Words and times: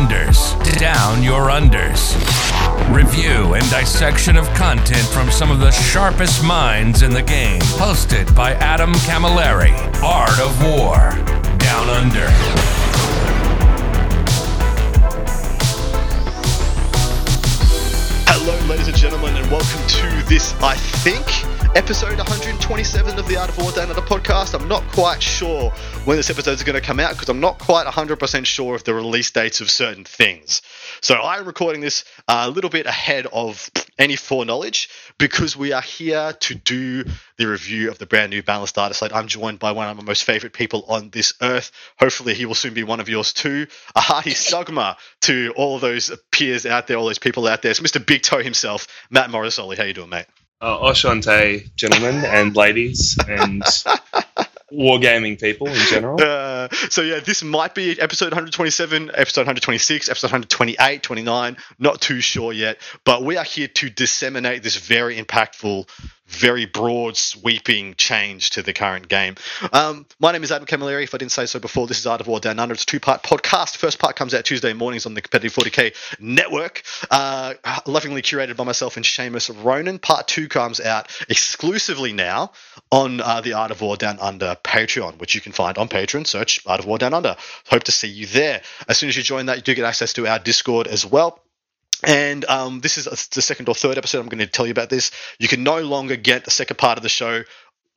unders, 0.00 0.56
down 0.78 1.22
your 1.22 1.48
unders. 1.48 2.14
Review 2.94 3.52
and 3.52 3.62
dissection 3.68 4.36
of 4.36 4.48
content 4.54 5.06
from 5.08 5.30
some 5.30 5.50
of 5.50 5.60
the 5.60 5.70
sharpest 5.70 6.42
minds 6.42 7.02
in 7.02 7.12
the 7.12 7.22
game. 7.22 7.60
Hosted 7.76 8.34
by 8.34 8.52
Adam 8.54 8.94
Camilleri. 9.06 9.72
Art 10.02 10.40
of 10.40 10.62
War. 10.62 11.10
Down 11.58 11.90
Under. 11.90 12.26
Hello, 18.26 18.58
ladies 18.68 18.88
and 18.88 18.96
gentlemen, 18.96 19.36
and 19.36 19.50
welcome 19.50 19.86
to 19.86 20.28
this, 20.28 20.54
I 20.62 20.76
think, 20.76 21.26
episode 21.76 22.18
127 22.18 23.16
of 23.16 23.28
the 23.28 23.36
Art 23.36 23.48
of 23.48 23.56
War 23.58 23.70
Down 23.70 23.90
Under 23.90 24.00
podcast. 24.00 24.58
I'm 24.60 24.66
not 24.66 24.82
quite 24.90 25.22
sure 25.22 25.70
when 26.04 26.16
this 26.16 26.28
episode 26.28 26.52
is 26.52 26.64
going 26.64 26.74
to 26.74 26.84
come 26.84 26.98
out 26.98 27.12
because 27.12 27.28
I'm 27.28 27.38
not 27.38 27.60
quite 27.60 27.86
100% 27.86 28.44
sure 28.44 28.74
of 28.74 28.82
the 28.82 28.92
release 28.92 29.30
dates 29.30 29.60
of 29.60 29.70
certain 29.70 30.04
things. 30.04 30.62
So 31.00 31.14
I'm 31.14 31.44
recording 31.44 31.80
this 31.80 32.04
a 32.26 32.50
little 32.50 32.70
bit 32.70 32.86
ahead 32.86 33.28
of 33.32 33.70
any 33.98 34.16
foreknowledge 34.16 34.90
because 35.16 35.56
we 35.56 35.72
are 35.72 35.80
here 35.80 36.32
to 36.40 36.54
do 36.56 37.04
the 37.36 37.46
review 37.46 37.88
of 37.88 37.98
the 37.98 38.06
brand 38.06 38.30
new 38.30 38.42
Balanced 38.42 38.74
Data 38.74 38.94
Slate. 38.94 39.14
I'm 39.14 39.28
joined 39.28 39.60
by 39.60 39.70
one 39.70 39.88
of 39.88 39.96
my 39.96 40.02
most 40.02 40.24
favorite 40.24 40.52
people 40.52 40.84
on 40.88 41.10
this 41.10 41.34
earth. 41.40 41.70
Hopefully, 42.00 42.34
he 42.34 42.46
will 42.46 42.56
soon 42.56 42.74
be 42.74 42.82
one 42.82 42.98
of 42.98 43.08
yours 43.08 43.32
too. 43.32 43.68
A 43.94 44.00
hearty 44.00 44.30
Sugma 44.30 44.96
to 45.22 45.52
all 45.54 45.78
those 45.78 46.10
peers 46.32 46.66
out 46.66 46.88
there, 46.88 46.96
all 46.96 47.06
those 47.06 47.20
people 47.20 47.46
out 47.46 47.62
there. 47.62 47.70
It's 47.70 47.80
Mr. 47.80 48.04
Big 48.04 48.22
Toe 48.22 48.42
himself, 48.42 48.88
Matt 49.08 49.30
Morosoli. 49.30 49.76
How 49.76 49.84
you 49.84 49.94
doing, 49.94 50.10
mate? 50.10 50.26
Uh, 50.62 50.78
Oshante, 50.78 51.74
gentlemen 51.74 52.22
and 52.22 52.54
ladies, 52.54 53.16
and 53.26 53.62
wargaming 54.72 55.40
people 55.40 55.66
in 55.66 55.86
general. 55.88 56.20
Uh, 56.20 56.68
so 56.90 57.00
yeah, 57.00 57.18
this 57.18 57.42
might 57.42 57.74
be 57.74 57.98
episode 57.98 58.26
127, 58.26 59.10
episode 59.14 59.40
126, 59.40 60.10
episode 60.10 60.26
128, 60.26 61.02
29. 61.02 61.56
Not 61.78 62.02
too 62.02 62.20
sure 62.20 62.52
yet, 62.52 62.78
but 63.04 63.22
we 63.22 63.38
are 63.38 63.44
here 63.44 63.68
to 63.68 63.88
disseminate 63.88 64.62
this 64.62 64.76
very 64.76 65.18
impactful, 65.18 65.88
very 66.30 66.64
broad, 66.64 67.16
sweeping 67.16 67.94
change 67.96 68.50
to 68.50 68.62
the 68.62 68.72
current 68.72 69.08
game. 69.08 69.34
Um, 69.72 70.06
my 70.20 70.32
name 70.32 70.42
is 70.42 70.52
Adam 70.52 70.66
Camilleri. 70.66 71.02
If 71.02 71.14
I 71.14 71.18
didn't 71.18 71.32
say 71.32 71.46
so 71.46 71.58
before, 71.58 71.86
this 71.86 71.98
is 71.98 72.06
Art 72.06 72.20
of 72.20 72.28
War 72.28 72.40
Down 72.40 72.58
Under. 72.58 72.72
It's 72.72 72.84
a 72.84 72.86
two-part 72.86 73.22
podcast. 73.22 73.76
First 73.76 73.98
part 73.98 74.16
comes 74.16 74.32
out 74.32 74.44
Tuesday 74.44 74.72
mornings 74.72 75.06
on 75.06 75.14
the 75.14 75.20
Competitive 75.20 75.52
40k 75.52 76.20
network, 76.20 76.82
uh, 77.10 77.54
lovingly 77.86 78.22
curated 78.22 78.56
by 78.56 78.64
myself 78.64 78.96
and 78.96 79.04
Seamus 79.04 79.50
Ronan. 79.64 79.98
Part 79.98 80.28
two 80.28 80.48
comes 80.48 80.80
out 80.80 81.10
exclusively 81.28 82.12
now 82.12 82.52
on 82.92 83.20
uh, 83.20 83.40
the 83.40 83.54
Art 83.54 83.72
of 83.72 83.80
War 83.80 83.96
Down 83.96 84.18
Under 84.20 84.56
Patreon, 84.62 85.18
which 85.18 85.34
you 85.34 85.40
can 85.40 85.52
find 85.52 85.78
on 85.78 85.88
Patreon. 85.88 86.26
Search 86.26 86.64
Art 86.66 86.80
of 86.80 86.86
War 86.86 86.98
Down 86.98 87.12
Under. 87.12 87.36
Hope 87.66 87.84
to 87.84 87.92
see 87.92 88.08
you 88.08 88.26
there. 88.26 88.62
As 88.88 88.98
soon 88.98 89.08
as 89.08 89.16
you 89.16 89.22
join 89.22 89.46
that, 89.46 89.56
you 89.56 89.62
do 89.62 89.74
get 89.74 89.84
access 89.84 90.12
to 90.14 90.26
our 90.26 90.38
Discord 90.38 90.86
as 90.86 91.04
well. 91.04 91.40
And 92.04 92.44
um, 92.46 92.80
this 92.80 92.98
is 92.98 93.04
the 93.28 93.42
second 93.42 93.68
or 93.68 93.74
third 93.74 93.98
episode 93.98 94.20
I'm 94.20 94.28
going 94.28 94.38
to 94.38 94.46
tell 94.46 94.66
you 94.66 94.72
about 94.72 94.90
this. 94.90 95.10
You 95.38 95.48
can 95.48 95.62
no 95.62 95.80
longer 95.82 96.16
get 96.16 96.44
the 96.44 96.50
second 96.50 96.76
part 96.76 96.98
of 96.98 97.02
the 97.02 97.08
show 97.08 97.42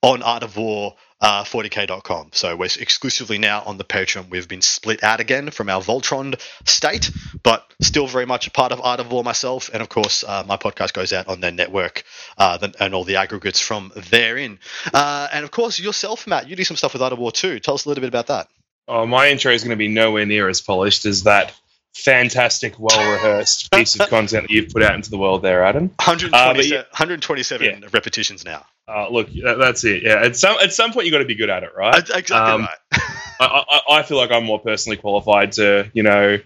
on 0.02 0.22
Art 0.22 0.44
of 0.44 0.58
War 0.58 0.96
uh, 1.23 1.46
40k.com. 1.46 2.31
So 2.34 2.58
we're 2.58 2.66
exclusively 2.66 3.38
now 3.38 3.64
on 3.66 3.78
the 3.78 3.86
Patreon. 3.86 4.30
We've 4.30 4.48
been 4.48 4.62
split 4.62 5.04
out 5.04 5.22
again 5.22 5.52
from 5.52 5.70
our 5.70 5.81
Voltron 5.81 6.40
state, 6.68 7.09
but 7.44 7.66
still 7.81 8.08
very 8.08 8.26
much 8.26 8.46
a 8.46 8.52
part 8.52 8.74
of 8.74 8.81
Art 8.81 9.00
of 9.00 9.09
War 9.09 9.24
myself. 9.24 9.70
And 9.74 9.81
of 9.81 9.88
course, 9.88 10.26
uh, 10.26 10.44
my 10.46 10.58
podcast 10.58 10.92
goes 10.92 11.14
out 11.14 11.30
on 11.30 11.40
their 11.40 11.54
network 11.54 12.04
uh, 12.38 12.68
and 12.80 12.94
all 12.94 13.06
the 13.06 13.16
aggregates 13.16 13.62
from 13.62 13.94
therein. 13.96 14.59
Uh, 14.94 15.30
and 15.31 15.46
of 15.46 15.52
course, 15.52 15.80
yourself, 15.80 16.28
Matt, 16.28 16.50
you 16.50 16.58
do 16.58 16.66
some 16.66 16.75
stuff 16.75 16.92
with 16.92 17.02
Art 17.02 17.13
of 17.13 17.19
War 17.19 17.31
too. 17.31 17.59
Tell 17.59 17.75
us 17.75 17.86
a 17.86 17.90
little 17.90 18.02
bit 18.02 18.09
about 18.09 18.28
that. 18.28 18.50
Oh, 18.90 19.06
my 19.06 19.30
intro 19.30 19.53
is 19.53 19.63
going 19.63 19.72
to 19.72 19.78
be 19.78 19.88
nowhere 19.88 20.25
near 20.25 20.50
as 20.50 20.59
polished 20.59 21.06
as 21.06 21.24
that 21.24 21.53
fantastic, 21.94 22.76
well 22.80 23.12
rehearsed 23.12 23.72
piece 23.74 24.00
of 24.00 24.09
content 24.09 24.48
that 24.48 24.54
you've 24.54 24.70
put 24.70 24.84
out 24.84 24.96
into 24.96 25.09
the 25.09 25.18
world 25.18 25.42
there, 25.42 25.64
Adam. 25.64 25.90
127, 25.98 26.72
yeah, 26.72 26.81
127 26.92 27.66
yeah. 27.66 27.88
repetitions 27.92 28.44
now. 28.44 28.66
Uh, 28.88 29.08
look, 29.09 29.30
that's 29.31 29.84
it. 29.86 30.04
Yeah, 30.04 30.26
at 30.26 30.36
some 30.36 30.58
at 30.62 30.74
some 30.74 30.92
point 30.92 31.06
you 31.06 31.12
got 31.12 31.20
to 31.20 31.26
be 31.26 31.36
good 31.36 31.50
at 31.50 31.64
it, 31.64 31.70
right? 31.76 31.98
Exactly 31.98 32.36
um, 32.36 32.62
right. 32.62 32.78
I, 33.40 33.64
I, 33.70 34.00
I, 34.00 34.04
feel 34.04 34.18
like 34.18 34.31
I'm 34.31 34.44
more 34.44 34.59
personally 34.59 34.98
qualified 34.98 35.54
to, 35.54 35.90
you 35.94 36.04
know, 36.04 36.38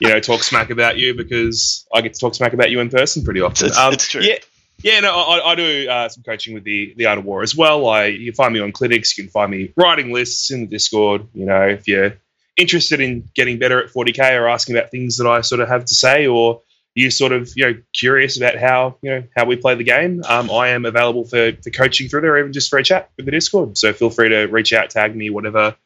you 0.00 0.08
know, 0.08 0.20
talk 0.20 0.42
smack 0.42 0.70
about 0.70 0.98
you 0.98 1.14
because 1.14 1.86
I 1.94 2.00
get 2.00 2.14
to 2.14 2.20
talk 2.20 2.34
smack 2.34 2.52
about 2.52 2.70
you 2.70 2.80
in 2.80 2.90
person 2.90 3.24
pretty 3.24 3.40
often. 3.40 3.68
It's, 3.68 3.78
um, 3.78 3.92
it's 3.92 4.08
true. 4.08 4.22
Yeah, 4.22 4.38
yeah. 4.82 5.00
No, 5.00 5.14
I, 5.14 5.52
I 5.52 5.54
do 5.54 5.88
uh, 5.88 6.08
some 6.08 6.24
coaching 6.24 6.54
with 6.54 6.64
the 6.64 6.94
the 6.96 7.06
Art 7.06 7.18
of 7.18 7.24
War 7.24 7.42
as 7.42 7.54
well. 7.54 7.86
I 7.88 8.06
you 8.06 8.32
can 8.32 8.34
find 8.34 8.52
me 8.52 8.60
on 8.60 8.72
clinics. 8.72 9.16
You 9.16 9.24
can 9.24 9.30
find 9.30 9.50
me 9.50 9.72
writing 9.76 10.12
lists 10.12 10.50
in 10.50 10.62
the 10.62 10.66
Discord. 10.66 11.28
You 11.32 11.46
know, 11.46 11.62
if 11.62 11.86
you're 11.86 12.16
interested 12.56 13.00
in 13.00 13.28
getting 13.34 13.58
better 13.58 13.82
at 13.82 13.90
40k 13.92 14.40
or 14.40 14.48
asking 14.48 14.76
about 14.76 14.90
things 14.90 15.16
that 15.16 15.26
I 15.26 15.40
sort 15.40 15.60
of 15.60 15.68
have 15.68 15.84
to 15.86 15.94
say 15.94 16.26
or 16.26 16.62
you 16.94 17.10
sort 17.10 17.32
of 17.32 17.52
you 17.56 17.64
know 17.64 17.80
curious 17.92 18.36
about 18.36 18.56
how 18.56 18.96
you 19.02 19.10
know 19.10 19.24
how 19.36 19.44
we 19.44 19.56
play 19.56 19.74
the 19.74 19.84
game, 19.84 20.22
um, 20.28 20.50
I 20.50 20.68
am 20.68 20.84
available 20.84 21.24
for, 21.24 21.52
for 21.62 21.70
coaching 21.70 22.08
through 22.08 22.22
there, 22.22 22.34
or 22.34 22.38
even 22.38 22.52
just 22.52 22.70
for 22.70 22.78
a 22.78 22.84
chat 22.84 23.10
with 23.16 23.26
the 23.26 23.32
Discord. 23.32 23.76
So 23.76 23.92
feel 23.92 24.10
free 24.10 24.28
to 24.28 24.44
reach 24.46 24.72
out, 24.72 24.90
tag 24.90 25.16
me, 25.16 25.30
whatever 25.30 25.76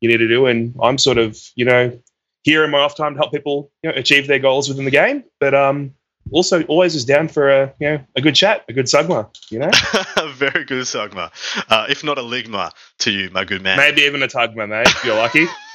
you 0.00 0.08
need 0.08 0.18
to 0.18 0.28
do. 0.28 0.46
And 0.46 0.74
I'm 0.82 0.98
sort 0.98 1.18
of 1.18 1.38
you 1.54 1.64
know 1.64 1.98
here 2.42 2.64
in 2.64 2.70
my 2.70 2.78
off 2.78 2.96
time 2.96 3.14
to 3.14 3.18
help 3.18 3.32
people 3.32 3.72
you 3.82 3.90
know, 3.90 3.96
achieve 3.96 4.26
their 4.26 4.38
goals 4.38 4.68
within 4.68 4.84
the 4.84 4.90
game, 4.90 5.24
but 5.40 5.54
um, 5.54 5.94
also 6.32 6.62
always 6.64 6.94
is 6.94 7.04
down 7.04 7.28
for 7.28 7.48
a 7.48 7.74
you 7.80 7.88
know 7.88 8.04
a 8.16 8.20
good 8.20 8.34
chat, 8.34 8.64
a 8.68 8.74
good 8.74 8.86
sugma. 8.86 9.34
You 9.50 9.60
know, 9.60 9.70
A 10.16 10.28
very 10.34 10.64
good 10.64 10.84
sugma, 10.84 11.30
uh, 11.70 11.86
if 11.88 12.04
not 12.04 12.18
a 12.18 12.22
ligma 12.22 12.72
to 13.00 13.10
you, 13.10 13.30
my 13.30 13.44
good 13.44 13.62
man. 13.62 13.78
Maybe 13.78 14.02
even 14.02 14.22
a 14.22 14.28
tugma, 14.28 14.68
mate. 14.68 14.86
If 14.86 15.04
you're 15.04 15.16
lucky. 15.16 15.46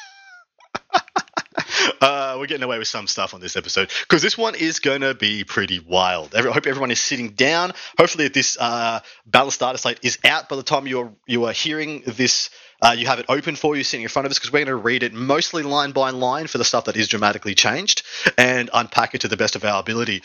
Uh, 2.02 2.36
we're 2.38 2.48
getting 2.48 2.64
away 2.64 2.78
with 2.78 2.88
some 2.88 3.08
stuff 3.08 3.34
on 3.34 3.40
this 3.40 3.56
episode 3.56 3.90
because 4.02 4.22
this 4.22 4.38
one 4.38 4.56
is 4.56 4.80
going 4.80 5.02
to 5.02 5.14
be 5.14 5.44
pretty 5.44 5.80
wild. 5.80 6.36
I 6.36 6.42
hope 6.42 6.68
everyone 6.68 6.92
is 6.92 7.00
sitting 7.00 7.30
down. 7.30 7.72
Hopefully, 7.98 8.28
this 8.28 8.58
uh, 8.60 9.00
Data 9.30 9.78
Slate 9.78 10.00
is 10.02 10.18
out 10.26 10.50
by 10.50 10.58
the 10.58 10.64
time 10.64 10.88
you're 10.88 11.14
you 11.28 11.46
are 11.46 11.54
hearing 11.54 12.04
this. 12.06 12.50
Uh, 12.82 12.96
you 12.98 13.06
have 13.06 13.20
it 13.20 13.26
open 13.30 13.56
for 13.56 13.78
you 13.78 13.84
sitting 13.84 14.04
in 14.04 14.10
front 14.10 14.26
of 14.26 14.32
us 14.32 14.38
because 14.38 14.52
we're 14.52 14.66
going 14.66 14.68
to 14.68 14.76
read 14.76 15.04
it 15.04 15.14
mostly 15.14 15.64
line 15.64 15.92
by 15.92 16.10
line 16.10 16.48
for 16.48 16.58
the 16.58 16.66
stuff 16.66 16.86
that 16.86 16.98
is 16.98 17.08
dramatically 17.08 17.56
changed 17.56 18.04
and 18.38 18.70
unpack 18.74 19.16
it 19.16 19.22
to 19.22 19.30
the 19.30 19.38
best 19.38 19.56
of 19.56 19.64
our 19.64 19.80
ability. 19.80 20.22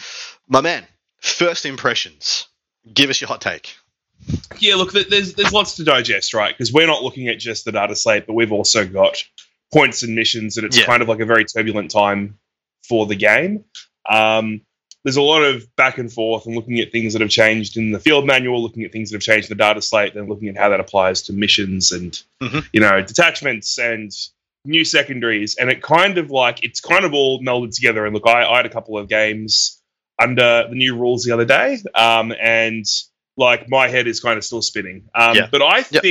My 0.48 0.60
man, 0.60 0.84
first 1.20 1.64
impressions. 1.64 2.48
Give 2.92 3.10
us 3.10 3.20
your 3.20 3.28
hot 3.28 3.40
take. 3.40 3.76
Yeah, 4.58 4.74
look, 4.74 4.92
there's 4.92 5.34
there's 5.34 5.52
lots 5.52 5.76
to 5.76 5.84
digest, 5.84 6.34
right? 6.34 6.52
Because 6.56 6.72
we're 6.72 6.86
not 6.88 7.02
looking 7.02 7.28
at 7.28 7.38
just 7.38 7.64
the 7.64 7.72
data 7.72 7.94
slate, 7.94 8.26
but 8.26 8.34
we've 8.34 8.52
also 8.52 8.86
got 8.86 9.22
points 9.72 10.02
and 10.02 10.14
missions, 10.14 10.56
and 10.56 10.66
it's 10.66 10.78
yeah. 10.78 10.84
kind 10.84 11.02
of 11.02 11.08
like 11.08 11.20
a 11.20 11.26
very 11.26 11.44
turbulent 11.44 11.90
time 11.90 12.38
for 12.88 13.06
the 13.06 13.16
game. 13.16 13.64
Um, 14.08 14.62
there's 15.04 15.16
a 15.16 15.22
lot 15.22 15.42
of 15.42 15.74
back 15.76 15.98
and 15.98 16.12
forth 16.12 16.46
and 16.46 16.54
looking 16.54 16.80
at 16.80 16.90
things 16.90 17.12
that 17.12 17.22
have 17.22 17.30
changed 17.30 17.76
in 17.76 17.92
the 17.92 18.00
field 18.00 18.26
manual, 18.26 18.62
looking 18.62 18.82
at 18.82 18.92
things 18.92 19.10
that 19.10 19.16
have 19.16 19.22
changed 19.22 19.50
in 19.50 19.56
the 19.56 19.62
data 19.62 19.80
slate, 19.80 20.14
and 20.14 20.28
looking 20.28 20.48
at 20.48 20.56
how 20.56 20.68
that 20.70 20.80
applies 20.80 21.22
to 21.22 21.32
missions 21.32 21.92
and 21.92 22.22
mm-hmm. 22.42 22.60
you 22.72 22.80
know 22.80 23.00
detachments 23.02 23.78
and 23.78 24.12
new 24.64 24.84
secondaries. 24.84 25.56
And 25.56 25.70
it 25.70 25.82
kind 25.82 26.18
of 26.18 26.30
like 26.30 26.64
it's 26.64 26.80
kind 26.80 27.04
of 27.04 27.14
all 27.14 27.40
melded 27.40 27.74
together. 27.74 28.04
And 28.04 28.14
look, 28.14 28.26
I, 28.26 28.44
I 28.44 28.56
had 28.56 28.66
a 28.66 28.70
couple 28.70 28.98
of 28.98 29.08
games 29.08 29.80
under 30.20 30.66
the 30.68 30.74
new 30.74 30.96
rules 30.96 31.22
the 31.22 31.32
other 31.32 31.44
day, 31.44 31.78
um, 31.94 32.32
and 32.40 32.84
like 33.36 33.68
my 33.68 33.88
head 33.88 34.08
is 34.08 34.20
kind 34.20 34.36
of 34.36 34.44
still 34.44 34.62
spinning. 34.62 35.08
Um, 35.14 35.36
yeah. 35.36 35.48
But 35.50 35.62
I 35.62 35.78
yep. 35.90 36.02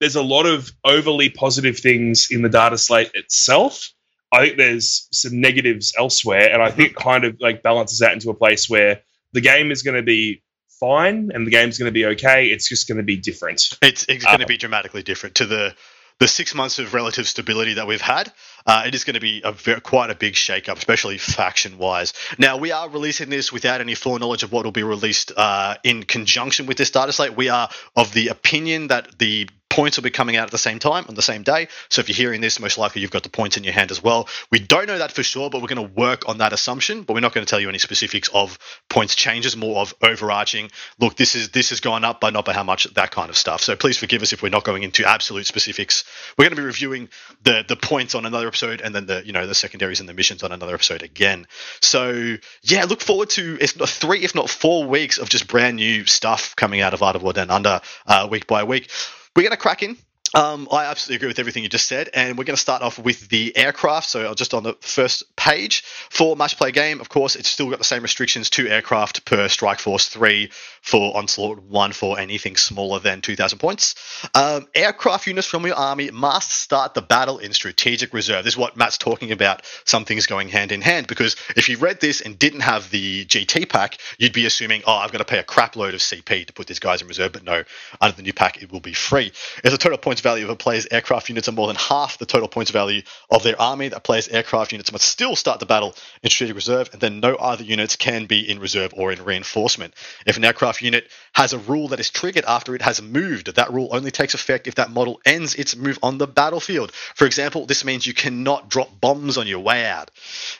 Think 0.00 0.12
there's 0.12 0.16
a 0.16 0.22
lot 0.22 0.46
of 0.46 0.70
overly 0.84 1.30
positive 1.30 1.78
things 1.78 2.28
in 2.30 2.42
the 2.42 2.48
data 2.48 2.78
slate 2.78 3.10
itself. 3.14 3.90
I 4.32 4.46
think 4.46 4.58
there's 4.58 5.08
some 5.12 5.40
negatives 5.40 5.92
elsewhere, 5.98 6.52
and 6.52 6.62
I 6.62 6.70
think 6.70 6.90
it 6.90 6.96
kind 6.96 7.24
of 7.24 7.36
like 7.40 7.62
balances 7.62 8.00
out 8.02 8.12
into 8.12 8.30
a 8.30 8.34
place 8.34 8.70
where 8.70 9.02
the 9.32 9.40
game 9.40 9.70
is 9.70 9.82
going 9.82 9.96
to 9.96 10.02
be 10.02 10.42
fine 10.78 11.30
and 11.34 11.46
the 11.46 11.50
game's 11.50 11.78
going 11.78 11.88
to 11.88 11.92
be 11.92 12.06
okay. 12.06 12.46
It's 12.46 12.68
just 12.68 12.88
going 12.88 12.98
to 12.98 13.04
be 13.04 13.16
different. 13.16 13.62
It's, 13.82 14.06
it's 14.08 14.24
going 14.24 14.38
to 14.40 14.46
be 14.46 14.56
dramatically 14.56 15.02
different 15.02 15.36
to 15.36 15.46
the 15.46 15.74
the 16.20 16.28
six 16.28 16.54
months 16.54 16.78
of 16.78 16.92
relative 16.92 17.26
stability 17.26 17.74
that 17.74 17.86
we've 17.86 18.00
had, 18.00 18.30
uh, 18.66 18.84
it 18.86 18.94
is 18.94 19.04
going 19.04 19.14
to 19.14 19.20
be 19.20 19.40
a 19.42 19.52
very, 19.52 19.80
quite 19.80 20.10
a 20.10 20.14
big 20.14 20.34
shakeup, 20.34 20.76
especially 20.76 21.16
faction 21.16 21.78
wise. 21.78 22.12
Now, 22.38 22.58
we 22.58 22.72
are 22.72 22.90
releasing 22.90 23.30
this 23.30 23.50
without 23.50 23.80
any 23.80 23.94
foreknowledge 23.94 24.42
of 24.42 24.52
what 24.52 24.66
will 24.66 24.70
be 24.70 24.82
released 24.82 25.32
uh, 25.34 25.76
in 25.82 26.02
conjunction 26.02 26.66
with 26.66 26.76
this 26.76 26.90
data 26.90 27.12
slate. 27.12 27.36
We 27.36 27.48
are 27.48 27.70
of 27.96 28.12
the 28.12 28.28
opinion 28.28 28.88
that 28.88 29.18
the 29.18 29.48
points 29.80 29.96
will 29.96 30.04
be 30.04 30.10
coming 30.10 30.36
out 30.36 30.44
at 30.44 30.50
the 30.50 30.58
same 30.58 30.78
time 30.78 31.06
on 31.08 31.14
the 31.14 31.22
same 31.22 31.42
day. 31.42 31.66
So 31.88 32.00
if 32.00 32.08
you're 32.10 32.14
hearing 32.14 32.42
this, 32.42 32.60
most 32.60 32.76
likely 32.76 33.00
you've 33.00 33.10
got 33.10 33.22
the 33.22 33.30
points 33.30 33.56
in 33.56 33.64
your 33.64 33.72
hand 33.72 33.90
as 33.90 34.02
well. 34.02 34.28
We 34.52 34.58
don't 34.58 34.86
know 34.86 34.98
that 34.98 35.10
for 35.10 35.22
sure, 35.22 35.48
but 35.48 35.62
we're 35.62 35.68
going 35.68 35.88
to 35.88 35.94
work 35.94 36.28
on 36.28 36.36
that 36.36 36.52
assumption. 36.52 37.02
But 37.02 37.14
we're 37.14 37.20
not 37.20 37.32
going 37.32 37.46
to 37.46 37.50
tell 37.50 37.60
you 37.60 37.70
any 37.70 37.78
specifics 37.78 38.28
of 38.34 38.58
points 38.90 39.14
changes, 39.14 39.56
more 39.56 39.80
of 39.80 39.94
overarching. 40.02 40.70
Look, 40.98 41.16
this 41.16 41.34
is 41.34 41.48
this 41.48 41.72
is 41.72 41.80
going 41.80 42.04
up, 42.04 42.20
but 42.20 42.34
not 42.34 42.44
by 42.44 42.52
how 42.52 42.62
much. 42.62 42.92
That 42.92 43.10
kind 43.10 43.30
of 43.30 43.38
stuff. 43.38 43.62
So 43.62 43.74
please 43.74 43.96
forgive 43.96 44.20
us 44.20 44.34
if 44.34 44.42
we're 44.42 44.50
not 44.50 44.64
going 44.64 44.82
into 44.82 45.08
absolute 45.08 45.46
specifics. 45.46 46.04
We're 46.36 46.44
going 46.44 46.56
to 46.56 46.60
be 46.60 46.66
reviewing 46.66 47.08
the 47.42 47.64
the 47.66 47.76
points 47.76 48.14
on 48.14 48.26
another 48.26 48.48
episode, 48.48 48.82
and 48.82 48.94
then 48.94 49.06
the 49.06 49.22
you 49.24 49.32
know 49.32 49.46
the 49.46 49.54
secondaries 49.54 50.00
and 50.00 50.08
the 50.10 50.14
missions 50.14 50.42
on 50.42 50.52
another 50.52 50.74
episode 50.74 51.02
again. 51.02 51.46
So 51.80 52.36
yeah, 52.64 52.84
look 52.84 53.00
forward 53.00 53.30
to 53.30 53.56
if 53.62 53.78
not 53.78 53.88
three, 53.88 54.24
if 54.24 54.34
not 54.34 54.50
four 54.50 54.84
weeks 54.84 55.16
of 55.16 55.30
just 55.30 55.48
brand 55.48 55.76
new 55.76 56.04
stuff 56.04 56.54
coming 56.54 56.82
out 56.82 56.92
of 56.92 57.02
Art 57.02 57.16
of 57.16 57.22
War 57.22 57.32
Down 57.32 57.50
Under 57.50 57.80
uh, 58.06 58.28
week 58.30 58.46
by 58.46 58.64
week 58.64 58.90
we're 59.36 59.42
going 59.42 59.50
to 59.50 59.56
crack 59.56 59.82
in 59.82 59.96
Um, 60.32 60.68
I 60.70 60.84
absolutely 60.84 61.16
agree 61.16 61.28
with 61.28 61.40
everything 61.40 61.64
you 61.64 61.68
just 61.68 61.88
said, 61.88 62.08
and 62.14 62.38
we're 62.38 62.44
going 62.44 62.56
to 62.56 62.60
start 62.60 62.82
off 62.82 63.00
with 63.00 63.28
the 63.30 63.56
aircraft. 63.56 64.08
So, 64.08 64.32
just 64.34 64.54
on 64.54 64.62
the 64.62 64.74
first 64.80 65.34
page 65.34 65.82
for 65.82 66.36
match 66.36 66.56
play 66.56 66.70
game, 66.70 67.00
of 67.00 67.08
course, 67.08 67.34
it's 67.34 67.48
still 67.48 67.68
got 67.68 67.78
the 67.78 67.84
same 67.84 68.02
restrictions: 68.02 68.48
two 68.48 68.68
aircraft 68.68 69.24
per 69.24 69.48
Strike 69.48 69.80
Force, 69.80 70.08
three 70.08 70.52
for 70.80 71.16
Onslaught, 71.16 71.62
one 71.62 71.92
for 71.92 72.18
anything 72.18 72.56
smaller 72.56 72.98
than 72.98 73.20
2,000 73.20 73.58
points. 73.58 73.94
Um, 74.34 74.66
aircraft 74.74 75.26
units 75.26 75.46
from 75.46 75.66
your 75.66 75.76
army 75.76 76.10
must 76.10 76.52
start 76.52 76.94
the 76.94 77.02
battle 77.02 77.38
in 77.38 77.52
strategic 77.52 78.14
reserve. 78.14 78.44
This 78.44 78.54
is 78.54 78.58
what 78.58 78.76
Matt's 78.76 78.98
talking 78.98 79.30
about. 79.30 79.62
Some 79.84 80.04
things 80.04 80.26
going 80.26 80.48
hand 80.48 80.72
in 80.72 80.80
hand 80.80 81.06
because 81.06 81.36
if 81.56 81.68
you 81.68 81.78
read 81.78 82.00
this 82.00 82.20
and 82.20 82.38
didn't 82.38 82.60
have 82.60 82.90
the 82.90 83.24
GT 83.26 83.68
pack, 83.68 83.98
you'd 84.18 84.32
be 84.32 84.46
assuming, 84.46 84.82
oh, 84.86 84.94
I've 84.94 85.12
got 85.12 85.18
to 85.18 85.24
pay 85.24 85.38
a 85.38 85.44
crap 85.44 85.76
load 85.76 85.94
of 85.94 86.00
CP 86.00 86.46
to 86.46 86.52
put 86.52 86.66
these 86.66 86.78
guys 86.78 87.02
in 87.02 87.08
reserve. 87.08 87.32
But 87.32 87.44
no, 87.44 87.62
under 88.00 88.16
the 88.16 88.22
new 88.22 88.32
pack, 88.32 88.62
it 88.62 88.72
will 88.72 88.80
be 88.80 88.94
free. 88.94 89.32
If 89.62 89.70
the 89.70 89.78
total 89.78 89.98
points 89.98 90.22
value 90.22 90.44
of 90.44 90.50
a 90.50 90.56
player's 90.56 90.86
aircraft 90.90 91.28
units 91.28 91.48
are 91.48 91.52
more 91.52 91.66
than 91.66 91.76
half 91.76 92.18
the 92.18 92.26
total 92.26 92.48
points 92.48 92.70
value 92.70 93.02
of 93.30 93.42
their 93.42 93.60
army, 93.60 93.88
that 93.88 94.04
player's 94.04 94.28
aircraft 94.28 94.72
units 94.72 94.92
must 94.92 95.06
still 95.06 95.36
start 95.36 95.60
the 95.60 95.66
battle 95.66 95.94
in 96.22 96.30
strategic 96.30 96.56
reserve, 96.56 96.88
and 96.92 97.00
then 97.00 97.20
no 97.20 97.34
other 97.34 97.64
units 97.64 97.96
can 97.96 98.26
be 98.26 98.48
in 98.48 98.58
reserve 98.58 98.94
or 98.96 99.12
in 99.12 99.22
reinforcement. 99.24 99.94
If 100.26 100.36
an 100.36 100.44
aircraft 100.44 100.69
unit 100.80 101.10
has 101.34 101.52
a 101.52 101.58
rule 101.58 101.88
that 101.88 102.00
is 102.00 102.10
triggered 102.10 102.44
after 102.44 102.74
it 102.74 102.82
has 102.82 103.02
moved. 103.02 103.54
That 103.54 103.72
rule 103.72 103.88
only 103.92 104.10
takes 104.10 104.34
effect 104.34 104.66
if 104.66 104.76
that 104.76 104.90
model 104.90 105.20
ends 105.24 105.54
its 105.54 105.76
move 105.76 105.98
on 106.02 106.18
the 106.18 106.26
battlefield. 106.26 106.92
For 106.92 107.26
example, 107.26 107.66
this 107.66 107.84
means 107.84 108.06
you 108.06 108.14
cannot 108.14 108.68
drop 108.68 109.00
bombs 109.00 109.38
on 109.38 109.46
your 109.46 109.60
way 109.60 109.84
out. 109.84 110.10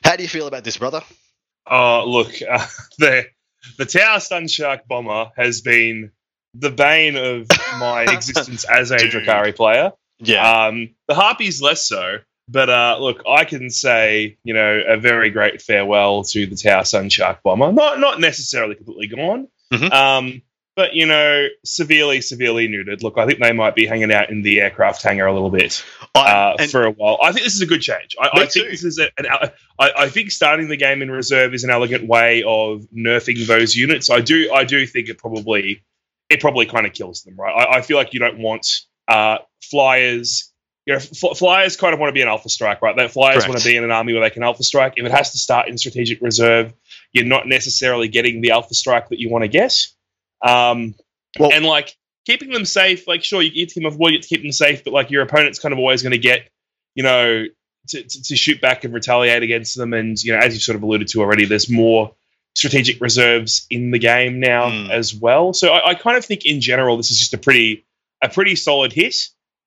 How 0.03 0.17
do 0.17 0.23
you 0.23 0.29
feel 0.29 0.47
about 0.47 0.65
this, 0.65 0.77
brother? 0.79 1.03
Oh, 1.67 2.05
look, 2.07 2.35
uh, 2.51 2.67
the 2.99 3.27
the 3.79 3.87
Tau 3.87 4.17
Sunshark 4.17 4.87
bomber 4.89 5.31
has 5.37 5.61
been 5.61 6.13
the 6.55 6.71
bane 6.71 7.17
of 7.17 7.47
my 7.79 8.03
existence 8.09 8.65
as 8.65 8.91
a 8.91 8.97
Drukhari 8.97 9.55
player. 9.55 9.93
Yeah. 10.19 10.67
Um, 10.67 10.95
the 11.09 11.15
Harpies 11.15 11.63
less 11.63 11.87
so. 11.87 12.19
But 12.51 12.69
uh, 12.69 12.99
look, 13.01 13.23
I 13.29 13.45
can 13.45 13.71
say, 13.71 14.37
you 14.43 14.55
know, 14.55 14.83
a 14.89 14.97
very 14.97 15.31
great 15.31 15.63
farewell 15.63 16.25
to 16.25 16.47
the 16.47 16.57
Tau 16.57 16.81
Sunshark 16.81 17.43
bomber. 17.45 17.71
Not 17.71 18.01
not 18.01 18.19
necessarily 18.19 18.75
completely 18.75 19.07
gone, 19.07 19.47
Mhm. 19.73 19.93
um, 19.93 20.43
but 20.77 20.95
you 20.95 21.05
know, 21.07 21.47
severely, 21.65 22.21
severely 22.21 22.67
neutered. 22.69 23.03
Look, 23.03 23.19
I 23.19 23.27
think 23.27 23.41
they 23.41 23.53
might 23.53 23.75
be 23.75 23.87
hanging 23.87 24.13
out 24.13 24.31
in 24.31 24.43
the 24.43 24.61
aircraft 24.61 25.03
hangar 25.03 25.27
a 25.27 25.33
little 25.33 25.51
bit 25.51 25.85
uh, 26.15 26.55
and- 26.59 26.71
for 26.71 26.85
a 26.85 26.91
while. 26.91 27.19
I 27.23 27.33
think 27.33 27.45
this 27.45 27.55
is 27.55 27.61
a 27.61 27.67
good 27.67 27.83
change. 27.83 28.17
I, 28.21 28.31
I 28.33 28.39
think 28.47 28.51
too. 28.53 28.71
this 28.71 28.85
is 28.85 28.99
a, 28.99 29.11
an. 29.19 29.27
I, 29.79 29.91
I 29.99 30.09
think 30.09 30.31
starting 30.31 30.69
the 30.69 30.77
game 30.77 31.03
in 31.03 31.11
reserve 31.11 31.55
is 31.55 31.65
an 31.65 31.71
elegant 31.71 32.07
way 32.07 32.43
of 32.47 32.87
nerfing 32.97 33.47
those 33.47 33.75
units. 33.77 34.09
I 34.11 34.21
do. 34.21 34.51
I 34.53 34.65
do 34.65 34.87
think 34.87 35.09
it 35.09 35.19
probably 35.19 35.83
it 36.31 36.41
probably 36.41 36.67
kind 36.67 36.87
of 36.87 36.93
kills 36.93 37.25
them, 37.25 37.35
right? 37.37 37.53
I, 37.53 37.79
I 37.79 37.83
feel 37.83 37.97
like 37.97 38.15
you 38.15 38.21
don't 38.21 38.39
want 38.39 38.67
uh, 39.09 39.39
flyers. 39.63 40.47
You 40.87 40.95
know, 40.95 41.01
f- 41.01 41.37
flyers 41.37 41.77
kind 41.77 41.93
of 41.93 42.01
want 42.01 42.09
to 42.09 42.15
be 42.15 42.23
an 42.23 42.29
alpha 42.29 42.49
strike, 42.49 42.81
right? 42.81 42.97
That 42.97 43.11
flyers 43.11 43.37
Correct. 43.45 43.49
want 43.51 43.61
to 43.61 43.69
be 43.69 43.77
in 43.77 43.85
an 43.85 43.91
army 43.91 44.13
where 44.15 44.23
they 44.23 44.31
can 44.31 44.43
alpha 44.43 44.63
strike. 44.63 44.95
If 44.97 45.05
it 45.05 45.13
has 45.13 45.33
to 45.33 45.39
start 45.39 45.69
in 45.69 45.77
strategic 45.77 46.23
reserve, 46.23 46.73
you're 47.13 47.25
not 47.27 47.47
necessarily 47.47 48.09
getting 48.09 48.41
the 48.41 48.51
alpha 48.53 48.75
strike 48.75 49.09
that 49.09 49.19
you 49.21 49.29
want 49.31 49.43
to 49.43 49.49
get. 49.49 49.75
Um, 50.43 50.95
Well- 51.39 51.53
and 51.53 51.65
like 51.65 51.97
keeping 52.27 52.51
them 52.51 52.65
safe, 52.65 53.07
like 53.09 53.25
sure 53.25 53.43
you 53.43 53.51
get 53.51 53.71
to 53.71 53.87
avoid 53.87 54.15
it 54.15 54.23
to 54.23 54.29
keep 54.29 54.43
them 54.43 54.53
safe, 54.53 54.85
but 54.85 54.93
like 54.93 55.11
your 55.11 55.23
opponent's 55.23 55.59
kind 55.59 55.73
of 55.73 55.79
always 55.79 56.03
going 56.03 56.13
to 56.13 56.19
get, 56.19 56.49
you 56.95 57.03
know, 57.03 57.45
to, 57.89 58.03
to, 58.03 58.23
to 58.23 58.37
shoot 58.37 58.61
back 58.61 58.85
and 58.85 58.93
retaliate 58.93 59.43
against 59.43 59.77
them. 59.77 59.93
And 59.95 60.23
you 60.23 60.33
know, 60.33 60.39
as 60.39 60.55
you 60.55 60.61
sort 60.61 60.77
of 60.77 60.83
alluded 60.83 61.09
to 61.09 61.21
already, 61.21 61.45
there's 61.47 61.71
more 61.71 62.15
strategic 62.55 63.01
reserves 63.01 63.67
in 63.71 63.91
the 63.91 63.99
game 63.99 64.39
now 64.41 64.69
Mm. 64.71 64.91
as 64.91 65.15
well. 65.15 65.53
So 65.53 65.69
I, 65.73 65.91
I 65.91 65.95
kind 65.95 66.17
of 66.17 66.25
think 66.25 66.45
in 66.45 66.61
general 66.61 66.97
this 66.97 67.11
is 67.11 67.19
just 67.19 67.33
a 67.35 67.39
pretty 67.39 67.87
a 68.23 68.29
pretty 68.29 68.55
solid 68.57 68.93
hit. 68.93 69.17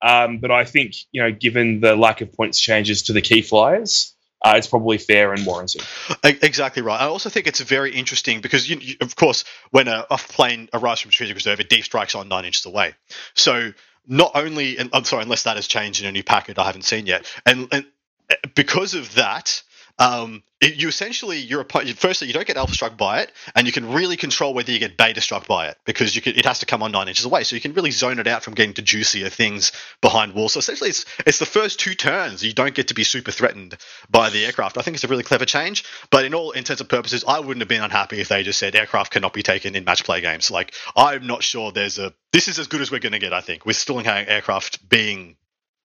Um, 0.02 0.38
but 0.38 0.50
I 0.50 0.64
think 0.64 0.94
you 1.12 1.22
know, 1.22 1.32
given 1.32 1.80
the 1.80 1.96
lack 1.96 2.20
of 2.20 2.32
points 2.32 2.60
changes 2.60 3.02
to 3.04 3.12
the 3.12 3.22
key 3.22 3.42
flyers, 3.42 4.13
uh, 4.44 4.54
it's 4.56 4.66
probably 4.66 4.98
fair 4.98 5.32
and 5.32 5.44
warranted. 5.46 5.82
Exactly 6.22 6.82
right. 6.82 7.00
I 7.00 7.06
also 7.06 7.30
think 7.30 7.46
it's 7.46 7.60
very 7.60 7.92
interesting 7.92 8.42
because, 8.42 8.68
you, 8.68 8.76
you, 8.78 8.96
of 9.00 9.16
course, 9.16 9.44
when 9.70 9.88
a 9.88 10.04
plane 10.10 10.68
arrives 10.74 11.00
from 11.00 11.10
strategic 11.10 11.36
reserve, 11.36 11.60
it 11.60 11.68
deep 11.70 11.84
strikes 11.84 12.14
on 12.14 12.28
nine 12.28 12.44
inches 12.44 12.66
away. 12.66 12.94
So 13.34 13.72
not 14.06 14.32
only, 14.34 14.76
and 14.78 14.90
I'm 14.92 15.04
sorry, 15.04 15.22
unless 15.22 15.44
that 15.44 15.56
has 15.56 15.66
changed 15.66 16.02
in 16.02 16.06
a 16.06 16.12
new 16.12 16.22
packet 16.22 16.58
I 16.58 16.66
haven't 16.66 16.84
seen 16.84 17.06
yet, 17.06 17.26
and, 17.46 17.68
and 17.72 17.86
uh, 18.30 18.34
because 18.54 18.94
of 18.94 19.14
that, 19.14 19.62
um, 19.98 20.42
it, 20.60 20.76
you 20.76 20.88
essentially 20.88 21.38
your 21.38 21.60
opponent. 21.60 21.98
Firstly, 21.98 22.26
you 22.26 22.32
don't 22.32 22.46
get 22.46 22.56
alpha 22.56 22.74
struck 22.74 22.96
by 22.96 23.20
it, 23.20 23.32
and 23.54 23.66
you 23.66 23.72
can 23.72 23.92
really 23.92 24.16
control 24.16 24.54
whether 24.54 24.72
you 24.72 24.78
get 24.78 24.96
beta 24.96 25.20
struck 25.20 25.46
by 25.46 25.68
it 25.68 25.76
because 25.84 26.16
you 26.16 26.22
can, 26.22 26.34
it 26.36 26.44
has 26.46 26.60
to 26.60 26.66
come 26.66 26.82
on 26.82 26.90
nine 26.90 27.08
inches 27.08 27.24
away. 27.24 27.44
So 27.44 27.54
you 27.54 27.62
can 27.62 27.74
really 27.74 27.90
zone 27.90 28.18
it 28.18 28.26
out 28.26 28.42
from 28.42 28.54
getting 28.54 28.74
to 28.74 28.82
juicier 28.82 29.28
things 29.28 29.72
behind 30.00 30.32
walls. 30.32 30.54
So 30.54 30.58
essentially, 30.58 30.90
it's 30.90 31.04
it's 31.26 31.38
the 31.38 31.46
first 31.46 31.78
two 31.78 31.94
turns 31.94 32.42
you 32.42 32.52
don't 32.52 32.74
get 32.74 32.88
to 32.88 32.94
be 32.94 33.04
super 33.04 33.30
threatened 33.30 33.76
by 34.10 34.30
the 34.30 34.44
aircraft. 34.44 34.78
I 34.78 34.82
think 34.82 34.96
it's 34.96 35.04
a 35.04 35.08
really 35.08 35.22
clever 35.22 35.44
change. 35.44 35.84
But 36.10 36.24
in 36.24 36.34
all 36.34 36.50
intents 36.52 36.80
and 36.80 36.90
purposes, 36.90 37.24
I 37.26 37.40
wouldn't 37.40 37.60
have 37.60 37.68
been 37.68 37.82
unhappy 37.82 38.20
if 38.20 38.28
they 38.28 38.42
just 38.42 38.58
said 38.58 38.74
aircraft 38.74 39.12
cannot 39.12 39.32
be 39.32 39.42
taken 39.42 39.76
in 39.76 39.84
match 39.84 40.04
play 40.04 40.20
games. 40.20 40.50
Like 40.50 40.74
I'm 40.96 41.26
not 41.26 41.42
sure 41.42 41.70
there's 41.70 41.98
a 41.98 42.12
this 42.32 42.48
is 42.48 42.58
as 42.58 42.66
good 42.66 42.80
as 42.80 42.90
we're 42.90 42.98
going 42.98 43.12
to 43.12 43.18
get. 43.18 43.32
I 43.32 43.42
think 43.42 43.64
with 43.64 43.76
still 43.76 43.98
having 43.98 44.28
aircraft 44.28 44.88
being 44.88 45.36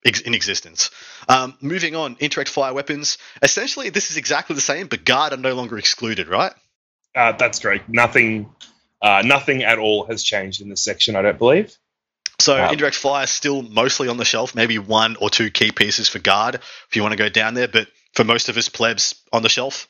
in 0.04 0.34
existence. 0.34 0.90
Um, 1.28 1.56
moving 1.60 1.94
on, 1.94 2.16
indirect 2.20 2.50
fire 2.50 2.72
weapons. 2.72 3.18
Essentially, 3.42 3.90
this 3.90 4.10
is 4.10 4.16
exactly 4.16 4.54
the 4.54 4.62
same, 4.62 4.86
but 4.86 5.04
guard 5.04 5.32
are 5.32 5.36
no 5.36 5.54
longer 5.54 5.78
excluded, 5.78 6.28
right? 6.28 6.52
Uh, 7.14 7.32
that's 7.32 7.58
great. 7.58 7.88
Nothing, 7.88 8.50
uh, 9.02 9.22
nothing 9.24 9.62
at 9.64 9.78
all 9.78 10.06
has 10.06 10.22
changed 10.22 10.60
in 10.62 10.68
this 10.68 10.82
section. 10.82 11.16
I 11.16 11.22
don't 11.22 11.38
believe. 11.38 11.76
So 12.40 12.56
Wow. 12.56 12.70
indirect 12.70 12.96
fire 12.96 13.26
still 13.26 13.62
mostly 13.62 14.08
on 14.08 14.16
the 14.16 14.24
shelf. 14.24 14.54
Maybe 14.54 14.78
one 14.78 15.16
or 15.16 15.28
two 15.28 15.50
key 15.50 15.72
pieces 15.72 16.08
for 16.08 16.18
guard 16.18 16.54
if 16.54 16.96
you 16.96 17.02
want 17.02 17.12
to 17.12 17.18
go 17.18 17.28
down 17.28 17.54
there, 17.54 17.68
but 17.68 17.88
for 18.14 18.24
most 18.24 18.48
of 18.48 18.56
us 18.56 18.68
plebs 18.68 19.14
on 19.32 19.42
the 19.42 19.48
shelf. 19.50 19.88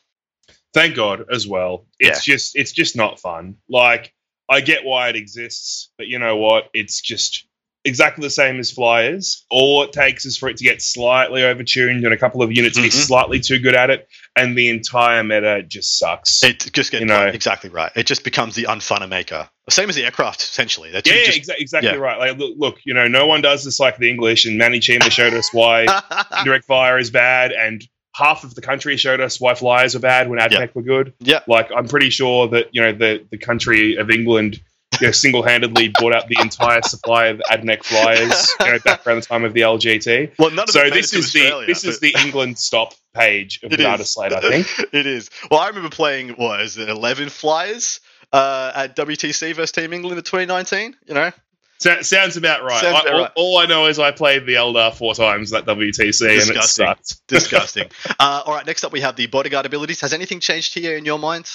Thank 0.73 0.95
God 0.95 1.25
as 1.31 1.47
well. 1.47 1.85
It's 1.99 2.23
just 2.23 2.55
it's 2.55 2.71
just 2.71 2.95
not 2.95 3.19
fun. 3.19 3.57
Like 3.69 4.13
I 4.49 4.61
get 4.61 4.83
why 4.83 5.09
it 5.09 5.15
exists, 5.15 5.91
but 5.97 6.07
you 6.07 6.19
know 6.19 6.37
what? 6.37 6.69
It's 6.73 7.01
just 7.01 7.45
exactly 7.83 8.21
the 8.21 8.29
same 8.29 8.59
as 8.59 8.71
flyers. 8.71 9.45
All 9.49 9.83
it 9.83 9.91
takes 9.91 10.25
is 10.25 10.37
for 10.37 10.49
it 10.49 10.57
to 10.57 10.63
get 10.63 10.81
slightly 10.81 11.41
overtuned 11.41 12.03
and 12.03 12.13
a 12.13 12.17
couple 12.17 12.41
of 12.41 12.51
units 12.51 12.75
to 12.75 12.81
be 12.81 12.89
mm-hmm. 12.89 12.97
slightly 12.97 13.39
too 13.39 13.59
good 13.59 13.75
at 13.75 13.89
it, 13.89 14.07
and 14.35 14.57
the 14.57 14.69
entire 14.69 15.23
meta 15.23 15.63
just 15.63 15.97
sucks. 15.97 16.43
It 16.43 16.71
just 16.73 16.91
gets 16.91 17.01
You 17.01 17.07
know. 17.07 17.27
exactly 17.27 17.69
right. 17.69 17.91
It 17.95 18.05
just 18.05 18.23
becomes 18.23 18.55
the 18.55 18.63
unfunner 18.63 19.09
maker. 19.09 19.49
Same 19.69 19.89
as 19.89 19.95
the 19.95 20.03
aircraft, 20.03 20.41
essentially. 20.41 20.91
Yeah, 20.91 21.01
just- 21.01 21.49
exa- 21.49 21.59
exactly 21.59 21.91
yeah. 21.91 21.97
right. 21.97 22.19
Like, 22.19 22.37
look, 22.37 22.53
look, 22.57 22.75
you 22.83 22.93
know, 22.93 23.07
no 23.07 23.27
one 23.27 23.41
does 23.41 23.63
this 23.63 23.79
like 23.79 23.97
the 23.97 24.09
English, 24.09 24.45
and 24.45 24.57
Manny 24.57 24.79
Chima 24.79 25.09
showed 25.11 25.33
us 25.33 25.53
why 25.53 25.85
indirect 26.39 26.65
fire 26.65 26.97
is 26.97 27.09
bad, 27.09 27.51
and 27.51 27.83
half 28.13 28.43
of 28.43 28.53
the 28.55 28.61
country 28.61 28.97
showed 28.97 29.21
us 29.21 29.39
why 29.39 29.55
flyers 29.55 29.95
are 29.95 29.99
bad 29.99 30.29
when 30.29 30.39
AdMech 30.39 30.51
Yeah. 30.51 30.67
were 30.73 30.81
good. 30.81 31.13
Yeah. 31.19 31.39
Like 31.47 31.69
I'm 31.75 31.87
pretty 31.87 32.09
sure 32.09 32.47
that 32.49 32.69
you 32.73 32.81
know 32.81 32.91
the 32.91 33.25
the 33.31 33.37
country 33.37 33.95
of 33.95 34.09
England. 34.09 34.61
You 34.99 35.07
know, 35.07 35.11
single-handedly 35.11 35.89
bought 35.99 36.13
out 36.13 36.27
the 36.27 36.37
entire 36.41 36.81
supply 36.81 37.27
of 37.27 37.41
AdMech 37.49 37.83
flyers. 37.83 38.53
You 38.61 38.73
know, 38.73 38.79
back 38.79 39.05
around 39.07 39.17
the 39.17 39.25
time 39.25 39.43
of 39.45 39.53
the 39.53 39.61
LGT. 39.61 40.33
well, 40.37 40.51
none 40.51 40.63
of 40.63 40.69
So 40.69 40.81
it 40.81 40.85
made 40.91 40.93
this 40.93 41.13
it 41.13 41.15
to 41.15 41.19
is 41.19 41.33
the 41.33 41.39
Australia, 41.43 41.67
this 41.67 41.83
is 41.85 41.99
the 41.99 42.13
England 42.25 42.57
stop 42.59 42.93
page 43.13 43.59
of 43.63 43.71
It 43.71 43.77
the 43.77 43.83
data 43.83 44.05
slate. 44.05 44.33
I 44.33 44.41
think. 44.41 44.67
it 44.93 45.05
is. 45.07 45.29
Well, 45.49 45.59
I 45.59 45.67
remember 45.69 45.89
playing 45.89 46.29
what 46.31 46.61
is 46.61 46.77
it, 46.77 46.89
eleven 46.89 47.29
flyers 47.29 47.99
uh, 48.33 48.71
at 48.75 48.95
WTC 48.95 49.55
versus 49.55 49.71
Team 49.71 49.93
England 49.93 50.17
in 50.17 50.23
2019. 50.23 50.95
You 51.07 51.13
know, 51.15 51.31
So, 51.79 52.01
sounds 52.03 52.37
about 52.37 52.63
right. 52.63 52.81
Sounds 52.81 52.95
I- 52.97 52.99
about 53.01 53.13
all, 53.13 53.21
right. 53.21 53.31
all 53.35 53.57
I 53.57 53.65
know 53.65 53.87
is 53.87 53.97
I 53.97 54.11
played 54.11 54.45
the 54.45 54.53
Eldar 54.55 54.93
four 54.93 55.15
times 55.15 55.51
at 55.53 55.65
WTC, 55.65 56.21
and 56.21 56.31
it 56.31 56.37
Disgusting. 56.53 56.85
sucked. 56.85 57.27
disgusting. 57.27 57.89
uh, 58.19 58.43
all 58.45 58.53
right, 58.53 58.65
next 58.65 58.83
up 58.83 58.91
we 58.93 59.01
have 59.01 59.15
the 59.15 59.25
bodyguard 59.27 59.65
abilities. 59.65 60.01
Has 60.01 60.13
anything 60.13 60.39
changed 60.39 60.73
here 60.75 60.95
in 60.97 61.05
your 61.05 61.17
mind? 61.17 61.49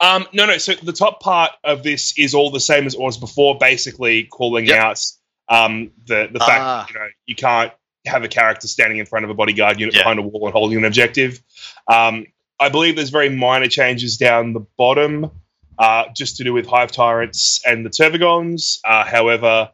Um, 0.00 0.26
no, 0.32 0.46
no. 0.46 0.56
So 0.58 0.72
the 0.74 0.92
top 0.92 1.20
part 1.20 1.52
of 1.64 1.82
this 1.82 2.16
is 2.18 2.34
all 2.34 2.50
the 2.50 2.60
same 2.60 2.86
as 2.86 2.94
it 2.94 3.00
was 3.00 3.18
before, 3.18 3.58
basically 3.58 4.24
calling 4.24 4.66
Yep. 4.66 4.78
out 4.78 5.00
um, 5.48 5.90
the 6.06 6.28
the 6.32 6.38
fact 6.38 6.60
Ah. 6.62 6.86
that 6.86 6.92
you 6.94 6.98
know 6.98 7.06
you 7.26 7.34
can't 7.34 7.72
have 8.06 8.24
a 8.24 8.28
character 8.28 8.66
standing 8.68 8.98
in 8.98 9.04
front 9.06 9.24
of 9.24 9.30
a 9.30 9.34
bodyguard 9.34 9.78
unit 9.78 9.94
Yeah. 9.94 10.02
behind 10.02 10.18
a 10.18 10.22
wall 10.22 10.46
and 10.46 10.52
holding 10.54 10.78
an 10.78 10.84
objective. 10.84 11.42
Um, 11.86 12.26
I 12.58 12.68
believe 12.70 12.96
there's 12.96 13.10
very 13.10 13.28
minor 13.28 13.68
changes 13.68 14.16
down 14.16 14.52
the 14.54 14.60
bottom, 14.78 15.30
uh, 15.78 16.04
just 16.16 16.36
to 16.38 16.44
do 16.44 16.52
with 16.54 16.66
hive 16.66 16.92
tyrants 16.92 17.60
and 17.66 17.84
the 17.84 17.90
tervigons. 17.90 18.78
Uh, 18.84 19.04
however, 19.04 19.70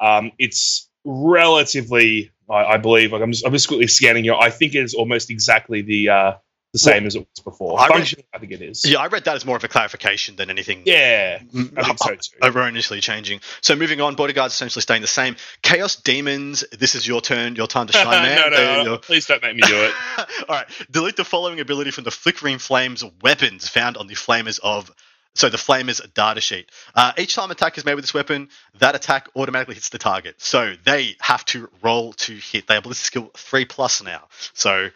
um, 0.00 0.32
it's 0.38 0.88
relatively, 1.04 2.30
I, 2.50 2.64
I 2.64 2.76
believe, 2.78 3.12
like 3.12 3.22
I'm 3.22 3.32
just 3.32 3.44
I'm 3.46 3.52
just 3.52 3.68
quickly 3.68 3.86
scanning 3.86 4.24
here. 4.24 4.34
I 4.34 4.50
think 4.50 4.74
it 4.74 4.82
is 4.82 4.94
almost 4.94 5.30
exactly 5.30 5.82
the 5.82 6.08
uh, 6.08 6.32
the 6.72 6.78
same 6.78 7.06
as 7.06 7.14
it 7.14 7.20
was 7.20 7.42
before. 7.42 7.80
I 7.80 7.88
read- 7.88 8.24
I 8.34 8.38
think 8.38 8.52
it 8.52 8.60
is. 8.62 8.84
Yeah, 8.84 8.98
I 8.98 9.06
read 9.06 9.24
that 9.24 9.36
as 9.36 9.44
more 9.46 9.56
of 9.56 9.64
a 9.64 9.68
clarification 9.68 10.36
than 10.36 10.50
anything. 10.50 10.82
Yeah, 10.84 11.38
mm, 11.38 11.76
I 11.78 11.82
think 11.84 11.98
so 11.98 12.14
too. 12.14 12.38
erroneously 12.42 13.00
changing. 13.00 13.40
So 13.62 13.74
moving 13.74 14.00
on, 14.00 14.14
bodyguards 14.16 14.54
essentially 14.54 14.82
staying 14.82 15.00
the 15.02 15.08
same. 15.08 15.36
Chaos 15.62 15.96
demons. 15.96 16.64
This 16.78 16.94
is 16.94 17.06
your 17.06 17.20
turn. 17.20 17.56
Your 17.56 17.66
time 17.68 17.86
to 17.86 17.92
shine, 17.92 18.04
man. 18.22 18.50
no, 18.50 18.56
no, 18.56 18.82
your- 18.82 18.98
please 19.08 19.26
don't 19.26 19.42
make 19.42 19.54
me 19.56 19.62
do 19.62 19.76
it. 19.76 19.92
All 20.48 20.56
right. 20.56 20.66
Delete 20.90 21.16
the 21.16 21.24
following 21.24 21.60
ability 21.60 21.90
from 21.90 22.04
the 22.04 22.10
flickering 22.10 22.58
flames 22.58 23.02
weapons 23.22 23.68
found 23.68 23.96
on 23.96 24.06
the 24.06 24.14
flamers 24.14 24.60
of 24.62 24.90
so 25.34 25.48
the 25.48 25.56
Flamers 25.56 26.00
data 26.14 26.40
sheet. 26.40 26.68
Uh, 26.96 27.12
each 27.16 27.36
time 27.36 27.52
attack 27.52 27.78
is 27.78 27.84
made 27.84 27.94
with 27.94 28.02
this 28.02 28.12
weapon, 28.12 28.48
that 28.80 28.96
attack 28.96 29.28
automatically 29.36 29.76
hits 29.76 29.88
the 29.90 29.98
target. 29.98 30.34
So 30.38 30.74
they 30.84 31.14
have 31.20 31.44
to 31.46 31.70
roll 31.80 32.12
to 32.14 32.32
hit. 32.34 32.66
They 32.66 32.74
have 32.74 32.82
ballistic 32.82 33.06
skill 33.06 33.30
three 33.36 33.64
plus 33.64 34.02
now. 34.02 34.24
So 34.54 34.88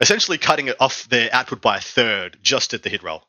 essentially 0.00 0.38
cutting 0.38 0.68
it 0.68 0.76
off 0.80 1.08
their 1.08 1.28
output 1.32 1.60
by 1.60 1.78
a 1.78 1.80
third 1.80 2.38
just 2.42 2.74
at 2.74 2.82
the 2.82 2.90
hit 2.90 3.02
roll. 3.02 3.24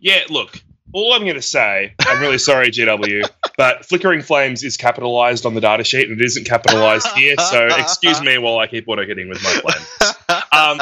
Yeah, 0.00 0.20
look, 0.28 0.62
all 0.92 1.12
I'm 1.12 1.22
going 1.22 1.34
to 1.34 1.42
say, 1.42 1.94
I'm 2.00 2.20
really 2.20 2.38
sorry, 2.38 2.70
GW, 2.70 3.28
but 3.56 3.84
Flickering 3.86 4.22
Flames 4.22 4.62
is 4.62 4.76
capitalized 4.76 5.46
on 5.46 5.54
the 5.54 5.60
data 5.60 5.84
sheet 5.84 6.08
and 6.08 6.20
it 6.20 6.24
isn't 6.24 6.44
capitalized 6.44 7.06
here. 7.08 7.36
So 7.38 7.66
excuse 7.78 8.20
me 8.20 8.38
while 8.38 8.58
I 8.58 8.66
keep 8.66 8.88
auto 8.88 9.06
hitting 9.06 9.28
with 9.28 9.42
my 9.42 9.50
flames. 9.50 10.42
Um, 10.52 10.80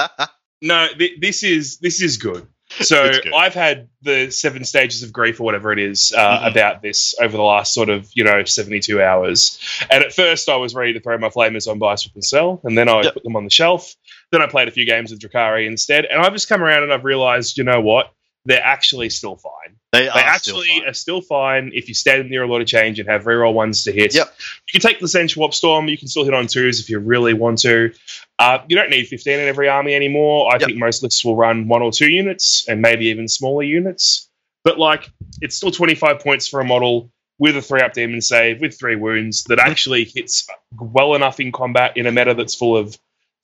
no, 0.62 0.88
th- 0.96 1.20
this 1.20 1.42
is 1.42 1.78
this 1.78 2.02
is 2.02 2.16
good. 2.18 2.46
So 2.78 3.10
I've 3.34 3.54
had 3.54 3.88
the 4.02 4.30
seven 4.30 4.64
stages 4.64 5.02
of 5.02 5.12
grief 5.12 5.40
or 5.40 5.44
whatever 5.44 5.72
it 5.72 5.78
is 5.78 6.12
uh, 6.16 6.20
mm-hmm. 6.20 6.46
about 6.46 6.82
this 6.82 7.14
over 7.20 7.36
the 7.36 7.42
last 7.42 7.74
sort 7.74 7.88
of 7.88 8.08
you 8.14 8.24
know 8.24 8.44
72 8.44 9.02
hours. 9.02 9.58
And 9.90 10.04
at 10.04 10.12
first 10.12 10.48
I 10.48 10.56
was 10.56 10.74
ready 10.74 10.92
to 10.92 11.00
throw 11.00 11.18
my 11.18 11.28
flamers 11.28 11.66
on 11.66 11.78
Swap 11.78 12.14
and 12.14 12.24
Sell, 12.24 12.60
and 12.64 12.78
then 12.78 12.88
I 12.88 13.02
yep. 13.02 13.14
put 13.14 13.24
them 13.24 13.36
on 13.36 13.44
the 13.44 13.50
shelf. 13.50 13.94
Then 14.30 14.40
I 14.40 14.46
played 14.46 14.68
a 14.68 14.70
few 14.70 14.86
games 14.86 15.10
with 15.10 15.20
Drukhari 15.20 15.66
instead, 15.66 16.04
and 16.04 16.22
I've 16.22 16.32
just 16.32 16.48
come 16.48 16.62
around 16.62 16.84
and 16.84 16.92
I've 16.92 17.04
realized, 17.04 17.58
you 17.58 17.64
know 17.64 17.80
what? 17.80 18.12
They're 18.44 18.62
actually 18.62 19.10
still 19.10 19.36
fine. 19.36 19.76
They, 19.92 20.04
they 20.04 20.08
actually 20.08 20.68
still 20.68 20.88
are 20.88 20.94
still 20.94 21.20
fine 21.20 21.72
if 21.74 21.88
you 21.88 21.94
stand 21.94 22.30
near 22.30 22.44
a 22.44 22.46
lot 22.46 22.60
of 22.60 22.68
change 22.68 23.00
and 23.00 23.08
have 23.08 23.24
reroll 23.24 23.52
ones 23.52 23.84
to 23.84 23.92
hit. 23.92 24.14
Yep. 24.14 24.32
You 24.68 24.80
can 24.80 24.88
take 24.88 25.00
the 25.00 25.06
Tzeentch 25.06 25.36
Warp 25.36 25.52
Storm. 25.52 25.88
You 25.88 25.98
can 25.98 26.06
still 26.06 26.24
hit 26.24 26.32
on 26.32 26.46
twos 26.46 26.78
if 26.78 26.88
you 26.88 27.00
really 27.00 27.34
want 27.34 27.58
to. 27.60 27.92
Uh, 28.38 28.58
you 28.68 28.76
don't 28.76 28.90
need 28.90 29.08
15 29.08 29.40
in 29.40 29.48
every 29.48 29.68
army 29.68 29.94
anymore. 29.94 30.48
I 30.48 30.58
yep. 30.58 30.68
think 30.68 30.78
most 30.78 31.02
lists 31.02 31.24
will 31.24 31.34
run 31.34 31.66
one 31.66 31.82
or 31.82 31.90
two 31.90 32.08
units 32.08 32.68
and 32.68 32.80
maybe 32.80 33.06
even 33.06 33.26
smaller 33.26 33.64
units. 33.64 34.28
But 34.62 34.78
like, 34.78 35.10
it's 35.40 35.56
still 35.56 35.72
25 35.72 36.20
points 36.20 36.46
for 36.46 36.60
a 36.60 36.64
model 36.64 37.10
with 37.40 37.56
a 37.56 37.62
three 37.62 37.80
up 37.80 37.92
demon 37.92 38.20
save 38.20 38.60
with 38.60 38.78
three 38.78 38.96
wounds 38.96 39.44
that 39.44 39.58
actually 39.58 40.04
hits 40.04 40.46
well 40.78 41.14
enough 41.14 41.40
in 41.40 41.50
combat 41.50 41.96
in 41.96 42.06
a 42.06 42.12
meta 42.12 42.34
that's 42.34 42.54
full 42.54 42.76
of 42.76 42.96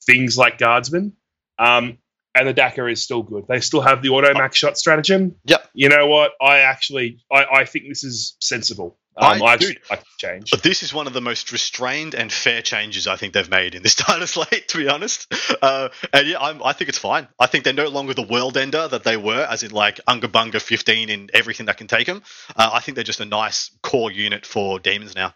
things 0.05 0.37
like 0.37 0.59
guardsmen. 0.59 1.13
Um, 1.59 1.97
and 2.37 2.47
the 2.47 2.53
Dakka 2.53 2.91
is 2.91 3.01
still 3.01 3.23
good. 3.23 3.45
They 3.47 3.59
still 3.59 3.81
have 3.81 4.01
the 4.01 4.09
auto 4.09 4.33
max 4.33 4.57
shot 4.57 4.77
stratagem. 4.77 5.35
Yep. 5.45 5.69
You 5.73 5.89
know 5.89 6.07
what? 6.07 6.31
I 6.41 6.59
actually 6.59 7.19
I, 7.31 7.45
I 7.45 7.65
think 7.65 7.85
this 7.87 8.03
is 8.03 8.35
sensible. 8.39 8.97
Um, 9.19 9.41
I, 9.41 9.57
dude, 9.57 9.79
like 9.89 10.03
change. 10.19 10.51
But 10.51 10.61
this 10.61 10.83
is 10.83 10.93
one 10.93 11.07
of 11.07 11.13
the 11.13 11.21
most 11.21 11.51
restrained 11.51 12.13
and 12.13 12.31
fair 12.31 12.61
changes 12.61 13.07
I 13.07 13.15
think 13.15 13.33
they've 13.33 13.49
made 13.49 13.73
in 13.73 13.81
this 13.81 13.95
data 14.07 14.27
slate, 14.27 14.67
to 14.67 14.77
be 14.77 14.87
honest. 14.87 15.33
Uh, 15.59 15.89
and 16.13 16.27
yeah, 16.27 16.39
I'm, 16.39 16.61
i 16.63 16.73
think 16.73 16.89
it's 16.89 16.99
fine. 16.99 17.27
I 17.39 17.47
think 17.47 17.63
they're 17.63 17.73
no 17.73 17.87
longer 17.87 18.13
the 18.13 18.21
world 18.21 18.57
ender 18.57 18.87
that 18.87 19.03
they 19.03 19.17
were, 19.17 19.47
as 19.49 19.63
in 19.63 19.71
like 19.71 19.99
Unga 20.07 20.27
Bunga 20.27 20.61
15 20.61 21.09
in 21.09 21.29
everything 21.33 21.65
that 21.65 21.77
can 21.77 21.87
take 21.87 22.05
them. 22.05 22.21
Uh, 22.55 22.69
I 22.71 22.79
think 22.79 22.93
they're 22.93 23.03
just 23.03 23.19
a 23.19 23.25
nice 23.25 23.71
core 23.81 24.11
unit 24.11 24.45
for 24.45 24.79
demons 24.79 25.15
now. 25.15 25.33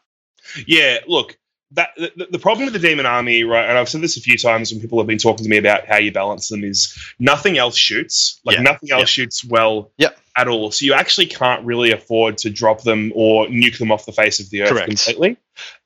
Yeah, 0.68 1.00
look, 1.08 1.38
that 1.74 1.90
the, 1.96 2.28
the, 2.32 2.40
problem 2.40 2.66
with 2.66 2.74
the 2.74 2.86
demon 2.86 3.06
army, 3.06 3.44
right? 3.44 3.68
And 3.68 3.78
I've 3.78 3.88
said 3.88 4.02
this 4.02 4.18
a 4.18 4.22
few 4.22 4.38
times 4.38 4.72
when 4.72 4.82
people 4.82 5.00
have 5.00 5.08
been 5.08 5.18
talking 5.18 5.44
to 5.44 5.50
me 5.50 5.58
about 5.58 5.88
how 5.88 5.98
you 5.98 6.12
balance 6.12 6.50
them 6.50 6.64
is 6.64 6.98
nothing 7.18 7.58
else 7.58 7.78
shoots. 7.78 8.42
Like 8.44 8.58
yeah. 8.58 8.64
nothing 8.64 8.92
else 8.92 9.02
yeah. 9.02 9.06
shoots 9.06 9.46
well 9.46 9.92
yeah. 9.98 10.10
at 10.36 10.48
all. 10.48 10.72
So 10.72 10.86
you 10.86 10.94
actually 10.94 11.28
can't 11.28 11.66
really 11.66 11.92
afford 11.92 12.40
to 12.40 12.50
drop 12.50 12.82
them 12.82 13.14
or 13.16 13.48
nuke 13.48 13.78
them 13.78 13.92
off 13.92 14.06
the 14.06 14.12
face 14.12 14.40
of 14.40 14.50
the 14.50 14.64
earth 14.64 14.70
Correct. 14.70 14.88
completely. 14.88 15.38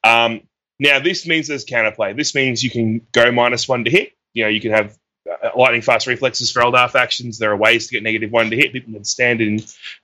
Um, 0.03 0.41
now 0.79 0.99
this 0.99 1.27
means 1.27 1.47
there's 1.47 1.65
counterplay. 1.65 2.15
This 2.15 2.33
means 2.33 2.63
you 2.63 2.71
can 2.71 3.05
go 3.11 3.31
minus 3.31 3.67
one 3.67 3.85
to 3.85 3.91
hit. 3.91 4.13
You 4.33 4.43
know, 4.43 4.49
you 4.49 4.61
can 4.61 4.71
have 4.71 4.97
uh, 5.29 5.49
lightning 5.55 5.81
fast 5.81 6.07
reflexes 6.07 6.51
for 6.51 6.61
Eldar 6.61 6.89
factions. 6.89 7.37
There 7.37 7.51
are 7.51 7.57
ways 7.57 7.87
to 7.87 7.93
get 7.93 8.03
negative 8.03 8.31
one 8.31 8.49
to 8.49 8.55
hit. 8.55 8.73
People 8.73 8.93
can 8.93 9.03
stand 9.03 9.39
in 9.39 9.61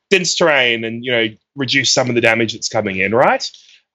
dense 0.09 0.35
terrain 0.35 0.83
and 0.83 1.03
you 1.03 1.11
know 1.11 1.27
reduce 1.55 1.93
some 1.93 2.09
of 2.09 2.15
the 2.15 2.21
damage 2.21 2.53
that's 2.53 2.69
coming 2.69 2.97
in. 2.97 3.13
Right. 3.13 3.50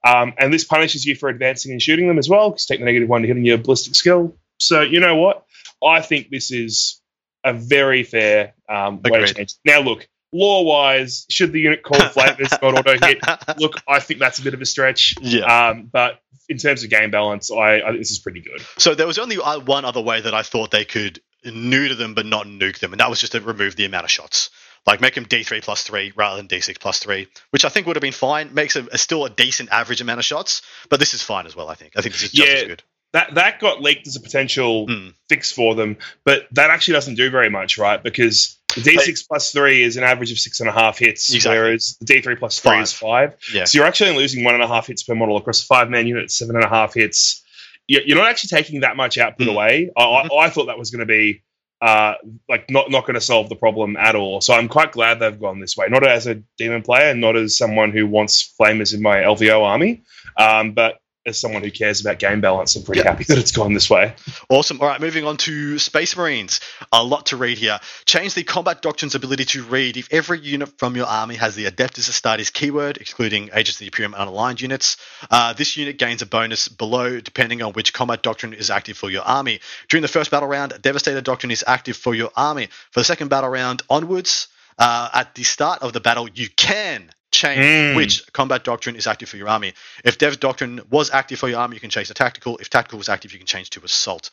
Um, 0.06 0.34
and 0.38 0.52
this 0.52 0.64
punishes 0.64 1.04
you 1.04 1.16
for 1.16 1.28
advancing 1.28 1.72
and 1.72 1.82
shooting 1.82 2.08
them 2.08 2.18
as 2.18 2.28
well, 2.28 2.50
because 2.50 2.66
take 2.66 2.78
the 2.78 2.84
negative 2.84 3.08
one 3.08 3.22
to 3.22 3.28
hitting 3.28 3.44
your 3.44 3.58
ballistic 3.58 3.94
skill. 3.94 4.36
So 4.58 4.82
you 4.82 5.00
know 5.00 5.16
what? 5.16 5.44
I 5.84 6.00
think 6.00 6.30
this 6.30 6.50
is 6.50 7.00
a 7.44 7.52
very 7.52 8.02
fair 8.02 8.54
um, 8.68 9.00
way 9.02 9.20
to 9.20 9.34
change. 9.34 9.54
Now 9.64 9.80
look, 9.80 10.08
law 10.32 10.62
wise, 10.62 11.26
should 11.28 11.52
the 11.52 11.60
unit 11.60 11.82
call 11.82 11.98
Flamers 11.98 12.50
not 12.62 12.78
auto 12.78 12.96
hit? 13.06 13.20
Look, 13.58 13.76
I 13.88 14.00
think 14.00 14.20
that's 14.20 14.38
a 14.38 14.42
bit 14.42 14.54
of 14.54 14.60
a 14.60 14.66
stretch. 14.66 15.14
Yeah. 15.20 15.44
Um, 15.44 15.88
but 15.92 16.20
in 16.48 16.58
terms 16.58 16.84
of 16.84 16.90
game 16.90 17.10
balance, 17.10 17.50
I, 17.50 17.80
I 17.80 17.88
think 17.88 17.98
this 17.98 18.10
is 18.10 18.18
pretty 18.18 18.40
good. 18.40 18.62
So 18.78 18.94
there 18.94 19.06
was 19.06 19.18
only 19.18 19.38
uh, 19.38 19.60
one 19.60 19.84
other 19.84 20.00
way 20.00 20.20
that 20.20 20.34
I 20.34 20.42
thought 20.42 20.70
they 20.70 20.84
could 20.84 21.20
neuter 21.44 21.94
them 21.94 22.14
but 22.14 22.26
not 22.26 22.46
nuke 22.46 22.78
them, 22.78 22.92
and 22.92 23.00
that 23.00 23.10
was 23.10 23.20
just 23.20 23.32
to 23.32 23.40
remove 23.40 23.76
the 23.76 23.84
amount 23.84 24.04
of 24.04 24.10
shots. 24.10 24.50
Like 24.86 25.00
make 25.00 25.16
him 25.16 25.26
D3 25.26 25.62
plus 25.62 25.82
three 25.82 26.12
rather 26.14 26.36
than 26.36 26.46
D6 26.46 26.78
plus 26.78 27.00
three, 27.00 27.26
which 27.50 27.64
I 27.64 27.68
think 27.68 27.86
would 27.86 27.96
have 27.96 28.02
been 28.02 28.12
fine. 28.12 28.54
Makes 28.54 28.76
a, 28.76 28.86
a 28.92 28.98
still 28.98 29.24
a 29.24 29.30
decent 29.30 29.70
average 29.72 30.00
amount 30.00 30.20
of 30.20 30.24
shots, 30.24 30.62
but 30.88 31.00
this 31.00 31.12
is 31.12 31.22
fine 31.22 31.46
as 31.46 31.56
well. 31.56 31.68
I 31.68 31.74
think. 31.74 31.94
I 31.96 32.02
think 32.02 32.14
this 32.14 32.22
is 32.24 32.32
just 32.32 32.48
yeah, 32.48 32.58
as 32.58 32.64
good. 32.64 32.82
That 33.12 33.34
that 33.34 33.60
got 33.60 33.82
leaked 33.82 34.06
as 34.06 34.16
a 34.16 34.20
potential 34.20 34.86
mm. 34.86 35.14
fix 35.28 35.50
for 35.50 35.74
them, 35.74 35.96
but 36.24 36.46
that 36.52 36.70
actually 36.70 36.94
doesn't 36.94 37.16
do 37.16 37.30
very 37.30 37.50
much, 37.50 37.78
right? 37.78 38.02
Because 38.02 38.58
the 38.76 38.82
D6 38.82 39.26
plus 39.26 39.52
three 39.52 39.82
is 39.82 39.96
an 39.96 40.04
average 40.04 40.30
of 40.30 40.38
six 40.38 40.60
and 40.60 40.68
a 40.68 40.72
half 40.72 40.98
hits, 40.98 41.32
exactly. 41.34 41.58
whereas 41.58 41.96
the 42.00 42.06
D3 42.06 42.38
plus 42.38 42.58
three 42.58 42.72
five. 42.72 42.82
is 42.82 42.92
five. 42.92 43.36
Yeah. 43.52 43.64
So 43.64 43.78
you're 43.78 43.86
actually 43.86 44.14
losing 44.16 44.44
one 44.44 44.54
and 44.54 44.62
a 44.62 44.68
half 44.68 44.86
hits 44.86 45.02
per 45.02 45.14
model 45.14 45.36
across 45.36 45.62
five 45.62 45.88
man 45.88 46.06
unit, 46.06 46.30
seven 46.30 46.56
and 46.56 46.64
a 46.64 46.68
half 46.68 46.94
hits. 46.94 47.42
You're 47.88 48.18
not 48.18 48.28
actually 48.28 48.48
taking 48.48 48.80
that 48.80 48.96
much 48.96 49.16
output 49.16 49.46
mm. 49.46 49.52
away. 49.52 49.90
I, 49.96 50.02
I, 50.02 50.46
I, 50.46 50.50
thought 50.50 50.66
that 50.66 50.78
was 50.78 50.90
going 50.90 51.00
to 51.00 51.06
be 51.06 51.42
uh, 51.80 52.14
like 52.48 52.70
not 52.70 52.90
not 52.90 53.06
going 53.06 53.14
to 53.14 53.20
solve 53.20 53.48
the 53.48 53.56
problem 53.56 53.96
at 53.96 54.14
all. 54.14 54.40
So 54.40 54.54
I'm 54.54 54.68
quite 54.68 54.92
glad 54.92 55.18
they've 55.18 55.38
gone 55.38 55.60
this 55.60 55.76
way. 55.76 55.86
Not 55.88 56.06
as 56.06 56.26
a 56.26 56.36
demon 56.58 56.82
player, 56.82 57.14
not 57.14 57.36
as 57.36 57.56
someone 57.56 57.92
who 57.92 58.06
wants 58.06 58.54
flamers 58.58 58.94
in 58.94 59.02
my 59.02 59.18
LVO 59.18 59.62
army, 59.62 60.02
um, 60.38 60.72
but 60.72 61.00
as 61.26 61.38
someone 61.38 61.62
who 61.62 61.70
cares 61.70 62.00
about 62.00 62.18
game 62.18 62.40
balance, 62.40 62.76
I'm 62.76 62.84
pretty 62.84 63.00
yep. 63.00 63.08
happy 63.08 63.24
that 63.24 63.38
it's 63.38 63.52
gone 63.52 63.74
this 63.74 63.90
way. 63.90 64.14
Awesome. 64.48 64.80
All 64.80 64.86
right, 64.86 65.00
moving 65.00 65.24
on 65.24 65.36
to 65.38 65.78
Space 65.78 66.16
Marines. 66.16 66.60
A 66.92 67.02
lot 67.02 67.26
to 67.26 67.36
read 67.36 67.58
here. 67.58 67.80
Change 68.04 68.34
the 68.34 68.44
combat 68.44 68.80
doctrine's 68.80 69.14
ability 69.14 69.44
to 69.46 69.64
read 69.64 69.96
if 69.96 70.12
every 70.12 70.38
unit 70.38 70.78
from 70.78 70.96
your 70.96 71.06
army 71.06 71.34
has 71.34 71.56
the 71.56 71.66
Adeptus 71.66 72.08
Astartes 72.08 72.52
keyword, 72.52 72.98
excluding 72.98 73.50
Agents 73.52 73.72
of 73.72 73.80
the 73.80 73.86
Imperium 73.86 74.14
unaligned 74.14 74.60
units. 74.60 74.96
Uh, 75.30 75.52
this 75.52 75.76
unit 75.76 75.98
gains 75.98 76.22
a 76.22 76.26
bonus 76.26 76.68
below 76.68 77.20
depending 77.20 77.60
on 77.62 77.72
which 77.72 77.92
combat 77.92 78.22
doctrine 78.22 78.54
is 78.54 78.70
active 78.70 78.96
for 78.96 79.10
your 79.10 79.22
army. 79.22 79.60
During 79.88 80.02
the 80.02 80.08
first 80.08 80.30
battle 80.30 80.48
round, 80.48 80.74
Devastator 80.80 81.20
doctrine 81.20 81.50
is 81.50 81.64
active 81.66 81.96
for 81.96 82.14
your 82.14 82.30
army. 82.36 82.68
For 82.92 83.00
the 83.00 83.04
second 83.04 83.28
battle 83.28 83.50
round 83.50 83.82
onwards, 83.90 84.48
uh, 84.78 85.08
at 85.12 85.34
the 85.34 85.42
start 85.42 85.82
of 85.82 85.92
the 85.92 86.00
battle, 86.00 86.28
you 86.34 86.48
can 86.50 87.10
change 87.36 87.60
mm. 87.60 87.96
which 87.96 88.32
combat 88.32 88.64
doctrine 88.64 88.96
is 88.96 89.06
active 89.06 89.28
for 89.28 89.36
your 89.36 89.48
army. 89.48 89.74
If 90.04 90.18
dev 90.18 90.40
doctrine 90.40 90.80
was 90.90 91.10
active 91.10 91.38
for 91.38 91.48
your 91.48 91.60
army, 91.60 91.76
you 91.76 91.80
can 91.80 91.90
change 91.90 92.08
to 92.08 92.14
tactical. 92.14 92.58
If 92.58 92.70
tactical 92.70 92.98
was 92.98 93.08
active, 93.08 93.32
you 93.32 93.38
can 93.38 93.46
change 93.46 93.70
to 93.70 93.84
assault. 93.84 94.30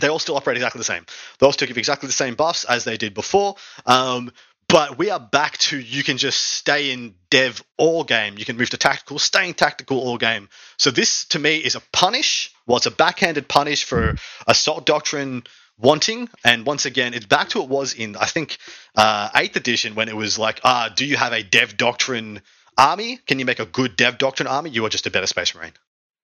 They 0.00 0.08
all 0.08 0.18
still 0.18 0.36
operate 0.36 0.56
exactly 0.56 0.78
the 0.78 0.84
same. 0.84 1.04
They 1.38 1.46
all 1.46 1.52
still 1.52 1.68
give 1.68 1.78
exactly 1.78 2.06
the 2.06 2.12
same 2.12 2.34
buffs 2.34 2.64
as 2.64 2.84
they 2.84 2.96
did 2.96 3.12
before. 3.12 3.56
Um, 3.84 4.32
but 4.68 4.98
we 4.98 5.10
are 5.10 5.20
back 5.20 5.56
to 5.58 5.78
you 5.78 6.04
can 6.04 6.18
just 6.18 6.40
stay 6.40 6.90
in 6.90 7.14
dev 7.30 7.62
all 7.78 8.04
game. 8.04 8.36
You 8.36 8.44
can 8.44 8.56
move 8.56 8.70
to 8.70 8.76
tactical, 8.76 9.18
staying 9.18 9.54
tactical 9.54 9.98
all 9.98 10.18
game. 10.18 10.48
So 10.76 10.90
this 10.90 11.24
to 11.26 11.38
me 11.38 11.56
is 11.56 11.74
a 11.74 11.80
punish. 11.92 12.52
Well, 12.66 12.76
it's 12.76 12.86
a 12.86 12.90
backhanded 12.90 13.48
punish 13.48 13.84
for 13.84 14.16
assault 14.46 14.84
doctrine 14.84 15.44
wanting. 15.78 16.28
And 16.44 16.66
once 16.66 16.86
again, 16.86 17.14
it's 17.14 17.26
back 17.26 17.50
to 17.50 17.62
it 17.62 17.68
was 17.68 17.94
in 17.94 18.16
I 18.16 18.26
think 18.26 18.58
uh, 18.96 19.30
eighth 19.34 19.56
edition 19.56 19.94
when 19.94 20.08
it 20.08 20.16
was 20.16 20.38
like, 20.38 20.60
ah, 20.64 20.90
do 20.94 21.04
you 21.04 21.16
have 21.16 21.32
a 21.32 21.42
Dev 21.42 21.76
Doctrine 21.76 22.42
army? 22.76 23.18
Can 23.26 23.38
you 23.38 23.44
make 23.44 23.60
a 23.60 23.66
good 23.66 23.96
Dev 23.96 24.18
Doctrine 24.18 24.46
army? 24.46 24.70
You 24.70 24.84
are 24.84 24.90
just 24.90 25.06
a 25.06 25.10
better 25.10 25.26
Space 25.26 25.54
Marine. 25.54 25.72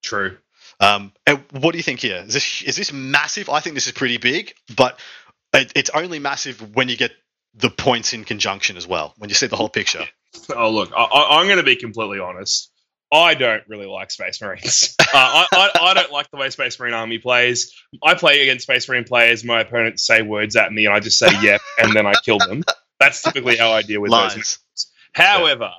True. 0.03 0.37
Um, 0.81 1.13
what 1.53 1.73
do 1.73 1.79
you 1.79 1.83
think 1.83 2.01
here? 2.01 2.25
Is 2.27 2.35
this 2.35 2.63
is 2.63 2.77
this 2.77 2.93
massive? 2.93 3.49
I 3.49 3.61
think 3.61 3.75
this 3.75 3.87
is 3.87 3.93
pretty 3.93 4.19
big, 4.19 4.55
but 4.77 4.99
it, 5.53 5.73
it's 5.77 5.91
only 5.91 6.19
massive 6.19 6.75
when 6.75 6.89
you 6.89 6.97
get 6.97 7.13
the 7.55 7.71
points 7.71 8.13
in 8.13 8.25
conjunction 8.25 8.77
as 8.77 8.87
well. 8.87 9.15
When 9.19 9.31
you 9.31 9.35
see 9.35 9.47
the 9.47 9.57
whole 9.57 9.69
picture. 9.69 10.05
Oh 10.55 10.71
look, 10.71 10.93
I, 10.97 11.39
I'm 11.39 11.47
going 11.47 11.59
to 11.59 11.65
be 11.65 11.77
completely 11.77 12.19
honest. 12.19 12.71
I 13.13 13.35
don't 13.35 13.63
really 13.69 13.87
like 13.87 14.11
Space 14.11 14.41
Marines. 14.41 14.95
uh, 15.01 15.05
I, 15.15 15.47
I, 15.53 15.71
I, 15.81 15.95
don't 15.95 16.11
like 16.11 16.31
the 16.31 16.37
way 16.37 16.51
Space 16.51 16.79
Marine 16.81 16.95
Army 16.95 17.19
plays. 17.19 17.73
I 18.03 18.15
play 18.15 18.43
against 18.43 18.65
Space 18.65 18.89
Marine 18.89 19.05
players. 19.05 19.45
My 19.45 19.61
opponents 19.61 20.07
say 20.07 20.23
words 20.23 20.57
at 20.57 20.73
me, 20.73 20.87
and 20.87 20.95
I 20.95 21.01
just 21.01 21.19
say 21.19 21.29
yep, 21.41 21.61
and 21.79 21.95
then 21.95 22.07
I 22.07 22.15
kill 22.25 22.39
them. 22.39 22.65
That's 22.99 23.23
typically 23.23 23.57
how 23.57 23.71
I 23.71 23.83
deal 23.83 24.01
with 24.01 24.11
Lies. 24.11 24.35
those. 24.35 24.59
However, 25.13 25.71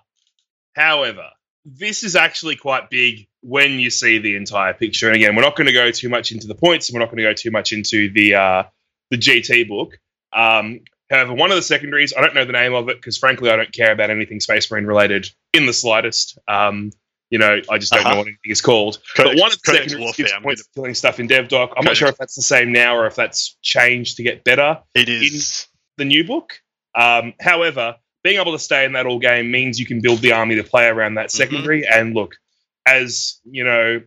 yeah. 0.78 0.84
however, 0.84 1.30
this 1.66 2.04
is 2.04 2.16
actually 2.16 2.56
quite 2.56 2.90
big 2.90 3.28
when 3.42 3.80
you 3.80 3.90
see 3.90 4.20
the 4.20 4.36
entire 4.36 4.74
picture. 4.74 5.08
And 5.08 5.16
again, 5.16 5.36
we're 5.36 5.42
not 5.42 5.56
going 5.56 5.68
to 5.68 5.74
go 5.74 5.92
too 5.92 6.10
much 6.10 6.32
into 6.32 6.48
the 6.48 6.56
points, 6.56 6.90
and 6.90 6.94
we're 6.94 7.02
not 7.02 7.08
going 7.08 7.18
to 7.18 7.24
go 7.24 7.34
too 7.34 7.52
much 7.52 7.74
into 7.74 8.12
the 8.14 8.36
uh, 8.36 8.64
the 9.10 9.18
GT 9.18 9.68
book. 9.68 10.00
Um, 10.32 10.82
however, 11.10 11.34
one 11.34 11.52
of 11.52 11.56
the 11.56 11.62
secondaries, 11.62 12.14
I 12.16 12.22
don't 12.22 12.36
know 12.36 12.46
the 12.46 12.54
name 12.54 12.74
of 12.74 12.90
it 12.90 12.98
because 12.98 13.18
frankly, 13.18 13.50
I 13.50 13.56
don't 13.56 13.72
care 13.72 13.92
about 13.92 14.10
anything 14.10 14.40
Space 14.40 14.70
Marine 14.72 14.86
related 14.86 15.30
in 15.54 15.66
the 15.66 15.74
slightest. 15.74 16.38
Um, 16.48 16.92
you 17.30 17.40
know, 17.40 17.60
I 17.70 17.78
just 17.78 17.92
don't 17.92 18.02
uh-huh. 18.02 18.12
know 18.12 18.18
what 18.18 18.28
anything 18.28 18.52
is 18.52 18.62
called. 18.62 19.00
But 19.18 19.38
one 19.38 19.52
of 19.52 19.60
the 19.62 19.74
secondaries 19.74 20.16
gives 20.16 20.32
points 20.42 20.62
for 20.64 20.74
killing 20.74 20.94
stuff 20.94 21.20
in 21.20 21.28
DevDoc. 21.28 21.70
I'm 21.70 21.84
Codex. 21.84 21.86
not 21.86 21.98
sure 21.98 22.08
if 22.10 22.18
that's 22.18 22.36
the 22.36 22.42
same 22.42 22.72
now 22.72 22.96
or 22.96 23.08
if 23.08 23.16
that's 23.16 23.58
changed 23.62 24.18
to 24.18 24.24
get 24.24 24.44
better. 24.44 24.80
It 24.94 25.10
is 25.10 25.68
in 25.98 26.04
the 26.04 26.06
new 26.06 26.24
book. 26.24 26.54
Um, 26.94 27.34
however, 27.40 27.96
being 28.24 28.40
able 28.40 28.54
to 28.54 28.60
stay 28.60 28.86
in 28.86 28.94
that 28.94 29.06
all 29.06 29.20
game 29.20 29.52
means 29.52 29.80
you 29.80 29.86
can 29.86 30.02
build 30.02 30.20
the 30.20 30.32
army 30.32 30.56
to 30.56 30.64
play 30.64 30.88
around 30.88 31.16
that 31.16 31.32
secondary. 31.32 31.82
Mm-hmm. 31.82 32.00
And 32.00 32.16
look, 32.16 32.36
as 32.88 33.40
you 33.44 33.64
know, 33.64 34.02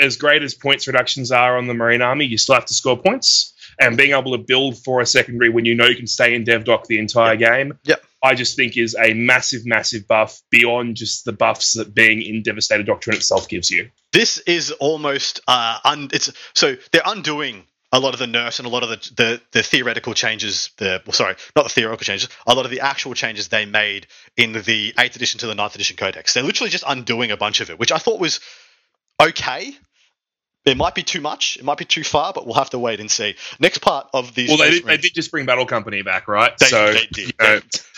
as 0.00 0.16
great 0.16 0.42
as 0.42 0.54
points 0.54 0.86
reductions 0.86 1.32
are 1.32 1.58
on 1.58 1.66
the 1.66 1.74
Marine 1.74 2.02
Army, 2.02 2.24
you 2.24 2.38
still 2.38 2.54
have 2.54 2.66
to 2.66 2.74
score 2.74 2.96
points. 2.96 3.52
And 3.78 3.96
being 3.96 4.12
able 4.12 4.32
to 4.32 4.42
build 4.42 4.78
for 4.78 5.00
a 5.00 5.06
secondary 5.06 5.50
when 5.50 5.66
you 5.66 5.74
know 5.74 5.86
you 5.86 5.96
can 5.96 6.06
stay 6.06 6.34
in 6.34 6.44
Dev 6.44 6.64
Doc 6.64 6.86
the 6.86 6.98
entire 6.98 7.34
yep. 7.34 7.50
game, 7.50 7.78
yep. 7.84 8.02
I 8.26 8.34
just 8.34 8.56
think 8.56 8.76
is 8.76 8.96
a 8.98 9.14
massive, 9.14 9.64
massive 9.64 10.08
buff 10.08 10.40
beyond 10.50 10.96
just 10.96 11.24
the 11.24 11.32
buffs 11.32 11.74
that 11.74 11.94
being 11.94 12.22
in 12.22 12.42
Devastator 12.42 12.82
Doctrine 12.82 13.16
itself 13.16 13.48
gives 13.48 13.70
you. 13.70 13.90
This 14.12 14.38
is 14.38 14.72
almost 14.72 15.40
uh, 15.46 15.78
un- 15.84 16.10
it's 16.12 16.32
so 16.54 16.76
they're 16.92 17.02
undoing 17.04 17.64
a 17.92 18.00
lot 18.00 18.14
of 18.14 18.18
the 18.18 18.26
nerfs 18.26 18.58
and 18.58 18.66
a 18.66 18.70
lot 18.70 18.82
of 18.82 18.88
the, 18.88 18.96
the, 19.16 19.40
the 19.52 19.62
theoretical 19.62 20.12
changes, 20.12 20.70
the 20.78 21.00
well, 21.06 21.12
sorry, 21.12 21.36
not 21.54 21.64
the 21.64 21.70
theoretical 21.70 22.04
changes, 22.04 22.28
a 22.46 22.54
lot 22.54 22.64
of 22.64 22.70
the 22.70 22.80
actual 22.80 23.14
changes 23.14 23.48
they 23.48 23.64
made 23.64 24.06
in 24.36 24.52
the 24.52 24.92
eighth 24.98 25.16
edition 25.16 25.38
to 25.40 25.46
the 25.46 25.54
ninth 25.54 25.74
edition 25.74 25.96
codex. 25.96 26.34
They're 26.34 26.42
literally 26.42 26.70
just 26.70 26.84
undoing 26.86 27.30
a 27.30 27.36
bunch 27.36 27.60
of 27.60 27.70
it, 27.70 27.78
which 27.78 27.92
I 27.92 27.98
thought 27.98 28.20
was 28.20 28.40
okay. 29.20 29.74
It 30.66 30.76
might 30.76 30.96
be 30.96 31.04
too 31.04 31.20
much. 31.20 31.56
It 31.56 31.64
might 31.64 31.78
be 31.78 31.84
too 31.84 32.02
far, 32.02 32.32
but 32.32 32.44
we'll 32.44 32.56
have 32.56 32.70
to 32.70 32.78
wait 32.78 32.98
and 32.98 33.08
see. 33.08 33.36
Next 33.60 33.78
part 33.78 34.08
of 34.12 34.34
these. 34.34 34.48
Well, 34.48 34.58
they 34.58 34.70
did, 34.72 34.84
they 34.84 34.96
did, 34.96 35.14
just 35.14 35.30
bring 35.30 35.46
Battle 35.46 35.64
Company 35.64 36.02
back, 36.02 36.26
right? 36.26 36.52
They, 36.58 36.66
so 36.66 36.92
they 36.92 37.06
did. 37.12 37.34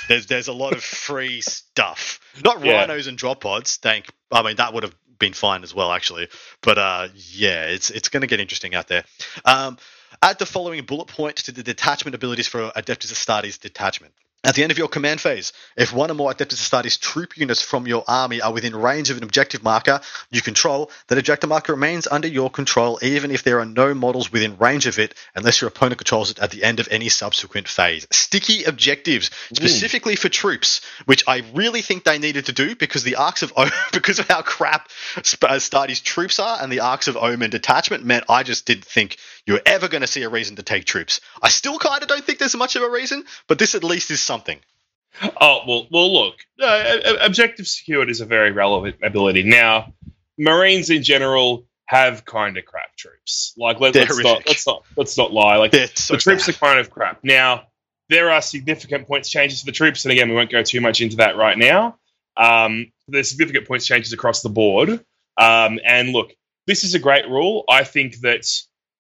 There's 0.07 0.27
there's 0.27 0.49
a 0.49 0.53
lot 0.53 0.75
of 0.75 0.85
free 0.85 1.41
stuff. 1.41 2.21
Not 2.45 2.63
yeah. 2.63 2.81
rhinos 2.81 3.07
and 3.07 3.17
drop 3.17 3.41
pods. 3.41 3.77
Thank. 3.77 4.07
I 4.31 4.43
mean, 4.43 4.57
that 4.57 4.75
would 4.75 4.83
have 4.83 4.95
been 5.19 5.33
fine 5.33 5.63
as 5.63 5.75
well, 5.75 5.91
actually. 5.93 6.29
But 6.63 6.79
uh, 6.79 7.09
yeah, 7.15 7.65
it's 7.65 7.91
it's 7.91 8.11
going 8.11 8.21
to 8.21 8.27
get 8.27 8.39
interesting 8.39 8.75
out 8.75 8.89
there. 8.89 9.05
Um, 9.45 9.79
add 10.23 10.39
the 10.39 10.47
following 10.47 10.85
bullet 10.85 11.09
point 11.09 11.37
to 11.37 11.53
the 11.53 11.63
detachment 11.63 12.15
abilities 12.15 12.49
for 12.49 12.71
Adeptus 12.71 13.13
Astartes 13.13 13.59
detachment. 13.59 14.13
At 14.45 14.55
the 14.55 14.63
end 14.63 14.71
of 14.71 14.79
your 14.79 14.87
command 14.87 15.21
phase, 15.21 15.53
if 15.77 15.93
one 15.93 16.13
or 16.13 16.15
more 16.15 16.33
Adeptus 16.33 16.63
Astartes 16.63 17.01
troop 17.01 17.37
units 17.37 17.61
from 17.61 17.89
your 17.89 18.05
army 18.07 18.41
are 18.41 18.53
within 18.53 18.75
range 18.75 19.11
of 19.11 19.17
an 19.17 19.25
objective 19.25 19.65
marker 19.65 20.01
you 20.31 20.41
control, 20.41 20.93
that 21.09 21.19
objective 21.19 21.51
marker 21.51 21.73
remains 21.73 22.07
under 22.07 22.29
your 22.29 22.49
control 22.49 23.01
even 23.03 23.33
if 23.33 23.43
there 23.43 23.59
are 23.59 23.65
no 23.65 23.95
models 23.95 24.31
within 24.31 24.57
range 24.59 24.87
of 24.87 25.01
it, 25.01 25.15
unless 25.35 25.61
your 25.61 25.67
opponent 25.67 25.99
controls 25.99 26.31
it 26.31 26.39
at 26.39 26.53
the 26.53 26.63
end 26.63 26.79
of 26.79 26.87
any 26.93 27.09
subsequent 27.09 27.67
phase. 27.67 28.07
Sticky 28.13 28.63
objectives, 28.63 29.33
specifically 29.53 30.13
Ooh. 30.13 30.17
for 30.17 30.29
troops, 30.29 30.83
which 31.07 31.25
I 31.27 31.43
really 31.55 31.83
think 31.83 32.05
they 32.05 32.21
needed 32.21 32.47
to 32.47 32.53
do 32.53 32.77
because 32.77 33.03
the 33.03 33.17
arcs 33.17 33.43
of 33.43 33.53
because 33.93 34.21
of 34.21 34.29
how 34.29 34.43
crap 34.43 34.89
Astartes 35.17 36.01
uh, 36.01 36.05
troops 36.05 36.39
are 36.39 36.63
and 36.63 36.71
the 36.71 36.81
Arks 36.81 37.09
of 37.09 37.17
Omen 37.17 37.51
detachment 37.51 38.05
meant 38.05 38.25
I 38.29 38.45
just 38.45 38.67
didn't 38.67 38.85
think 38.85 39.17
you 39.49 39.55
were 39.55 39.63
ever 39.65 39.89
going 39.89 40.03
to 40.03 40.07
see 40.07 40.23
a 40.23 40.29
reason 40.29 40.57
to 40.57 40.63
take 40.63 40.85
troops. 40.85 41.23
I 41.43 41.49
still 41.49 41.79
kind 41.79 42.03
of 42.03 42.09
don't 42.09 42.23
think 42.23 42.39
there's 42.39 42.55
much 42.55 42.77
of 42.77 42.83
a 42.83 42.91
reason, 42.91 43.25
but 43.47 43.59
this 43.59 43.75
at 43.75 43.83
least 43.83 44.11
is 44.11 44.23
something. 44.23 44.61
Oh 45.41 45.63
well, 45.67 45.87
well 45.91 46.13
look, 46.13 46.35
uh, 46.63 47.15
objective 47.23 47.67
secured 47.67 48.11
is 48.11 48.21
a 48.21 48.27
very 48.27 48.53
relevant 48.53 48.97
ability. 49.03 49.43
Now, 49.43 49.95
Marines 50.39 50.91
in 50.91 51.03
general 51.03 51.65
have 51.87 52.27
kind 52.27 52.59
of 52.59 52.67
crap 52.67 52.95
troops. 52.97 53.55
Like 53.57 53.81
let, 53.81 53.97
us 53.97 54.19
not 54.23 54.47
let's 54.47 54.67
not 54.67 54.85
let's 54.97 55.17
not 55.17 55.33
lie. 55.33 55.57
Like 55.57 55.75
so 55.95 56.15
the 56.15 56.21
troops 56.21 56.47
bad. 56.47 56.55
are 56.55 56.59
kind 56.59 56.79
of 56.79 56.91
crap. 56.91 57.25
Now, 57.25 57.69
there 58.11 58.31
are 58.31 58.43
significant 58.43 59.09
points 59.09 59.31
changes 59.31 59.61
for 59.61 59.67
the 59.67 59.73
troops, 59.73 60.05
and 60.05 60.13
again, 60.13 60.29
we 60.29 60.35
won't 60.35 60.51
go 60.51 60.63
too 60.63 60.83
much 60.83 61.01
into 61.01 61.17
that 61.17 61.37
right 61.37 61.57
now. 61.57 61.97
Um, 62.37 62.93
there's 63.09 63.31
significant 63.31 63.67
points 63.67 63.87
changes 63.87 64.13
across 64.13 64.43
the 64.43 64.51
board. 64.51 64.91
Um, 65.39 65.81
and 65.85 66.11
look, 66.11 66.33
this 66.67 66.85
is 66.85 66.95
a 66.95 66.99
great 66.99 67.27
rule. 67.27 67.65
I 67.69 67.85
think 67.85 68.21
that 68.21 68.47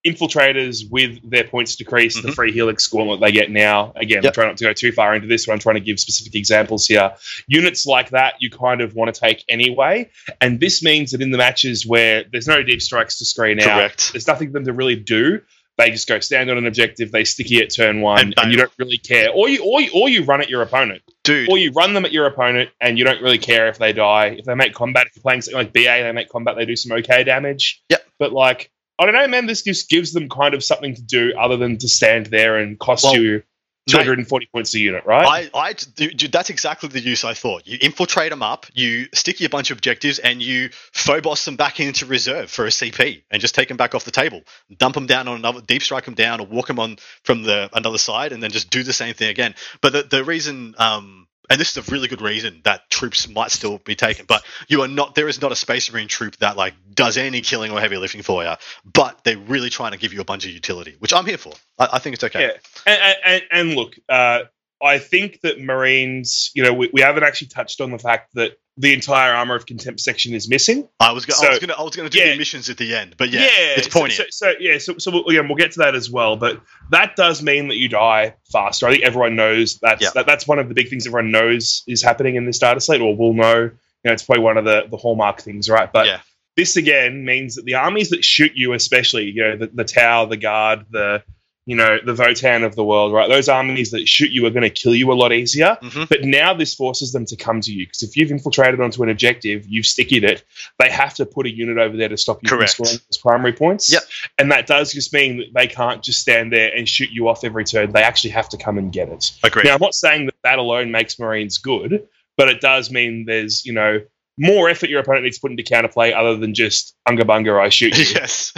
infiltrators 0.07 0.89
with 0.91 1.19
their 1.29 1.45
points 1.45 1.77
decrease, 1.77 2.17
mm-hmm. 2.17 2.29
the 2.29 2.33
free 2.33 2.53
helix 2.53 2.87
gauntlet 2.87 3.21
they 3.21 3.33
get 3.33 3.51
now. 3.51 3.93
Again, 3.97 4.23
yep. 4.23 4.31
I'm 4.31 4.33
trying 4.33 4.49
not 4.49 4.57
to 4.59 4.65
go 4.65 4.73
too 4.73 4.93
far 4.93 5.15
into 5.15 5.27
this, 5.27 5.47
but 5.47 5.53
I'm 5.53 5.59
trying 5.59 5.77
to 5.77 5.81
give 5.81 5.99
specific 5.99 6.35
examples 6.35 6.87
here. 6.87 7.13
Units 7.47 7.87
like 7.87 8.11
that 8.11 8.35
you 8.41 8.51
kind 8.51 8.81
of 8.81 8.95
want 8.95 9.13
to 9.13 9.21
take 9.21 9.45
anyway. 9.49 10.11
And 10.41 10.61
this 10.61 10.83
means 10.83 11.13
that 11.13 11.21
in 11.21 11.31
the 11.31 11.39
matches 11.39 11.87
where 11.87 12.25
there's 12.31 12.47
no 12.47 12.63
deep 12.63 12.81
strikes 12.81 13.19
to 13.19 13.25
screen 13.25 13.59
Correct. 13.59 14.09
out, 14.09 14.11
there's 14.13 14.27
nothing 14.27 14.49
for 14.49 14.53
them 14.55 14.65
to 14.67 14.73
really 14.73 14.97
do. 14.97 15.41
They 15.79 15.93
just 15.93 16.09
go 16.09 16.19
stand 16.19 16.51
on 16.51 16.59
an 16.59 16.67
objective, 16.67 17.13
they 17.13 17.23
sticky 17.23 17.63
at 17.63 17.73
turn 17.73 18.01
one, 18.01 18.19
and, 18.19 18.35
and 18.37 18.51
you 18.51 18.59
don't 18.59 18.73
really 18.79 18.99
care. 18.99 19.31
Or 19.31 19.49
you 19.49 19.63
or 19.63 19.81
you, 19.81 19.91
or 19.95 20.09
you 20.09 20.25
run 20.25 20.41
at 20.41 20.49
your 20.49 20.61
opponent. 20.63 21.03
Dude. 21.23 21.49
Or 21.49 21.57
you 21.57 21.71
run 21.71 21.95
them 21.95 22.05
at 22.05 22.11
your 22.11 22.27
opponent 22.27 22.71
and 22.81 22.99
you 22.99 23.05
don't 23.05 23.23
really 23.23 23.39
care 23.39 23.69
if 23.69 23.79
they 23.79 23.93
die. 23.93 24.37
If 24.39 24.45
they 24.45 24.55
make 24.57 24.75
combat, 24.75 25.07
if 25.07 25.15
you're 25.15 25.23
playing 25.23 25.43
something 25.43 25.59
like 25.59 25.73
BA, 25.73 26.03
they 26.03 26.11
make 26.11 26.31
combat, 26.31 26.57
they 26.57 26.65
do 26.65 26.75
some 26.75 26.97
okay 26.99 27.23
damage. 27.23 27.81
Yep. 27.91 28.03
But 28.19 28.33
like 28.33 28.73
I 28.99 29.05
don't 29.07 29.15
know, 29.15 29.29
man. 29.29 29.47
This 29.47 29.63
just 29.63 29.89
gives 29.89 30.13
them 30.13 30.29
kind 30.29 30.55
of 30.55 30.65
something 30.65 30.95
to 30.95 31.03
do 31.03 31.35
other 31.39 31.57
than 31.57 31.79
to 31.79 31.89
stand 31.89 32.27
there 32.27 32.57
and 32.57 32.79
cost 32.79 33.05
well, 33.05 33.17
you 33.17 33.43
240 33.89 34.43
mate, 34.45 34.53
points 34.53 34.75
a 34.75 34.79
unit, 34.79 35.05
right? 35.07 35.51
I, 35.55 35.59
I, 35.59 35.73
dude, 35.73 36.33
that's 36.33 36.51
exactly 36.51 36.89
the 36.89 37.01
use 37.01 37.25
I 37.25 37.35
thought. 37.35 37.67
You 37.67 37.79
infiltrate 37.81 38.31
them 38.31 38.43
up, 38.43 38.67
you 38.75 39.07
stick 39.15 39.41
a 39.41 39.49
bunch 39.49 39.71
of 39.71 39.79
objectives, 39.79 40.19
and 40.19 40.43
you 40.43 40.71
phobos 40.93 41.45
them 41.45 41.57
back 41.57 41.81
into 41.81 42.07
reserve 42.07 42.51
for 42.51 42.67
a 42.67 42.69
CP, 42.69 43.23
and 43.31 43.41
just 43.41 43.55
take 43.55 43.69
them 43.69 43.77
back 43.77 43.95
off 43.95 44.05
the 44.05 44.11
table, 44.11 44.43
dump 44.77 44.95
them 44.95 45.07
down 45.07 45.29
on 45.29 45.37
another, 45.37 45.61
deep 45.61 45.83
strike 45.83 46.05
them 46.05 46.15
down, 46.15 46.41
or 46.41 46.47
walk 46.47 46.67
them 46.67 46.79
on 46.79 46.97
from 47.23 47.43
the 47.45 47.71
another 47.73 47.99
side, 47.99 48.33
and 48.33 48.43
then 48.43 48.51
just 48.51 48.71
do 48.71 48.83
the 48.83 48.93
same 48.93 49.15
thing 49.15 49.31
again. 49.31 49.55
But 49.81 49.93
the 49.93 50.03
the 50.03 50.25
reason 50.25 50.75
um, 50.79 51.28
and 51.51 51.61
this 51.61 51.77
is 51.77 51.89
a 51.89 51.93
really 51.93 52.09
good 52.09 52.23
reason 52.23 52.61
that 52.65 52.91
troops 52.91 53.29
might 53.29 53.51
still 53.51 53.79
be 53.79 53.95
taken. 53.95 54.27
But 54.27 54.45
you 54.69 54.83
are 54.83 54.89
not 54.89 55.15
there 55.15 55.29
is 55.29 55.41
not 55.41 55.53
a 55.53 55.57
space 55.57 55.91
marine 55.93 56.09
troop 56.09 56.37
that 56.39 56.57
like 56.57 56.75
does 56.95 57.17
any 57.17 57.41
killing 57.41 57.73
or 57.73 57.81
heavy 57.81 57.97
lifting 57.97 58.23
for 58.23 58.45
you. 58.45 58.55
But 58.85 59.25
they're 59.25 59.39
really 59.39 59.71
trying 59.71 59.93
to 59.93 59.99
give 59.99 60.13
you 60.13 60.21
a 60.21 60.25
bunch 60.25 60.45
of 60.45 60.51
utility, 60.51 60.97
which 60.99 61.13
I'm 61.13 61.27
here 61.27 61.39
for. 61.39 61.53
I, 61.79 61.89
I 61.95 61.99
think 61.99 62.15
it's 62.15 62.25
okay. 62.25 62.43
Yeah, 62.43 62.53
and, 62.87 63.17
and, 63.25 63.43
and 63.51 63.77
look, 63.77 63.97
uh, 64.09 64.45
I 64.83 64.99
think 64.99 65.41
that 65.41 65.61
Marines, 65.61 66.51
you 66.55 66.63
know, 66.63 66.73
we, 66.73 66.91
we 66.93 67.01
haven't 67.01 67.25
actually 67.25 67.49
touched 67.49 67.81
on 67.81 67.91
the 67.91 67.99
fact 67.99 68.35
that 68.35 68.59
the 68.79 68.95
entire 68.95 69.35
armor 69.35 69.57
of 69.57 69.67
contempt 69.67 69.99
section 69.99 70.35
is 70.35 70.49
missing. 70.49 70.89
I 71.01 71.11
was, 71.11 71.27
go- 71.27 71.35
so, 71.35 71.49
I 71.49 71.51
was 71.51 71.59
gonna 71.59 71.75
I 71.75 71.83
was 71.83 71.97
gonna 71.97 72.09
do 72.09 72.19
yeah, 72.19 72.31
the 72.31 72.39
missions 72.39 72.71
at 72.71 72.77
the 72.77 72.95
end, 72.95 73.17
but 73.19 73.29
yeah, 73.31 73.41
yeah 73.41 73.49
it's 73.77 73.89
pointy. 73.89 74.15
So, 74.15 74.25
so, 74.31 74.53
so, 74.53 74.55
yeah, 74.61 74.79
so, 74.79 74.99
so 74.99 75.11
we'll, 75.11 75.25
we'll 75.27 75.57
get 75.57 75.73
to 75.73 75.81
that 75.81 75.97
as 75.97 76.09
well. 76.09 76.37
But 76.37 76.61
that 76.91 77.17
does 77.17 77.43
mean 77.43 77.69
that 77.69 77.77
you 77.77 77.89
die 77.89 78.37
faster. 78.53 78.87
I 78.87 78.93
think 78.93 79.03
everyone 79.03 79.35
knows 79.35 79.79
that's 79.81 80.03
yeah. 80.03 80.11
that, 80.15 80.27
that's 80.27 80.47
one 80.47 80.61
of 80.61 80.69
the 80.69 80.75
big 80.75 80.89
things 80.89 81.07
everyone 81.07 81.33
knows 81.33 81.83
is 81.89 82.03
happening 82.03 82.37
in 82.37 82.47
this 82.47 82.61
data 82.61 82.81
slate, 82.81 83.01
or 83.01 83.17
will 83.17 83.35
know. 83.35 83.63
You 83.63 83.73
know, 84.05 84.13
it's 84.13 84.23
probably 84.23 84.45
one 84.45 84.57
of 84.57 84.65
the 84.65 84.87
the 84.89 84.97
hallmark 84.97 85.41
things, 85.41 85.69
right? 85.69 85.93
But 85.93 86.07
yeah. 86.07 86.21
this 86.57 86.77
again 86.77 87.25
means 87.25 87.57
that 87.57 87.65
the 87.65 87.75
armies 87.75 88.11
that 88.11 88.25
shoot 88.25 88.53
you, 88.55 88.75
especially 88.75 89.25
you 89.25 89.43
know 89.43 89.57
the, 89.57 89.67
the 89.67 89.85
Tau, 89.85 90.27
the 90.27 90.37
guard, 90.37 90.87
the 90.91 91.25
you 91.69 91.77
know, 91.77 91.99
the 92.03 92.15
Votann 92.15 92.65
of 92.65 92.77
the 92.77 92.83
world, 92.83 93.13
right? 93.13 93.29
Those 93.29 93.47
armies 93.47 93.91
that 93.91 94.09
shoot 94.09 94.31
you 94.31 94.47
are 94.47 94.51
going 94.51 94.63
to 94.63 94.71
kill 94.71 94.95
you 94.95 95.13
a 95.13 95.15
lot 95.15 95.35
easier. 95.35 95.77
Mm-hmm. 95.83 96.05
But 96.09 96.25
now 96.25 96.55
this 96.55 96.73
forces 96.75 97.13
them 97.13 97.27
to 97.27 97.37
come 97.37 97.61
to 97.61 97.71
you 97.71 97.85
because 97.85 98.03
if 98.03 98.17
you've 98.17 98.31
infiltrated 98.31 98.81
onto 98.81 99.03
an 99.03 99.11
objective, 99.11 99.67
you've 99.69 99.85
stickied 99.85 100.25
it, 100.25 100.45
they 100.79 100.89
have 100.89 101.13
to 101.17 101.27
put 101.27 101.45
a 101.45 101.51
unit 101.51 101.77
over 101.77 101.95
there 101.95 102.09
to 102.09 102.17
stop 102.17 102.43
you 102.43 102.49
Correct. 102.49 102.75
from 102.75 102.87
scoring 102.87 103.01
those 103.11 103.19
primary 103.19 103.53
points. 103.53 103.93
Yep. 103.93 104.03
And 104.39 104.51
that 104.51 104.67
does 104.67 104.95
just 104.95 105.13
mean 105.13 105.37
that 105.37 105.49
they 105.53 105.67
can't 105.67 106.03
just 106.03 106.21
stand 106.21 106.55
there 106.55 106.75
and 106.75 106.89
shoot 106.89 107.11
you 107.11 107.29
off 107.29 107.45
every 107.45 107.65
turn. 107.65 107.93
They 107.93 108.03
actually 108.03 108.31
have 108.31 108.49
to 108.49 108.57
come 108.57 108.79
and 108.79 108.91
get 108.91 109.11
it. 109.11 109.31
Agreed. 109.43 109.67
Now, 109.67 109.75
I'm 109.75 109.81
not 109.83 109.93
saying 109.93 110.25
that 110.25 110.37
that 110.45 110.59
alone 110.59 110.91
makes 110.91 111.19
Marines 111.19 111.59
good, 111.59 112.09
but 112.39 112.49
it 112.49 112.63
does 112.63 112.91
mean 112.91 113.27
there's, 113.27 113.67
you 113.67 113.75
know, 113.75 114.01
more 114.39 114.69
effort 114.69 114.89
your 114.89 115.01
opponent 115.01 115.25
needs 115.25 115.37
to 115.37 115.41
put 115.41 115.51
into 115.51 115.63
counterplay 115.63 116.15
other 116.15 116.37
than 116.37 116.55
just 116.55 116.97
unga 117.07 117.25
bunga, 117.25 117.61
I 117.61 117.69
shoot 117.69 117.97
you. 117.99 118.05
Yes. 118.19 118.53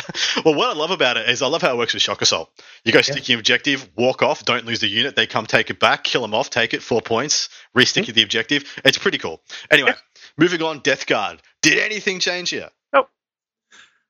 Well, 0.45 0.55
what 0.55 0.75
I 0.75 0.79
love 0.79 0.91
about 0.91 1.17
it 1.17 1.29
is 1.29 1.43
I 1.43 1.47
love 1.47 1.63
how 1.63 1.75
it 1.75 1.79
works 1.79 1.95
with 1.95 2.03
Shock 2.03 2.23
Assault. 2.23 2.51
You 2.85 2.93
go 2.93 3.01
sticky 3.01 3.33
yeah. 3.33 3.39
objective, 3.39 3.89
walk 3.97 4.23
off, 4.23 4.45
don't 4.45 4.65
lose 4.65 4.81
the 4.81 4.89
unit. 4.89 5.17
They 5.17 5.27
come 5.27 5.47
take 5.47 5.71
it 5.71 5.81
back, 5.81 6.05
kill 6.05 6.23
them 6.23 6.35
off, 6.35 6.51
take 6.51 6.75
it, 6.75 6.83
four 6.83 7.01
points, 7.01 7.49
re-sticky 7.75 8.09
mm-hmm. 8.09 8.17
the 8.17 8.23
objective. 8.23 8.81
It's 8.85 8.99
pretty 8.99 9.19
cool. 9.19 9.43
Anyway, 9.71 9.91
yeah. 9.91 10.23
moving 10.39 10.63
on, 10.63 10.81
Death 10.81 11.07
Guard. 11.07 11.43
Did 11.63 11.79
anything 11.79 12.21
change 12.21 12.51
here? 12.51 12.69
Nope. 12.93 13.09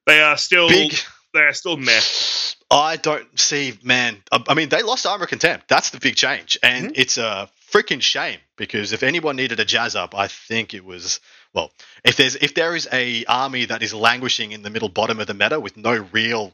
They 0.07 0.21
are 0.21 0.37
still 0.37 0.69
big. 0.69 0.95
They 1.33 1.41
are 1.41 1.53
still 1.53 1.77
meh. 1.77 2.01
I 2.71 2.97
don't 2.97 3.39
see, 3.39 3.79
man. 3.83 4.23
I 4.33 4.55
mean, 4.55 4.69
they 4.69 4.83
lost 4.83 5.07
armor 5.07 5.27
contempt. 5.27 5.69
That's 5.69 5.91
the 5.91 5.99
big 5.99 6.17
change, 6.17 6.59
and 6.63 6.87
mm-hmm. 6.87 7.01
it's 7.01 7.19
a 7.19 7.49
freaking 7.71 8.01
shame 8.01 8.39
because 8.57 8.93
if 8.93 9.03
anyone 9.03 9.37
needed 9.37 9.61
a 9.61 9.65
jazz 9.65 9.95
up, 9.95 10.15
I 10.15 10.29
think 10.29 10.75
it 10.75 10.85
was 10.85 11.21
well, 11.55 11.73
if 12.05 12.17
there's 12.17 12.37
if 12.37 12.55
there 12.55 12.77
is 12.77 12.89
a 12.93 13.25
army 13.25 13.67
that 13.67 13.83
is 13.83 13.95
languishing 13.95 14.53
in 14.53 14.63
the 14.63 14.71
middle 14.71 14.89
bottom 14.89 15.21
of 15.21 15.27
the 15.27 15.35
meta 15.35 15.59
with 15.59 15.77
no 15.77 16.07
real 16.13 16.53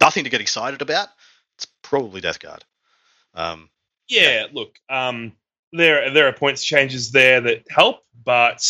nothing 0.00 0.24
to 0.24 0.30
get 0.30 0.40
excited 0.40 0.82
about, 0.82 1.08
it's 1.56 1.66
probably 1.82 2.20
Death 2.20 2.40
Guard. 2.40 2.64
Um, 3.34 3.70
yeah, 4.08 4.22
yeah, 4.22 4.46
look, 4.52 4.76
um, 4.88 5.32
there 5.72 6.10
there 6.10 6.28
are 6.28 6.32
points 6.32 6.64
changes 6.64 7.10
there 7.10 7.40
that 7.40 7.64
help, 7.68 8.00
but 8.24 8.62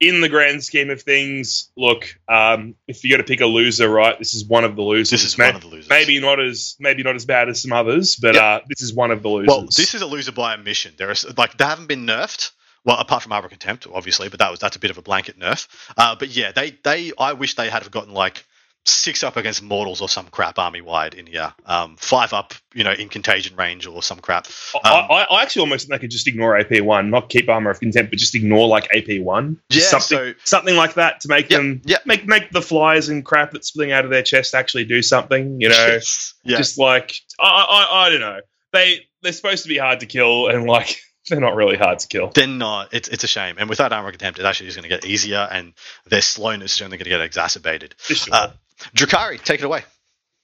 in 0.00 0.22
the 0.22 0.28
grand 0.30 0.64
scheme 0.64 0.88
of 0.88 1.02
things, 1.02 1.70
look, 1.76 2.18
um, 2.26 2.74
if 2.88 3.04
you 3.04 3.10
got 3.10 3.18
to 3.18 3.24
pick 3.24 3.42
a 3.42 3.46
loser, 3.46 3.88
right? 3.88 4.18
This 4.18 4.32
is 4.32 4.46
one 4.46 4.64
of 4.64 4.74
the 4.74 4.82
losers. 4.82 5.10
This 5.10 5.24
is 5.24 5.38
one 5.38 5.54
of 5.54 5.60
the 5.60 5.68
losers. 5.68 5.90
Maybe 5.90 6.18
not 6.20 6.40
as 6.40 6.76
maybe 6.80 7.02
not 7.02 7.14
as 7.14 7.26
bad 7.26 7.50
as 7.50 7.62
some 7.62 7.72
others, 7.72 8.16
but 8.16 8.34
yep. 8.34 8.42
uh, 8.42 8.60
this 8.66 8.80
is 8.80 8.94
one 8.94 9.10
of 9.10 9.22
the 9.22 9.28
losers. 9.28 9.48
Well, 9.48 9.62
this 9.62 9.94
is 9.94 10.00
a 10.00 10.06
loser 10.06 10.32
by 10.32 10.54
admission. 10.54 10.94
There 10.96 11.10
is 11.10 11.26
like 11.36 11.58
they 11.58 11.64
haven't 11.64 11.86
been 11.86 12.06
nerfed. 12.06 12.50
Well, 12.82 12.96
apart 12.96 13.22
from 13.22 13.32
Armor 13.32 13.50
Contempt, 13.50 13.86
obviously, 13.92 14.30
but 14.30 14.38
that 14.38 14.50
was 14.50 14.58
that's 14.58 14.76
a 14.76 14.78
bit 14.78 14.90
of 14.90 14.96
a 14.96 15.02
blanket 15.02 15.38
nerf. 15.38 15.68
Uh, 15.98 16.16
but 16.18 16.28
yeah, 16.30 16.52
they 16.52 16.70
they 16.82 17.12
I 17.18 17.34
wish 17.34 17.54
they 17.54 17.68
had 17.68 17.88
gotten 17.90 18.14
like 18.14 18.46
six 18.86 19.22
up 19.22 19.36
against 19.36 19.62
mortals 19.62 20.00
or 20.00 20.08
some 20.08 20.26
crap 20.26 20.58
army 20.58 20.80
wide 20.80 21.14
in 21.14 21.26
here. 21.26 21.52
Um, 21.66 21.96
five 21.96 22.32
up, 22.32 22.54
you 22.74 22.82
know, 22.82 22.92
in 22.92 23.08
contagion 23.08 23.54
range 23.56 23.86
or 23.86 24.02
some 24.02 24.18
crap. 24.18 24.46
Um, 24.74 24.80
I, 24.84 25.26
I, 25.30 25.42
actually 25.42 25.60
almost 25.60 25.86
think 25.86 25.98
they 25.98 26.02
could 26.02 26.10
just 26.10 26.26
ignore 26.26 26.56
AP 26.58 26.80
one, 26.80 27.10
not 27.10 27.28
keep 27.28 27.48
armor 27.48 27.70
of 27.70 27.78
contempt, 27.78 28.10
but 28.10 28.18
just 28.18 28.34
ignore 28.34 28.66
like 28.68 28.88
AP 28.96 29.20
one. 29.22 29.60
Yeah, 29.68 29.82
something, 29.82 30.18
so- 30.18 30.34
something 30.44 30.76
like 30.76 30.94
that 30.94 31.20
to 31.20 31.28
make 31.28 31.50
Yep, 31.50 31.58
them 31.58 31.82
yep. 31.84 32.06
make 32.06 32.26
make 32.26 32.50
the 32.50 32.62
flies 32.62 33.08
and 33.08 33.24
crap 33.24 33.52
that's 33.52 33.68
spilling 33.68 33.92
out 33.92 34.04
of 34.04 34.10
their 34.10 34.22
chest 34.22 34.54
actually 34.54 34.84
do 34.84 35.02
something. 35.02 35.60
You 35.60 35.68
know, 35.68 35.86
Yes. 35.86 36.34
yeah, 36.44 36.56
just 36.56 36.78
like 36.78 37.14
I, 37.38 37.46
I 37.90 38.06
I 38.06 38.10
don't 38.10 38.20
know. 38.20 38.40
They 38.72 39.00
they're 39.22 39.32
supposed 39.32 39.64
to 39.64 39.68
be 39.68 39.76
hard 39.78 40.00
to 40.00 40.06
kill, 40.06 40.48
and 40.48 40.64
like 40.66 40.96
they're 41.28 41.38
not 41.40 41.54
really 41.54 41.76
hard 41.76 41.98
to 41.98 42.08
kill. 42.08 42.28
they're 42.28 42.46
not. 42.46 42.94
It's 42.94 43.08
it's 43.08 43.24
a 43.24 43.28
shame. 43.28 43.56
And 43.58 43.68
without 43.68 43.92
armor 43.92 44.08
of 44.08 44.12
contempt, 44.14 44.38
it 44.38 44.46
actually 44.46 44.68
is 44.68 44.76
going 44.76 44.84
to 44.84 44.88
get 44.88 45.04
easier, 45.04 45.46
and 45.50 45.74
their 46.06 46.22
slowness 46.22 46.76
is 46.76 46.82
only 46.82 46.96
going 46.96 47.04
to 47.04 47.10
get 47.10 47.20
exacerbated. 47.20 47.94
Sure. 47.98 48.34
Uh, 48.34 48.50
Drukhari, 48.94 49.42
take 49.42 49.60
it 49.60 49.64
away. 49.64 49.82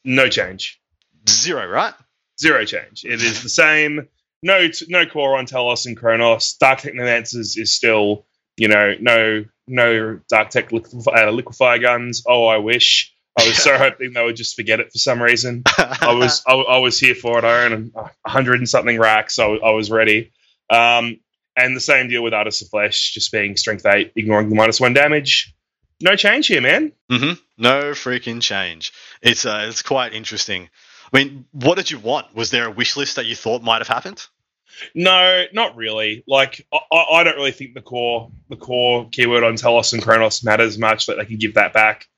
no 0.05 0.29
change. 0.29 0.81
Zero, 1.29 1.67
right? 1.67 1.95
Zero 2.41 2.65
change. 2.65 3.05
It 3.05 3.23
is 3.23 3.43
the 3.43 3.49
same. 3.49 4.09
No, 4.43 4.69
t- 4.69 4.87
no 4.89 5.07
core 5.07 5.37
on 5.39 5.47
Talos 5.47 5.87
and 5.87 5.97
Cronos. 5.97 6.55
Dark 6.61 6.81
Technomancers 6.81 7.59
is 7.59 7.75
still, 7.75 8.27
you 8.57 8.69
know, 8.69 8.95
no, 9.01 9.45
no 9.67 10.21
Dark 10.29 10.51
Tech 10.51 10.69
liquef- 10.71 11.07
uh, 11.09 11.31
liquefy 11.31 11.79
guns. 11.79 12.23
Oh, 12.27 12.47
I 12.47 12.59
wish. 12.59 13.13
I 13.39 13.45
was 13.47 13.57
so 13.57 13.77
hoping 13.79 14.13
they 14.13 14.23
would 14.25 14.37
just 14.37 14.55
forget 14.55 14.79
it 14.81 14.93
for 14.93 14.99
some 14.99 15.21
reason. 15.21 15.63
I 15.79 16.15
was, 16.15 16.43
I, 16.47 16.55
I 16.55 16.79
was 16.79 16.99
here 17.01 17.15
for 17.15 17.39
it. 17.39 17.45
I 17.45 17.65
own 17.65 17.93
a 17.97 18.31
hundred 18.31 18.61
and 18.61 18.69
something 18.69 18.99
racks. 18.99 19.39
I, 19.39 19.47
was- 19.47 19.61
I 19.65 19.71
was 19.71 19.91
ready. 19.91 20.33
Um, 20.71 21.19
and 21.57 21.75
the 21.75 21.81
same 21.81 22.09
deal 22.09 22.23
with 22.23 22.35
Artists 22.35 22.61
of 22.63 22.69
Flesh, 22.69 23.13
just 23.15 23.33
being 23.33 23.57
strength 23.57 23.87
eight, 23.87 24.13
ignoring 24.15 24.51
the 24.51 24.55
minus 24.55 24.79
one 24.79 24.93
damage. 24.93 25.55
No 26.01 26.15
change 26.17 26.47
here, 26.49 26.61
man. 26.61 26.93
hmm 27.11 27.33
No 27.57 27.93
freaking 27.93 28.41
change. 28.43 28.93
It's 29.23 29.47
uh, 29.47 29.67
it's 29.69 29.83
quite 29.83 30.13
interesting. 30.13 30.69
I 31.13 31.17
mean, 31.19 31.47
what 31.53 31.77
did 31.77 31.91
you 31.91 31.99
want? 31.99 32.35
Was 32.35 32.51
there 32.51 32.67
a 32.67 32.71
wish 32.71 32.97
list 32.97 33.17
that 33.17 33.27
you 33.27 33.35
thought 33.37 33.63
might 33.63 33.79
have 33.79 33.89
happened? 33.89 34.27
No, 34.95 35.45
not 35.53 35.77
really. 35.77 36.23
Like 36.27 36.67
I, 36.73 36.97
I 37.13 37.25
don't 37.25 37.37
really 37.37 37.53
think 37.53 37.75
the 37.75 37.81
core 37.81 38.31
the 38.51 38.57
core 38.57 39.09
keyword 39.11 39.43
on 39.45 39.55
Talos 39.55 39.93
and 39.95 40.03
Cronos 40.03 40.45
matters 40.45 40.77
much. 40.79 41.07
That 41.07 41.17
they 41.17 41.25
can 41.25 41.39
give 41.39 41.55
that 41.55 41.73
back. 41.73 42.09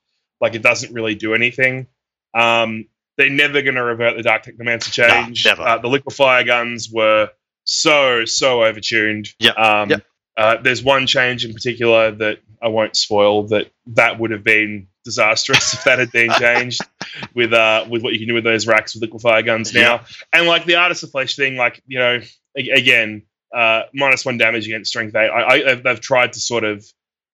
Like 0.41 0.55
it 0.55 0.61
doesn't 0.61 0.93
really 0.93 1.15
do 1.15 1.33
anything. 1.33 1.87
Um, 2.33 2.85
they're 3.17 3.29
never 3.29 3.61
going 3.61 3.75
to 3.75 3.83
revert 3.83 4.15
the 4.17 4.23
Dark 4.23 4.43
Technomancer 4.45 4.91
change. 4.91 5.45
never. 5.45 5.61
Uh, 5.63 5.77
the 5.77 5.89
liquefier 5.89 6.45
guns 6.45 6.89
were 6.91 7.29
so 7.63 8.25
so 8.25 8.59
overtuned. 8.59 9.29
Yep, 9.39 9.57
Um, 9.57 9.89
yep. 9.89 10.03
Uh, 10.39 10.61
there's 10.61 10.81
one 10.81 11.05
change 11.05 11.43
in 11.45 11.53
particular 11.53 12.11
that 12.11 12.39
I 12.61 12.69
won't 12.69 12.95
spoil. 12.95 13.47
That 13.47 13.71
that 13.87 14.19
would 14.19 14.31
have 14.31 14.43
been 14.43 14.87
disastrous 15.05 15.73
if 15.73 15.83
that 15.85 15.99
had 15.99 16.11
been 16.11 16.29
changed 16.31 16.81
with 17.33 17.51
uh 17.53 17.85
with 17.89 18.03
what 18.03 18.13
you 18.13 18.19
can 18.19 18.27
do 18.27 18.33
with 18.35 18.43
those 18.43 18.67
racks 18.67 18.93
with 18.95 19.03
liquefier 19.09 19.43
guns 19.45 19.73
now. 19.73 20.01
And 20.33 20.47
like 20.47 20.65
the 20.65 20.75
artist 20.75 21.03
of 21.03 21.11
flesh 21.11 21.35
thing, 21.35 21.55
like 21.57 21.81
you 21.87 21.99
know, 21.99 22.19
a- 22.57 22.69
again, 22.69 23.23
uh, 23.55 23.83
minus 23.93 24.25
one 24.25 24.37
damage 24.37 24.65
against 24.67 24.89
strength 24.89 25.15
eight. 25.15 25.29
I, 25.29 25.71
I 25.71 25.75
they've 25.75 25.99
tried 26.01 26.33
to 26.33 26.39
sort 26.39 26.63
of 26.63 26.85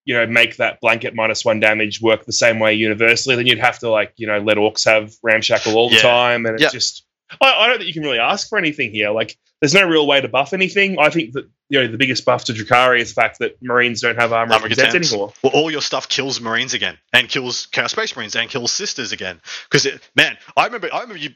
you 0.06 0.14
know 0.16 0.26
make 0.28 0.58
that 0.58 0.80
blanket 0.82 1.14
minus 1.16 1.44
one 1.46 1.60
damage 1.60 2.02
work 2.02 2.26
the 2.26 2.34
same 2.34 2.60
way 2.60 2.74
universally. 2.76 3.36
Then 3.36 3.48
you'd 3.48 3.60
have 3.60 3.80
to 3.80 3.90
like 3.90 4.14
you 4.18 4.28
know 4.28 4.40
let 4.40 4.58
orcs 4.58 4.86
have 4.86 5.14
ramshackle 5.24 5.76
all 5.76 5.90
the 5.90 5.96
Yeah. 5.98 6.02
time, 6.02 6.46
and 6.46 6.56
it 6.56 6.62
Yeah. 6.62 6.70
just 6.70 7.05
I, 7.42 7.54
I 7.54 7.68
don't 7.68 7.78
think 7.78 7.88
you 7.88 7.94
can 7.94 8.04
really 8.04 8.20
ask 8.20 8.48
for 8.48 8.58
anything 8.58 8.92
here. 8.92 9.12
Like 9.12 9.38
there's 9.62 9.74
no 9.74 9.88
real 9.88 10.06
way 10.06 10.22
to 10.22 10.28
buff 10.28 10.54
anything. 10.54 11.00
I 11.00 11.10
think 11.10 11.34
that 11.34 11.50
you 11.70 11.82
know 11.82 11.88
the 11.88 11.98
biggest 11.98 12.26
buff 12.26 12.46
to 12.46 12.54
Drukhari 12.54 13.00
is 13.00 13.14
the 13.14 13.22
fact 13.22 13.40
that 13.40 13.62
Marines 13.62 14.02
don't 14.02 14.18
have 14.18 14.32
armor, 14.32 14.54
Armor 14.54 14.68
of 14.68 14.80
anymore. 14.80 15.34
Well, 15.44 15.54
all 15.54 15.72
your 15.72 15.82
stuff 15.82 16.08
kills 16.08 16.40
Marines 16.40 16.74
again, 16.74 16.98
and 17.14 17.28
kills 17.28 17.66
Chaos 17.68 17.92
Space 17.92 18.16
Marines, 18.16 18.36
and 18.36 18.50
kills 18.50 18.72
Sisters 18.72 19.12
again. 19.12 19.42
Because 19.70 19.88
man, 20.16 20.38
I 20.56 20.66
remember, 20.66 20.90
I 20.94 21.02
remember 21.02 21.18
you 21.18 21.32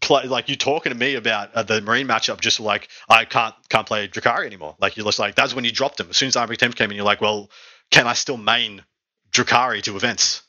play 0.00 0.24
like 0.26 0.48
you 0.48 0.56
talking 0.56 0.92
to 0.92 0.98
me 0.98 1.14
about 1.14 1.54
uh, 1.54 1.62
the 1.62 1.80
Marine 1.80 2.06
matchup. 2.06 2.40
Just 2.40 2.60
like 2.60 2.88
I 3.08 3.24
can't 3.24 3.54
can't 3.68 3.86
play 3.86 4.08
Drukhari 4.08 4.46
anymore. 4.46 4.76
Like 4.80 4.96
you're 4.96 5.06
just 5.06 5.18
like 5.18 5.34
that's 5.34 5.54
when 5.54 5.64
you 5.64 5.72
dropped 5.72 5.98
him. 5.98 6.10
As 6.10 6.16
soon 6.16 6.28
as 6.28 6.36
Armor 6.36 6.54
Contempt 6.54 6.78
came 6.78 6.90
in, 6.90 6.96
you're 6.96 7.06
like, 7.06 7.20
well, 7.20 7.50
can 7.90 8.06
I 8.06 8.12
still 8.12 8.36
main 8.36 8.84
Drukhari 9.32 9.82
to 9.82 9.96
events? 9.96 10.42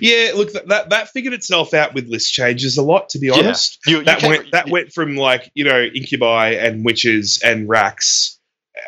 Yeah, 0.00 0.32
look, 0.34 0.52
that, 0.52 0.90
that 0.90 1.08
figured 1.10 1.34
itself 1.34 1.74
out 1.74 1.94
with 1.94 2.08
list 2.08 2.32
changes 2.32 2.78
a 2.78 2.82
lot. 2.82 3.10
To 3.10 3.18
be 3.18 3.26
Yeah. 3.28 3.34
honest, 3.34 3.78
You, 3.86 3.98
you 3.98 4.04
that 4.04 4.22
went 4.22 4.50
that 4.52 4.68
went 4.68 4.92
from 4.92 5.16
like 5.16 5.50
you 5.54 5.64
know 5.64 5.82
incubi 5.82 6.50
and 6.50 6.84
witches 6.84 7.40
and 7.44 7.68
racks 7.68 8.38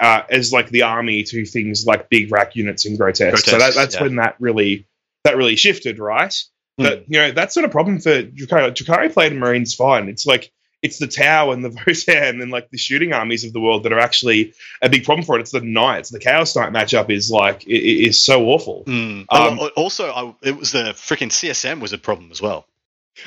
uh, 0.00 0.22
as 0.30 0.52
like 0.52 0.70
the 0.70 0.82
army 0.82 1.22
to 1.24 1.44
things 1.44 1.86
like 1.86 2.08
big 2.08 2.32
rack 2.32 2.56
units 2.56 2.86
and 2.86 2.98
grotesque. 2.98 3.44
so 3.46 3.58
that, 3.58 3.74
that's 3.74 3.94
yeah. 3.96 4.02
when 4.02 4.16
that 4.16 4.36
really 4.38 4.86
that 5.24 5.36
really 5.36 5.56
shifted, 5.56 5.98
right? 5.98 6.34
Hmm. 6.78 6.84
But 6.84 7.04
you 7.08 7.18
know 7.18 7.32
that's 7.32 7.56
not 7.56 7.64
a 7.64 7.68
problem 7.68 8.00
for 8.00 8.22
Drukhari. 8.22 8.74
Drukhari 8.74 9.12
played 9.12 9.34
Marines 9.34 9.74
fine. 9.74 10.08
It's 10.08 10.26
like 10.26 10.50
it's 10.82 10.98
the 10.98 11.06
Tau 11.08 11.50
and 11.52 11.64
the 11.64 11.68
Votann 11.80 12.40
and 12.42 12.50
like 12.50 12.70
the 12.70 12.78
shooting 12.78 13.12
armies 13.12 13.44
of 13.44 13.52
the 13.52 13.60
world 13.60 13.82
that 13.84 13.92
are 13.92 13.98
actually 13.98 14.54
a 14.80 14.88
big 14.88 15.04
problem 15.04 15.24
for 15.24 15.36
it. 15.36 15.40
It's 15.40 15.50
the 15.52 15.60
Knights. 15.60 16.10
The 16.10 16.18
Chaos 16.20 16.54
Knight 16.56 16.72
matchup 16.72 17.10
is 17.10 17.30
like 17.30 17.64
i- 17.68 17.72
i- 17.72 18.06
is 18.08 18.24
so 18.24 18.44
awful. 18.46 18.84
Mm. 18.86 19.26
Um, 19.30 19.60
also, 19.76 20.08
I, 20.10 20.34
it 20.48 20.56
was 20.56 20.72
the 20.72 20.90
freaking 20.94 21.30
CSM 21.30 21.80
was 21.80 21.92
a 21.92 21.98
problem 21.98 22.30
as 22.30 22.40
well. 22.40 22.66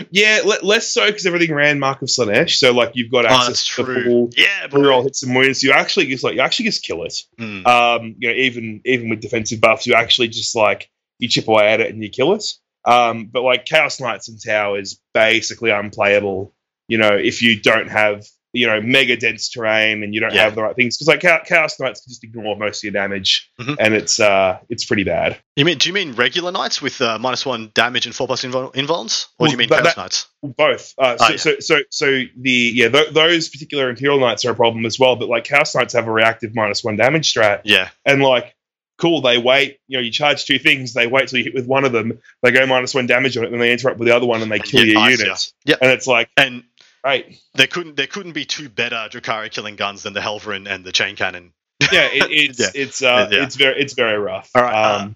Yeah, 0.10 0.40
le- 0.46 0.64
less 0.66 0.88
so 0.94 1.06
because 1.08 1.26
everything 1.26 1.54
ran 1.54 1.78
Mark 1.78 2.02
of 2.02 2.08
Slaanesh. 2.08 2.52
So 2.56 2.72
like 2.72 2.92
you've 2.96 3.12
got 3.12 3.26
Oh, 3.26 3.30
access 3.30 3.48
that's 3.48 3.76
to 3.76 3.84
the 3.84 4.04
full 4.06 4.30
Yeah, 4.38 4.68
reroll 4.70 5.04
hits 5.04 5.22
and 5.24 5.36
wounds. 5.36 5.62
You 5.64 5.74
actually 5.74 6.06
just 6.06 6.24
like 6.24 6.36
you 6.36 6.40
actually 6.42 6.66
just 6.68 6.84
kill 6.86 7.04
it. 7.04 7.14
Mm. 7.38 7.68
Um, 7.68 8.16
you 8.18 8.30
know, 8.30 8.34
even 8.36 8.80
even 8.86 9.10
with 9.10 9.20
defensive 9.20 9.60
buffs, 9.60 9.86
you 9.86 9.96
actually 9.96 10.30
just 10.30 10.56
like 10.56 10.90
you 11.20 11.28
chip 11.28 11.50
away 11.50 11.68
at 11.68 11.82
it 11.82 11.94
and 11.94 12.02
you 12.02 12.10
kill 12.10 12.34
it. 12.36 12.46
Um, 12.86 13.26
but 13.26 13.42
like 13.42 13.66
Chaos 13.66 14.00
Knights 14.00 14.30
and 14.30 14.40
Tau 14.42 14.76
is 14.76 14.98
basically 15.14 15.72
unplayable. 15.72 16.54
You 16.92 16.98
know, 16.98 17.16
if 17.16 17.42
you 17.42 17.60
don't 17.62 17.90
have 17.90 18.26
you 18.54 18.68
know 18.68 18.82
mega 18.82 19.16
dense 19.16 19.50
terrain 19.50 20.04
and 20.04 20.14
you 20.14 20.20
don't 20.20 20.34
Yeah. 20.34 20.44
have 20.44 20.56
the 20.56 20.62
right 20.62 20.76
things, 20.76 20.98
because 20.98 21.08
like 21.08 21.22
Chaos 21.48 21.80
Knights 21.80 22.02
can 22.02 22.10
just 22.12 22.22
ignore 22.26 22.58
most 22.58 22.80
of 22.80 22.84
your 22.84 22.92
damage, 22.92 23.50
Mhm. 23.62 23.78
and 23.80 23.94
it's 23.94 24.20
uh 24.20 24.58
it's 24.70 24.84
pretty 24.84 25.06
bad. 25.06 25.38
You 25.56 25.64
mean? 25.64 25.78
Do 25.78 25.88
you 25.88 25.94
mean 25.94 26.12
regular 26.14 26.52
knights 26.52 26.82
with 26.82 27.00
uh, 27.02 27.18
minus 27.18 27.46
one 27.46 27.72
damage 27.74 28.06
and 28.08 28.14
four 28.14 28.28
plus 28.28 28.44
invul- 28.44 28.74
invulns, 28.76 29.28
or 29.40 29.46
Well, 29.46 29.48
do 29.48 29.54
you 29.54 29.58
mean 29.58 29.70
that- 29.70 29.84
chaos 29.84 29.96
knights? 29.98 30.28
Both. 30.44 30.94
Uh, 30.98 31.16
so, 31.18 31.26
Oh, 31.26 31.30
yeah. 31.30 31.38
so, 31.38 31.60
so, 31.62 31.80
so 31.92 32.24
the 32.38 32.52
yeah, 32.76 32.90
th- 32.90 33.12
those 33.14 33.48
particular 33.48 33.90
Imperial 33.90 34.20
Knights 34.20 34.44
are 34.44 34.52
a 34.52 34.56
problem 34.56 34.86
as 34.86 35.00
well. 35.00 35.16
But 35.16 35.30
like 35.30 35.46
Chaos 35.46 35.74
Knights 35.74 35.94
have 35.94 36.08
a 36.08 36.12
reactive 36.12 36.54
minus 36.54 36.84
one 36.84 36.98
damage 36.98 37.34
strat, 37.34 37.62
Yeah, 37.64 37.88
and 38.06 38.22
like 38.22 38.54
cool, 38.98 39.22
they 39.22 39.38
wait. 39.40 39.78
You 39.88 39.98
know, 39.98 40.04
you 40.04 40.12
charge 40.12 40.46
two 40.46 40.60
things. 40.60 40.94
They 40.94 41.08
wait 41.08 41.28
till 41.28 41.40
you 41.40 41.46
hit 41.46 41.56
with 41.56 41.66
one 41.66 41.86
of 41.86 41.92
them. 41.92 42.20
They 42.44 42.52
go 42.52 42.68
minus 42.68 42.94
one 42.94 43.08
damage 43.08 43.36
on 43.36 43.46
it, 43.46 43.50
then 43.50 43.60
they 43.60 43.72
interrupt 43.72 43.98
with 43.98 44.08
the 44.08 44.16
other 44.16 44.28
one, 44.28 44.44
and 44.44 44.52
they 44.52 44.60
kill 44.60 44.82
get 44.82 44.90
your 44.90 45.00
ice, 45.00 45.20
units. 45.20 45.54
yeah. 45.66 45.78
And 45.82 45.90
it's 45.92 46.06
like, 46.06 46.30
and 46.38 46.64
right, 47.04 47.36
there 47.56 47.68
couldn't 47.68 47.96
there 47.98 48.08
couldn't 48.08 48.34
be 48.34 48.46
two 48.46 48.70
better 48.70 49.08
Drukhari 49.12 49.52
killing 49.52 49.76
guns 49.76 50.04
than 50.04 50.14
the 50.14 50.20
Helverin 50.22 50.68
and 50.70 50.84
the 50.84 50.92
chain 50.92 51.16
cannon. 51.16 51.54
yeah, 51.92 52.06
it, 52.12 52.28
it's 52.32 52.60
Yeah. 52.60 52.68
it's 52.76 53.02
uh, 53.02 53.30
Yeah. 53.32 53.44
it's 53.44 53.56
very 53.56 53.80
it's 53.82 53.94
very 53.94 54.18
rough. 54.18 54.50
All 54.56 54.62
right, 54.64 54.74
uh, 54.74 55.00
Um, 55.04 55.16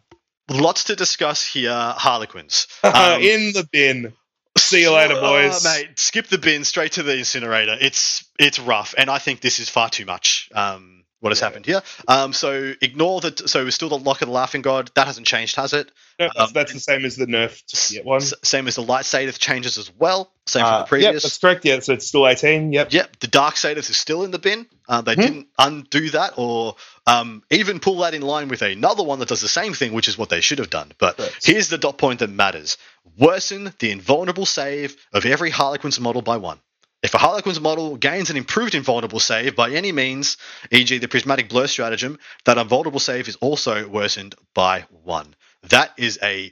Lots 0.50 0.86
to 0.86 0.96
discuss 0.96 1.44
here. 1.46 1.74
Harlequins. 1.74 2.68
um, 2.84 3.20
in 3.22 3.52
the 3.54 3.68
bin. 3.72 4.14
See 4.58 4.82
you 4.82 4.92
later, 4.92 5.16
boys. 5.16 5.66
Oh, 5.66 5.70
mate, 5.74 5.98
skip 6.00 6.28
the 6.28 6.38
bin 6.38 6.64
straight 6.64 6.94
to 6.94 7.04
the 7.04 7.18
incinerator. 7.18 7.76
It's 7.82 8.26
it's 8.40 8.60
rough, 8.60 8.94
and 8.98 9.10
I 9.10 9.18
think 9.18 9.42
this 9.42 9.60
is 9.60 9.70
far 9.70 9.90
too 9.90 10.06
much. 10.06 10.50
Um, 10.54 10.95
what 11.22 11.32
has 11.32 11.40
Yeah. 11.40 11.46
happened 11.46 11.66
here? 11.66 11.82
Um, 12.08 12.34
so 12.34 12.74
ignore 12.82 13.22
that. 13.22 13.50
So 13.50 13.64
we're 13.64 13.72
still 13.72 13.90
the 13.90 13.98
lock 13.98 14.22
of 14.22 14.28
the 14.28 14.34
laughing 14.34 14.62
god. 14.62 14.92
That 14.96 15.08
hasn't 15.08 15.26
changed, 15.28 15.56
has 15.56 15.74
it? 15.74 15.90
No, 16.20 16.28
that's, 16.28 16.40
um, 16.40 16.54
that's 16.54 16.74
the 16.74 16.80
same 16.80 17.04
as 17.06 17.16
the 17.18 17.26
nerfed 17.26 18.04
one. 18.06 18.22
S- 18.22 18.34
same 18.44 18.68
as 18.68 18.76
the 18.76 18.84
light 18.84 19.04
Saedath 19.06 19.38
changes 19.40 19.78
as 19.78 19.92
well. 19.98 20.32
Same 20.46 20.64
Uh, 20.64 20.68
from 20.68 20.74
the 20.76 20.80
yep, 20.80 20.88
previous. 20.88 21.24
that's 21.24 21.38
correct. 21.38 21.66
Yeah, 21.66 21.80
so 21.80 21.94
it's 21.94 22.08
still 22.08 22.28
eighteen. 22.28 22.72
Yep. 22.72 22.94
Yep, 22.94 23.20
the 23.20 23.28
Dark 23.28 23.56
Saedath 23.56 23.90
is 23.90 23.98
still 23.98 24.24
in 24.24 24.32
the 24.32 24.40
bin. 24.40 24.68
Uh, 24.88 25.02
they 25.02 25.16
Hmm. 25.16 25.22
didn't 25.22 25.48
undo 25.58 26.10
that 26.12 26.34
or 26.38 26.76
um, 27.08 27.44
even 27.52 27.80
pull 27.80 27.98
that 28.00 28.14
in 28.14 28.22
line 28.22 28.48
with 28.48 28.62
another 28.62 29.04
one 29.04 29.20
that 29.20 29.28
does 29.30 29.42
the 29.42 29.48
same 29.48 29.74
thing, 29.74 29.94
which 29.94 30.08
is 30.08 30.18
what 30.18 30.30
they 30.30 30.42
should 30.42 30.60
have 30.60 30.70
done. 30.70 30.92
But 30.98 31.18
Correct. 31.18 31.46
here's 31.46 31.70
the 31.70 31.78
dot 31.78 31.98
point 31.98 32.20
that 32.20 32.30
matters 32.30 32.78
worsen 33.18 33.74
the 33.80 33.92
invulnerable 33.92 34.46
save 34.46 34.96
of 35.14 35.26
every 35.26 35.50
Harlequin's 35.50 36.00
model 36.00 36.22
by 36.22 36.38
one. 36.38 36.60
If 37.06 37.14
a 37.14 37.20
Harlequin's 37.20 37.62
model 37.62 37.98
gains 37.98 38.32
an 38.32 38.36
improved 38.36 38.74
invulnerable 38.74 39.20
save 39.20 39.56
by 39.56 39.70
any 39.70 39.92
means, 39.92 40.38
e.g., 40.72 40.98
the 40.98 41.08
Prismatic 41.08 41.50
Blur 41.50 41.68
stratagem, 41.68 42.18
that 42.46 42.58
invulnerable 42.58 43.00
save 43.00 43.28
is 43.28 43.36
also 43.36 43.88
worsened 43.88 44.34
by 44.56 44.86
one. 45.04 45.36
That 45.70 45.92
is 45.98 46.18
a 46.24 46.52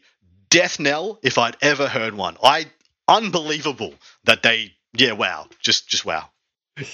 death 0.52 0.80
knell 0.80 1.18
if 1.24 1.40
I'd 1.40 1.58
ever 1.64 1.88
heard 1.88 2.14
one. 2.14 2.38
I 2.44 2.68
unbelievable 3.08 3.96
that 4.26 4.44
they 4.44 4.76
yeah 4.94 5.14
wow 5.14 5.48
just 5.60 5.90
just 5.90 6.06
wow 6.06 6.30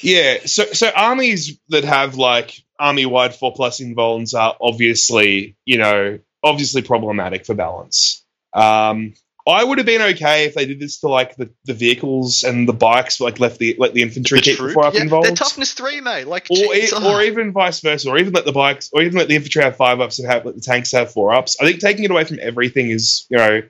Yeah, 0.01 0.45
so 0.45 0.63
so 0.71 0.89
armies 0.95 1.59
that 1.67 1.83
have 1.83 2.15
like 2.15 2.63
army 2.79 3.05
wide 3.05 3.35
four 3.35 3.53
plus 3.53 3.81
invulns 3.81 4.33
are 4.33 4.55
obviously 4.61 5.57
you 5.65 5.79
know 5.79 6.19
obviously 6.41 6.81
problematic 6.81 7.45
for 7.45 7.55
balance. 7.55 8.23
Um, 8.53 9.15
I 9.49 9.63
would 9.63 9.77
have 9.77 9.85
been 9.87 10.01
okay 10.01 10.45
if 10.45 10.53
they 10.55 10.65
did 10.65 10.79
this 10.79 10.99
to 10.99 11.07
like 11.07 11.35
the, 11.35 11.49
the 11.65 11.73
vehicles 11.73 12.43
and 12.43 12.67
the 12.67 12.73
bikes, 12.73 13.19
like 13.21 13.39
left 13.39 13.57
the 13.59 13.75
let 13.79 13.93
the 13.93 14.01
infantry 14.01 14.39
The 14.39 14.43
keep 14.43 14.57
the 14.57 14.63
troop? 14.63 14.73
four 14.73 14.85
up 14.85 14.93
yeah, 14.93 15.01
invulns. 15.01 15.23
they're 15.23 15.35
toughness 15.35 15.73
three, 15.73 16.01
mate. 16.01 16.27
Like, 16.27 16.47
or, 16.51 16.57
e- 16.75 16.87
jeez, 16.87 17.05
or 17.05 17.21
even 17.21 17.51
vice 17.51 17.79
versa, 17.81 18.09
or 18.09 18.17
even 18.17 18.33
let 18.33 18.45
the 18.45 18.51
bikes, 18.51 18.89
or 18.93 19.01
even 19.01 19.17
let 19.17 19.27
the 19.27 19.35
infantry 19.35 19.63
have 19.63 19.75
five 19.75 19.99
ups 19.99 20.19
and 20.19 20.29
have 20.29 20.45
let 20.45 20.55
the 20.55 20.61
tanks 20.61 20.91
have 20.91 21.11
four 21.11 21.33
ups. 21.33 21.57
I 21.61 21.65
think 21.65 21.79
taking 21.79 22.03
it 22.05 22.11
away 22.11 22.23
from 22.25 22.39
everything 22.41 22.89
is, 22.91 23.25
you 23.29 23.37
know, 23.37 23.61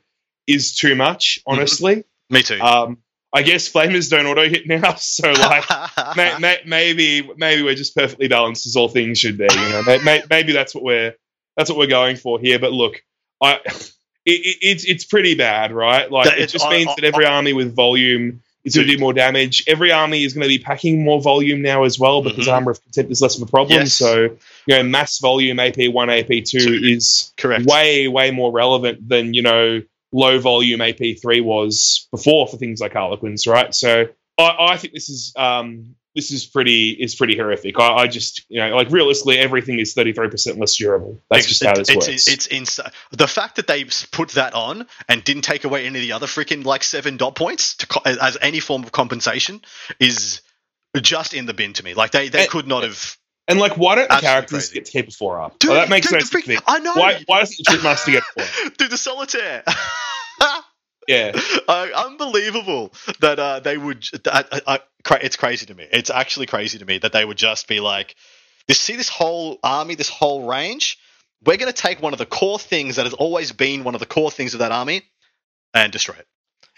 is 0.47 0.75
too 0.75 0.95
much, 0.95 1.39
Mm-hmm. 1.47 1.57
honestly. 1.59 2.03
Me 2.29 2.41
too. 2.43 2.59
Um, 2.61 2.97
I 3.31 3.43
guess 3.43 3.69
flamers 3.71 4.09
don't 4.09 4.25
auto 4.25 4.49
hit 4.49 4.67
now, 4.67 4.93
so 4.97 5.31
like 5.33 5.65
may, 6.17 6.37
may, 6.39 6.57
maybe 6.65 7.29
maybe 7.37 7.61
we're 7.63 7.75
just 7.75 7.95
perfectly 7.95 8.27
balanced 8.27 8.65
as 8.65 8.75
all 8.75 8.87
things 8.89 9.19
should 9.19 9.37
be. 9.37 9.43
You 9.43 9.49
know, 9.69 9.83
may, 9.85 9.99
may, 10.03 10.23
maybe 10.29 10.51
that's 10.51 10.73
what 10.73 10.83
we're 10.83 11.13
that's 11.55 11.69
what 11.69 11.77
we're 11.77 11.87
going 11.87 12.15
for 12.15 12.39
here. 12.39 12.57
But 12.59 12.71
look, 12.73 13.01
I 13.41 13.59
it, 14.29 14.45
it, 14.45 14.57
it's 14.61 14.83
it's 14.85 15.05
pretty 15.05 15.35
bad, 15.35 15.71
right? 15.71 16.09
Like 16.11 16.37
it 16.37 16.47
just 16.47 16.69
means 16.69 16.93
that 16.95 17.03
every 17.03 17.25
army 17.25 17.53
with 17.53 17.75
volume 17.75 18.41
is 18.65 18.75
going 18.75 18.87
to 18.87 18.93
do 18.93 18.99
more 18.99 19.13
damage. 19.13 19.63
Every 19.67 19.91
army 19.91 20.23
is 20.23 20.33
going 20.33 20.43
to 20.43 20.47
be 20.49 20.59
packing 20.59 21.03
more 21.03 21.21
volume 21.21 21.61
now 21.61 21.83
as 21.83 21.97
well 21.97 22.21
because 22.21 22.45
Mhm. 22.47 22.51
armor 22.53 22.71
of 22.71 22.83
contempt 22.83 23.11
is 23.11 23.21
less 23.21 23.37
of 23.37 23.43
a 23.43 23.45
problem. 23.51 23.79
Yes. 23.79 23.93
So 23.93 24.23
you 24.65 24.75
know, 24.75 24.83
mass 24.83 25.19
volume 25.19 25.59
AP 25.59 25.87
one, 25.87 26.09
AP 26.09 26.41
two 26.45 26.79
is 26.83 27.33
Correct. 27.37 27.65
way 27.65 28.07
way 28.07 28.31
more 28.31 28.51
relevant 28.51 29.07
than 29.07 29.33
you 29.33 29.41
know 29.41 29.81
low 30.11 30.39
volume 30.39 30.79
AP3 30.81 31.41
was 31.41 32.07
before 32.11 32.47
for 32.47 32.57
things 32.57 32.81
like 32.81 32.93
Harlequins, 32.93 33.45
right? 33.45 33.73
So 33.75 34.07
I, 34.39 34.55
I 34.71 34.77
think 34.77 34.93
this 34.93 35.07
is 35.09 35.33
um, 35.35 35.95
this 36.19 36.31
is 36.31 36.45
pretty 36.45 36.89
is 36.89 37.15
pretty 37.15 37.37
horrific. 37.37 37.79
I, 37.79 37.93
I 37.93 38.07
just 38.07 38.45
you 38.49 38.59
know 38.59 38.75
like 38.75 38.91
realistically 38.91 39.37
everything 39.37 39.79
is 39.79 39.93
thirty 39.93 40.11
three 40.11 40.27
percent 40.27 40.59
less 40.59 40.75
durable. 40.75 41.21
That's 41.29 41.47
just 41.47 41.63
how 41.63 41.73
this 41.73 41.87
it's, 41.87 41.95
works. 42.07 42.27
It's, 42.27 42.47
insane. 42.47 42.87
The 43.11 43.27
fact 43.27 43.55
that 43.55 43.67
they 43.67 43.85
put 44.11 44.31
that 44.31 44.53
on 44.53 44.85
and 45.07 45.23
didn't 45.23 45.43
take 45.43 45.63
away 45.63 45.85
any 45.85 45.99
of 45.99 46.01
the 46.01 46.11
other 46.11 46.27
freaking 46.27 46.65
like 46.65 46.83
seven 46.83 47.15
dot 47.15 47.35
points 47.35 47.77
to, 47.77 47.87
co- 47.87 48.01
as 48.05 48.37
any 48.41 48.59
form 48.59 48.83
of 48.83 48.91
compensation 48.91 49.61
is 49.99 50.41
just 51.01 51.33
in 51.33 51.45
the 51.45 51.53
bin 51.53 51.71
to 51.73 51.83
me. 51.85 51.93
Like 51.93 52.11
they, 52.11 52.27
they 52.29 52.41
And- 52.41 52.49
could 52.49 52.67
not 52.67 52.83
have. 52.83 53.15
and 53.47 53.59
like 53.59 53.77
why 53.77 53.95
don't 53.95 54.09
the 54.09 54.17
characters 54.17 54.69
crazy. 54.71 54.91
get 54.91 55.07
a 55.07 55.11
four 55.11 55.39
up? 55.39 55.57
Dude, 55.59 55.69
Well, 55.71 55.79
that 55.79 55.89
makes 55.89 56.07
dude, 56.07 56.13
no 56.13 56.19
sense 56.19 56.29
to 56.31 56.33
freak- 56.33 56.47
me. 56.47 56.57
I 56.67 56.79
know. 56.79 56.93
Why 56.95 57.23
why 57.27 57.39
doesn't 57.39 57.57
the 57.57 57.63
Troupe 57.71 57.83
Master 57.83 58.11
get 58.11 58.23
four? 58.35 58.69
Dude, 58.77 58.91
the 58.91 58.97
solitaire. 58.97 59.63
Yeah. 61.09 61.31
uh, 61.67 61.87
unbelievable 61.95 62.93
that 63.19 63.39
uh, 63.39 63.59
they 63.61 63.77
would. 63.79 64.05
I, 64.27 64.61
I, 64.67 64.79
it's 65.21 65.37
crazy 65.37 65.65
to 65.65 65.73
me. 65.73 65.87
It's 65.91 66.11
actually 66.11 66.45
crazy 66.45 66.77
to 66.77 66.85
me 66.85 66.99
that 66.99 67.13
they 67.13 67.25
would 67.25 67.37
just 67.37 67.67
be 67.67 67.79
like, 67.79 68.15
"This 68.67 68.79
see 68.79 68.95
this 68.95 69.09
whole 69.09 69.57
army, 69.63 69.95
this 69.95 70.09
whole 70.09 70.47
range. 70.47 70.99
We're 71.43 71.57
going 71.57 71.71
to 71.71 71.81
take 71.81 71.99
one 71.99 72.13
of 72.13 72.19
the 72.19 72.27
core 72.27 72.59
things 72.59 72.97
that 72.97 73.05
has 73.07 73.13
always 73.13 73.51
been 73.51 73.83
one 73.83 73.95
of 73.95 73.99
the 73.99 74.05
core 74.05 74.29
things 74.29 74.53
of 74.53 74.59
that 74.59 74.71
army, 74.71 75.01
and 75.73 75.91
destroy 75.91 76.13
it." 76.15 76.27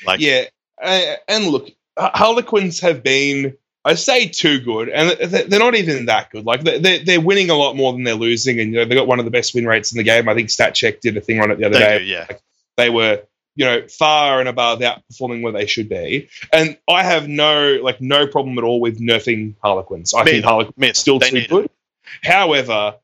Like, 0.08 0.22
Yeah, 0.22 0.46
uh, 0.82 1.16
and 1.28 1.48
look, 1.48 1.70
Harlequins 1.98 2.80
have 2.80 3.04
been, 3.04 3.58
I 3.84 3.96
say, 3.96 4.28
too 4.28 4.62
good, 4.62 4.88
and 4.88 5.12
they're 5.30 5.60
not 5.60 5.76
even 5.76 6.06
that 6.06 6.30
good. 6.30 6.46
Like 6.46 6.64
they- 6.64 6.80
they're 6.80 7.04
they're 7.04 7.22
winning 7.22 7.50
a 7.50 7.56
lot 7.56 7.76
more 7.76 7.92
than 7.92 8.04
they're 8.06 8.16
losing, 8.16 8.62
and 8.62 8.72
you 8.72 8.80
know 8.80 8.86
they 8.86 8.96
got 8.96 9.08
one 9.08 9.20
of 9.20 9.26
the 9.26 9.32
best 9.32 9.54
win 9.54 9.66
rates 9.68 9.92
in 9.92 9.98
the 9.98 10.04
game. 10.04 10.30
I 10.30 10.36
think 10.36 10.48
StatCheck 10.48 11.02
did 11.02 11.18
a 11.18 11.22
thing 11.22 11.42
on 11.42 11.52
it 11.52 11.58
the 11.58 11.66
other 11.66 11.80
they 11.80 11.86
day. 11.86 11.98
do, 12.00 12.04
yeah. 12.06 12.28
They 12.78 12.90
were, 12.90 13.24
you 13.56 13.66
know, 13.66 13.88
far 13.88 14.40
and 14.40 14.48
above 14.48 14.80
outperforming 14.80 15.42
where 15.44 15.52
they 15.52 15.66
should 15.66 15.90
be, 15.90 16.30
and 16.54 16.78
I 16.90 17.04
have 17.04 17.28
no 17.28 17.80
like 17.84 18.00
no 18.02 18.28
problem 18.28 18.58
at 18.58 18.64
all 18.64 18.80
with 18.80 19.00
nerfing 19.00 19.56
Harlequins. 19.64 20.14
I 20.14 20.24
Me 20.24 20.32
think. 20.32 20.46
Harlequins 20.46 20.78
Me 20.78 20.88
are 20.88 20.90
either. 20.90 20.94
still 20.96 21.20
They 21.20 21.30
too 21.30 21.36
need 21.36 21.44
it. 21.46 21.50
good. 21.50 21.70
However. 22.24 22.96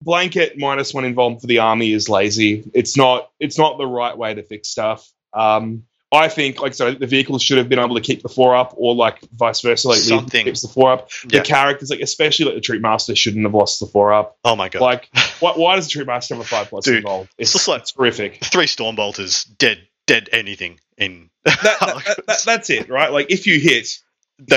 Blanket 0.00 0.56
minus 0.56 0.94
one 0.94 1.04
involved 1.04 1.40
for 1.40 1.48
the 1.48 1.58
army 1.58 1.92
is 1.92 2.08
lazy. 2.08 2.62
It's 2.72 2.96
not. 2.96 3.32
It's 3.40 3.58
not 3.58 3.78
the 3.78 3.86
right 3.86 4.16
way 4.16 4.32
to 4.32 4.44
fix 4.44 4.68
stuff. 4.68 5.10
Um, 5.32 5.82
I 6.12 6.28
think, 6.28 6.62
like, 6.62 6.72
so 6.74 6.94
the 6.94 7.08
vehicles 7.08 7.42
should 7.42 7.58
have 7.58 7.68
been 7.68 7.80
able 7.80 7.96
to 7.96 8.00
keep 8.00 8.22
the 8.22 8.28
four 8.28 8.54
up, 8.54 8.74
or 8.76 8.94
like 8.94 9.18
vice 9.32 9.60
versa, 9.60 9.88
like 9.88 9.98
Something. 9.98 10.44
keeps 10.44 10.62
the 10.62 10.68
four 10.68 10.92
up. 10.92 11.10
Yeah. 11.28 11.40
The 11.40 11.44
characters, 11.44 11.90
like 11.90 11.98
especially 11.98 12.44
like 12.46 12.54
the 12.54 12.60
troupe 12.60 12.80
master, 12.80 13.16
shouldn't 13.16 13.42
have 13.44 13.54
lost 13.54 13.80
the 13.80 13.86
four 13.86 14.12
up. 14.12 14.38
Oh 14.44 14.54
my 14.54 14.68
god! 14.68 14.82
Like, 14.82 15.08
why, 15.40 15.54
why 15.56 15.74
does 15.74 15.86
the 15.86 15.90
troupe 15.90 16.06
master 16.06 16.36
have 16.36 16.44
a 16.44 16.46
five 16.46 16.68
plus 16.68 16.84
Dude, 16.84 16.98
involved? 16.98 17.30
It's, 17.36 17.50
it's 17.50 17.52
just 17.54 17.66
like- 17.68 17.80
it's 17.82 17.90
horrific. 17.90 18.44
Three 18.44 18.66
stormbolters 18.66 19.48
dead, 19.58 19.80
dead 20.08 20.28
anything 20.32 20.80
in. 20.96 21.30
That, 21.44 21.58
that, 21.62 21.78
that- 21.80 22.26
that- 22.26 22.42
that's 22.44 22.70
it, 22.70 22.88
right? 22.88 23.12
Like, 23.12 23.30
if 23.30 23.46
you 23.46 23.60
hit, 23.60 23.88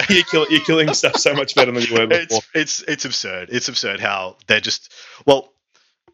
you're, 0.09 0.23
kill, 0.23 0.47
you're 0.49 0.61
killing 0.65 0.93
stuff 0.93 1.17
so 1.17 1.33
much 1.33 1.53
better 1.55 1.71
than 1.71 1.83
you 1.83 1.93
were 1.93 2.07
before. 2.07 2.39
it's 2.53 2.81
it's 2.81 2.81
it's 2.87 3.05
absurd. 3.05 3.49
It's 3.51 3.67
absurd 3.69 3.99
how 3.99 4.37
they're 4.47 4.59
just 4.59 4.91
well, 5.25 5.53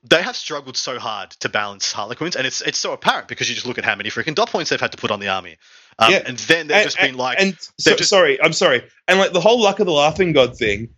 they 0.10 0.22
have 0.22 0.36
struggled 0.36 0.78
so 0.78 1.00
hard 1.00 1.32
to 1.32 1.50
balance 1.50 1.92
Harlequins, 1.92 2.36
and 2.36 2.46
it's 2.48 2.62
it's 2.62 2.78
so 2.78 2.94
apparent 2.94 3.28
because 3.28 3.50
you 3.50 3.56
just 3.56 3.66
look 3.68 3.78
at 3.78 3.84
how 3.86 3.96
many 3.96 4.10
freaking 4.10 4.36
dot 4.36 4.50
points 4.50 4.70
they've 4.70 4.80
had 4.80 4.92
to 4.92 4.98
put 4.98 5.12
on 5.12 5.20
the 5.20 5.28
army, 5.30 5.58
um, 6.00 6.12
Yeah. 6.12 6.24
and 6.26 6.38
then 6.40 6.68
they've 6.68 6.84
just 6.86 6.98
been 7.00 7.18
like, 7.18 7.42
and 7.42 7.58
so, 7.80 7.96
just- 7.96 8.10
sorry, 8.10 8.42
I'm 8.42 8.54
sorry, 8.54 8.84
and 9.08 9.20
like 9.20 9.34
the 9.34 9.42
whole 9.42 9.62
luck 9.62 9.80
of 9.80 9.86
the 9.86 9.92
laughing 9.94 10.32
god 10.34 10.58
thing. 10.58 10.90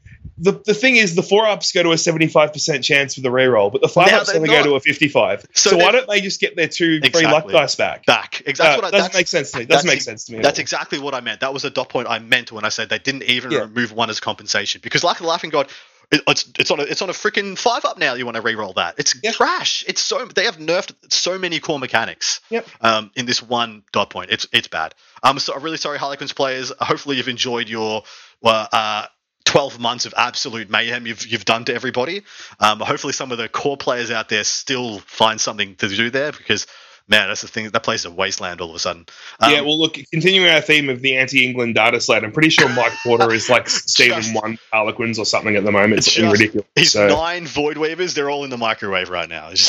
The, 0.41 0.61
the 0.65 0.73
thing 0.73 0.95
is, 0.95 1.15
the 1.15 1.23
four 1.23 1.45
ups 1.45 1.71
go 1.71 1.83
to 1.83 1.91
a 1.91 1.95
75% 1.95 2.83
chance 2.83 3.15
for 3.15 3.21
the 3.21 3.29
reroll, 3.29 3.71
but 3.71 3.81
the 3.81 3.89
five 3.89 4.07
Now 4.07 4.19
ups 4.21 4.33
only 4.33 4.47
not. 4.47 4.63
go 4.63 4.69
to 4.71 4.75
a 4.75 4.79
55. 4.79 5.45
So 5.53 5.71
So, 5.71 5.77
why 5.77 5.91
don't 5.91 6.07
they 6.07 6.21
just 6.21 6.39
get 6.39 6.55
their 6.55 6.67
two 6.67 7.01
free 7.01 7.25
luck 7.25 7.49
dice 7.51 7.75
back? 7.75 8.05
back. 8.05 8.41
Exactly 8.45 8.73
Uh, 8.73 8.81
what 8.87 8.93
I, 8.93 8.97
doesn't 8.97 9.13
make 9.13 9.27
sense 9.27 9.51
to 9.51 9.59
me. 9.59 9.65
Doesn't 9.65 9.87
that's 9.87 9.95
make 9.95 10.01
sense 10.01 10.25
to 10.25 10.33
me. 10.33 10.39
That's 10.41 10.59
exactly 10.59 10.99
what 10.99 11.13
I 11.13 11.19
meant. 11.21 11.41
That 11.41 11.53
was 11.53 11.65
a 11.65 11.69
dot 11.69 11.89
point 11.89 12.07
I 12.07 12.19
meant 12.19 12.51
when 12.51 12.63
I 12.65 12.69
said 12.69 12.89
they 12.89 12.99
didn't 12.99 13.23
even 13.23 13.51
Yeah. 13.51 13.59
remove 13.61 13.91
one 13.91 14.09
as 14.09 14.19
compensation 14.19 14.79
because, 14.83 15.03
like 15.03 15.17
the 15.17 15.25
Laughing 15.27 15.49
God, 15.49 15.69
it, 16.11 16.21
it's 16.27 16.49
it's 16.57 16.71
on 16.71 16.79
a 16.79 16.83
it's 16.83 17.01
on 17.01 17.09
a 17.09 17.13
freaking 17.13 17.57
five 17.57 17.85
up 17.85 17.97
now. 17.97 18.13
You 18.15 18.25
want 18.25 18.35
to 18.35 18.41
re-roll 18.41 18.73
that? 18.73 18.95
It's 18.97 19.15
Yeah. 19.21 19.31
trash. 19.31 19.83
It's 19.87 20.01
so 20.01 20.25
they 20.25 20.45
have 20.45 20.57
nerfed 20.57 20.93
so 21.11 21.37
many 21.37 21.59
core 21.59 21.77
mechanics. 21.79 22.39
Yep. 22.49 22.67
Um, 22.81 23.11
in 23.15 23.25
this 23.25 23.43
one 23.43 23.83
dot 23.91 24.09
point, 24.09 24.31
it's 24.31 24.47
it's 24.53 24.67
bad. 24.67 24.95
I'm 25.21 25.37
so 25.39 25.53
I'm 25.53 25.61
really 25.61 25.77
sorry, 25.77 25.99
Harlequins 25.99 26.33
players. 26.33 26.71
Hopefully, 26.79 27.17
you've 27.17 27.27
enjoyed 27.27 27.69
your 27.69 28.03
well, 28.41 28.67
uh, 28.71 29.05
12 29.45 29.79
months 29.79 30.05
of 30.05 30.13
absolute 30.15 30.69
mayhem 30.69 31.07
you've 31.07 31.25
you've 31.25 31.45
done 31.45 31.65
to 31.65 31.73
everybody. 31.73 32.23
Um, 32.59 32.79
hopefully, 32.79 33.13
some 33.13 33.31
of 33.31 33.37
the 33.37 33.49
core 33.49 33.77
players 33.77 34.11
out 34.11 34.29
there 34.29 34.43
still 34.43 34.99
find 34.99 35.39
something 35.41 35.75
to 35.77 35.87
do 35.89 36.09
there 36.09 36.31
because. 36.31 36.67
Man, 37.11 37.27
that's 37.27 37.41
the 37.41 37.47
thing. 37.47 37.67
That 37.71 37.81
place 37.81 38.01
is 38.01 38.05
a 38.05 38.11
wasteland 38.11 38.61
all 38.61 38.69
of 38.69 38.75
a 38.75 38.77
sudden. 38.77 39.07
Um, 39.39 39.51
yeah, 39.51 39.61
well, 39.61 39.79
look, 39.79 39.97
continuing 40.11 40.47
our 40.47 40.61
theme 40.61 40.89
of 40.89 41.01
the 41.01 41.17
anti-England 41.17 41.73
data 41.73 41.99
slate, 41.99 42.23
I'm 42.23 42.31
pretty 42.31 42.51
sure 42.51 42.69
Mike 42.69 42.91
Porter 43.03 43.33
is 43.33 43.49
like 43.49 43.67
Stephen 43.69 44.31
one 44.35 44.59
Harlequins 44.71 45.17
or 45.17 45.25
something 45.25 45.55
at 45.55 45.63
the 45.63 45.71
moment. 45.71 45.97
It's 45.97 46.13
Just- 46.13 46.31
ridiculous. 46.31 46.67
His 46.75 46.91
So, 46.91 47.07
nine 47.07 47.47
void 47.47 47.79
weavers, 47.79 48.13
they're 48.13 48.29
all 48.29 48.43
in 48.43 48.51
the 48.51 48.59
microwave 48.59 49.09
right 49.09 49.27
now. 49.27 49.49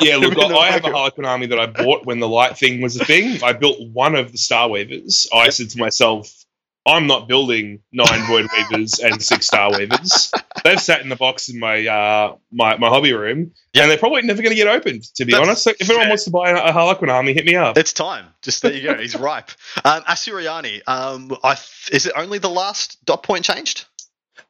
Yeah, 0.00 0.16
look, 0.16 0.34
the 0.34 0.40
I 0.42 0.72
have 0.72 0.84
a 0.84 0.90
Harlequin 0.90 1.24
army 1.24 1.46
that 1.46 1.58
I 1.60 1.66
bought 1.66 2.04
when 2.04 2.18
the 2.18 2.28
light 2.28 2.58
thing 2.58 2.82
was 2.82 3.00
a 3.00 3.04
thing. 3.04 3.42
I 3.44 3.52
built 3.52 3.78
one 3.92 4.16
of 4.16 4.32
the 4.32 4.38
Star 4.38 4.68
Weavers. 4.68 5.28
I 5.32 5.50
said 5.50 5.70
to 5.70 5.78
myself, 5.78 6.44
I'm 6.86 7.06
not 7.08 7.26
building 7.28 7.80
nine 7.92 8.26
void 8.26 8.46
weavers 8.56 9.00
and 9.00 9.20
six 9.22 9.46
star 9.46 9.76
weavers. 9.76 10.30
They've 10.64 10.80
sat 10.80 11.00
in 11.00 11.08
the 11.08 11.16
box 11.16 11.48
in 11.48 11.58
my 11.58 11.86
uh, 11.86 12.36
my, 12.52 12.76
my 12.76 12.88
hobby 12.88 13.12
room, 13.12 13.52
Yeah. 13.72 13.82
and 13.82 13.90
they're 13.90 13.98
probably 13.98 14.22
never 14.22 14.40
going 14.42 14.50
to 14.50 14.56
get 14.56 14.68
opened. 14.68 15.02
To 15.16 15.24
be 15.24 15.32
That's 15.32 15.42
honest, 15.46 15.62
so 15.64 15.70
if 15.78 15.82
anyone 15.90 16.04
fair. 16.04 16.08
wants 16.10 16.24
to 16.24 16.30
buy 16.30 16.50
a 16.50 16.72
Harlequin 16.72 17.10
army, 17.10 17.32
hit 17.32 17.44
me 17.44 17.56
up. 17.56 17.76
It's 17.76 17.92
time. 17.92 18.26
Just 18.42 18.62
there 18.62 18.72
you 18.72 18.82
go. 18.82 18.96
He's 18.96 19.16
ripe. 19.16 19.50
Um, 19.84 20.02
Asuryani, 20.02 20.82
um, 20.86 21.36
I 21.42 21.54
th- 21.54 21.90
is 21.92 22.06
it 22.06 22.12
only 22.16 22.38
the 22.38 22.50
last 22.50 23.04
dot 23.04 23.22
point 23.22 23.44
changed? 23.44 23.84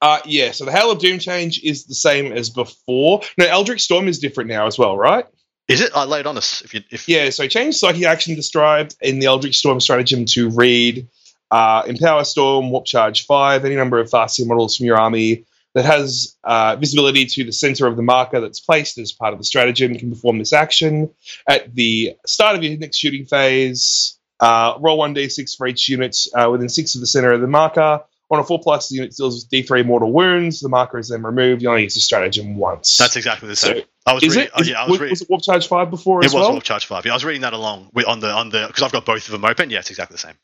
Uh, 0.03 0.21
yeah, 0.27 0.51
so 0.51 0.67
the 0.67 0.73
Hail 0.73 0.91
of 0.91 0.99
Doom 0.99 1.19
change 1.19 1.63
is 1.65 1.87
the 1.87 1.95
same 1.95 2.31
as 2.33 2.51
before. 2.51 3.23
No, 3.39 3.47
Eldritch 3.47 3.81
Storm 3.83 4.09
is 4.09 4.19
different 4.19 4.51
now 4.51 4.67
as 4.67 4.79
well, 4.79 4.97
right? 4.97 5.25
Is 5.69 5.81
it? 5.81 5.91
I 5.95 6.05
lay 6.05 6.21
it 6.21 6.27
on 6.27 6.37
us. 6.37 6.61
If 6.63 6.75
you, 6.75 6.83
if 6.91 7.09
Yeah, 7.09 7.31
so 7.31 7.49
change 7.49 7.77
Psychic 7.77 8.05
Action 8.05 8.35
described 8.37 8.95
in 9.01 9.19
the 9.21 9.27
Eldritch 9.27 9.57
Storm 9.57 9.81
stratagem 9.81 10.27
to 10.27 10.51
read 10.51 11.09
uh, 11.51 11.83
Empower 11.87 12.25
Storm, 12.25 12.71
Warp 12.71 12.85
Charge 12.85 13.27
5, 13.27 13.65
any 13.65 13.77
number 13.77 13.99
of 13.99 14.11
fast 14.11 14.45
models 14.45 14.77
from 14.77 14.87
your 14.87 14.99
army 14.99 15.45
that 15.75 15.85
has 15.85 16.37
uh, 16.43 16.75
visibility 16.77 17.27
to 17.27 17.45
the 17.45 17.53
center 17.53 17.87
of 17.87 17.97
the 17.97 18.03
marker 18.03 18.41
that's 18.41 18.61
placed 18.61 18.97
as 18.97 19.13
part 19.13 19.35
of 19.35 19.39
the 19.39 19.45
stratagem 19.45 19.95
can 19.95 20.11
perform 20.11 20.39
this 20.39 20.55
action. 20.55 21.11
At 21.49 21.75
the 21.75 22.15
start 22.27 22.57
of 22.57 22.63
your 22.63 22.79
next 22.79 22.97
shooting 22.97 23.27
phase, 23.27 24.19
uh, 24.41 24.79
roll 24.81 24.99
1d6 24.99 25.55
for 25.57 25.67
each 25.67 25.89
unit 25.89 26.17
uh, 26.35 26.49
within 26.51 26.71
6 26.71 26.95
of 26.95 27.03
the 27.03 27.07
center 27.07 27.31
of 27.33 27.43
the 27.43 27.47
marker. 27.47 28.03
On 28.31 28.41
a 28.41 28.45
4 28.45 28.59
plus, 28.61 28.89
the 28.89 28.97
unit 28.97 29.15
deals 29.15 29.45
with 29.45 29.51
d3 29.51 29.87
mortal 29.87 30.13
wounds. 30.13 30.61
The 30.61 30.69
marker 30.69 30.99
is 30.99 31.11
then 31.11 31.23
removed. 31.23 31.63
You 31.63 31.69
only 31.69 31.85
use 31.85 31.95
the 31.95 32.01
stratagem 32.01 32.57
once. 32.57 32.97
that's 32.97 33.17
exactly 33.17 33.49
the 33.49 33.55
same. 33.55 33.77
So, 33.77 33.85
I 34.07 34.15
was 34.15 34.23
reading. 34.23 34.43
it? 34.45 34.51
oh, 34.55 34.63
yeah, 34.63 34.81
I 34.81 34.83
was 34.85 34.93
was, 34.93 35.01
reading. 35.01 35.13
was 35.13 35.23
it 35.23 35.31
Warp 35.31 35.43
Charge 35.43 35.69
5 35.69 35.91
before 35.91 36.23
It 36.23 36.27
as 36.27 36.35
was? 36.35 36.49
Warp 36.49 36.65
Charge 36.65 36.87
Five. 36.87 37.05
Yeah, 37.05 37.13
I 37.13 37.15
was 37.17 37.25
reading 37.25 37.43
that 37.43 37.53
along 37.53 37.91
with, 37.93 38.07
on 38.07 38.21
the 38.21 38.33
on 38.33 38.49
the 38.49 38.67
because 38.67 38.83
I've 38.83 38.93
got 38.93 39.05
both 39.05 39.27
of 39.27 39.33
them 39.33 39.45
open. 39.45 39.71
Yeah, 39.71 39.81
it's 39.81 39.91
exactly 39.91 40.15
the 40.15 40.19
same. 40.19 40.35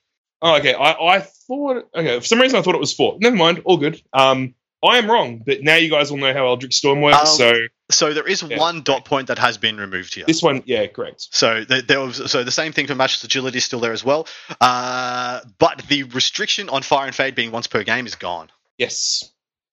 Oh, 0.43 0.57
okay. 0.57 0.75
I, 0.75 0.93
I 0.93 1.21
thought 1.21 1.89
okay. 1.95 2.19
For 2.21 2.27
some 2.27 2.41
reason, 2.41 2.59
I 2.59 2.63
thought 2.63 2.75
it 2.75 2.81
was 2.81 2.93
four. 2.93 3.17
Never 3.21 3.37
mind. 3.37 3.63
All 3.65 3.77
good. 3.77 4.03
Um, 4.13 4.55
I 4.85 4.99
am 4.99 5.09
wrong, 5.09 5.43
but 5.47 5.63
now 5.63 5.77
you 5.77 5.89
guys 5.89 6.11
will 6.11 6.19
know 6.19 6.33
how 6.33 6.47
Eldritch 6.49 6.75
Storm 6.75 7.01
works. 7.01 7.21
Um, 7.21 7.27
so 7.37 7.53
So 7.93 8.13
there 8.15 8.27
is 8.27 8.43
Yeah. 8.43 8.59
one 8.59 8.83
dot 8.83 9.05
point 9.05 9.29
that 9.29 9.39
has 9.39 9.57
been 9.57 9.77
removed 9.77 10.15
here. 10.15 10.25
this 10.27 10.43
one, 10.43 10.63
yeah, 10.67 10.87
correct. 10.89 11.29
So 11.31 11.63
there, 11.65 11.83
there 11.83 12.01
was 12.01 12.29
so 12.31 12.43
the 12.43 12.51
same 12.51 12.73
thing 12.73 12.89
for 12.89 12.95
matchless 12.97 13.23
agility 13.23 13.59
is 13.59 13.65
still 13.65 13.79
there 13.81 13.93
as 13.93 14.03
well, 14.03 14.27
uh, 14.61 15.41
but 15.59 15.83
the 15.89 16.03
restriction 16.05 16.69
on 16.69 16.83
fire 16.83 17.07
and 17.07 17.15
fade 17.15 17.35
being 17.37 17.53
once 17.53 17.69
per 17.69 17.85
game 17.85 18.07
is 18.07 18.17
gone. 18.17 18.51
Yes, 18.79 19.31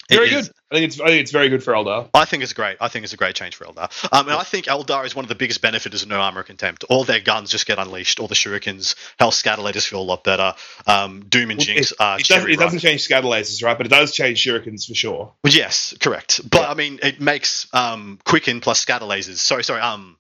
It 0.10 0.15
very 0.15 0.30
is- 0.30 0.48
good. 0.48 0.56
I 0.72 0.76
think 0.76 0.86
it's 0.91 1.02
I 1.02 1.08
think 1.08 1.22
it's 1.22 1.32
very 1.32 1.50
good 1.50 1.63
for 1.63 1.74
Eldar. 1.74 2.10
I 2.13 2.26
think 2.26 2.43
it's 2.43 2.54
great. 2.54 2.78
I 2.80 2.89
think 2.89 3.04
it's 3.04 3.13
a 3.13 3.17
great 3.17 3.34
change 3.36 3.56
for 3.56 3.65
Eldar. 3.65 3.89
Um, 4.13 4.28
and 4.28 4.36
I 4.38 4.43
think 4.43 4.67
Eldar 4.67 5.04
is 5.06 5.15
one 5.15 5.26
of 5.26 5.30
the 5.30 5.34
biggest 5.36 5.62
benefiters 5.62 6.04
of 6.04 6.10
no 6.10 6.19
armor 6.19 6.43
contempt. 6.43 6.84
All 6.89 7.04
their 7.04 7.19
guns 7.19 7.50
just 7.50 7.65
get 7.65 7.80
unleashed. 7.80 8.19
All 8.19 8.28
the 8.28 8.36
shurikens, 8.36 8.93
hell, 9.17 9.32
scatterlators 9.32 9.88
feel 9.88 10.02
a 10.02 10.04
lot 10.04 10.24
better. 10.24 10.54
Um, 10.86 11.22
Doom 11.28 11.50
and 11.50 11.58
Well, 11.58 11.65
Jinx 11.65 11.91
it, 11.91 11.98
are 12.00 12.19
it, 12.19 12.28
doesn't, 12.28 12.52
it 12.52 12.60
doesn't 12.60 12.80
change 12.80 13.02
scatter 13.02 13.26
lasers, 13.26 13.63
right? 13.63 13.76
But 13.78 13.88
it 13.88 13.89
does 13.89 14.12
change 14.13 14.45
shurikens 14.45 14.88
for 14.88 14.93
sure. 14.93 15.34
Well, 15.43 15.54
yes, 15.54 15.95
correct. 16.00 16.41
But 16.48 16.62
Yeah. 16.62 16.69
I 16.69 16.74
mean, 16.76 17.00
it 17.02 17.19
makes 17.19 17.67
um, 17.74 18.19
quicken 18.24 18.62
plus 18.62 18.80
scatter 18.80 19.06
lasers. 19.06 19.38
Sorry, 19.38 19.63
sorry. 19.63 19.82
Um, 19.82 20.17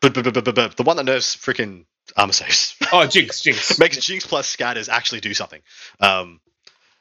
but, 0.00 0.14
but, 0.14 0.24
but, 0.32 0.44
but, 0.44 0.54
but 0.54 0.76
the 0.78 0.82
one 0.82 0.96
that 0.96 1.04
nerfs 1.04 1.36
freaking 1.36 1.84
armor 2.16 2.32
saves. 2.32 2.74
Oh, 2.90 3.06
Jinx, 3.06 3.40
Jinx. 3.42 3.78
Makes 3.78 3.98
Jinx 3.98 4.26
plus 4.26 4.46
scatters 4.48 4.88
actually 4.88 5.20
do 5.20 5.34
something. 5.34 5.60
Um, 6.00 6.40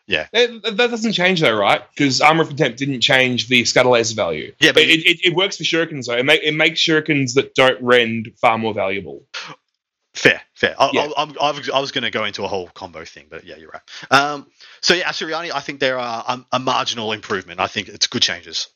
yeah. 0.08 0.28
It, 0.34 0.64
that 0.78 0.90
doesn't 0.90 1.12
change 1.12 1.42
though, 1.42 1.56
right? 1.56 1.82
Because 1.96 2.22
Armor 2.22 2.44
of 2.44 2.48
Contempt 2.48 2.80
didn't 2.80 3.02
change 3.02 3.48
the 3.48 3.66
scatter 3.66 3.90
laser 3.90 4.16
value. 4.16 4.54
Yeah, 4.60 4.72
but 4.72 4.84
it, 4.84 5.06
it, 5.06 5.20
it 5.24 5.36
works 5.36 5.58
for 5.58 5.64
shurikens 5.64 6.08
though. 6.08 6.18
It, 6.18 6.26
make, 6.26 6.42
it 6.44 6.54
makes 6.56 6.80
shurikens 6.80 7.36
that 7.36 7.54
don't 7.54 7.82
rend 7.82 8.32
far 8.42 8.58
more 8.58 8.74
valuable. 8.74 9.26
Fair, 10.14 10.42
fair. 10.56 10.76
I, 10.80 10.90
Yeah. 10.94 11.10
I, 11.16 11.24
I, 11.40 11.62
I 11.76 11.80
was 11.80 11.92
going 11.92 12.04
to 12.04 12.10
go 12.10 12.26
into 12.26 12.44
a 12.44 12.48
whole 12.48 12.68
combo 12.68 13.06
thing, 13.06 13.28
but 13.30 13.44
yeah, 13.44 13.58
you're 13.58 13.70
right. 13.70 13.82
Um, 14.12 14.48
so 14.82 14.96
yeah, 14.96 15.10
Asuryani, 15.10 15.52
I 15.54 15.60
think 15.60 15.80
there 15.80 16.00
are 16.00 16.24
um, 16.28 16.46
a 16.52 16.58
marginal 16.60 17.12
improvement. 17.12 17.60
I 17.60 17.68
think 17.68 17.88
it's 17.88 18.08
good 18.08 18.24
changes. 18.24 18.70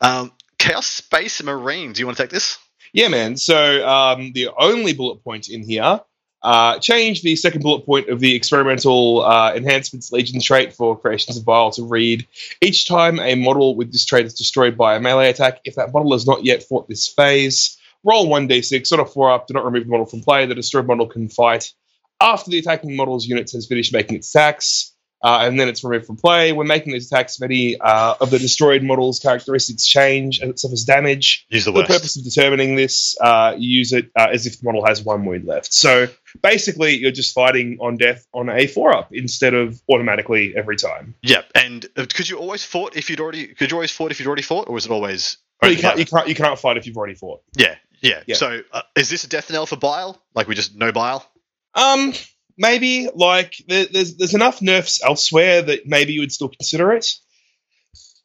Um, 0.00 0.32
Chaos 0.58 0.86
Space 0.86 1.40
Marine. 1.42 1.92
Do 1.92 2.00
you 2.00 2.06
want 2.06 2.16
to 2.16 2.24
take 2.24 2.30
this? 2.30 2.58
Yeah, 2.92 3.08
man. 3.08 3.36
So 3.36 3.86
um, 3.86 4.32
the 4.32 4.48
only 4.58 4.92
bullet 4.92 5.22
point 5.22 5.48
in 5.50 5.62
here 5.62 6.00
uh, 6.42 6.78
change 6.78 7.22
the 7.22 7.34
second 7.36 7.62
bullet 7.62 7.84
point 7.84 8.08
of 8.08 8.20
the 8.20 8.34
experimental 8.34 9.24
uh, 9.24 9.52
enhancements 9.54 10.12
Legion 10.12 10.40
trait 10.40 10.72
for 10.72 10.98
creations 10.98 11.36
of 11.36 11.44
Bile 11.44 11.70
to 11.72 11.82
read 11.82 12.26
each 12.60 12.86
time 12.86 13.18
a 13.18 13.34
model 13.34 13.74
with 13.74 13.90
this 13.90 14.04
trait 14.04 14.26
is 14.26 14.34
destroyed 14.34 14.76
by 14.76 14.94
a 14.94 15.00
melee 15.00 15.30
attack. 15.30 15.60
If 15.64 15.74
that 15.74 15.92
model 15.92 16.12
has 16.12 16.26
not 16.26 16.44
yet 16.44 16.62
fought 16.62 16.88
this 16.88 17.08
phase, 17.08 17.76
roll 18.04 18.28
1d6 18.28 18.92
on 18.92 19.00
a 19.00 19.06
4 19.06 19.30
up. 19.32 19.46
Do 19.48 19.54
not 19.54 19.64
remove 19.64 19.84
the 19.84 19.90
model 19.90 20.06
from 20.06 20.20
play. 20.20 20.46
The 20.46 20.54
destroyed 20.54 20.86
model 20.86 21.06
can 21.06 21.28
fight 21.28 21.72
after 22.20 22.50
the 22.50 22.58
attacking 22.58 22.96
model's 22.96 23.26
unit 23.26 23.50
has 23.52 23.66
finished 23.66 23.92
making 23.92 24.16
its 24.16 24.34
attacks. 24.34 24.92
Uh, 25.22 25.40
and 25.42 25.58
then 25.58 25.68
it's 25.68 25.82
removed 25.82 26.06
from 26.06 26.16
play. 26.16 26.52
When 26.52 26.66
making 26.66 26.92
these 26.92 27.10
attacks, 27.10 27.40
many 27.40 27.78
uh, 27.80 28.14
of 28.20 28.30
the 28.30 28.38
destroyed 28.38 28.82
model's 28.82 29.18
characteristics 29.18 29.84
change 29.84 30.38
and 30.38 30.50
it 30.50 30.58
suffers 30.58 30.84
damage. 30.84 31.46
Use 31.48 31.64
the 31.64 31.72
For 31.72 31.78
the 31.78 31.84
purpose 31.88 32.16
of 32.16 32.24
determining 32.24 32.76
this, 32.76 33.16
uh, 33.20 33.54
you 33.58 33.78
use 33.78 33.92
it 33.92 34.10
uh, 34.16 34.28
as 34.32 34.46
if 34.46 34.60
the 34.60 34.64
model 34.64 34.86
has 34.86 35.02
one 35.02 35.24
wound 35.24 35.44
left. 35.44 35.72
So 35.72 36.06
basically, 36.42 36.96
you're 36.96 37.10
just 37.10 37.34
fighting 37.34 37.78
on 37.80 37.96
death 37.96 38.26
on 38.32 38.48
a 38.48 38.66
four 38.66 38.96
up 38.96 39.12
instead 39.12 39.54
of 39.54 39.80
automatically 39.90 40.54
every 40.56 40.76
time. 40.76 41.14
Yeah, 41.22 41.42
and 41.54 41.84
uh, 41.96 42.06
could 42.12 42.28
you 42.28 42.38
always 42.38 42.64
fought 42.64 42.96
if 42.96 43.10
you'd 43.10 43.20
already? 43.20 43.48
Could 43.48 43.70
you 43.70 43.76
always 43.76 43.90
fought 43.90 44.10
if 44.10 44.20
you'd 44.20 44.26
already 44.26 44.42
fought, 44.42 44.68
or 44.68 44.74
was 44.74 44.86
it 44.86 44.92
always? 44.92 45.38
But 45.60 45.72
you 45.72 45.78
can't, 45.78 45.98
you 45.98 46.06
can't, 46.06 46.28
you 46.28 46.36
can't 46.36 46.58
fight 46.58 46.76
if 46.76 46.86
you've 46.86 46.96
already 46.96 47.14
fought. 47.14 47.42
yeah, 47.56 47.74
yeah, 48.00 48.22
Yeah. 48.26 48.36
So 48.36 48.60
uh, 48.72 48.82
is 48.94 49.10
this 49.10 49.24
a 49.24 49.28
death 49.28 49.50
knell 49.50 49.66
for 49.66 49.76
Bile? 49.76 50.20
Like 50.34 50.46
we 50.46 50.54
just 50.54 50.76
no 50.76 50.92
Bile? 50.92 51.28
Um, 51.74 52.12
maybe 52.58 53.08
like 53.14 53.54
there, 53.68 53.86
there's 53.86 54.16
there's 54.16 54.34
enough 54.34 54.60
nerfs 54.60 55.02
elsewhere 55.02 55.62
that 55.62 55.86
maybe 55.86 56.12
you 56.12 56.20
would 56.20 56.32
still 56.32 56.48
consider 56.48 56.92
it. 56.92 57.14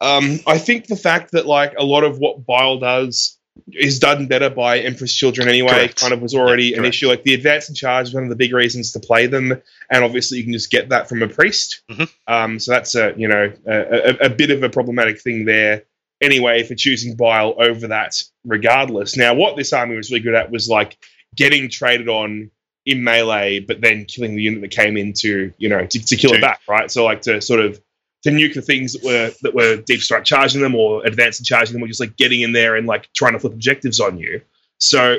Um, 0.00 0.40
I 0.46 0.58
think 0.58 0.86
the 0.86 0.96
fact 0.96 1.32
that 1.32 1.46
like 1.46 1.74
a 1.78 1.84
lot 1.84 2.04
of 2.04 2.18
what 2.18 2.44
Bile 2.44 2.78
does 2.78 3.38
is 3.72 4.00
done 4.00 4.26
better 4.26 4.50
by 4.50 4.80
Emperor's 4.80 5.14
Children 5.14 5.48
anyway. 5.48 5.70
Correct. 5.70 6.00
Kind 6.00 6.12
of 6.12 6.20
was 6.20 6.34
already 6.34 6.66
Yeah, 6.70 6.78
an 6.78 6.84
issue. 6.84 7.06
Like 7.08 7.22
the 7.22 7.34
advance 7.34 7.68
in 7.68 7.74
charge 7.74 8.08
is 8.08 8.14
one 8.14 8.24
of 8.24 8.28
the 8.28 8.36
big 8.36 8.52
reasons 8.52 8.92
to 8.92 9.00
play 9.00 9.26
them, 9.28 9.62
and 9.90 10.04
obviously 10.04 10.38
you 10.38 10.44
can 10.44 10.52
just 10.52 10.70
get 10.70 10.88
that 10.88 11.08
from 11.08 11.22
a 11.22 11.28
priest. 11.28 11.82
Mhm. 11.90 12.10
Um, 12.26 12.58
so 12.58 12.72
that's 12.72 12.94
a 12.96 13.14
you 13.16 13.28
know 13.28 13.52
a, 13.66 13.72
a, 13.72 14.26
a 14.26 14.28
bit 14.28 14.50
of 14.50 14.62
a 14.62 14.68
problematic 14.68 15.20
thing 15.20 15.44
there. 15.44 15.84
Anyway, 16.20 16.62
for 16.64 16.74
choosing 16.74 17.16
Bile 17.16 17.54
over 17.58 17.88
that, 17.88 18.20
regardless. 18.44 19.16
Now, 19.16 19.34
what 19.34 19.56
this 19.56 19.72
army 19.72 19.96
was 19.96 20.10
really 20.10 20.22
good 20.22 20.34
at 20.34 20.50
was 20.50 20.68
like 20.68 20.96
getting 21.34 21.68
traded 21.68 22.08
on 22.08 22.50
in 22.86 23.02
melee, 23.02 23.60
but 23.60 23.80
then 23.80 24.04
killing 24.04 24.36
the 24.36 24.42
unit 24.42 24.60
that 24.60 24.70
came 24.70 24.96
in 24.96 25.12
to 25.14 25.52
you 25.58 25.68
know 25.68 25.86
to, 25.86 26.04
to 26.04 26.16
kill 26.16 26.32
it 26.32 26.40
back, 26.40 26.60
right? 26.68 26.90
So 26.90 27.04
like 27.04 27.22
to 27.22 27.40
sort 27.40 27.60
of 27.60 27.80
to 28.22 28.30
nuke 28.30 28.54
the 28.54 28.62
things 28.62 28.92
that 28.94 29.04
were 29.04 29.32
that 29.42 29.54
were 29.54 29.76
deep 29.76 30.00
strike 30.00 30.24
charging 30.24 30.60
them 30.60 30.74
or 30.74 31.04
advanced 31.06 31.40
and 31.40 31.46
charging 31.46 31.74
them, 31.74 31.82
or 31.82 31.88
just 31.88 32.00
like 32.00 32.16
getting 32.16 32.42
in 32.42 32.52
there 32.52 32.76
and 32.76 32.86
like 32.86 33.10
trying 33.14 33.32
to 33.32 33.38
flip 33.38 33.52
objectives 33.52 34.00
on 34.00 34.18
you. 34.18 34.40
So 34.78 35.18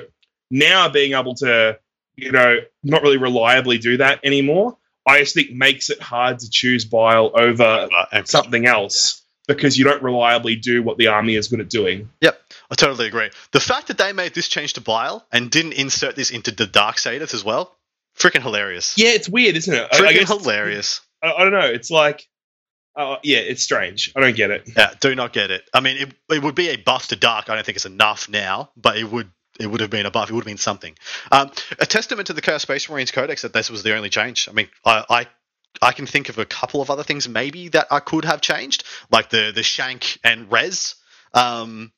now 0.51 0.89
being 0.89 1.13
able 1.13 1.35
to 1.35 1.79
you 2.15 2.31
know 2.31 2.57
not 2.83 3.01
really 3.01 3.17
reliably 3.17 3.77
do 3.77 3.97
that 3.97 4.19
anymore, 4.23 4.77
I 5.07 5.19
just 5.19 5.33
think 5.33 5.51
makes 5.51 5.89
it 5.89 6.01
hard 6.01 6.39
to 6.39 6.49
choose 6.49 6.85
Bile 6.85 7.31
over 7.35 7.89
something 8.25 8.65
else 8.65 9.24
because 9.47 9.77
you 9.77 9.85
don't 9.85 10.01
reliably 10.03 10.55
do 10.55 10.81
what 10.83 10.97
the 10.97 11.07
army 11.07 11.35
is 11.35 11.47
good 11.47 11.59
at 11.59 11.69
doing. 11.69 12.09
Yep, 12.21 12.39
I 12.71 12.75
totally 12.75 13.07
agree. 13.07 13.29
The 13.51 13.59
fact 13.59 13.87
that 13.87 13.97
they 13.97 14.13
made 14.13 14.33
this 14.33 14.47
change 14.47 14.73
to 14.73 14.81
Bile 14.81 15.25
and 15.31 15.51
didn't 15.51 15.73
insert 15.73 16.15
this 16.15 16.31
into 16.31 16.51
the 16.51 16.65
Dark 16.65 16.97
Satyrs 16.97 17.33
as 17.33 17.43
well, 17.43 17.75
freaking 18.17 18.41
hilarious. 18.41 18.97
Yeah, 18.97 19.09
it's 19.09 19.29
weird, 19.29 19.55
isn't 19.55 19.73
it? 19.73 19.91
Freaking 19.91 20.27
hilarious. 20.27 21.01
I, 21.21 21.33
I 21.33 21.43
don't 21.43 21.53
know. 21.53 21.67
It's 21.67 21.91
like, 21.91 22.27
uh, 22.95 23.17
yeah, 23.23 23.39
it's 23.39 23.61
strange. 23.61 24.11
I 24.15 24.21
don't 24.21 24.35
get 24.35 24.51
it. 24.51 24.69
Yeah, 24.75 24.93
do 24.99 25.15
not 25.15 25.33
get 25.33 25.51
it. 25.51 25.63
I 25.73 25.81
mean, 25.81 25.97
it, 25.97 26.13
it 26.29 26.41
would 26.41 26.55
be 26.55 26.69
a 26.69 26.77
buff 26.77 27.09
to 27.09 27.15
Dark. 27.15 27.49
I 27.49 27.55
don't 27.55 27.65
think 27.65 27.75
it's 27.75 27.85
enough 27.85 28.29
now, 28.29 28.71
but 28.77 28.97
it 28.97 29.03
would 29.03 29.29
it 29.59 29.67
would 29.67 29.81
have 29.81 29.89
been 29.89 30.05
a 30.05 30.11
buff. 30.11 30.29
It 30.29 30.33
would 30.33 30.41
have 30.41 30.47
been 30.47 30.57
something. 30.57 30.95
Um, 31.31 31.51
a 31.79 31.85
testament 31.85 32.27
to 32.27 32.33
the 32.33 32.41
Chaos 32.41 32.61
Space 32.61 32.89
Marines 32.89 33.11
Codex 33.11 33.43
that 33.43 33.53
this 33.53 33.69
was 33.69 33.83
the 33.83 33.95
only 33.95 34.09
change. 34.09 34.49
I 34.49 34.53
mean, 34.53 34.67
I. 34.83 35.05
I 35.09 35.27
I 35.81 35.91
can 35.91 36.05
think 36.05 36.29
of 36.29 36.37
a 36.39 36.45
couple 36.45 36.81
of 36.81 36.89
other 36.89 37.03
things 37.03 37.27
maybe 37.27 37.69
that 37.69 37.87
I 37.91 37.99
could 37.99 38.25
have 38.25 38.41
changed, 38.41 38.83
like 39.11 39.29
the 39.29 39.51
the 39.53 39.63
shank 39.63 40.19
and 40.23 40.51
res. 40.51 40.95
Um, 41.33 41.91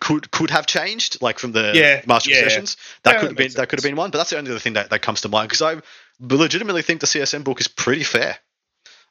could 0.00 0.30
could 0.30 0.50
have 0.50 0.66
changed, 0.66 1.20
like 1.20 1.38
from 1.38 1.52
the 1.52 1.72
Yeah, 1.74 2.02
Master 2.06 2.30
yeah. 2.30 2.36
Possessions. 2.36 2.76
That 3.02 3.14
Yeah, 3.14 3.20
could 3.20 3.28
have 3.30 3.36
been 3.36 3.44
makes 3.44 3.54
that 3.54 3.68
could 3.68 3.78
have 3.78 3.84
been 3.84 3.96
one, 3.96 4.10
but 4.10 4.18
that's 4.18 4.30
the 4.30 4.38
only 4.38 4.50
other 4.50 4.60
thing 4.60 4.74
that, 4.74 4.90
that 4.90 5.02
comes 5.02 5.22
to 5.22 5.28
mind 5.28 5.48
because 5.50 5.62
I 5.62 5.80
legitimately 6.20 6.82
think 6.82 7.00
the 7.00 7.06
CSM 7.06 7.44
book 7.44 7.60
is 7.60 7.68
pretty 7.68 8.02
fair. 8.04 8.38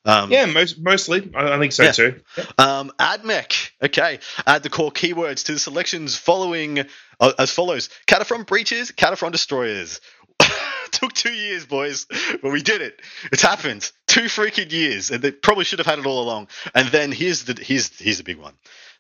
Um, 0.05 0.31
Yeah, 0.31 0.45
most 0.45 0.79
mostly. 0.79 1.29
I, 1.35 1.55
I 1.55 1.59
think 1.59 1.73
so 1.73 1.83
Yeah. 1.85 1.91
too. 1.91 2.21
um, 2.57 2.91
AdMech. 2.99 3.71
Okay. 3.83 4.19
Add 4.45 4.63
the 4.63 4.69
core 4.69 4.91
keywords 4.91 5.45
to 5.45 5.53
the 5.53 5.59
selections 5.59 6.15
following 6.17 6.85
uh, 7.19 7.33
as 7.37 7.51
follows: 7.51 7.89
Kataphron 8.07 8.45
breachers, 8.45 8.91
Kataphron 8.93 9.31
destroyers. 9.31 9.99
Took 10.91 11.13
two 11.13 11.33
years, 11.33 11.65
boys, 11.65 12.05
but 12.41 12.51
we 12.51 12.61
did 12.61 12.81
it. 12.81 13.01
It's 13.31 13.41
happened. 13.41 13.91
Two 14.07 14.23
freaking 14.23 14.71
years, 14.71 15.11
and 15.11 15.21
they 15.21 15.31
probably 15.31 15.65
should 15.65 15.79
have 15.79 15.85
had 15.85 15.99
it 15.99 16.05
all 16.05 16.21
along. 16.23 16.47
And 16.73 16.87
then 16.89 17.11
here's 17.11 17.43
the 17.43 17.53
here's 17.61 17.97
here's 17.99 18.17
the 18.17 18.23
big 18.23 18.37
one. 18.37 18.53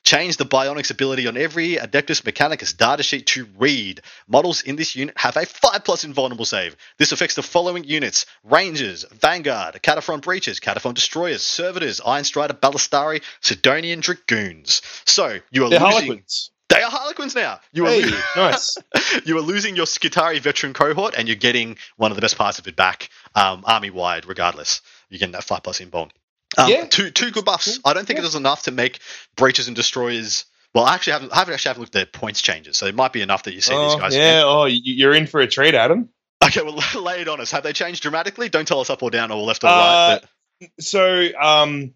Change 0.03 0.37
the 0.37 0.45
Bionics 0.45 0.91
ability 0.91 1.27
on 1.27 1.35
every 1.35 1.75
Adeptus 1.75 2.21
Mechanicus 2.21 2.73
datasheet 2.75 3.25
to 3.27 3.47
read. 3.57 4.01
Models 4.27 4.61
in 4.61 4.75
this 4.77 4.95
unit 4.95 5.17
have 5.17 5.35
a 5.35 5.45
5 5.45 5.83
plus 5.83 6.03
invulnerable 6.05 6.45
save. 6.45 6.77
This 6.97 7.11
affects 7.11 7.35
the 7.35 7.41
following 7.43 7.83
units 7.83 8.25
Rangers, 8.43 9.03
Vanguard, 9.11 9.79
Kataphron 9.81 10.21
Breachers, 10.21 10.61
Kataphron 10.61 10.93
Destroyers, 10.93 11.41
Servitors, 11.41 11.99
Iron 12.05 12.23
Strider, 12.23 12.53
Ballistari, 12.53 13.21
Sydonian 13.41 13.99
Dragoons. 14.01 14.81
So 15.05 15.39
you 15.51 15.65
are 15.65 15.69
They're 15.69 15.79
losing. 15.79 15.91
Harlequins. 15.93 16.51
They 16.69 16.81
are 16.83 16.91
Harlequins 16.91 17.33
now. 17.35 17.59
You 17.73 17.85
are, 17.87 17.89
Hey, 17.89 18.05
lo- 18.05 18.19
nice. 18.35 18.77
you 19.25 19.37
are 19.37 19.41
losing 19.41 19.75
your 19.75 19.85
Skitarii 19.85 20.39
veteran 20.41 20.73
cohort, 20.73 21.15
and 21.17 21.27
you're 21.27 21.35
getting 21.35 21.77
one 21.95 22.11
of 22.11 22.15
the 22.17 22.21
best 22.21 22.37
parts 22.37 22.59
of 22.59 22.67
it 22.67 22.75
back, 22.75 23.09
um, 23.35 23.63
army 23.65 23.89
wide, 23.89 24.25
regardless. 24.25 24.81
You're 25.09 25.19
getting 25.19 25.33
that 25.33 25.43
5 25.43 25.63
plus 25.63 25.79
invuln. 25.79 26.09
Um, 26.57 26.69
Yeah. 26.69 26.85
two 26.85 27.11
two 27.11 27.31
good 27.31 27.45
buffs. 27.45 27.79
I 27.85 27.93
don't 27.93 28.05
think 28.05 28.17
Yeah. 28.17 28.23
it 28.23 28.27
was 28.27 28.35
enough 28.35 28.63
to 28.63 28.71
make 28.71 28.99
breaches 29.35 29.67
and 29.67 29.75
destroyers. 29.75 30.45
Well, 30.73 30.85
I 30.85 30.95
actually 30.95 31.13
haven't, 31.13 31.33
I 31.33 31.37
haven't 31.39 31.53
actually 31.55 31.69
haven't 31.69 31.81
looked 31.81 31.95
at 31.95 32.11
their 32.11 32.19
points 32.21 32.41
changes, 32.41 32.77
so 32.77 32.85
it 32.85 32.95
might 32.95 33.13
be 33.13 33.21
enough 33.21 33.43
that 33.43 33.53
you 33.53 33.61
see 33.61 33.71
these 33.73 33.93
Oh, 33.93 33.97
guys. 33.99 34.15
yeah. 34.15 34.43
Oh, 34.45 34.65
you- 34.65 34.81
you're 34.83 35.13
in 35.13 35.27
for 35.27 35.39
a 35.41 35.47
treat, 35.47 35.73
Adam. 35.75 36.09
Okay, 36.43 36.61
well, 36.61 36.77
lay 37.01 37.21
it 37.21 37.27
on 37.27 37.41
us. 37.41 37.51
Have 37.51 37.63
they 37.63 37.73
changed 37.73 38.01
dramatically? 38.01 38.47
Don't 38.49 38.67
tell 38.67 38.79
us 38.79 38.89
up 38.89 39.01
or 39.03 39.09
down 39.11 39.31
or 39.31 39.41
left 39.41 39.63
or 39.63 39.67
Uh, 39.67 39.71
right. 39.71 40.21
But 40.61 40.69
So, 40.79 41.27
um, 41.39 41.93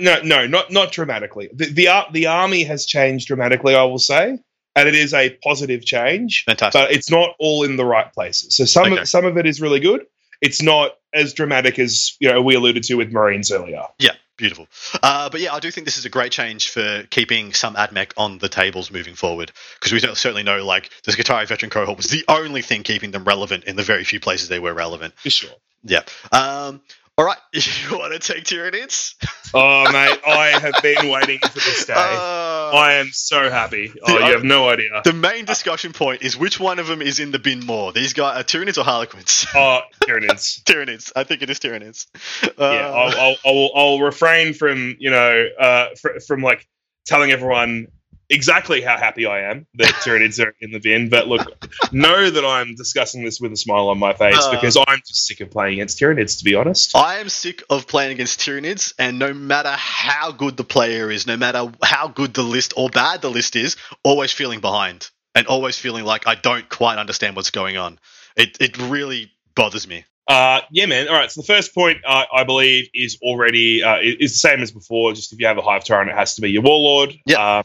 no, 0.00 0.20
no, 0.22 0.46
not 0.46 0.70
not 0.70 0.92
dramatically. 0.92 1.48
The 1.52 1.66
the, 1.66 2.04
the 2.12 2.26
army 2.26 2.64
has 2.64 2.84
changed 2.86 3.28
dramatically. 3.28 3.74
I 3.74 3.84
will 3.84 3.98
say, 3.98 4.38
and 4.76 4.88
it 4.88 4.94
is 4.94 5.14
a 5.14 5.30
positive 5.42 5.84
change. 5.84 6.44
fantastic. 6.44 6.80
but 6.80 6.92
it's 6.92 7.10
not 7.10 7.34
all 7.38 7.62
in 7.64 7.76
the 7.76 7.84
right 7.84 8.12
places. 8.12 8.56
So 8.56 8.64
some 8.64 8.92
Okay. 8.92 9.02
of, 9.02 9.08
some 9.08 9.24
of 9.24 9.36
it 9.38 9.46
is 9.46 9.60
really 9.60 9.80
good. 9.80 10.04
It's 10.40 10.60
not 10.62 10.92
as 11.12 11.34
dramatic 11.34 11.78
as 11.78 12.16
you 12.20 12.30
know 12.30 12.42
we 12.42 12.54
alluded 12.54 12.82
to 12.84 12.94
with 12.94 13.12
Marines 13.12 13.50
earlier. 13.50 13.84
Yeah, 13.98 14.12
beautiful. 14.36 14.66
Uh, 15.02 15.30
but 15.30 15.40
yeah, 15.40 15.54
I 15.54 15.60
do 15.60 15.70
think 15.70 15.84
this 15.84 15.98
is 15.98 16.04
a 16.04 16.10
great 16.10 16.32
change 16.32 16.70
for 16.70 17.04
keeping 17.10 17.52
some 17.52 17.74
AdMech 17.74 18.12
on 18.16 18.38
the 18.38 18.48
tables 18.48 18.90
moving 18.90 19.14
forward 19.14 19.52
because 19.78 19.92
we 19.92 20.00
don't, 20.00 20.16
certainly 20.16 20.42
know 20.42 20.64
like 20.64 20.90
the 21.04 21.12
Skitarii 21.12 21.46
veteran 21.46 21.70
cohort 21.70 21.96
was 21.96 22.06
the 22.06 22.24
only 22.28 22.62
thing 22.62 22.82
keeping 22.82 23.10
them 23.10 23.24
relevant 23.24 23.64
in 23.64 23.76
the 23.76 23.82
very 23.82 24.04
few 24.04 24.20
places 24.20 24.48
they 24.48 24.58
were 24.58 24.74
relevant. 24.74 25.14
For 25.18 25.30
sure. 25.30 25.50
Yeah. 25.84 26.02
Um, 26.30 26.80
all 27.18 27.24
right, 27.24 27.38
you 27.52 27.98
want 27.98 28.12
to 28.12 28.18
take 28.18 28.44
Tyranids? 28.44 29.14
Oh 29.54 29.84
mate, 29.92 30.18
I 30.26 30.58
have 30.58 30.82
been 30.82 31.10
waiting 31.10 31.38
for 31.40 31.52
this 31.58 31.84
day. 31.84 31.92
Uh, 31.94 32.70
I 32.72 32.94
am 32.94 33.08
so 33.12 33.50
happy. 33.50 33.92
Oh, 34.02 34.16
I- 34.16 34.28
you 34.28 34.32
have 34.32 34.44
no 34.44 34.70
idea. 34.70 35.02
the 35.04 35.12
main 35.12 35.44
discussion 35.44 35.92
point 35.92 36.22
is 36.22 36.38
which 36.38 36.58
one 36.58 36.78
of 36.78 36.86
them 36.86 37.02
is 37.02 37.20
in 37.20 37.32
the 37.32 37.38
bin 37.38 37.60
more. 37.66 37.92
These 37.92 38.14
guys 38.14 38.40
are 38.40 38.44
Tyranids 38.44 38.78
or 38.78 38.82
Harlequins? 38.84 39.44
Oh, 39.54 39.80
is. 40.08 40.62
Tyranids. 40.64 41.12
I 41.14 41.24
think 41.24 41.42
it 41.42 41.50
is 41.50 41.58
Tyranids. 41.60 42.06
Uh, 42.42 42.48
Yeah, 42.58 42.88
I'll, 42.88 43.18
I'll, 43.20 43.36
I'll, 43.44 43.70
I'll 43.74 44.00
refrain 44.00 44.54
from 44.54 44.96
you 44.98 45.10
know 45.10 45.46
uh, 45.60 45.88
fr- 46.00 46.20
from 46.26 46.40
like 46.40 46.66
telling 47.04 47.30
everyone 47.30 47.88
exactly 48.32 48.80
how 48.80 48.96
happy 48.96 49.26
I 49.26 49.50
am 49.50 49.66
that 49.74 49.88
Tyranids 50.04 50.44
are 50.44 50.54
in 50.60 50.72
the 50.72 50.80
bin. 50.80 51.08
But 51.08 51.28
look, 51.28 51.46
know 51.92 52.30
that 52.30 52.44
I'm 52.44 52.74
discussing 52.74 53.24
this 53.24 53.40
with 53.40 53.52
a 53.52 53.56
smile 53.56 53.88
on 53.88 53.98
my 53.98 54.12
face 54.12 54.36
Uh. 54.38 54.50
because 54.50 54.76
I'm 54.76 54.98
just 55.06 55.26
sick 55.26 55.40
of 55.40 55.50
playing 55.50 55.74
against 55.74 55.98
Tyranids. 55.98 56.38
To 56.38 56.44
be 56.44 56.54
honest. 56.54 56.96
I 56.96 57.18
am 57.18 57.28
sick 57.28 57.62
of 57.70 57.86
playing 57.86 58.12
against 58.12 58.40
Tyranids, 58.40 58.92
and 58.98 59.18
no 59.18 59.32
matter 59.32 59.70
how 59.76 60.32
good 60.32 60.56
the 60.56 60.64
player 60.64 61.10
is, 61.10 61.26
no 61.26 61.36
matter 61.36 61.70
how 61.82 62.08
good 62.08 62.34
the 62.34 62.42
list 62.42 62.72
or 62.76 62.88
bad 62.88 63.22
the 63.22 63.30
list 63.30 63.54
is, 63.56 63.76
always 64.02 64.32
feeling 64.32 64.60
behind 64.60 65.08
and 65.34 65.46
always 65.46 65.78
feeling 65.78 66.04
like 66.04 66.26
I 66.26 66.34
don't 66.34 66.68
quite 66.68 66.98
understand 66.98 67.36
what's 67.36 67.50
going 67.50 67.76
on. 67.76 67.98
It 68.36 68.56
it 68.60 68.78
really 68.78 69.30
bothers 69.54 69.86
me. 69.86 70.04
Uh, 70.28 70.60
yeah, 70.70 70.86
man. 70.86 71.08
All 71.08 71.14
right. 71.14 71.30
So 71.30 71.40
the 71.40 71.46
first 71.46 71.74
point, 71.74 71.98
uh, 72.06 72.24
I 72.32 72.44
believe, 72.44 72.88
is 72.94 73.18
already 73.22 73.82
uh, 73.82 73.98
is 74.00 74.32
the 74.32 74.38
same 74.38 74.62
as 74.62 74.70
before. 74.70 75.12
Just 75.12 75.32
if 75.32 75.40
you 75.40 75.46
have 75.46 75.58
a 75.58 75.62
hive 75.62 75.84
tyrant, 75.84 76.10
it 76.10 76.16
has 76.16 76.36
to 76.36 76.40
be 76.42 76.50
your 76.50 76.62
warlord. 76.62 77.14
Yeah. 77.26 77.62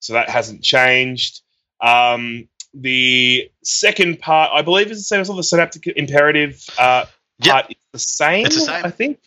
So 0.00 0.14
that 0.14 0.28
hasn't 0.28 0.62
changed. 0.62 1.40
Um, 1.80 2.48
the 2.74 3.50
second 3.64 4.20
part, 4.20 4.50
I 4.52 4.62
believe, 4.62 4.90
is 4.90 4.98
the 4.98 5.04
same 5.04 5.20
as 5.20 5.30
all 5.30 5.36
the 5.36 5.42
synaptic 5.42 5.86
imperative 5.86 6.64
uh, 6.78 7.06
Yeah. 7.38 7.52
part. 7.52 7.70
Is 7.70 7.76
the 7.92 7.98
same. 7.98 8.46
It's 8.46 8.54
the 8.56 8.60
same. 8.62 8.84
I 8.84 8.90
think. 8.90 9.18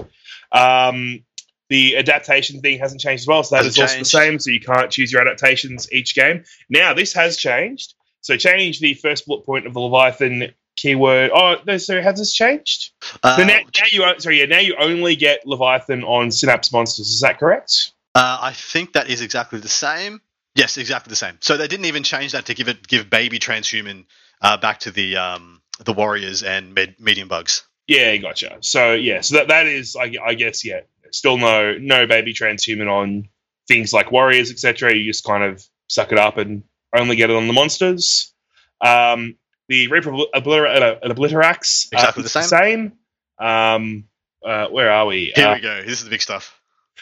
Um, 0.52 1.24
the 1.70 1.98
adaptation 1.98 2.62
thing 2.62 2.78
hasn't 2.80 3.02
changed 3.02 3.24
as 3.24 3.28
well, 3.28 3.44
so 3.44 3.56
that 3.56 3.66
Hasn't 3.66 3.78
is 3.78 3.82
also 3.82 4.00
the 4.00 4.06
same. 4.06 4.40
So 4.40 4.52
you 4.52 4.60
can't 4.60 4.92
choose 4.92 5.12
your 5.12 5.22
adaptations 5.22 5.92
each 5.92 6.14
game. 6.16 6.44
Now 6.70 6.94
this 6.94 7.14
has 7.14 7.38
changed. 7.38 7.96
So 8.22 8.38
change 8.38 8.80
the 8.80 8.94
first 8.94 9.26
bullet 9.26 9.46
point 9.46 9.66
of 9.68 9.74
the 9.74 9.80
Leviathan 9.80 10.54
keyword. 10.76 11.32
Oh 11.34 11.56
no, 11.66 11.78
so 11.78 12.02
has 12.02 12.20
this 12.20 12.34
changed? 12.34 12.92
Uh, 13.24 13.38
So 13.38 13.44
now, 13.44 13.60
now 13.60 13.86
you 13.92 14.20
sorry, 14.20 14.40
yeah, 14.40 14.46
now 14.46 14.60
you 14.60 14.76
only 14.80 15.16
get 15.16 15.46
Leviathan 15.46 16.04
on 16.04 16.32
Synapse 16.32 16.72
monsters. 16.72 17.10
Is 17.10 17.22
that 17.22 17.40
correct? 17.40 17.92
Uh, 18.16 18.38
I 18.42 18.54
think 18.54 18.94
that 18.94 19.10
is 19.10 19.22
exactly 19.22 19.60
the 19.60 19.68
same. 19.68 20.22
Yes, 20.56 20.78
exactly 20.78 21.10
the 21.10 21.16
same. 21.16 21.38
So 21.42 21.58
they 21.58 21.68
didn't 21.68 21.86
even 21.86 22.04
change 22.04 22.34
that 22.34 22.46
to 22.48 22.54
give 22.54 22.68
it 22.68 22.88
give 22.88 23.10
baby 23.10 23.40
transhuman 23.40 24.06
uh, 24.42 24.58
back 24.58 24.80
to 24.82 24.92
the 24.92 25.18
um, 25.18 25.62
the 25.84 25.94
warriors 25.94 26.44
and 26.44 26.74
med- 26.74 27.00
medium 27.00 27.28
bugs. 27.28 27.64
Yeah, 27.88 28.16
gotcha. 28.18 28.58
So 28.62 28.94
yeah, 28.94 29.22
so 29.22 29.36
that 29.38 29.48
that 29.50 29.66
is, 29.68 29.96
I, 29.96 30.14
I 30.24 30.36
guess, 30.36 30.64
yeah, 30.64 30.82
still 31.12 31.38
no 31.38 31.78
no 31.80 32.06
baby 32.08 32.34
transhuman 32.34 32.88
on 32.90 33.30
things 33.68 33.94
like 33.94 34.12
warriors, 34.12 34.52
etc. 34.52 34.96
You 34.96 35.06
just 35.06 35.24
kind 35.26 35.44
of 35.44 35.66
suck 35.88 36.12
it 36.12 36.20
up 36.20 36.38
and 36.38 36.64
only 36.96 37.16
get 37.16 37.30
it 37.30 37.36
on 37.36 37.48
the 37.48 37.54
monsters. 37.54 38.34
Um, 38.80 39.36
the 39.70 39.88
Reaper 39.88 40.12
Obliter- 40.12 41.02
uh, 41.04 41.08
Obliterax, 41.10 41.88
uh, 41.94 41.98
Exactly 41.98 42.24
is 42.26 42.34
the 42.34 42.44
same. 42.44 42.94
Um, 43.40 44.06
uh, 44.46 44.68
where 44.68 44.92
are 44.92 45.06
we? 45.06 45.32
Here 45.36 45.48
Uh, 45.48 45.56
we 45.56 45.62
go. 45.62 45.82
This 45.82 46.00
is 46.00 46.04
the 46.04 46.10
big 46.10 46.22
stuff. 46.22 46.60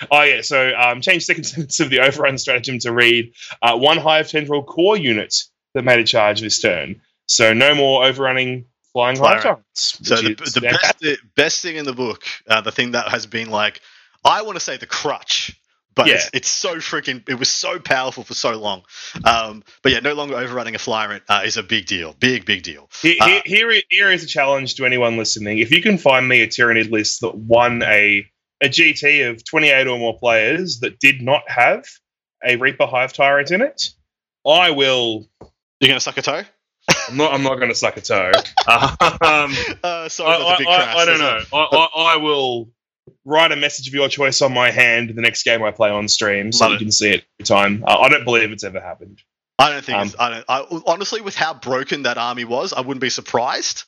Oh 0.09 0.23
yeah, 0.23 0.41
so 0.41 0.71
um, 0.75 1.01
change 1.01 1.25
second 1.25 1.43
sentence 1.45 1.79
of 1.79 1.89
the 1.89 1.99
overrun 1.99 2.37
stratagem 2.37 2.79
to 2.79 2.91
read 2.93 3.33
uh, 3.61 3.77
one 3.77 3.97
hive 3.97 4.29
tendril 4.29 4.63
core 4.63 4.97
unit 4.97 5.35
that 5.73 5.83
made 5.83 5.99
a 5.99 6.03
charge 6.03 6.41
this 6.41 6.59
turn. 6.61 7.01
So 7.27 7.53
no 7.53 7.75
more 7.75 8.05
overrunning 8.05 8.65
flying 8.93 9.15
hive 9.17 9.41
Flying. 9.41 9.41
tyrants. 9.41 9.97
So 10.03 10.15
the, 10.15 10.33
the 10.35 10.61
best 10.61 10.99
the 10.99 11.17
best 11.35 11.61
thing 11.61 11.75
in 11.77 11.85
the 11.85 11.93
book, 11.93 12.23
uh, 12.47 12.61
the 12.61 12.71
thing 12.71 12.91
that 12.91 13.09
has 13.09 13.25
been 13.25 13.49
like, 13.49 13.81
I 14.25 14.41
want 14.41 14.55
to 14.55 14.59
say 14.59 14.77
the 14.77 14.85
crutch, 14.85 15.57
but 15.95 16.07
Yeah. 16.07 16.15
it's, 16.15 16.29
it's 16.33 16.47
so 16.49 16.75
freaking. 16.77 17.27
It 17.29 17.35
was 17.39 17.49
so 17.49 17.79
powerful 17.79 18.23
for 18.23 18.33
so 18.33 18.57
long. 18.59 18.83
Um, 19.23 19.63
but 19.81 19.91
yeah, 19.91 19.99
no 19.99 20.13
longer 20.13 20.35
overrunning 20.35 20.75
a 20.75 20.79
flyer 20.79 21.21
uh, 21.29 21.41
is 21.45 21.57
a 21.57 21.63
big 21.63 21.85
deal. 21.85 22.13
Big 22.19 22.45
big 22.45 22.63
deal. 22.63 22.89
He- 23.01 23.19
Uh, 23.19 23.41
here, 23.45 23.71
here 23.89 24.09
is 24.11 24.23
a 24.23 24.27
challenge 24.27 24.75
to 24.75 24.85
anyone 24.85 25.17
listening. 25.17 25.59
If 25.59 25.71
you 25.71 25.81
can 25.81 25.97
find 25.97 26.27
me 26.27 26.41
a 26.41 26.47
Tyranid 26.47 26.91
list 26.91 27.21
that 27.21 27.35
won 27.35 27.83
a 27.83 28.25
a 28.61 28.67
GT 28.69 29.29
of 29.29 29.43
28 29.43 29.87
or 29.87 29.97
more 29.97 30.17
players 30.17 30.79
that 30.81 30.99
did 30.99 31.21
not 31.21 31.43
have 31.49 31.85
a 32.43 32.55
Reaper 32.57 32.85
Hive 32.85 33.13
Tyrant 33.13 33.51
in 33.51 33.61
it, 33.61 33.89
I 34.47 34.71
will. 34.71 35.27
You're 35.79 35.87
gonna 35.89 35.99
suck 35.99 36.17
a 36.17 36.21
toe? 36.21 36.43
I'm 37.09 37.17
not. 37.17 37.33
I'm 37.33 37.43
not 37.43 37.55
going 37.57 37.69
to 37.69 37.75
suck 37.75 37.95
a 37.97 38.01
toe. 38.01 38.31
um, 39.21 39.53
Uh, 39.83 40.09
sorry 40.09 40.35
I, 40.35 40.51
the 40.51 40.55
big 40.59 40.67
I- 40.67 40.75
crash. 40.83 40.95
I 40.97 41.05
don't 41.05 41.19
know. 41.19 41.39
I, 41.53 41.57
I, 41.57 41.75
I, 41.75 42.13
I 42.13 42.17
will 42.17 42.69
write 43.25 43.51
a 43.51 43.55
message 43.55 43.87
of 43.87 43.93
your 43.93 44.07
choice 44.09 44.41
on 44.41 44.53
my 44.53 44.71
hand 44.71 45.09
the 45.09 45.21
next 45.21 45.43
game 45.43 45.63
I 45.63 45.71
play 45.71 45.89
on 45.89 46.07
stream, 46.07 46.51
so 46.51 46.65
Love 46.65 46.71
you 46.71 46.75
it. 46.77 46.79
can 46.79 46.91
see 46.91 47.09
it 47.11 47.23
every 47.39 47.45
time. 47.45 47.83
Uh, 47.87 47.97
I 47.99 48.09
don't 48.09 48.23
believe 48.25 48.51
it's 48.51 48.63
ever 48.63 48.79
happened. 48.81 49.21
I 49.59 49.69
don't 49.71 49.85
think. 49.85 49.97
Um, 49.97 50.07
it's, 50.07 50.15
I 50.19 50.29
don't. 50.29 50.45
I, 50.49 50.81
honestly, 50.87 51.21
with 51.21 51.35
how 51.35 51.53
broken 51.53 52.03
that 52.03 52.17
army 52.17 52.45
was, 52.45 52.73
I 52.73 52.81
wouldn't 52.81 53.01
be 53.01 53.09
surprised. 53.11 53.83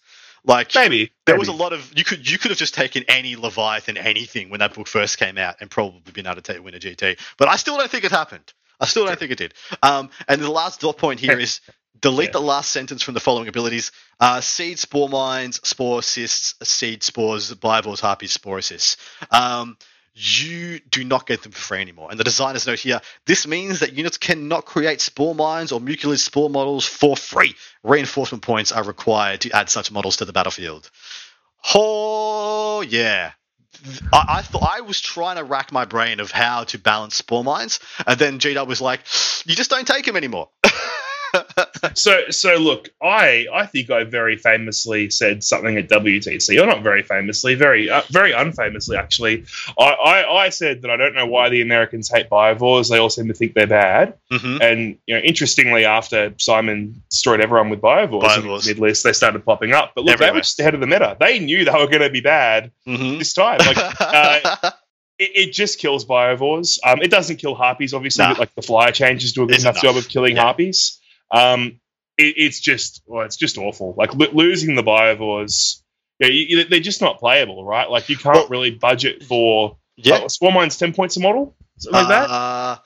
Like 0.45 0.75
Maybe 0.75 1.11
there 1.25 1.35
maybe. 1.35 1.39
was 1.39 1.47
a 1.47 1.53
lot 1.53 1.73
of 1.73 1.91
you 1.97 2.03
could 2.03 2.29
you 2.29 2.37
could 2.37 2.51
have 2.51 2.57
just 2.57 2.73
taken 2.73 3.03
any 3.07 3.35
Leviathan 3.35 3.97
anything 3.97 4.49
when 4.49 4.59
that 4.59 4.73
book 4.73 4.87
first 4.87 5.17
came 5.17 5.37
out 5.37 5.55
and 5.61 5.71
probably 5.71 6.01
been 6.11 6.25
able 6.27 6.35
to 6.35 6.41
take 6.41 6.63
win 6.63 6.73
a 6.75 6.79
GT. 6.79 7.17
But 7.37 7.47
I 7.47 7.55
still 7.55 7.77
don't 7.77 7.89
think 7.89 8.03
it 8.03 8.11
happened. 8.11 8.53
I 8.79 8.85
still 8.85 9.05
don't 9.05 9.17
think 9.17 9.31
it 9.31 9.37
did. 9.37 9.53
Um, 9.81 10.09
and 10.27 10.41
the 10.41 10.51
last 10.51 10.81
dot 10.81 10.97
point 10.97 11.19
here 11.21 11.39
is 11.39 11.61
delete 12.01 12.27
Yeah. 12.29 12.31
the 12.33 12.41
last 12.41 12.71
sentence 12.71 13.01
from 13.03 13.13
the 13.13 13.21
following 13.21 13.47
abilities: 13.47 13.91
uh, 14.19 14.41
seed, 14.41 14.79
spore 14.79 15.07
mines, 15.07 15.59
sporocysts, 15.61 16.55
seed, 16.65 17.03
spores, 17.03 17.53
biovores, 17.53 18.01
harpies, 18.01 18.35
sporocysts. 18.37 18.97
Um, 19.31 19.77
you 20.15 20.79
do 20.79 21.03
not 21.03 21.25
get 21.25 21.41
them 21.41 21.51
for 21.51 21.59
free 21.59 21.81
anymore. 21.81 22.09
And 22.11 22.19
the 22.19 22.23
designer's 22.23 22.67
note 22.67 22.79
here: 22.79 23.01
this 23.25 23.47
means 23.47 23.79
that 23.79 23.93
units 23.93 24.17
cannot 24.17 24.65
create 24.65 25.01
spore 25.01 25.33
mines 25.33 25.71
or 25.71 25.79
mucolid 25.79 26.19
spore 26.19 26.49
models 26.49 26.85
for 26.85 27.17
free. 27.17 27.55
Reinforcement 27.83 28.43
points 28.43 28.71
are 28.71 28.83
required 28.83 29.41
to 29.41 29.51
add 29.51 29.69
such 29.69 29.91
models 29.91 30.17
to 30.17 30.25
the 30.25 30.33
battlefield. 30.33 30.89
Oh 31.73 32.81
yeah. 32.81 33.31
I, 34.13 34.25
I 34.29 34.41
thought 34.43 34.69
I 34.71 34.81
was 34.81 35.01
trying 35.01 35.37
to 35.37 35.43
rack 35.43 35.71
my 35.71 35.85
brain 35.85 36.19
of 36.19 36.31
how 36.31 36.63
to 36.65 36.77
balance 36.77 37.15
spore 37.15 37.43
mines, 37.43 37.79
and 38.05 38.19
then 38.19 38.39
G 38.39 38.53
Dub 38.53 38.67
was 38.67 38.81
like, 38.81 39.01
"You 39.45 39.55
just 39.55 39.69
don't 39.69 39.87
take 39.87 40.05
them 40.05 40.15
anymore." 40.15 40.49
So, 41.95 42.29
so 42.29 42.55
look, 42.55 42.89
I 43.01 43.45
I 43.53 43.65
think 43.65 43.89
I 43.91 44.03
very 44.05 44.37
famously 44.37 45.09
said 45.09 45.43
something 45.43 45.77
at 45.77 45.89
WTC, 45.89 46.61
or 46.61 46.65
not 46.65 46.81
very 46.81 47.03
famously, 47.03 47.55
very 47.55 47.89
uh, 47.89 48.01
very 48.09 48.31
unfamously 48.31 48.97
actually. 48.97 49.45
I, 49.77 49.83
I 49.91 50.35
I 50.45 50.49
said 50.49 50.81
that 50.83 50.91
I 50.91 50.97
don't 50.97 51.13
know 51.13 51.25
why 51.25 51.49
the 51.49 51.61
Americans 51.61 52.09
hate 52.09 52.29
biovores; 52.29 52.89
they 52.89 52.97
all 52.97 53.09
seem 53.09 53.27
to 53.27 53.33
think 53.33 53.53
they're 53.53 53.67
bad. 53.67 54.15
hmm 54.31 54.57
And 54.61 54.97
you 55.07 55.15
know, 55.15 55.21
interestingly, 55.21 55.85
after 55.85 56.33
Simon 56.37 57.01
destroyed 57.09 57.41
everyone 57.41 57.69
with 57.69 57.81
biovores, 57.81 58.37
in 58.37 58.43
the 58.47 58.63
mid 58.65 58.79
list, 58.79 59.03
they 59.03 59.13
started 59.13 59.43
popping 59.45 59.73
up. 59.73 59.91
But 59.93 60.05
look, 60.05 60.17
they 60.19 60.31
were 60.31 60.39
just 60.39 60.59
ahead 60.59 60.73
of 60.73 60.79
the 60.79 60.87
meta. 60.87 61.17
They 61.19 61.39
knew 61.39 61.65
they 61.65 61.71
were 61.71 61.87
going 61.87 62.01
to 62.01 62.09
be 62.09 62.21
bad 62.21 62.71
hmm 62.85 63.17
this 63.17 63.33
time. 63.33 63.59
Like 63.59 63.77
uh, 63.99 64.55
it, 65.19 65.31
it 65.47 65.53
just 65.53 65.79
kills 65.79 66.05
biovores. 66.05 66.79
Um, 66.85 67.01
it 67.01 67.11
doesn't 67.11 67.37
kill 67.37 67.55
harpies, 67.55 67.93
obviously, 67.93 68.23
Nah. 68.23 68.31
but 68.31 68.39
like 68.39 68.55
the 68.55 68.61
flyer 68.61 68.91
changes 68.91 69.33
do 69.33 69.43
a 69.43 69.45
good 69.47 69.55
It's 69.55 69.63
enough, 69.65 69.81
job 69.81 69.97
of 69.97 70.07
killing 70.07 70.35
Yeah. 70.37 70.43
harpies. 70.43 70.99
Um, 71.31 71.79
it, 72.17 72.35
it's 72.37 72.59
just, 72.59 73.01
well, 73.05 73.25
it's 73.25 73.37
just 73.37 73.57
awful. 73.57 73.95
Like 73.97 74.13
lo- 74.13 74.31
losing 74.33 74.75
the 74.75 74.83
biovores, 74.83 75.81
yeah, 76.19 76.27
you, 76.27 76.63
they're 76.65 76.79
just 76.79 77.01
not 77.01 77.19
playable, 77.19 77.65
right? 77.65 77.89
Like 77.89 78.09
you 78.09 78.17
can't 78.17 78.35
Well- 78.35 78.47
really 78.49 78.71
budget 78.71 79.23
for. 79.23 79.77
yeah, 79.97 80.19
Yeah. 80.21 80.27
Swarm 80.27 80.53
Mine's 80.53 80.77
ten 80.77 80.93
points 80.93 81.17
a 81.17 81.19
model, 81.19 81.55
something 81.79 81.99
like 81.99 82.07
that. 82.09 82.29
Uh, 82.29 82.77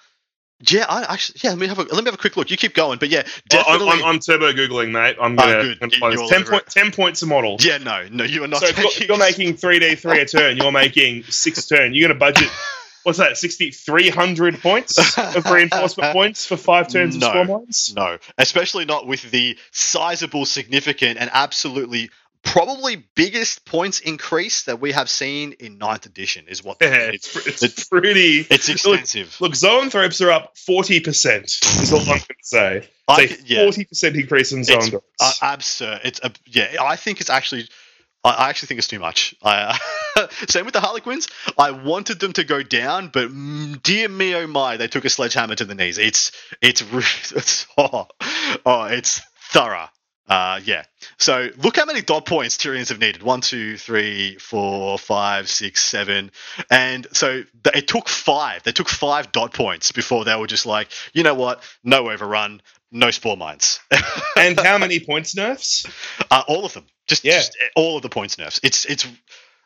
yeah, 0.72 0.86
I 0.90 1.14
actually 1.14 1.40
yeah. 1.44 1.52
Let 1.52 1.60
me 1.60 1.68
have 1.68 1.78
a 1.78 1.84
let 1.84 1.98
me 2.04 2.06
have 2.06 2.16
a 2.16 2.18
quick 2.18 2.36
look. 2.36 2.50
You 2.50 2.58
keep 2.58 2.74
going, 2.74 2.98
but 2.98 3.10
yeah, 3.10 3.24
definitely. 3.48 3.90
I'm, 3.90 4.00
I'm, 4.00 4.06
I'm 4.06 4.20
turbo 4.20 4.54
googling, 4.54 4.90
mate. 4.92 5.16
I'm 5.22 5.34
Oh, 5.34 5.36
gonna, 5.36 5.62
good. 5.64 5.80
gonna 5.80 5.92
You- 5.94 6.00
play 6.00 6.10
you're 6.10 6.12
this. 6.14 6.22
all 6.22 6.30
ten 6.30 6.42
over 6.42 6.52
point, 6.52 6.66
ten 6.68 6.92
points 6.92 7.22
a 7.22 7.28
model. 7.28 7.58
yeah, 7.60 7.78
no, 7.78 8.08
no, 8.10 8.24
you 8.24 8.44
are 8.44 8.48
not. 8.48 8.62
so 8.62 8.68
if 8.68 8.78
you're, 8.80 8.88
if 8.88 9.08
you're 9.08 9.18
making 9.20 9.56
three 9.58 9.78
d 9.78 9.94
three 9.96 10.20
a 10.22 10.26
turn, 10.26 10.58
you're 10.58 10.72
making 10.72 11.24
six 11.26 11.68
turn. 11.68 11.94
You're 11.94 12.08
gonna 12.08 12.18
budget. 12.20 12.50
What's 13.08 13.20
that? 13.20 13.38
60, 13.38 13.72
300 13.72 14.60
points 14.60 15.18
of 15.18 15.46
reinforcement 15.50 16.12
points 16.14 16.46
for 16.46 16.58
five 16.58 16.90
turns 16.90 17.16
No. 17.16 17.32
of 17.32 17.48
lines? 17.48 17.94
No, 17.96 18.18
especially 18.38 18.84
not 18.84 19.08
with 19.08 19.32
the 19.32 19.58
sizable, 19.72 20.46
significant, 20.46 21.18
and 21.18 21.30
absolutely 21.32 22.10
probably 22.44 22.98
biggest 23.16 23.64
points 23.64 24.02
increase 24.02 24.64
that 24.64 24.82
we 24.82 24.92
have 24.92 25.10
seen 25.10 25.54
in 25.54 25.78
ninth 25.78 26.06
edition. 26.06 26.50
Is 26.50 26.66
what 26.66 26.80
Yeah, 26.82 27.12
it's. 27.14 27.34
it's, 27.48 27.64
it's 27.64 27.88
pretty. 27.88 28.46
It's 28.50 28.68
extensive. 28.68 29.38
Look, 29.40 29.54
zoanthropes 29.54 30.20
are 30.20 30.32
up 30.32 30.56
40%, 30.58 31.82
is 31.82 31.94
all 31.94 32.02
I'm 32.02 32.06
going 32.08 32.20
to 32.20 32.26
say. 32.44 32.90
I 33.08 33.28
Say 33.28 33.38
yeah. 33.46 33.60
40% 33.62 34.20
increase 34.20 34.52
in 34.52 34.60
It's 34.68 34.94
uh, 35.22 35.32
absurd. 35.42 36.02
It's 36.04 36.20
uh, 36.22 36.28
yeah. 36.46 36.76
I 36.82 36.98
think 36.98 37.22
it's 37.22 37.30
actually. 37.30 37.70
I 38.24 38.30
I 38.30 38.50
actually 38.50 38.68
think 38.68 38.80
it's 38.80 38.88
too 38.88 39.00
much. 39.00 39.36
I, 39.44 39.78
same 40.48 40.66
with 40.66 40.74
the 40.74 40.82
Harlequins. 40.82 41.28
I 41.58 41.72
wanted 41.72 42.20
them 42.20 42.34
to 42.34 42.44
go 42.44 42.64
down, 42.64 43.10
but 43.10 43.30
mm, 43.30 43.82
dear 43.84 44.10
me, 44.10 44.36
oh 44.36 44.48
my, 44.48 44.78
they 44.78 44.88
took 44.88 45.06
a 45.06 45.10
sledgehammer 45.10 45.56
to 45.56 45.66
the 45.66 45.76
knees. 45.76 45.98
It's 45.98 46.32
it's 46.62 46.82
it's 47.32 47.68
oh, 47.78 48.08
oh 48.66 48.84
it's 48.86 49.22
thorough. 49.52 49.90
Uh, 50.30 50.60
yeah. 50.66 50.84
So 51.18 51.50
look 51.58 51.78
how 51.78 51.86
many 51.86 52.02
dot 52.02 52.26
points 52.26 52.58
Tyrians 52.58 52.90
have 52.90 53.00
needed. 53.00 53.24
One, 53.24 53.40
two, 53.40 53.78
three, 53.78 54.36
four, 54.36 54.98
five, 54.98 55.50
six, 55.50 55.84
seven, 55.84 56.32
and 56.70 57.08
so 57.14 57.44
it 57.74 57.88
took 57.88 58.10
five. 58.10 58.64
They 58.64 58.74
took 58.74 58.90
five 58.90 59.32
dot 59.32 59.54
points 59.54 59.94
before 59.94 60.26
they 60.26 60.36
were 60.36 60.48
just 60.48 60.66
like, 60.66 60.90
you 61.14 61.24
know 61.24 61.34
what? 61.34 61.64
No 61.84 62.10
overrun, 62.12 62.62
no 62.92 63.12
spore 63.12 63.38
mines. 63.38 63.80
and 64.38 64.60
how 64.60 64.78
many 64.78 65.00
points 65.00 65.36
nerfs? 65.36 65.86
Uh, 66.30 66.44
all 66.48 66.66
of 66.66 66.74
them. 66.74 66.86
Just, 67.08 67.24
Yeah. 67.24 67.38
just 67.38 67.58
all 67.76 67.96
of 67.98 68.02
the 68.04 68.10
points 68.10 68.38
nerfs. 68.38 68.60
It's 68.64 68.86
it's 68.86 69.08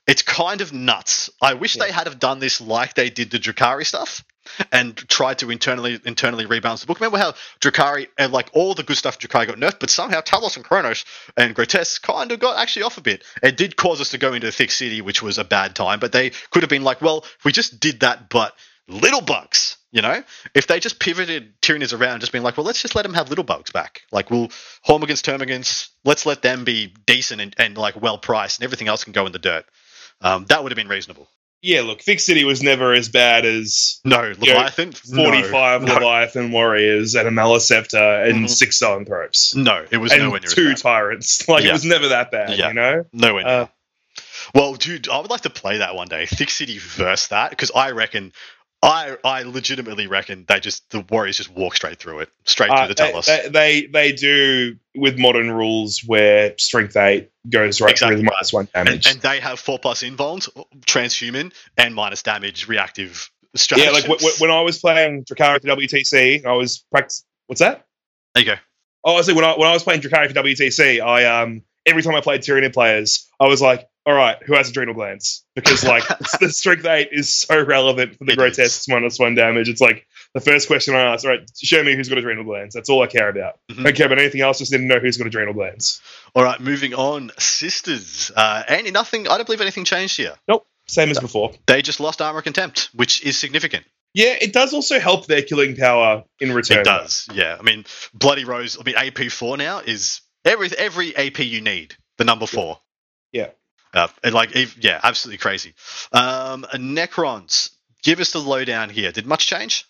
it's 0.08 0.22
kind 0.22 0.62
of 0.62 0.74
nuts. 0.74 1.30
I 1.42 1.54
wish 1.54 1.76
they 1.76 1.92
had 1.92 2.08
have 2.08 2.20
done 2.20 2.40
this 2.40 2.60
like 2.62 2.96
they 2.96 3.10
did 3.10 3.30
the 3.32 3.40
Drukhari 3.40 3.86
stuff 3.86 4.24
and 4.72 4.96
tried 5.08 5.40
to 5.40 5.52
internally 5.52 6.00
internally 6.06 6.46
rebalance 6.46 6.82
the 6.82 6.88
book. 6.88 7.00
Remember 7.00 7.18
how 7.18 7.34
Drukhari 7.60 8.08
and 8.18 8.34
like 8.34 8.50
all 8.54 8.74
the 8.74 8.84
good 8.84 8.98
stuff 8.98 9.20
Drukhari 9.20 9.48
got 9.48 9.58
nerfed, 9.58 9.80
but 9.80 9.90
somehow 9.90 10.22
Talos 10.22 10.56
and 10.56 10.66
Cronos 10.66 11.06
and 11.38 11.54
Grotesque 11.56 12.02
kind 12.02 12.32
of 12.32 12.40
got 12.40 12.58
actually 12.58 12.84
off 12.84 12.98
a 12.98 13.02
bit. 13.02 13.24
It 13.44 13.58
did 13.58 13.76
cause 13.76 14.02
us 14.02 14.10
to 14.10 14.18
go 14.18 14.34
into 14.34 14.48
a 14.48 14.52
thick 14.52 14.72
city, 14.72 15.02
which 15.02 15.22
was 15.22 15.38
a 15.38 15.44
bad 15.44 15.76
time. 15.76 16.00
But 16.00 16.12
they 16.12 16.32
could 16.50 16.64
have 16.64 16.70
been 16.70 16.84
like, 16.84 17.02
well, 17.02 17.20
if 17.20 17.46
we 17.46 17.52
just 17.52 17.80
did 17.80 18.02
that, 18.02 18.30
but 18.30 18.54
little 18.88 19.22
bugs. 19.22 19.78
You 19.94 20.02
know, 20.02 20.24
if 20.56 20.68
they 20.68 20.80
just 20.80 21.00
pivoted 21.00 21.60
Tyranids 21.62 21.98
around, 21.98 22.22
just 22.22 22.32
being 22.32 22.46
like, 22.46 22.56
well, 22.56 22.66
let's 22.66 22.82
just 22.82 22.96
let 22.96 23.02
them 23.04 23.14
have 23.14 23.28
little 23.28 23.44
bugs 23.44 23.72
back. 23.72 24.04
Like, 24.12 24.32
we'll 24.32 24.48
Hormagaunts, 24.88 25.22
Termagants, 25.22 25.90
let's 26.06 26.26
let 26.26 26.42
them 26.42 26.64
be 26.64 26.94
decent 27.06 27.42
and, 27.42 27.54
and 27.58 27.78
like 27.78 28.02
well 28.02 28.18
priced, 28.18 28.60
and 28.60 28.64
everything 28.64 28.88
else 28.88 29.04
can 29.04 29.12
go 29.12 29.26
in 29.26 29.34
the 29.34 29.40
dirt. 29.40 29.66
Um, 30.22 30.46
that 30.46 30.64
would 30.64 30.72
have 30.72 30.78
been 30.78 30.88
reasonable. 30.88 31.28
Yeah, 31.64 31.82
look, 31.82 32.02
Thick 32.02 32.20
City 32.22 32.44
was 32.44 32.64
never 32.64 32.94
as 32.94 33.10
bad 33.10 33.46
as 33.46 34.00
No, 34.06 34.22
Leviathan, 34.22 34.94
know, 35.10 35.24
forty-five 35.24 35.84
no, 35.84 35.94
Leviathan 35.94 36.52
warriors 36.52 37.14
and 37.14 37.28
a 37.28 37.32
Maleceptor 37.32 38.28
and 38.28 38.46
Mhm. 38.46 38.50
six 38.50 38.80
Zoanthropes. 38.82 39.56
No, 39.56 39.86
it 39.92 39.98
was 39.98 40.12
and 40.12 40.24
nowhere 40.24 40.40
near 40.40 40.50
two 40.50 40.74
tyrants. 40.74 41.46
Like 41.48 41.64
Yeah. 41.64 41.72
it 41.72 41.74
was 41.74 41.86
never 41.86 42.08
that 42.08 42.32
bad, 42.32 42.58
Yeah. 42.58 42.70
you 42.70 42.74
know. 42.74 43.06
Nowhere 43.14 43.44
near. 43.44 43.54
Uh, 43.54 43.68
well, 44.56 44.74
dude, 44.74 45.08
I 45.10 45.20
would 45.20 45.30
like 45.30 45.42
to 45.42 45.50
play 45.52 45.78
that 45.80 45.96
one 45.96 46.08
day. 46.08 46.26
Thick 46.26 46.50
City 46.50 46.78
versus 46.80 47.28
that 47.28 47.52
because 47.52 47.72
I 47.76 47.92
reckon, 47.92 48.34
I 48.84 49.16
I 49.24 49.44
legitimately 49.44 50.08
reckon 50.08 50.46
they 50.48 50.60
just 50.60 50.90
the 50.90 51.02
Warriors 51.10 51.38
just 51.38 51.52
walk 51.52 51.76
straight 51.76 52.00
through 52.00 52.22
it, 52.22 52.30
straight 52.46 52.72
Uh, 52.72 52.86
through 52.88 52.96
the 52.96 53.04
they, 53.04 53.12
Talos. 53.12 53.26
they, 53.26 53.50
they 53.50 53.88
they 53.88 54.12
do 54.14 54.76
with 54.96 55.20
modern 55.20 55.52
rules 55.52 56.02
where 56.06 56.56
strength 56.58 56.98
eight 56.98 57.30
goes 57.50 57.80
right 57.80 57.92
Exactly. 57.92 58.16
through 58.18 58.24
the 58.26 58.32
minus 58.32 58.52
one 58.54 58.68
damage. 58.74 59.08
and 59.08 59.22
they 59.22 59.40
have 59.40 59.60
four 59.60 59.78
plus 59.78 60.02
invulns, 60.02 60.50
transhuman, 60.86 61.54
and 61.78 61.94
minus 61.94 62.24
damage 62.24 62.68
reactive 62.68 63.30
yeah, 63.76 63.90
like 63.90 64.04
w- 64.04 64.18
w- 64.18 64.34
when 64.40 64.50
I 64.50 64.62
was 64.62 64.80
playing 64.80 65.26
Drukhari 65.26 65.60
for 65.62 65.68
WTC, 65.68 66.46
I 66.46 66.54
was 66.54 66.86
practice. 66.90 67.26
What's 67.48 67.60
that? 67.60 67.86
there 68.34 68.44
you 68.46 68.50
go. 68.52 68.56
Oh, 69.04 69.18
I 69.18 69.22
see. 69.24 69.34
When 69.34 69.44
I 69.44 69.52
when 69.58 69.68
I 69.68 69.74
was 69.74 69.84
playing 69.84 70.00
Drukhari 70.02 70.30
for 70.30 70.34
WTC, 70.36 71.02
I 71.02 71.42
um 71.42 71.62
every 71.86 72.02
time 72.02 72.16
I 72.16 72.22
played 72.22 72.42
Tyranid 72.42 72.74
players, 72.74 73.30
I 73.42 73.48
was 73.48 73.62
like, 73.62 73.90
all 74.06 74.14
right, 74.14 74.38
who 74.44 74.56
has 74.56 74.70
adrenal 74.70 74.94
glands? 74.96 75.44
Because 75.56 75.84
like 75.84 76.04
the 76.40 76.50
strength 76.50 76.86
eight 76.86 77.10
is 77.12 77.30
so 77.32 77.64
relevant 77.64 78.18
for 78.18 78.26
the 78.26 78.32
It 78.34 78.38
grotesque 78.38 78.90
minus 78.90 79.20
one 79.20 79.36
damage. 79.36 79.70
It's 79.70 79.82
like 79.82 80.08
the 80.34 80.42
first 80.42 80.68
question 80.68 80.96
I 80.96 81.02
ask, 81.14 81.24
all 81.26 81.32
right, 81.32 81.50
show 81.62 81.84
me 81.84 81.94
who's 81.96 82.10
got 82.10 82.18
adrenal 82.18 82.44
glands. 82.44 82.74
That's 82.74 82.90
all 82.90 83.04
I 83.04 83.08
care 83.08 83.30
about. 83.30 83.60
Mhm. 83.72 83.82
I 83.82 83.84
don't 83.84 83.96
care 83.96 84.06
about 84.08 84.20
anything 84.20 84.42
else. 84.42 84.60
Just 84.60 84.72
need 84.72 84.80
to 84.80 84.84
know 84.86 85.00
who's 85.00 85.18
got 85.18 85.28
adrenal 85.28 85.54
glands. 85.54 86.02
All 86.34 86.44
right, 86.44 86.60
moving 86.60 86.94
on. 86.94 87.32
Sisters, 87.38 88.32
uh, 88.36 88.64
Andy, 88.68 88.92
nothing. 88.92 89.28
I 89.28 89.38
don't 89.38 89.46
believe 89.46 89.62
anything 89.62 89.86
changed 89.86 90.18
here. 90.18 90.34
Nope, 90.48 90.66
same 90.88 91.10
as 91.10 91.20
before. 91.20 91.52
They 91.68 91.82
just 91.82 92.00
lost 92.00 92.22
armor 92.22 92.42
contempt, 92.42 92.90
which 92.94 93.24
is 93.24 93.38
significant. 93.38 93.86
Yeah, 94.14 94.36
it 94.42 94.52
does 94.52 94.74
also 94.74 95.00
help 95.00 95.28
their 95.28 95.42
killing 95.42 95.76
power 95.76 96.24
in 96.40 96.52
return. 96.54 96.80
It 96.80 96.86
does, 96.86 97.28
yeah. 97.34 97.56
I 97.58 97.62
mean, 97.62 97.86
Bloody 98.14 98.44
Rose. 98.46 98.78
I 98.80 98.84
mean, 98.84 98.96
AP 98.96 99.32
four 99.32 99.56
now 99.58 99.80
is 99.80 100.22
every 100.44 100.70
every 100.78 101.16
AP 101.16 101.40
you 101.40 101.62
need. 101.62 101.96
The 102.18 102.26
number 102.26 102.46
four. 102.48 102.80
Yeah. 103.32 103.50
Uh, 103.94 104.08
and 104.24 104.34
like, 104.34 104.52
yeah, 104.84 105.00
absolutely 105.04 105.38
crazy. 105.38 105.74
Um, 106.12 106.66
Necrons. 106.76 107.72
Give 108.04 108.20
us 108.20 108.32
the 108.32 108.40
lowdown 108.40 108.90
here. 108.90 109.12
Did 109.12 109.26
much 109.26 109.46
change? 109.48 109.86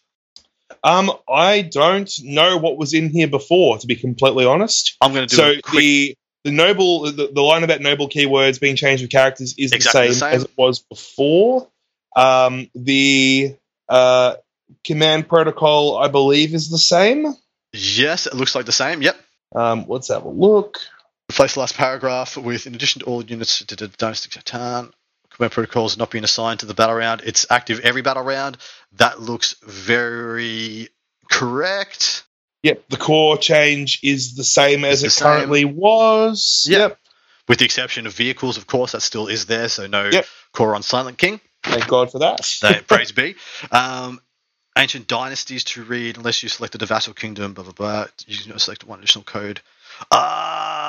Um, 0.84 1.12
I 1.30 1.62
don't 1.62 2.12
know 2.24 2.58
what 2.58 2.78
was 2.78 2.94
in 2.94 3.10
here 3.10 3.28
before, 3.28 3.78
to 3.78 3.88
be 3.88 3.96
completely 3.96 4.46
honest. 4.46 4.98
I'm 5.02 5.14
going 5.14 5.28
to 5.28 5.36
do 5.36 5.38
So 5.38 5.52
a 5.52 5.62
quick. 5.62 5.80
the 5.82 6.18
the 6.44 6.52
noble 6.52 7.04
the, 7.12 7.30
the 7.32 7.42
line 7.42 7.64
about 7.64 7.82
noble 7.82 8.10
keywords 8.10 8.60
being 8.60 8.76
changed 8.76 9.04
with 9.04 9.12
characters 9.12 9.54
is 9.58 9.72
Exactly 9.74 10.02
the, 10.02 10.08
the 10.08 10.14
same 10.16 10.30
same. 10.32 10.36
as 10.38 10.44
it 10.46 10.52
was 10.58 10.80
before. 10.80 11.68
Um, 12.16 12.70
the 12.74 13.56
uh, 13.88 14.36
command 14.86 15.28
protocol, 15.30 15.98
I 15.98 16.08
believe, 16.08 16.54
is 16.56 16.70
the 16.70 16.78
same. 16.80 17.28
yes, 17.74 18.26
it 18.26 18.34
looks 18.34 18.56
like 18.56 18.66
the 18.66 18.72
same. 18.72 19.02
Yep. 19.02 19.16
Um, 19.56 19.86
let's 19.88 20.08
have 20.08 20.24
a 20.26 20.30
look. 20.30 20.80
Replace 21.32 21.56
the 21.56 21.62
last 21.62 21.76
paragraph 21.78 22.38
with, 22.38 22.68
in 22.68 22.76
addition 22.76 23.02
to 23.02 23.08
all 23.08 23.24
units, 23.26 23.66
to 23.66 23.78
the 23.78 23.90
Dynasty 23.90 24.30
Titan, 24.32 24.94
command 25.32 25.54
protocols 25.54 25.98
not 25.98 26.12
being 26.12 26.26
assigned 26.26 26.62
to 26.62 26.68
the 26.68 26.76
battle 26.76 26.96
round. 26.96 27.24
It's 27.26 27.48
active 27.52 27.82
every 27.82 28.04
battle 28.04 28.24
round. 28.24 28.58
That 28.94 29.22
looks 29.22 29.56
very 29.64 30.90
correct. 31.32 32.26
Yep, 32.64 32.84
the 32.90 32.98
core 32.98 33.38
change 33.38 34.02
is 34.04 34.36
the 34.36 34.44
same 34.46 34.86
as 34.86 35.04
It's 35.04 35.06
it 35.06 35.16
same. 35.16 35.18
currently 35.18 35.66
was. 35.66 36.70
Yep. 36.70 36.88
Yep. 36.90 37.00
With 37.50 37.60
the 37.60 37.66
exception 37.66 38.08
of 38.08 38.14
vehicles, 38.14 38.58
of 38.58 38.68
course, 38.68 38.94
that 38.94 39.02
still 39.02 39.28
is 39.28 39.48
there. 39.48 39.70
So 39.70 39.88
no 39.88 40.12
Yep. 40.12 40.30
core 40.54 40.76
on 40.76 40.84
Silent 40.84 41.18
King. 41.18 41.42
Thank 41.64 41.88
God 41.88 42.12
for 42.12 42.20
that. 42.20 42.42
Praise 42.88 43.12
be. 43.14 43.36
Um, 43.72 44.22
ancient 44.78 45.08
dynasties 45.08 45.66
to 45.66 45.84
read 45.84 46.18
unless 46.18 46.44
you 46.44 46.50
selected 46.50 46.82
a 46.84 46.88
vassal 46.88 47.14
kingdom. 47.14 47.54
Blah 47.54 47.66
blah 47.66 47.74
blah. 47.74 48.08
You 48.28 48.38
can 48.38 48.60
select 48.60 48.86
one 48.86 49.00
additional 49.00 49.26
code. 49.26 49.62
Ah, 50.12 50.81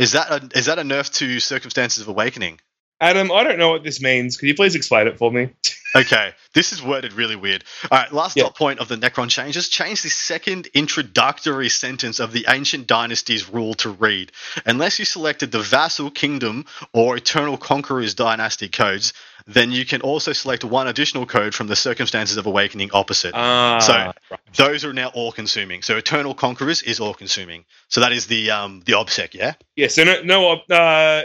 is 0.00 0.12
that 0.12 0.30
a, 0.30 0.58
is 0.58 0.66
that 0.66 0.78
a 0.78 0.82
nerf 0.82 1.12
to 1.18 1.38
circumstances 1.40 2.02
of 2.02 2.08
awakening? 2.08 2.58
Adam, 3.00 3.30
I 3.30 3.44
don't 3.44 3.58
know 3.58 3.70
what 3.70 3.84
this 3.84 4.00
means. 4.00 4.36
Could 4.36 4.48
you 4.48 4.54
please 4.54 4.74
explain 4.74 5.06
it 5.06 5.18
for 5.18 5.30
me? 5.30 5.50
Okay, 5.96 6.32
this 6.54 6.72
is 6.72 6.80
worded 6.82 7.12
really 7.14 7.34
weird. 7.36 7.64
All 7.90 7.98
right, 7.98 8.12
last 8.12 8.36
Yeah. 8.36 8.44
dot 8.44 8.56
point 8.56 8.78
of 8.78 8.86
the 8.88 8.96
Necron 8.96 9.28
changes. 9.28 9.68
Change 9.68 10.02
the 10.02 10.10
second 10.10 10.68
introductory 10.72 11.68
sentence 11.68 12.20
of 12.20 12.32
the 12.32 12.46
Ancient 12.48 12.86
Dynasties 12.86 13.48
rule 13.48 13.74
to 13.74 13.90
read. 13.90 14.30
Unless 14.66 14.98
you 15.00 15.04
selected 15.04 15.50
the 15.50 15.58
Vassal 15.60 16.10
Kingdom 16.10 16.64
or 16.92 17.16
Eternal 17.16 17.56
Conqueror's 17.56 18.14
Dynasty 18.14 18.68
codes, 18.68 19.12
then 19.46 19.72
you 19.72 19.84
can 19.84 20.00
also 20.02 20.32
select 20.32 20.62
one 20.62 20.86
additional 20.86 21.26
code 21.26 21.54
from 21.56 21.66
the 21.66 21.74
Circumstances 21.74 22.36
of 22.36 22.46
Awakening 22.46 22.90
opposite. 22.92 23.34
Ah, 23.34 23.78
So- 23.80 23.92
right. 23.92 24.14
Those 24.54 24.84
are 24.84 24.92
now 24.92 25.08
all 25.08 25.32
consuming. 25.32 25.82
So 25.82 25.96
Eternal 25.96 26.34
Conquerors 26.34 26.82
is 26.82 27.00
all 27.00 27.14
consuming. 27.14 27.64
So 27.88 28.00
that 28.02 28.12
is 28.12 28.26
the 28.26 28.50
um 28.52 28.82
the 28.86 28.92
obsec, 28.92 29.34
yeah? 29.34 29.54
yeah. 29.74 29.88
So 29.88 30.04
no, 30.04 30.22
no. 30.22 30.52
Uh, 30.70 31.24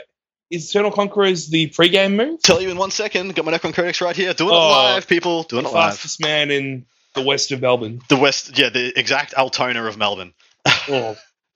is 0.52 0.70
Eternal 0.70 0.92
Conquerors 0.92 1.48
the 1.48 1.68
pre-game 1.68 2.16
move? 2.18 2.42
Tell 2.42 2.62
you 2.62 2.70
in 2.70 2.78
one 2.78 2.92
second. 2.92 3.34
Got 3.36 3.46
my 3.46 3.52
Necron 3.52 3.74
Codex 3.74 4.02
right 4.02 4.16
here. 4.16 4.34
Doing 4.34 4.52
it 4.52 4.58
Oh, 4.58 4.68
live, 4.70 5.08
people. 5.08 5.44
Doing 5.44 5.66
it 5.66 5.72
live. 5.72 5.94
fastest 5.94 6.22
man 6.22 6.52
in 6.52 6.86
the 7.14 7.22
west 7.22 7.52
of 7.52 7.62
Melbourne. 7.62 8.02
The 8.10 8.18
West, 8.18 8.58
yeah, 8.58 8.70
the 8.70 8.98
exact 8.98 9.34
Altona 9.34 9.84
of 9.86 9.98
Melbourne. 9.98 10.34
Oh, 10.90 11.16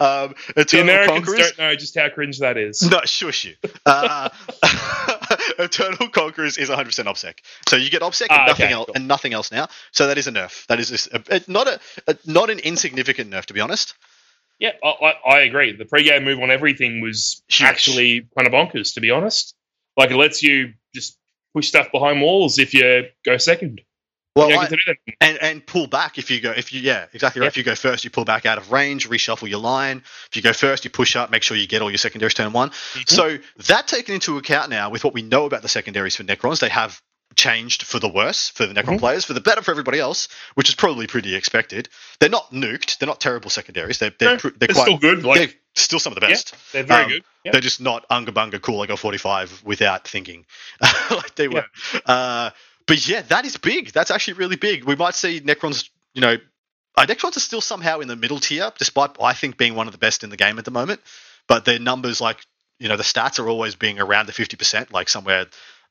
um, 0.00 0.34
the 0.54 0.78
Americans 0.80 1.26
Conquerors. 1.26 1.38
don't 1.38 1.58
know 1.58 1.74
just 1.74 1.98
how 1.98 2.08
cringe 2.08 2.38
that 2.38 2.56
is. 2.56 2.88
No, 2.88 3.00
shush 3.04 3.44
you. 3.46 3.54
Uh, 3.84 4.28
Eternal 5.58 6.08
Conquerors 6.08 6.58
is 6.58 6.68
100% 6.70 6.76
OBSEC. 7.04 7.34
So 7.68 7.76
you 7.76 7.90
get 7.90 8.02
OBSEC 8.02 8.22
and 8.22 8.30
Ah, 8.30 8.46
nothing 8.46 8.64
okay, 8.66 8.72
else, 8.74 8.86
cool. 8.86 8.94
and 8.94 9.08
nothing 9.08 9.32
else 9.34 9.50
now. 9.50 9.68
So 9.92 10.06
that 10.06 10.18
is 10.18 10.26
a 10.28 10.32
nerf. 10.32 10.64
That 10.66 10.78
is 10.80 11.08
a, 11.12 11.22
a- 11.28 11.42
not 11.48 11.66
a, 11.68 11.80
a 12.06 12.16
not 12.26 12.50
an 12.50 12.58
insignificant 12.60 13.30
nerf, 13.30 13.46
to 13.46 13.54
be 13.54 13.60
honest. 13.60 13.94
Yeah, 14.58 14.70
I, 14.82 14.88
I, 14.88 15.14
I 15.36 15.40
agree. 15.40 15.72
The 15.76 15.84
pre-game 15.84 16.24
move 16.24 16.40
on 16.40 16.50
everything 16.50 17.00
was 17.00 17.42
Huge. 17.48 17.68
actually 17.68 18.26
kind 18.36 18.46
of 18.46 18.52
bonkers, 18.52 18.94
to 18.94 19.00
be 19.00 19.10
honest. 19.10 19.54
Like 19.96 20.10
it 20.10 20.16
lets 20.16 20.42
you 20.42 20.74
just 20.94 21.18
push 21.54 21.68
stuff 21.68 21.90
behind 21.92 22.20
walls 22.20 22.58
if 22.58 22.74
you 22.74 23.06
go 23.24 23.36
second. 23.36 23.80
Well, 24.36 24.48
I- 24.48 24.66
get 24.66 24.70
to 24.70 24.76
do 24.76 24.82
that. 24.86 24.96
and 25.20 25.38
and 25.40 25.64
pull 25.66 25.86
back 25.86 26.18
if 26.18 26.28
you 26.28 26.40
go 26.40 26.50
if 26.50 26.72
you 26.72 26.80
yeah 26.80 27.06
exactly 27.12 27.40
right. 27.40 27.46
If 27.46 27.56
you 27.56 27.62
go 27.62 27.76
first, 27.76 28.02
you 28.02 28.10
pull 28.10 28.24
back 28.24 28.46
out 28.46 28.58
of 28.58 28.72
range, 28.72 29.08
reshuffle 29.08 29.48
your 29.48 29.60
line. 29.60 30.02
If 30.30 30.34
you 30.36 30.42
go 30.42 30.52
first, 30.52 30.84
you 30.84 30.90
push 30.90 31.14
up, 31.14 31.30
make 31.30 31.44
sure 31.44 31.56
you 31.56 31.68
get 31.68 31.82
all 31.82 31.90
your 31.90 31.98
secondaries 31.98 32.34
turn 32.34 32.52
one. 32.52 32.70
Mhm. 32.70 33.08
So 33.08 33.38
that 33.68 33.86
taken 33.86 34.14
into 34.14 34.36
account 34.38 34.70
now 34.70 34.90
with 34.90 35.04
what 35.04 35.14
we 35.14 35.22
know 35.22 35.44
about 35.44 35.62
the 35.62 35.68
secondaries 35.68 36.16
for 36.16 36.24
Necrons, 36.24 36.58
they 36.58 36.68
have 36.68 37.00
changed 37.36 37.82
for 37.84 37.98
the 37.98 38.08
worse 38.08 38.48
for 38.50 38.66
the 38.66 38.74
Necron 38.74 38.96
Mhm. 38.96 39.00
players, 39.00 39.24
for 39.24 39.32
the 39.32 39.40
better 39.40 39.62
for 39.62 39.70
everybody 39.70 39.98
else, 39.98 40.28
which 40.54 40.68
is 40.68 40.74
probably 40.74 41.06
pretty 41.06 41.34
expected. 41.34 41.88
They're 42.20 42.28
not 42.28 42.52
nuked. 42.52 42.98
They're 42.98 43.06
not 43.06 43.20
terrible 43.20 43.50
secondaries. 43.50 43.98
They're 43.98 44.12
they're, 44.18 44.32
No, 44.32 44.38
pr- 44.38 44.48
they're 44.56 44.68
quite 44.68 44.82
still 44.82 44.98
good. 44.98 45.24
Like 45.24 45.38
they're 45.38 45.54
still 45.74 45.98
some 45.98 46.12
of 46.12 46.20
the 46.20 46.26
Yeah. 46.26 46.32
best. 46.32 46.54
they're 46.72 46.82
very 46.84 47.02
um, 47.04 47.10
good. 47.10 47.24
Yeah. 47.44 47.52
They're 47.52 47.60
just 47.60 47.80
not 47.80 48.06
unga 48.10 48.32
bunga 48.32 48.60
cool 48.60 48.78
like 48.78 48.90
a 48.90 48.96
45 48.96 49.62
without 49.64 50.06
thinking 50.08 50.46
like 51.10 51.34
they 51.34 51.48
were. 51.48 51.66
Uh, 52.06 52.50
but 52.86 53.06
yeah, 53.06 53.22
that 53.22 53.44
is 53.44 53.56
big. 53.56 53.92
That's 53.92 54.10
actually 54.10 54.34
really 54.34 54.56
big. 54.56 54.84
We 54.84 54.94
might 54.96 55.14
see 55.14 55.40
Necrons, 55.40 55.88
you 56.14 56.20
know, 56.20 56.36
uh, 56.96 57.06
Necrons 57.06 57.36
are 57.36 57.40
still 57.40 57.60
somehow 57.60 58.00
in 58.00 58.08
the 58.08 58.16
middle 58.16 58.38
tier, 58.38 58.72
despite 58.78 59.10
I 59.20 59.32
think 59.32 59.56
being 59.56 59.74
one 59.74 59.86
of 59.88 59.92
the 59.92 59.98
best 59.98 60.22
in 60.22 60.30
the 60.30 60.36
game 60.36 60.58
at 60.58 60.64
the 60.64 60.70
moment. 60.70 61.00
But 61.48 61.64
their 61.64 61.78
numbers, 61.78 62.20
like 62.20 62.38
you 62.78 62.88
know, 62.88 62.96
the 62.96 63.02
stats 63.04 63.38
are 63.38 63.48
always 63.48 63.76
being 63.76 64.00
around 64.00 64.26
the 64.26 64.32
50%, 64.32 64.92
like 64.92 65.08
somewhere 65.08 65.46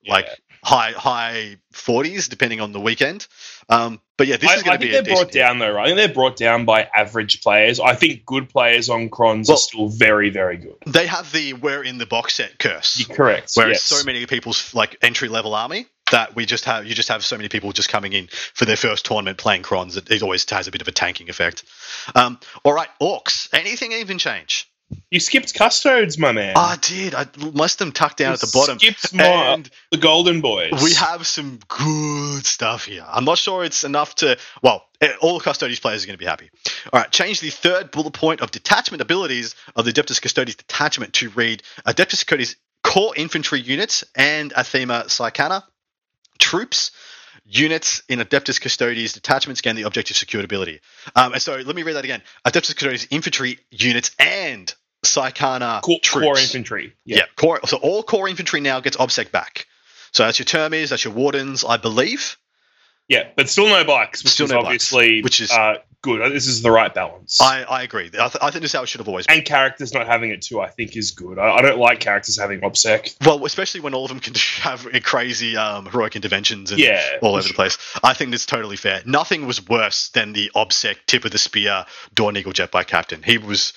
like 0.07 0.27
high 0.63 0.91
high 0.91 1.57
40s, 1.73 2.29
depending 2.29 2.61
on 2.61 2.71
the 2.71 2.79
weekend. 2.79 3.27
Um, 3.69 3.99
but 4.17 4.27
yeah, 4.27 4.37
this 4.37 4.49
I, 4.49 4.55
is 4.55 4.63
going 4.63 4.79
to 4.79 4.85
be 4.85 4.91
think 4.91 5.05
they're 5.05 5.15
brought 5.15 5.31
tier. 5.31 5.43
down 5.43 5.59
though, 5.59 5.71
right? 5.71 5.83
I 5.83 5.87
think 5.87 5.97
they're 5.97 6.13
brought 6.13 6.37
down 6.37 6.65
by 6.65 6.87
average 6.95 7.41
players. 7.41 7.79
I 7.79 7.95
think 7.95 8.25
good 8.25 8.49
players 8.49 8.89
on 8.89 9.09
Crons 9.09 9.47
Well- 9.47 9.55
are 9.55 9.59
still 9.59 9.89
very, 9.89 10.29
very 10.29 10.57
good. 10.57 10.75
They 10.85 11.07
have 11.07 11.31
the 11.31 11.53
we're 11.53 11.83
in 11.83 11.97
the 11.97 12.05
box 12.05 12.35
set 12.35 12.57
curse. 12.59 12.99
You're 12.99 13.15
correct. 13.15 13.51
Whereas 13.55 13.75
yes. 13.75 13.83
so 13.83 14.05
many 14.05 14.25
people's 14.25 14.73
like 14.73 14.97
entry 15.01 15.29
level 15.29 15.53
army 15.53 15.87
that 16.11 16.35
we 16.35 16.45
just 16.45 16.65
have 16.65 16.85
you 16.85 16.93
just 16.93 17.09
have 17.09 17.23
so 17.23 17.37
many 17.37 17.49
people 17.49 17.71
just 17.71 17.89
coming 17.89 18.13
in 18.13 18.27
for 18.27 18.65
their 18.65 18.75
first 18.75 19.05
tournament 19.05 19.37
playing 19.37 19.63
crons 19.63 19.97
it, 19.97 20.11
it 20.11 20.21
always 20.21 20.47
has 20.49 20.67
a 20.67 20.71
bit 20.71 20.81
of 20.81 20.87
a 20.87 20.91
tanking 20.91 21.29
effect 21.29 21.63
um, 22.13 22.37
all 22.63 22.73
right 22.73 22.89
orcs 23.01 23.47
anything 23.53 23.93
even 23.93 24.17
change 24.17 24.69
you 25.11 25.19
skipped 25.19 25.53
custodes, 25.53 26.17
my 26.17 26.31
man. 26.31 26.53
i 26.55 26.77
did 26.81 27.13
i 27.15 27.25
must 27.53 27.79
them 27.79 27.91
tucked 27.91 28.17
down 28.17 28.29
You 28.29 28.33
at 28.33 28.39
the 28.39 28.51
bottom 28.53 28.79
Skipped 28.79 29.13
and 29.19 29.69
the 29.91 29.97
Golden 29.97 30.41
Boys. 30.41 30.71
we 30.83 30.93
have 30.93 31.25
some 31.27 31.59
good 31.67 32.45
stuff 32.45 32.85
here 32.85 33.05
i'm 33.07 33.25
not 33.25 33.37
sure 33.37 33.63
it's 33.63 33.83
enough 33.83 34.15
to 34.15 34.37
well 34.61 34.85
eh, 35.01 35.11
all 35.21 35.37
the 35.37 35.43
custodies 35.43 35.81
players 35.81 36.03
are 36.03 36.07
going 36.07 36.17
to 36.17 36.23
be 36.23 36.25
happy 36.25 36.49
all 36.91 36.99
right 36.99 37.11
change 37.11 37.39
the 37.39 37.49
third 37.49 37.91
bullet 37.91 38.13
point 38.13 38.41
of 38.41 38.51
detachment 38.51 39.01
abilities 39.01 39.55
of 39.75 39.85
the 39.85 39.91
adeptus 39.93 40.21
custodes 40.21 40.55
detachment 40.55 41.13
to 41.13 41.29
read 41.29 41.63
adeptus 41.85 42.25
custodes 42.25 42.55
core 42.83 43.13
infantry 43.15 43.61
units 43.61 44.03
and 44.15 44.51
athema 44.53 45.05
Psykana 45.05 45.63
troops 46.39 46.91
units 47.45 48.03
in 48.07 48.19
Adeptus 48.19 48.59
Custodes 48.59 49.13
detachments 49.13 49.61
gain 49.61 49.75
the 49.75 49.83
objective 49.83 50.15
secured 50.15 50.45
ability. 50.45 50.79
Um, 51.15 51.33
and 51.33 51.41
so 51.41 51.55
let 51.55 51.75
me 51.75 51.83
read 51.83 51.93
that 51.93 52.05
again. 52.05 52.21
Adeptus 52.45 52.75
Custodes 52.75 53.07
infantry 53.11 53.59
units 53.69 54.11
and 54.17 54.73
Psykana 55.03 55.81
core, 55.81 55.99
troops. 56.01 56.25
core 56.25 56.37
infantry. 56.37 56.93
Yeah. 57.05 57.17
yeah, 57.17 57.23
core. 57.35 57.59
So 57.65 57.77
all 57.77 58.03
core 58.03 58.27
infantry 58.27 58.61
now 58.61 58.79
gets 58.79 58.97
obsec 58.97 59.31
back. 59.31 59.67
So 60.11 60.23
that's 60.25 60.39
your 60.39 60.45
termies, 60.45 60.89
that's 60.89 61.03
your 61.03 61.13
wardens, 61.13 61.65
I 61.65 61.77
believe. 61.77 62.37
Yeah, 63.09 63.27
but 63.35 63.49
still 63.49 63.67
no 63.67 63.83
bikes, 63.83 64.23
which 64.23 64.33
still 64.33 64.45
is 64.45 64.51
no 64.51 64.59
obviously 64.59 65.17
bikes, 65.17 65.23
which 65.23 65.41
is 65.41 65.51
uh, 65.51 65.79
good. 66.01 66.31
This 66.31 66.47
is 66.47 66.61
the 66.61 66.71
right 66.71 66.93
balance. 66.93 67.41
I, 67.41 67.63
I 67.63 67.83
agree. 67.83 68.07
I, 68.07 68.27
th- 68.27 68.37
I 68.41 68.51
think 68.51 68.61
this 68.61 68.71
is 68.71 68.73
how 68.73 68.83
it 68.83 68.87
should 68.87 68.99
have 68.99 69.07
always 69.07 69.27
been. 69.27 69.37
And 69.37 69.45
characters 69.45 69.93
not 69.93 70.07
having 70.07 70.29
it 70.29 70.41
too, 70.41 70.61
I 70.61 70.69
think, 70.69 70.95
is 70.95 71.11
good. 71.11 71.37
I, 71.37 71.55
I 71.55 71.61
don't 71.61 71.79
like 71.79 71.99
characters 71.99 72.39
having 72.39 72.61
obsec. 72.61 73.15
Well, 73.25 73.43
especially 73.45 73.81
when 73.81 73.93
all 73.93 74.05
of 74.05 74.09
them 74.09 74.19
can 74.19 74.33
have 74.61 74.87
crazy 75.03 75.57
um, 75.57 75.87
heroic 75.87 76.15
interventions 76.15 76.71
and 76.71 76.79
yeah, 76.79 77.17
all 77.21 77.33
over 77.33 77.41
sure. 77.41 77.49
the 77.49 77.55
place. 77.55 77.77
I 78.03 78.13
think 78.13 78.31
that's 78.31 78.45
totally 78.45 78.77
fair. 78.77 79.01
Nothing 79.05 79.47
was 79.47 79.67
worse 79.67 80.09
than 80.09 80.31
the 80.31 80.51
obsec 80.55 80.97
tip 81.07 81.25
of 81.25 81.31
the 81.31 81.37
spear 81.37 81.85
Dawneagle 82.15 82.53
Jetbike 82.53 82.87
captain. 82.87 83.21
He 83.23 83.37
was 83.37 83.73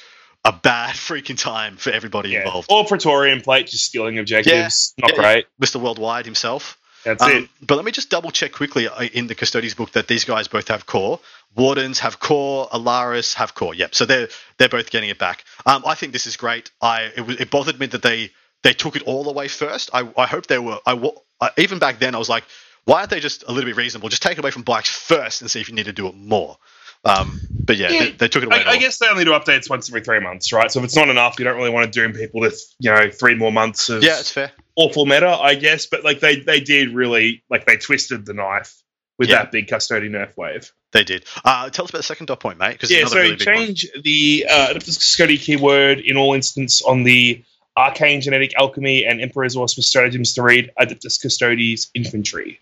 a 0.46 0.52
bad 0.52 0.94
freaking 0.94 1.38
time 1.38 1.76
for 1.76 1.90
everybody 1.90 2.30
yeah. 2.30 2.44
involved. 2.44 2.70
Or 2.70 2.84
Praetorian 2.84 3.40
Plate 3.40 3.66
just 3.66 3.84
stealing 3.84 4.18
objectives. 4.18 4.94
Yeah. 4.96 5.02
Not 5.02 5.16
yeah, 5.16 5.22
great. 5.22 5.46
Mr. 5.60 5.80
Worldwide 5.80 6.24
himself. 6.24 6.78
That's 7.04 7.22
um, 7.22 7.30
it. 7.30 7.48
But 7.62 7.76
let 7.76 7.84
me 7.84 7.92
just 7.92 8.10
double 8.10 8.30
check 8.30 8.52
quickly 8.52 8.88
uh, 8.88 9.02
in 9.02 9.26
the 9.26 9.34
Custodes 9.34 9.74
book 9.74 9.92
that 9.92 10.08
these 10.08 10.24
guys 10.24 10.48
both 10.48 10.68
have 10.68 10.86
core. 10.86 11.20
Wardens 11.54 12.00
have 12.00 12.18
core. 12.18 12.68
Allarus 12.68 13.34
have 13.34 13.54
core. 13.54 13.74
Yep. 13.74 13.94
So 13.94 14.06
they're 14.06 14.28
they're 14.58 14.68
both 14.68 14.90
getting 14.90 15.10
it 15.10 15.18
back. 15.18 15.44
Um, 15.64 15.84
I 15.86 15.94
think 15.94 16.12
this 16.12 16.26
is 16.26 16.36
great. 16.36 16.70
I 16.80 17.12
it, 17.16 17.40
it, 17.40 17.50
bothered 17.50 17.78
me 17.78 17.86
that 17.86 18.02
they 18.02 18.30
they 18.62 18.72
took 18.72 18.96
it 18.96 19.02
all 19.02 19.22
the 19.22 19.32
way 19.32 19.46
first. 19.48 19.90
I 19.94 20.08
I 20.16 20.26
hope 20.26 20.48
they 20.48 20.58
were. 20.58 20.78
I 20.84 21.12
even 21.58 21.78
back 21.78 22.00
then 22.00 22.14
I 22.14 22.18
was 22.18 22.28
like, 22.28 22.44
why 22.86 23.00
aren't 23.00 23.10
they 23.10 23.20
just 23.20 23.44
a 23.46 23.52
little 23.52 23.68
bit 23.68 23.76
reasonable? 23.76 24.08
Just 24.08 24.22
take 24.22 24.38
it 24.38 24.40
away 24.40 24.50
from 24.50 24.62
bikes 24.62 24.90
first 24.90 25.42
and 25.42 25.50
see 25.50 25.60
if 25.60 25.68
you 25.68 25.74
need 25.74 25.86
to 25.86 25.92
do 25.92 26.08
it 26.08 26.14
more. 26.14 26.58
Um, 27.06 27.40
but 27.64 27.76
yeah, 27.76 27.90
yeah. 27.90 28.00
They, 28.00 28.10
they, 28.12 28.28
took 28.28 28.42
it 28.42 28.46
away. 28.46 28.64
I, 28.64 28.72
I, 28.72 28.76
guess 28.78 28.98
they 28.98 29.08
only 29.08 29.24
do 29.24 29.30
updates 29.30 29.68
once 29.68 29.88
every 29.88 30.00
three 30.00 30.20
months, 30.20 30.52
right? 30.52 30.70
So 30.70 30.80
if 30.80 30.84
it's 30.84 30.96
not 30.96 31.08
enough, 31.08 31.38
you 31.38 31.44
don't 31.44 31.56
really 31.56 31.70
want 31.70 31.92
to 31.92 32.00
doom 32.00 32.12
people 32.12 32.40
with 32.40 32.60
you 32.78 32.90
know 32.90 33.10
three 33.10 33.34
more 33.34 33.52
months 33.52 33.88
of 33.88 34.02
yeah, 34.02 34.18
it's 34.18 34.30
fair. 34.30 34.52
Awful 34.76 35.06
meta, 35.06 35.28
I 35.28 35.54
guess. 35.54 35.86
But 35.86 36.04
like 36.04 36.20
they 36.20 36.36
they 36.40 36.60
did 36.60 36.90
really 36.90 37.42
like 37.50 37.66
they 37.66 37.76
twisted 37.76 38.26
the 38.26 38.34
knife 38.34 38.82
with 39.18 39.28
yeah. 39.28 39.36
that 39.36 39.52
big 39.52 39.68
custody 39.68 40.08
nerf 40.08 40.36
wave. 40.36 40.72
They 40.92 41.04
did. 41.04 41.24
Uh, 41.44 41.68
tell 41.70 41.84
us 41.84 41.90
about 41.90 41.98
the 41.98 42.04
second 42.04 42.26
dot 42.26 42.40
point, 42.40 42.58
mate. 42.58 42.78
Yeah, 42.88 43.06
so 43.06 43.18
really 43.18 43.36
change 43.36 43.86
the 44.02 44.46
uh, 44.48 44.74
custody 44.74 45.38
keyword 45.38 46.00
in 46.00 46.16
all 46.16 46.34
instance 46.34 46.82
on 46.82 47.02
the 47.02 47.42
arcane 47.76 48.20
genetic 48.20 48.52
alchemy 48.58 49.04
and 49.04 49.20
emperor's 49.20 49.56
auspice 49.56 49.88
stratagems 49.88 50.34
to 50.34 50.42
read 50.42 50.70
adeptus 50.78 51.20
custodes 51.20 51.90
infantry 51.94 52.60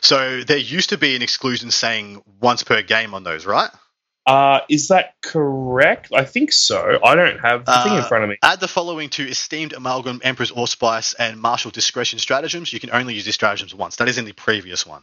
so 0.00 0.42
there 0.42 0.58
used 0.58 0.90
to 0.90 0.98
be 0.98 1.16
an 1.16 1.22
exclusion 1.22 1.70
saying 1.70 2.22
once 2.40 2.62
per 2.62 2.82
game 2.82 3.14
on 3.14 3.24
those 3.24 3.46
right 3.46 3.70
uh, 4.28 4.60
is 4.68 4.88
that 4.88 5.14
correct? 5.22 6.12
I 6.12 6.22
think 6.22 6.52
so. 6.52 6.98
I 7.02 7.14
don't 7.14 7.38
have 7.38 7.64
the 7.64 7.72
uh, 7.72 7.82
thing 7.82 7.94
in 7.94 8.00
uh, 8.00 8.08
front 8.08 8.24
of 8.24 8.30
me. 8.30 8.36
Add 8.42 8.60
the 8.60 8.68
following 8.68 9.08
to 9.10 9.26
esteemed 9.26 9.72
amalgam, 9.72 10.20
Emperor's 10.22 10.52
Auspice, 10.52 11.14
and 11.14 11.40
Martial 11.40 11.70
Discretion 11.70 12.18
stratagems. 12.18 12.70
You 12.70 12.78
can 12.78 12.90
only 12.90 13.14
use 13.14 13.24
these 13.24 13.36
stratagems 13.36 13.74
once. 13.74 13.96
That 13.96 14.06
is 14.06 14.18
in 14.18 14.26
the 14.26 14.32
previous 14.32 14.84
one. 14.84 15.02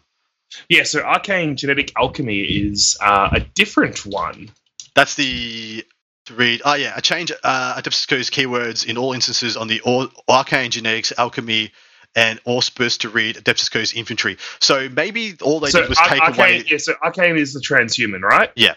Yeah, 0.69 0.83
so 0.83 1.01
Arcane 1.01 1.55
Genetic 1.55 1.91
Alchemy 1.97 2.39
is 2.39 2.97
uh, 3.01 3.29
a 3.31 3.39
different 3.39 4.05
one. 4.05 4.51
That's 4.93 5.15
the 5.15 5.83
to 6.25 6.33
read. 6.33 6.61
Oh 6.65 6.75
yeah, 6.75 6.93
a 6.95 7.01
change 7.01 7.31
uh, 7.43 7.75
Adeptus 7.79 8.29
keywords 8.29 8.85
in 8.85 8.97
all 8.97 9.13
instances 9.13 9.57
on 9.57 9.67
the 9.67 9.81
or, 9.81 10.07
Arcane 10.27 10.71
Genetics 10.71 11.13
Alchemy 11.17 11.71
and 12.15 12.39
Auspice 12.45 12.99
to 12.99 13.09
read 13.09 13.35
Adeptus 13.35 13.93
Infantry. 13.93 14.37
So 14.59 14.89
maybe 14.89 15.35
all 15.41 15.59
they 15.59 15.69
so 15.69 15.81
did 15.81 15.89
was 15.89 15.97
take 15.97 16.21
Arcane, 16.21 16.39
away. 16.39 16.63
Yeah, 16.67 16.77
so 16.77 16.93
Arcane 17.03 17.37
is 17.37 17.53
the 17.53 17.59
transhuman, 17.59 18.21
right? 18.21 18.51
Yeah. 18.55 18.75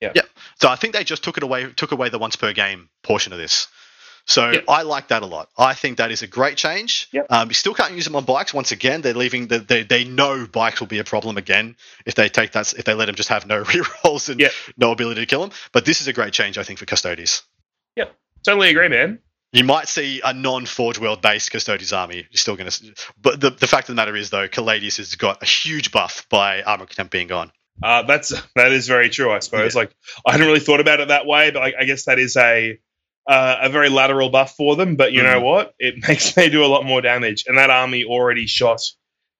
Yeah. 0.00 0.12
Yeah. 0.14 0.22
So 0.60 0.68
I 0.68 0.76
think 0.76 0.94
they 0.94 1.04
just 1.04 1.24
took 1.24 1.36
it 1.36 1.42
away, 1.42 1.72
took 1.72 1.92
away 1.92 2.10
the 2.10 2.18
once 2.18 2.36
per 2.36 2.52
game 2.52 2.90
portion 3.02 3.32
of 3.32 3.38
this. 3.38 3.68
So 4.26 4.50
yep. 4.50 4.64
I 4.68 4.82
like 4.82 5.08
that 5.08 5.22
a 5.22 5.26
lot. 5.26 5.50
I 5.56 5.74
think 5.74 5.98
that 5.98 6.10
is 6.10 6.22
a 6.22 6.26
great 6.26 6.56
change. 6.56 7.08
Yep. 7.12 7.26
Um, 7.28 7.48
you 7.48 7.54
still 7.54 7.74
can't 7.74 7.92
use 7.92 8.04
them 8.04 8.16
on 8.16 8.24
bikes. 8.24 8.54
Once 8.54 8.72
again, 8.72 9.02
they're 9.02 9.12
leaving. 9.12 9.48
The, 9.48 9.58
they 9.58 9.82
they 9.82 10.04
know 10.04 10.46
bikes 10.46 10.80
will 10.80 10.86
be 10.86 10.98
a 10.98 11.04
problem 11.04 11.36
again 11.36 11.76
if 12.06 12.14
they 12.14 12.30
take 12.30 12.52
that. 12.52 12.72
If 12.72 12.84
they 12.84 12.94
let 12.94 13.06
them 13.06 13.16
just 13.16 13.28
have 13.28 13.46
no 13.46 13.62
rerolls 13.64 14.30
and 14.30 14.40
yep. 14.40 14.52
no 14.76 14.92
ability 14.92 15.20
to 15.20 15.26
kill 15.26 15.40
them. 15.40 15.50
But 15.72 15.84
this 15.84 16.00
is 16.00 16.08
a 16.08 16.12
great 16.12 16.32
change, 16.32 16.56
I 16.56 16.62
think, 16.62 16.78
for 16.78 16.86
Custodes. 16.86 17.42
Yep, 17.96 18.14
totally 18.44 18.70
agree, 18.70 18.88
man. 18.88 19.18
You 19.52 19.62
might 19.62 19.86
see 19.86 20.20
a 20.24 20.34
non-Forge 20.34 20.98
World 20.98 21.22
based 21.22 21.52
Custodes 21.52 21.92
army. 21.92 22.16
You're 22.16 22.26
still 22.32 22.56
going 22.56 22.68
to, 22.68 22.94
but 23.22 23.40
the, 23.40 23.50
the 23.50 23.68
fact 23.68 23.88
of 23.88 23.94
the 23.94 23.94
matter 23.94 24.16
is, 24.16 24.30
though, 24.30 24.48
Caladius 24.48 24.96
has 24.96 25.14
got 25.14 25.44
a 25.44 25.46
huge 25.46 25.92
buff 25.92 26.28
by 26.28 26.62
armor 26.62 26.86
contempt 26.86 27.12
being 27.12 27.28
gone. 27.28 27.52
Uh, 27.80 28.02
that's 28.02 28.32
that 28.56 28.72
is 28.72 28.88
very 28.88 29.10
true, 29.10 29.32
I 29.32 29.40
suppose. 29.40 29.74
Yeah. 29.74 29.82
Like 29.82 29.94
I 30.26 30.32
hadn't 30.32 30.46
really 30.46 30.60
thought 30.60 30.80
about 30.80 31.00
it 31.00 31.08
that 31.08 31.26
way, 31.26 31.50
but 31.50 31.62
I, 31.62 31.72
I 31.80 31.84
guess 31.84 32.04
that 32.06 32.18
is 32.18 32.36
a 32.36 32.78
uh, 33.26 33.56
a 33.62 33.68
very 33.68 33.88
lateral 33.88 34.28
buff 34.28 34.54
for 34.56 34.76
them. 34.76 34.96
But 34.96 35.12
you 35.12 35.20
mm. 35.20 35.24
know 35.24 35.40
what? 35.40 35.74
It 35.78 35.96
makes 36.08 36.32
they 36.32 36.48
do 36.48 36.64
a 36.64 36.66
lot 36.66 36.84
more 36.84 37.00
damage, 37.00 37.44
and 37.46 37.58
that 37.58 37.70
army 37.70 38.04
already 38.04 38.46
shot. 38.46 38.80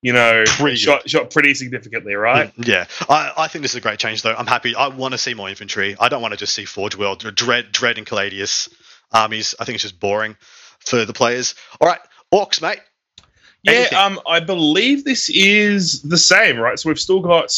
You 0.03 0.12
know, 0.12 0.45
pretty 0.47 0.76
shot, 0.76 1.09
shot 1.09 1.30
pretty 1.30 1.55
significantly, 1.55 2.14
right? 2.14 2.55
Mm, 2.57 2.66
yeah, 2.66 2.85
I, 3.09 3.32
I 3.39 3.49
think 3.49 3.62
this 3.62 3.72
is 3.72 3.76
a 3.76 3.80
great 3.80 3.99
change, 3.99 4.20
though. 4.20 4.35
I'm 4.35 4.47
happy. 4.47 4.74
I 4.74 4.89
want 4.89 5.12
to 5.12 5.18
see 5.18 5.32
more 5.32 5.49
infantry. 5.49 5.97
I 5.99 6.11
don't 6.11 6.20
want 6.20 6.32
to 6.32 6.37
just 6.37 6.55
see 6.55 6.66
Forge 6.66 6.95
World, 6.95 7.20
Dread, 7.35 7.72
Dread, 7.72 7.97
and 7.97 8.07
Caladius 8.07 8.68
armies. 9.12 9.55
I 9.59 9.64
think 9.64 9.76
it's 9.76 9.82
just 9.82 9.99
boring 9.99 10.37
for 10.80 11.07
the 11.07 11.14
players. 11.14 11.55
All 11.80 11.89
right, 11.89 12.01
Orcs, 12.35 12.61
mate. 12.61 12.80
Yeah, 13.62 13.89
um, 13.97 14.20
I 14.28 14.41
believe 14.41 15.05
this 15.05 15.30
is 15.30 16.03
the 16.03 16.18
same, 16.18 16.59
right? 16.59 16.78
So 16.78 16.91
we've 16.91 17.01
still 17.01 17.20
got 17.20 17.51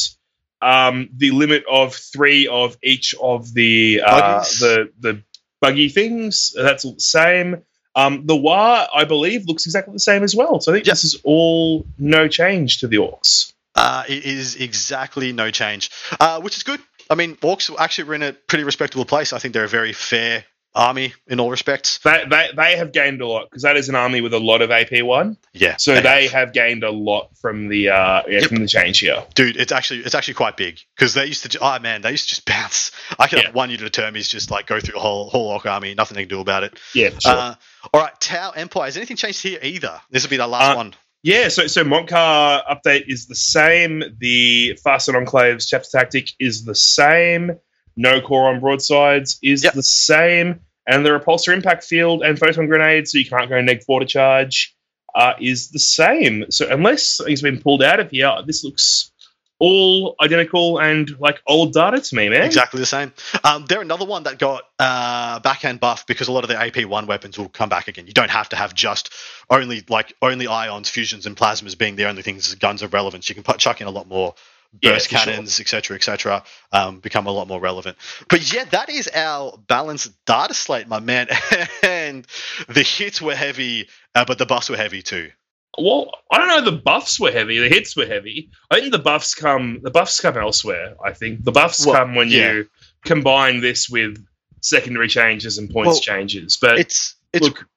um, 0.63 1.09
the 1.17 1.33
limit 1.33 1.65
of 1.69 1.95
three 1.95 2.47
of 2.47 2.77
each 2.83 3.15
of 3.21 3.53
the 3.55 4.03
uh, 4.07 4.41
the 4.61 4.93
the 5.01 5.23
buggy 5.67 5.89
things. 5.89 6.53
That's 6.55 6.85
the 6.85 6.95
same. 6.99 7.63
Um, 7.95 8.27
the 8.27 8.37
War, 8.37 8.87
I 8.95 9.05
believe, 9.05 9.47
looks 9.47 9.67
exactly 9.67 9.93
the 9.93 10.01
same 10.01 10.23
as 10.23 10.37
well. 10.37 10.61
So 10.61 10.71
I 10.71 10.77
think 10.77 10.87
yep. 10.87 10.93
this 10.93 11.05
is 11.05 11.21
all 11.25 11.87
no 11.99 12.29
change 12.29 12.79
to 12.79 12.89
the 12.89 12.97
Orcs. 12.97 13.53
Uh, 13.75 14.05
it 14.09 14.25
is 14.25 14.57
exactly 14.57 15.33
no 15.33 15.51
change, 15.51 15.91
uh, 16.21 16.41
which 16.41 16.57
is 16.57 16.63
good. 16.63 16.81
I 17.11 17.15
mean, 17.15 17.37
Orcs 17.37 17.75
actually 17.79 18.05
were 18.05 18.15
in 18.15 18.23
a 18.23 18.33
pretty 18.33 18.65
respectable 18.65 19.05
place. 19.05 19.33
I 19.33 19.39
think 19.39 19.55
they're 19.55 19.65
a 19.65 19.69
very 19.69 19.93
fair 19.93 20.45
army 20.77 21.15
in 21.27 21.41
all 21.41 21.51
respects. 21.51 21.99
They, 21.99 22.25
they, 22.29 22.51
they 22.55 22.77
have 22.77 22.93
gained 22.93 23.21
a 23.23 23.27
lot 23.27 23.51
because 23.51 23.63
that 23.63 23.77
is 23.77 23.89
an 23.89 23.95
army 23.95 24.21
with 24.21 24.35
a 24.35 24.39
lot 24.39 24.63
of 24.63 24.71
AP 24.71 25.03
one. 25.03 25.39
Yeah, 25.53 25.77
so 25.77 25.95
they, 25.95 26.03
they 26.03 26.23
have. 26.25 26.33
have. 26.33 26.53
gained 26.53 26.85
a 26.85 26.91
lot 26.91 27.37
from 27.39 27.69
the 27.69 27.89
uh, 27.89 28.23
yeah, 28.29 28.41
yep. 28.41 28.45
from 28.45 28.59
the 28.59 28.69
change 28.69 29.01
here, 29.01 29.25
dude. 29.35 29.57
It's 29.57 29.73
actually 29.73 30.01
it's 30.01 30.15
actually 30.15 30.35
quite 30.35 30.57
big 30.57 30.79
because 30.95 31.15
they 31.15 31.27
used 31.27 31.51
to 31.51 31.59
oh 31.61 31.79
man 31.81 32.03
they 32.03 32.11
used 32.11 32.29
to 32.29 32.35
just 32.37 32.45
bounce. 32.47 32.93
I 33.19 33.27
could 33.27 33.39
yeah. 33.39 33.47
have 33.47 33.55
one 33.55 33.71
unit 33.71 33.87
of 33.87 33.93
termies 33.93 34.29
just 34.29 34.51
like 34.51 34.67
go 34.67 34.79
through 34.79 34.95
the 34.95 35.01
whole 35.01 35.29
whole 35.31 35.49
orc 35.49 35.67
army, 35.67 35.95
nothing 35.95 36.15
they 36.15 36.23
can 36.23 36.29
do 36.29 36.41
about 36.41 36.63
it. 36.63 36.79
Yeah, 36.95 37.11
sure. 37.19 37.33
Uh, 37.33 37.55
all 37.93 38.01
right, 38.01 38.21
Tau 38.21 38.51
Empire. 38.51 38.85
Has 38.85 38.97
anything 38.97 39.17
changed 39.17 39.43
here 39.43 39.59
either? 39.63 40.01
This 40.11 40.23
will 40.23 40.31
be 40.31 40.37
the 40.37 40.47
last 40.47 40.75
uh, 40.75 40.77
one. 40.77 40.95
Yeah, 41.23 41.49
so 41.49 41.67
so 41.67 41.83
Mont'ka 41.83 42.63
update 42.67 43.05
is 43.09 43.27
the 43.27 43.35
same. 43.35 44.03
The 44.19 44.79
Farsight 44.85 45.27
Enclaves 45.27 45.67
chapter 45.69 45.89
tactic 45.91 46.31
is 46.39 46.65
the 46.65 46.75
same. 46.75 47.59
No 47.97 48.21
core 48.21 48.49
on 48.49 48.61
broadsides 48.61 49.39
is 49.43 49.65
yep. 49.65 49.73
the 49.73 49.83
same 49.83 50.61
and 50.87 51.05
the 51.05 51.11
repulsor 51.11 51.53
impact 51.53 51.85
field 51.85 52.23
and 52.23 52.39
photon 52.39 52.67
grenade, 52.67 53.09
so 53.09 53.19
you 53.19 53.27
can't 53.27 53.49
go 53.49 53.61
neg 53.61 53.83
four 53.83 54.01
to 54.01 54.07
charge, 54.07 54.75
uh, 55.15 55.35
is 55.41 55.71
the 55.71 55.79
same. 55.79 56.45
So 56.51 56.69
unless 56.71 57.07
something's 57.07 57.43
been 57.43 57.61
pulled 57.61 57.83
out 57.83 58.01
of 58.01 58.11
here, 58.11 58.33
this 58.47 58.65
looks 58.65 59.11
all 59.59 60.15
identical 60.21 60.79
and 60.79 61.19
like 61.19 61.41
old 61.47 61.73
data 61.73 62.01
to 62.01 62.15
me, 62.15 62.29
man. 62.29 62.43
Exactly 62.43 62.79
the 62.79 62.87
same. 62.87 63.13
Um, 63.43 63.65
they're 63.67 63.81
another 63.81 64.05
one 64.05 64.25
that 64.25 64.39
got 64.39 64.65
uh, 64.79 65.41
backhand 65.41 65.81
buff 65.81 66.07
because 66.07 66.29
a 66.29 66.33
lot 66.33 66.45
of 66.45 66.49
the 66.49 66.61
AP 66.61 66.85
one 66.87 67.07
weapons 67.07 67.39
will 67.39 67.49
come 67.49 67.69
back 67.69 67.89
again. 67.89 68.07
You 68.07 68.13
don't 68.13 68.31
have 68.31 68.51
to 68.51 68.57
have 68.57 68.75
just 68.75 69.13
only 69.49 69.83
like 69.89 70.15
only 70.21 70.47
ions, 70.47 70.91
fusions, 70.91 71.27
and 71.27 71.37
plasmas 71.37 71.77
being 71.77 71.97
the 71.97 72.07
only 72.07 72.23
things 72.23 72.55
guns 72.57 72.83
of 72.83 72.93
relevance. 72.93 73.29
You 73.29 73.35
can 73.35 73.45
put, 73.45 73.59
chuck 73.59 73.81
in 73.81 73.87
a 73.87 73.91
lot 73.91 74.07
more 74.07 74.35
burst 74.73 75.11
yeah, 75.11 75.25
cannons, 75.25 75.61
etc., 75.61 75.83
sure. 75.83 75.97
etc., 75.97 76.43
et 76.73 76.77
um, 76.77 77.01
become 77.01 77.27
a 77.27 77.31
lot 77.31 77.49
more 77.49 77.61
relevant. 77.61 77.97
But 78.29 78.53
yeah, 78.53 78.65
that 78.65 78.89
is 78.89 79.09
our 79.15 79.59
balanced 79.67 80.13
data 80.25 80.55
slate, 80.55 80.89
my 80.89 81.01
man. 81.01 81.29
and 81.83 82.27
the 82.69 82.83
hits 82.83 83.21
were 83.21 83.35
heavy, 83.35 83.89
uh, 84.15 84.25
but 84.25 84.39
the 84.39 84.47
buffs 84.47 84.69
were 84.69 84.77
heavy 84.77 85.03
too. 85.03 85.31
Well, 85.79 86.11
I 86.31 86.39
don't 86.39 86.49
know. 86.49 86.71
The 86.71 86.79
buffs 86.79 87.21
were 87.21 87.31
heavy. 87.31 87.59
The 87.59 87.69
hits 87.69 87.97
were 87.97 88.07
heavy. 88.07 88.51
I 88.71 88.81
think 88.81 88.93
the 88.93 88.99
buffs 88.99 89.35
come. 89.35 89.81
The 89.83 89.91
buffs 89.91 90.21
come 90.21 90.37
elsewhere. 90.37 90.97
I 91.05 91.13
think 91.13 91.45
the 91.45 91.53
buffs 91.53 91.85
well, 91.85 91.97
come 91.97 92.15
when 92.15 92.29
yeah. 92.29 92.53
you 92.53 92.69
combine 93.05 93.61
this 93.61 93.89
with 93.89 94.25
secondary 94.63 95.09
changes 95.09 95.59
and 95.59 95.71
points 95.71 95.89
well, 95.89 96.01
changes. 96.01 96.57
But 96.57 96.79
it's 96.79 97.15
it's 97.33 97.45
look, 97.45 97.69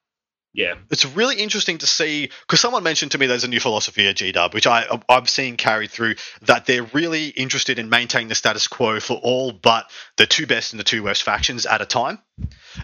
yeah, 0.53 0.75
it's 0.89 1.05
really 1.05 1.35
interesting 1.35 1.77
to 1.77 1.87
see 1.87 2.31
because 2.41 2.59
someone 2.59 2.81
mentioned 2.81 3.11
to 3.11 3.17
me 3.17 3.27
there's 3.27 3.43
a 3.43 3.47
new 3.47 3.59
philosophy 3.59 4.07
at 4.07 4.15
GW, 4.15 4.53
which 4.53 4.65
I 4.65 4.85
I've 5.07 5.29
seen 5.29 5.57
carried 5.57 5.91
through 5.91 6.15
that 6.43 6.65
they're 6.65 6.83
really 6.83 7.27
interested 7.27 7.77
in 7.77 7.89
maintaining 7.89 8.29
the 8.29 8.35
status 8.35 8.67
quo 8.67 8.99
for 8.99 9.13
all 9.21 9.51
but 9.51 9.89
the 10.17 10.25
two 10.25 10.47
best 10.47 10.73
and 10.73 10.79
the 10.79 10.83
two 10.83 11.03
worst 11.03 11.23
factions 11.23 11.65
at 11.65 11.81
a 11.81 11.85
time, 11.85 12.19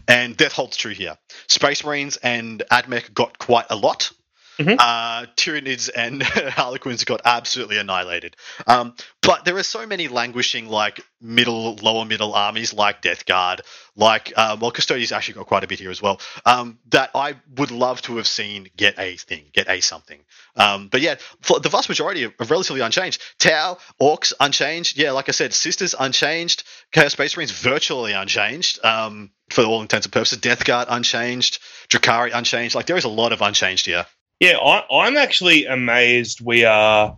and 0.07 0.35
that 0.37 0.51
holds 0.51 0.77
true 0.77 0.93
here. 0.93 1.17
Space 1.47 1.83
Marines 1.83 2.17
and 2.17 2.61
AdMech 2.71 3.13
got 3.13 3.39
quite 3.39 3.65
a 3.69 3.75
lot. 3.75 4.11
Mm-hmm. 4.57 4.75
uh, 4.79 5.25
Tyranids 5.35 5.89
and 5.95 6.21
Harlequins 6.23 7.03
got 7.03 7.21
absolutely 7.25 7.77
annihilated. 7.77 8.35
Um, 8.67 8.95
but 9.21 9.45
there 9.45 9.57
are 9.57 9.63
so 9.63 9.85
many 9.85 10.07
languishing, 10.07 10.67
like 10.67 11.01
middle, 11.21 11.75
lower 11.75 12.05
middle 12.05 12.33
armies, 12.33 12.73
like 12.73 13.01
Death 13.01 13.25
Guard, 13.25 13.61
like 13.95 14.33
uh, 14.35 14.57
well, 14.59 14.71
Custodians 14.71 15.11
actually 15.11 15.35
got 15.35 15.47
quite 15.47 15.63
a 15.63 15.67
bit 15.67 15.79
here 15.79 15.91
as 15.91 16.01
well. 16.01 16.19
Um, 16.45 16.79
that 16.89 17.11
I 17.15 17.35
would 17.57 17.71
love 17.71 18.01
to 18.03 18.17
have 18.17 18.27
seen 18.27 18.69
get 18.75 18.99
a 18.99 19.15
thing, 19.17 19.45
get 19.53 19.69
a 19.69 19.81
something. 19.81 20.19
Um, 20.55 20.87
but 20.89 21.01
yeah, 21.01 21.15
the 21.61 21.69
vast 21.69 21.89
majority 21.89 22.25
are 22.25 22.33
relatively 22.47 22.81
unchanged. 22.81 23.21
Tau, 23.39 23.77
Orcs 24.01 24.33
unchanged. 24.39 24.97
Yeah, 24.97 25.11
like 25.11 25.29
I 25.29 25.31
said, 25.31 25.53
Sisters 25.53 25.95
unchanged. 25.97 26.63
Chaos 26.91 27.13
Space 27.13 27.35
Marines 27.35 27.51
virtually 27.51 28.13
unchanged. 28.13 28.83
Um, 28.83 29.31
for 29.49 29.63
all 29.63 29.81
intents 29.81 30.05
and 30.05 30.13
purposes, 30.13 30.39
Death 30.39 30.65
Guard 30.65 30.87
unchanged. 30.89 31.59
Drukhari 31.89 32.31
unchanged. 32.33 32.75
Like 32.75 32.85
there 32.85 32.97
is 32.97 33.03
a 33.03 33.09
lot 33.09 33.31
of 33.31 33.41
unchanged 33.41 33.85
here. 33.85 34.05
Yeah, 34.39 34.57
I, 34.57 35.07
am 35.07 35.17
actually 35.17 35.65
amazed. 35.65 36.41
We 36.41 36.65
are 36.65 37.17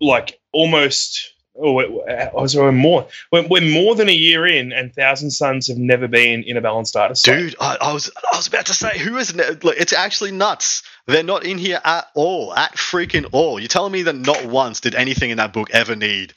like 0.00 0.40
almost. 0.52 1.34
Oh, 1.60 1.72
we're 1.72 2.70
more. 2.70 3.08
We're, 3.32 3.48
we're, 3.48 3.68
more 3.68 3.96
than 3.96 4.08
a 4.08 4.12
year 4.12 4.46
in, 4.46 4.72
and 4.72 4.94
Thousand 4.94 5.32
Sons 5.32 5.66
have 5.66 5.76
never 5.76 6.06
been 6.06 6.44
in 6.44 6.56
a 6.56 6.60
balanced 6.60 6.94
data 6.94 7.16
set. 7.16 7.36
Dude, 7.36 7.56
I, 7.60 7.76
I, 7.80 7.92
was 7.92 8.12
I 8.32 8.36
was 8.36 8.46
about 8.46 8.66
to 8.66 8.74
say 8.74 8.96
who 8.96 9.16
is 9.16 9.34
it's 9.36 9.92
actually 9.92 10.30
nuts. 10.30 10.84
They're 11.06 11.24
not 11.24 11.44
in 11.44 11.58
here 11.58 11.80
at 11.84 12.06
all, 12.14 12.54
at 12.54 12.76
freaking 12.76 13.26
all. 13.32 13.58
You're 13.58 13.68
telling 13.68 13.92
me 13.92 14.02
that 14.02 14.14
not 14.14 14.46
once 14.46 14.80
did 14.80 14.94
anything 14.94 15.30
in 15.30 15.38
that 15.38 15.52
book 15.52 15.70
ever 15.72 15.96
need 15.96 16.32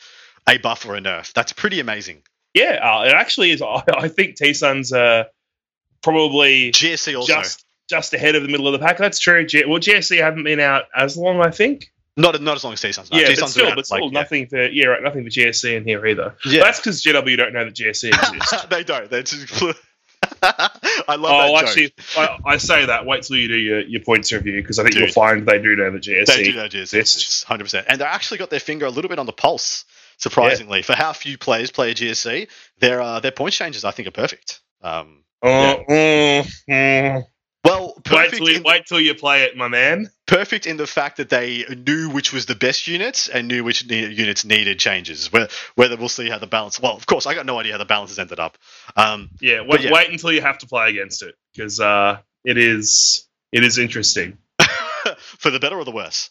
a 0.50 0.58
buff 0.58 0.88
or 0.88 0.96
a 0.96 1.02
nerf? 1.02 1.32
That's 1.34 1.54
pretty 1.54 1.80
amazing. 1.80 2.24
Yeah, 2.56 2.80
uh, 2.82 3.04
it 3.04 3.14
actually 3.14 3.52
is. 3.52 3.62
I, 3.62 3.84
I 3.96 4.08
think 4.08 4.38
T 4.38 4.56
Suns 4.56 4.92
are 4.92 5.28
probably 6.02 6.72
GSC 6.72 7.16
also. 7.16 7.32
just 7.32 7.64
just 7.92 8.14
ahead 8.14 8.36
of 8.36 8.42
the 8.42 8.50
middle 8.50 8.68
of 8.68 8.74
the 8.74 8.80
pack. 8.80 8.98
That's 8.98 9.20
true. 9.20 9.46
G- 9.46 9.66
well, 9.68 9.80
GSC 9.80 10.20
haven't 10.20 10.44
been 10.44 10.60
out 10.60 10.86
as 10.96 11.16
long, 11.16 11.42
I 11.42 11.52
think. 11.52 11.92
Not 12.18 12.42
not 12.42 12.56
as 12.56 12.64
long 12.64 12.74
as 12.74 12.82
T 12.82 12.92
Suns. 12.92 13.10
Yeah, 13.12 13.28
T-Suns 13.28 13.40
but 13.40 13.50
still, 13.50 13.76
but 13.76 13.86
still 13.86 14.06
like, 14.06 14.14
nothing 14.14 14.42
yeah. 14.44 14.48
for 14.50 14.66
yeah, 14.66 14.86
right, 14.88 15.04
nothing 15.04 15.24
for 15.24 15.30
GSC 15.30 15.78
in 15.78 15.86
here 15.86 16.06
either. 16.06 16.36
Yeah, 16.46 16.64
that's 16.64 16.80
because 16.80 17.02
GW 17.02 17.38
don't 17.38 17.54
know 17.54 17.64
that 17.64 17.74
GSC 17.74 18.10
exists. 18.34 18.66
they 18.66 18.84
don't. 18.84 19.10
They 19.10 19.24
just. 19.24 19.64
I 20.44 21.16
love 21.16 21.32
oh, 21.32 21.56
that 21.56 21.64
actually, 21.64 21.94
I, 22.18 22.38
I, 22.46 22.58
say 22.58 22.86
that. 22.86 23.06
Wait 23.06 23.24
till 23.24 23.38
you 23.38 23.48
do 23.48 23.56
your, 23.56 23.82
your 23.82 24.02
points 24.02 24.32
review 24.32 24.62
because 24.62 24.78
I 24.78 24.84
think 24.84 24.94
Dude, 24.94 25.04
you'll 25.04 25.14
find 25.14 25.46
they 25.46 25.60
do 25.60 25.76
know 25.76 25.92
the 25.92 26.00
GSC. 26.00 26.26
They 26.26 26.44
do 26.44 26.54
know 26.54 26.66
GSC 26.66 27.44
hundred 27.46 27.66
percent, 27.66 27.88
and 27.90 28.02
they 28.02 28.06
actually 28.06 28.40
got 28.40 28.50
their 28.50 28.60
finger 28.60 28.86
a 28.86 28.90
little 28.90 29.10
bit 29.10 29.20
on 29.20 29.26
the 29.26 29.34
pulse. 29.34 29.86
Surprisingly, 30.18 30.80
yeah. 30.80 30.86
for 30.86 30.94
how 30.94 31.14
few 31.14 31.38
players 31.38 31.72
play 31.72 31.92
a 31.92 31.96
GSC, 31.96 32.48
their 32.80 33.02
uh, 33.02 33.20
their 33.20 33.32
point 33.32 33.54
changes 33.54 33.84
I 33.84 33.92
think 33.92 34.08
are 34.08 34.12
perfect. 34.12 34.62
Um, 34.82 35.24
uh, 35.42 35.78
yeah. 35.90 36.44
uh, 36.70 36.72
uh. 36.72 37.22
Well, 37.64 38.02
wait 38.12 38.32
till, 38.32 38.50
you, 38.50 38.62
wait 38.66 38.86
till 38.88 39.00
you 39.00 39.14
play 39.14 39.44
it, 39.44 39.56
my 39.56 39.68
man. 39.68 40.10
Perfect 40.26 40.66
in 40.66 40.78
the 40.78 40.88
fact 40.88 41.18
that 41.18 41.30
they 41.30 41.64
knew 41.86 42.10
which 42.10 42.34
was 42.34 42.48
the 42.48 42.56
best 42.56 42.88
units 42.88 43.28
and 43.28 43.48
knew 43.48 43.64
which 43.64 43.88
ne- 43.88 44.12
units 44.12 44.44
needed 44.44 44.80
changes. 44.80 45.32
Whether, 45.32 45.50
whether 45.76 45.96
we'll 45.96 46.10
see 46.10 46.28
how 46.28 46.40
the 46.40 46.48
balance. 46.48 46.80
Well, 46.80 46.94
of 46.94 47.06
course, 47.06 47.28
I 47.28 47.36
got 47.36 47.46
no 47.46 47.60
idea 47.60 47.74
how 47.74 47.78
the 47.78 47.86
balance 47.86 48.10
has 48.12 48.20
ended 48.20 48.40
up. 48.40 48.58
Um, 48.96 49.30
yeah, 49.42 49.62
wait, 49.62 49.82
yeah, 49.82 49.92
wait 49.92 50.10
until 50.10 50.32
you 50.32 50.42
have 50.42 50.58
to 50.60 50.68
play 50.68 50.90
against 50.90 51.22
it 51.22 51.36
because 51.54 51.80
uh, 51.80 52.20
it 52.44 52.58
is 52.58 53.28
it 53.52 53.64
is 53.64 53.78
interesting. 53.78 54.40
For 55.18 55.52
the 55.52 55.60
better 55.60 55.78
or 55.78 55.86
the 55.86 55.92
worse. 55.92 56.30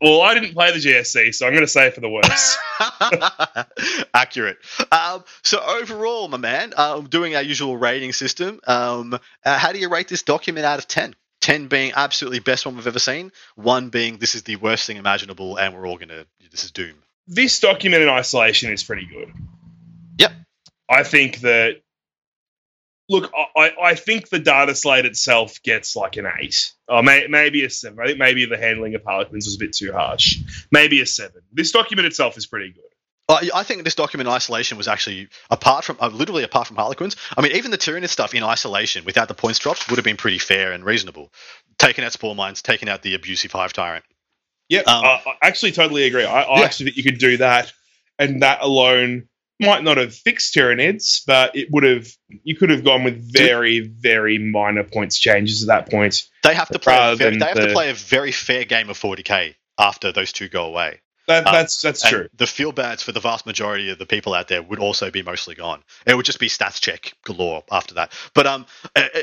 Well, 0.00 0.20
I 0.20 0.34
didn't 0.34 0.52
play 0.52 0.72
the 0.72 0.78
GSC, 0.78 1.34
so 1.34 1.46
I'm 1.46 1.52
going 1.52 1.64
to 1.64 1.70
say 1.70 1.90
for 1.90 2.00
the 2.00 2.10
worst. 2.10 2.58
Accurate. 4.14 4.58
Um, 4.90 5.24
so 5.42 5.60
overall, 5.60 6.28
my 6.28 6.36
man, 6.36 6.74
uh, 6.76 7.00
doing 7.00 7.36
our 7.36 7.42
usual 7.42 7.76
rating 7.76 8.12
system, 8.12 8.60
um, 8.66 9.18
uh, 9.44 9.58
how 9.58 9.72
do 9.72 9.78
you 9.78 9.88
rate 9.88 10.08
this 10.08 10.22
document 10.22 10.66
out 10.66 10.78
of 10.78 10.88
10? 10.88 11.14
10 11.40 11.68
being 11.68 11.92
absolutely 11.94 12.40
best 12.40 12.66
one 12.66 12.74
we've 12.74 12.86
ever 12.86 12.98
seen, 12.98 13.30
one 13.54 13.90
being 13.90 14.18
this 14.18 14.34
is 14.34 14.42
the 14.42 14.56
worst 14.56 14.86
thing 14.86 14.96
imaginable 14.96 15.58
and 15.58 15.74
we're 15.74 15.86
all 15.86 15.96
going 15.96 16.08
to, 16.08 16.26
this 16.50 16.64
is 16.64 16.70
doom. 16.70 16.94
This 17.26 17.60
document 17.60 18.02
in 18.02 18.08
isolation 18.08 18.72
is 18.72 18.82
pretty 18.82 19.06
good. 19.06 19.32
Yep. 20.18 20.32
I 20.88 21.02
think 21.02 21.40
that 21.40 21.80
Look, 23.08 23.30
I, 23.56 23.72
I 23.82 23.94
think 23.96 24.30
the 24.30 24.38
data 24.38 24.74
slate 24.74 25.04
itself 25.04 25.62
gets 25.62 25.94
like 25.94 26.16
an 26.16 26.26
eight, 26.40 26.72
or 26.88 27.02
may, 27.02 27.26
maybe 27.28 27.62
a 27.64 27.70
seven. 27.70 27.98
I 28.00 28.06
think 28.06 28.18
maybe 28.18 28.46
the 28.46 28.56
handling 28.56 28.94
of 28.94 29.02
Harlequins 29.04 29.44
was 29.44 29.56
a 29.56 29.58
bit 29.58 29.74
too 29.74 29.92
harsh. 29.92 30.38
Maybe 30.72 31.02
a 31.02 31.06
seven. 31.06 31.42
This 31.52 31.70
document 31.70 32.06
itself 32.06 32.38
is 32.38 32.46
pretty 32.46 32.72
good. 32.72 32.82
I 33.26 33.62
think 33.62 33.84
this 33.84 33.94
document 33.94 34.28
in 34.28 34.34
isolation 34.34 34.76
was 34.76 34.86
actually 34.86 35.28
apart 35.50 35.84
from 35.84 35.96
uh, 35.98 36.08
literally 36.08 36.44
apart 36.44 36.66
from 36.66 36.76
Harlequins. 36.76 37.16
I 37.36 37.40
mean, 37.40 37.52
even 37.52 37.70
the 37.70 37.78
Tyranid 37.78 38.10
stuff 38.10 38.34
in 38.34 38.42
isolation 38.42 39.06
without 39.06 39.28
the 39.28 39.34
points 39.34 39.58
drops 39.58 39.88
would 39.88 39.96
have 39.96 40.04
been 40.04 40.18
pretty 40.18 40.38
fair 40.38 40.72
and 40.72 40.84
reasonable. 40.84 41.32
Taking 41.78 42.04
out 42.04 42.12
Spore 42.12 42.34
Mines, 42.34 42.60
taking 42.60 42.88
out 42.88 43.00
the 43.00 43.14
abusive 43.14 43.50
Hive 43.50 43.72
Tyrant. 43.72 44.04
Yep, 44.68 44.86
um, 44.88 45.04
I 45.04 45.20
actually 45.42 45.72
totally 45.72 46.04
agree. 46.04 46.24
I, 46.24 46.42
I 46.42 46.58
yeah. 46.58 46.64
actually 46.64 46.86
think 46.86 46.96
you 46.98 47.02
could 47.02 47.18
do 47.18 47.38
that, 47.38 47.72
and 48.18 48.42
that 48.42 48.60
alone 48.60 49.28
might 49.60 49.84
not 49.84 49.96
have 49.96 50.14
fixed 50.14 50.54
Tyranids, 50.54 51.22
but 51.26 51.54
it 51.56 51.68
would 51.70 51.84
have. 51.84 52.08
You 52.42 52.56
could 52.56 52.70
have 52.70 52.84
gone 52.84 53.04
with 53.04 53.32
very, 53.32 53.80
very 53.80 54.38
minor 54.38 54.84
points 54.84 55.18
changes 55.18 55.62
at 55.62 55.68
that 55.68 55.90
point. 55.90 56.22
They 56.42 56.54
have 56.54 56.68
to 56.68 56.78
play. 56.78 57.14
Very, 57.14 57.38
they 57.38 57.46
have 57.46 57.56
the, 57.56 57.68
to 57.68 57.72
play 57.72 57.90
a 57.90 57.94
very 57.94 58.32
fair 58.32 58.64
game 58.64 58.90
of 58.90 58.98
40k 58.98 59.54
after 59.78 60.12
those 60.12 60.32
two 60.32 60.48
go 60.48 60.64
away. 60.64 61.00
That, 61.26 61.46
um, 61.46 61.54
that's 61.54 61.80
that's 61.80 62.06
true. 62.06 62.28
The 62.34 62.46
feel 62.46 62.72
bads 62.72 63.02
for 63.02 63.12
the 63.12 63.20
vast 63.20 63.46
majority 63.46 63.90
of 63.90 63.98
the 63.98 64.04
people 64.04 64.34
out 64.34 64.48
there 64.48 64.62
would 64.62 64.78
also 64.78 65.10
be 65.10 65.22
mostly 65.22 65.54
gone. 65.54 65.82
It 66.06 66.14
would 66.14 66.26
just 66.26 66.38
be 66.38 66.48
stats 66.48 66.80
check 66.80 67.14
galore 67.24 67.64
after 67.70 67.94
that. 67.94 68.12
But 68.34 68.46
um, 68.46 68.66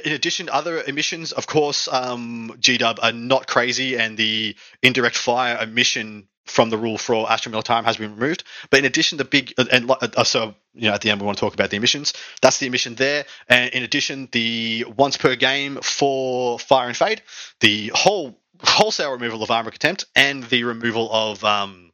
in 0.03 0.13
addition, 0.13 0.49
other 0.49 0.81
emissions, 0.81 1.31
of 1.31 1.45
course, 1.45 1.87
um, 1.91 2.55
GW 2.59 2.97
are 3.03 3.11
not 3.11 3.45
crazy, 3.45 3.97
and 3.97 4.17
the 4.17 4.55
indirect 4.81 5.15
fire 5.15 5.61
emission 5.61 6.27
from 6.45 6.69
the 6.69 6.77
rule 6.77 6.97
for 6.97 7.31
Astra 7.31 7.61
time 7.61 7.85
has 7.85 7.97
been 7.97 8.15
removed. 8.15 8.43
But 8.69 8.79
in 8.79 8.85
addition, 8.85 9.17
the 9.17 9.25
big 9.25 9.53
uh, 9.57 9.65
and 9.71 9.89
uh, 9.89 10.23
so 10.23 10.55
you 10.73 10.87
know 10.87 10.93
at 10.93 11.01
the 11.01 11.09
end 11.09 11.21
we 11.21 11.25
want 11.25 11.37
to 11.37 11.41
talk 11.41 11.53
about 11.53 11.69
the 11.69 11.77
emissions. 11.77 12.13
That's 12.41 12.57
the 12.57 12.67
emission 12.67 12.95
there, 12.95 13.25
and 13.47 13.73
in 13.73 13.83
addition, 13.83 14.29
the 14.31 14.85
once 14.97 15.17
per 15.17 15.35
game 15.35 15.79
for 15.81 16.59
Fire 16.59 16.87
and 16.87 16.97
Fade, 16.97 17.21
the 17.59 17.91
whole 17.93 18.37
wholesale 18.63 19.11
removal 19.11 19.43
of 19.43 19.51
armor 19.51 19.71
contempt, 19.71 20.05
and 20.15 20.43
the 20.43 20.63
removal 20.63 21.09
of 21.11 21.43
um, 21.43 21.91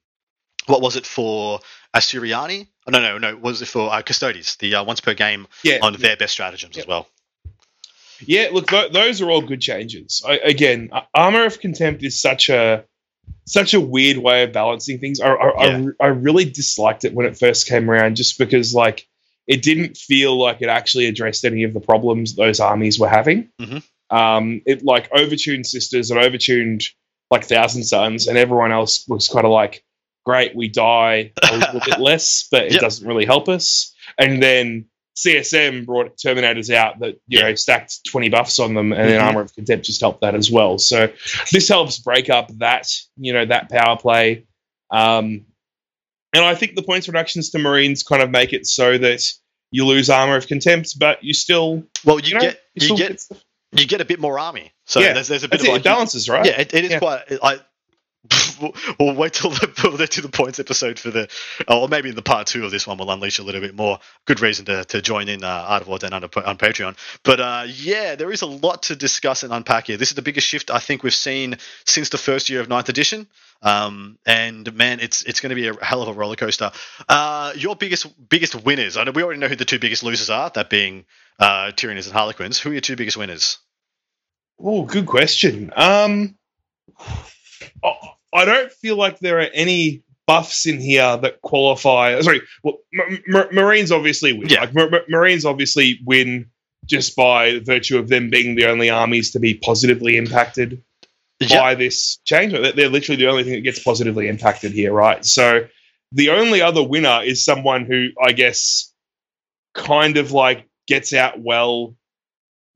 what 0.65 0.81
was 0.81 0.95
it 0.95 1.05
for 1.05 1.59
Asuryani? 1.95 2.67
Oh, 2.87 2.91
no, 2.91 2.99
no, 2.99 3.17
no. 3.17 3.35
Was 3.37 3.61
it 3.61 3.67
for 3.67 3.93
uh, 3.93 4.01
Custodes? 4.01 4.55
The 4.57 4.75
uh, 4.75 4.83
once 4.83 5.01
per 5.01 5.13
game 5.13 5.47
yeah, 5.63 5.79
on 5.81 5.93
yeah. 5.93 5.99
their 5.99 6.17
best 6.17 6.33
stratagems 6.33 6.77
yeah. 6.77 6.83
as 6.83 6.87
well. 6.87 7.07
Yeah, 8.19 8.49
look, 8.51 8.67
th- 8.67 8.91
those 8.91 9.21
are 9.21 9.29
all 9.29 9.41
good 9.41 9.61
changes. 9.61 10.23
I, 10.27 10.37
again, 10.37 10.89
armor 11.13 11.45
of 11.45 11.59
contempt 11.59 12.03
is 12.03 12.19
such 12.19 12.49
a 12.49 12.85
such 13.47 13.73
a 13.73 13.81
weird 13.81 14.17
way 14.17 14.43
of 14.43 14.51
balancing 14.51 14.99
things. 14.99 15.19
I, 15.19 15.29
I, 15.29 15.65
yeah. 15.65 15.85
I, 15.99 16.05
I, 16.05 16.07
really 16.09 16.45
disliked 16.45 17.05
it 17.05 17.13
when 17.13 17.25
it 17.25 17.37
first 17.37 17.67
came 17.67 17.89
around, 17.89 18.15
just 18.15 18.37
because 18.37 18.75
like 18.75 19.07
it 19.47 19.61
didn't 19.61 19.97
feel 19.97 20.37
like 20.37 20.61
it 20.61 20.67
actually 20.67 21.07
addressed 21.07 21.45
any 21.45 21.63
of 21.63 21.73
the 21.73 21.79
problems 21.79 22.35
those 22.35 22.59
armies 22.59 22.99
were 22.99 23.07
having. 23.07 23.49
Mm-hmm. 23.59 24.15
Um, 24.15 24.61
it 24.65 24.83
like 24.83 25.09
overtuned 25.11 25.65
sisters 25.65 26.11
and 26.11 26.19
overtuned 26.19 26.85
like 27.31 27.45
Thousand 27.45 27.83
Sons, 27.83 28.27
and 28.27 28.37
everyone 28.37 28.71
else 28.71 29.07
was 29.07 29.29
kind 29.29 29.45
of 29.45 29.51
like, 29.51 29.83
"Great, 30.25 30.55
we 30.55 30.67
die 30.67 31.31
a 31.41 31.57
little 31.57 31.81
bit 31.85 31.99
less, 31.99 32.47
but 32.51 32.65
it 32.65 32.73
yep. 32.73 32.81
doesn't 32.81 33.07
really 33.07 33.25
help 33.25 33.47
us." 33.47 33.95
And 34.17 34.43
then 34.43 34.85
CSM 35.17 35.87
brought 35.87 36.15
Terminators 36.15 36.71
out 36.71 36.99
that 36.99 37.19
you 37.27 37.41
know 37.41 37.55
stacked 37.55 38.05
twenty 38.05 38.29
buffs 38.29 38.59
on 38.59 38.75
them, 38.75 38.91
and 38.91 39.01
mm-hmm. 39.01 39.09
then 39.09 39.21
Armor 39.21 39.41
of 39.41 39.53
Contempt 39.55 39.83
just 39.83 39.99
helped 39.99 40.21
that 40.21 40.35
as 40.35 40.51
well. 40.51 40.77
So 40.77 41.11
this 41.51 41.67
helps 41.67 41.97
break 41.97 42.29
up 42.29 42.49
that 42.59 42.87
you 43.17 43.33
know 43.33 43.43
that 43.45 43.69
power 43.69 43.97
play, 43.97 44.45
um, 44.91 45.45
and 46.33 46.45
I 46.45 46.53
think 46.53 46.75
the 46.75 46.83
points 46.83 47.07
reductions 47.07 47.49
to 47.49 47.59
Marines 47.59 48.03
kind 48.03 48.21
of 48.21 48.29
make 48.29 48.53
it 48.53 48.67
so 48.67 48.95
that 48.99 49.23
you 49.71 49.85
lose 49.87 50.11
Armor 50.11 50.35
of 50.35 50.45
Contempt, 50.45 50.99
but 50.99 51.23
you 51.23 51.33
still 51.33 51.83
well 52.05 52.19
you, 52.19 52.27
you 52.27 52.33
know, 52.35 52.41
get 52.41 52.61
you, 52.75 52.87
you 52.87 52.97
get. 52.97 53.27
You 53.73 53.85
get 53.85 53.99
a 53.99 54.05
bit 54.05 54.21
more 54.21 54.39
army, 54.39 54.71
so 54.85 55.01
yeah, 55.01 55.11
there's, 55.11 55.27
there's 55.27 55.43
a 55.43 55.49
bit 55.49 55.59
of 55.59 55.67
like, 55.67 55.81
it 55.81 55.83
balances, 55.83 56.29
right? 56.29 56.45
Yeah, 56.45 56.61
it, 56.61 56.73
it 56.73 56.85
is 56.85 56.91
yeah. 56.91 56.99
quite. 56.99 57.23
I, 57.43 57.59
we'll, 58.99 59.15
wait 59.15 59.33
till 59.33 59.51
the, 59.51 59.71
we'll 59.83 59.97
the 59.97 60.29
points 60.29 60.59
episode 60.59 60.99
for 60.99 61.11
the, 61.11 61.29
or 61.67 61.87
maybe 61.87 62.09
in 62.09 62.15
the 62.15 62.21
part 62.21 62.47
two 62.47 62.65
of 62.65 62.71
this 62.71 62.87
one, 62.87 62.97
we'll 62.97 63.11
unleash 63.11 63.39
a 63.39 63.43
little 63.43 63.61
bit 63.61 63.75
more. 63.75 63.99
Good 64.25 64.41
reason 64.41 64.65
to, 64.65 64.85
to 64.85 65.01
join 65.01 65.29
in 65.29 65.43
uh, 65.43 65.47
Art 65.47 65.81
of 65.83 65.87
War 65.87 65.99
on, 66.03 66.13
on 66.13 66.57
Patreon. 66.57 66.95
But 67.23 67.39
uh, 67.39 67.63
yeah, 67.67 68.15
there 68.15 68.31
is 68.31 68.41
a 68.41 68.47
lot 68.47 68.83
to 68.83 68.95
discuss 68.95 69.43
and 69.43 69.53
unpack 69.53 69.87
here. 69.87 69.97
This 69.97 70.09
is 70.09 70.15
the 70.15 70.21
biggest 70.21 70.47
shift 70.47 70.71
I 70.71 70.79
think 70.79 71.03
we've 71.03 71.13
seen 71.13 71.57
since 71.85 72.09
the 72.09 72.17
first 72.17 72.49
year 72.49 72.61
of 72.61 72.69
Ninth 72.69 72.89
Edition. 72.89 73.27
Um, 73.61 74.19
and 74.25 74.71
man, 74.75 74.99
it's 74.99 75.23
it's 75.23 75.39
going 75.39 75.49
to 75.49 75.55
be 75.55 75.67
a 75.67 75.83
hell 75.83 76.03
of 76.03 76.09
a 76.09 76.13
roller 76.13 76.35
coaster. 76.35 76.71
Uh, 77.09 77.53
your 77.55 77.75
biggest 77.75 78.29
biggest 78.29 78.53
winners. 78.53 78.97
I 78.97 79.03
know 79.03 79.11
we 79.11 79.23
already 79.23 79.39
know 79.39 79.47
who 79.47 79.55
the 79.55 79.65
two 79.65 79.79
biggest 79.79 80.03
losers 80.03 80.29
are. 80.29 80.51
That 80.51 80.69
being 80.69 81.05
uh, 81.39 81.71
and 81.81 81.99
Harlequins. 81.99 82.59
Who 82.59 82.69
are 82.69 82.73
your 82.73 82.81
two 82.81 82.95
biggest 82.95 83.17
winners? 83.17 83.57
Oh, 84.59 84.83
good 84.83 85.05
question. 85.05 85.71
Um, 85.75 86.35
oh, 87.83 88.16
I 88.33 88.45
don't 88.45 88.71
feel 88.71 88.97
like 88.97 89.19
there 89.19 89.39
are 89.39 89.49
any 89.53 90.03
buffs 90.25 90.65
in 90.65 90.79
here 90.79 91.17
that 91.17 91.41
qualify. 91.41 92.19
Sorry, 92.21 92.41
well, 92.63 92.79
M- 92.93 93.23
M- 93.33 93.47
Marines 93.53 93.91
obviously 93.91 94.33
win. 94.33 94.49
Yeah. 94.49 94.61
Like, 94.61 94.75
M- 94.75 95.01
Marines 95.09 95.45
obviously 95.45 95.99
win 96.05 96.49
just 96.85 97.15
by 97.15 97.59
virtue 97.59 97.97
of 97.97 98.09
them 98.09 98.29
being 98.29 98.55
the 98.55 98.65
only 98.65 98.89
armies 98.89 99.31
to 99.31 99.39
be 99.39 99.55
positively 99.55 100.17
impacted 100.17 100.83
yep. 101.39 101.61
by 101.61 101.75
this 101.75 102.17
change. 102.25 102.51
They're 102.51 102.89
literally 102.89 103.17
the 103.17 103.29
only 103.29 103.43
thing 103.43 103.53
that 103.53 103.61
gets 103.61 103.79
positively 103.79 104.27
impacted 104.27 104.71
here, 104.71 104.93
right? 104.93 105.25
So 105.25 105.67
the 106.11 106.29
only 106.29 106.61
other 106.61 106.83
winner 106.83 107.21
is 107.23 107.43
someone 107.43 107.85
who 107.85 108.09
I 108.21 108.31
guess 108.31 108.93
kind 109.73 110.17
of 110.17 110.31
like 110.31 110.65
gets 110.87 111.13
out 111.13 111.39
well 111.39 111.95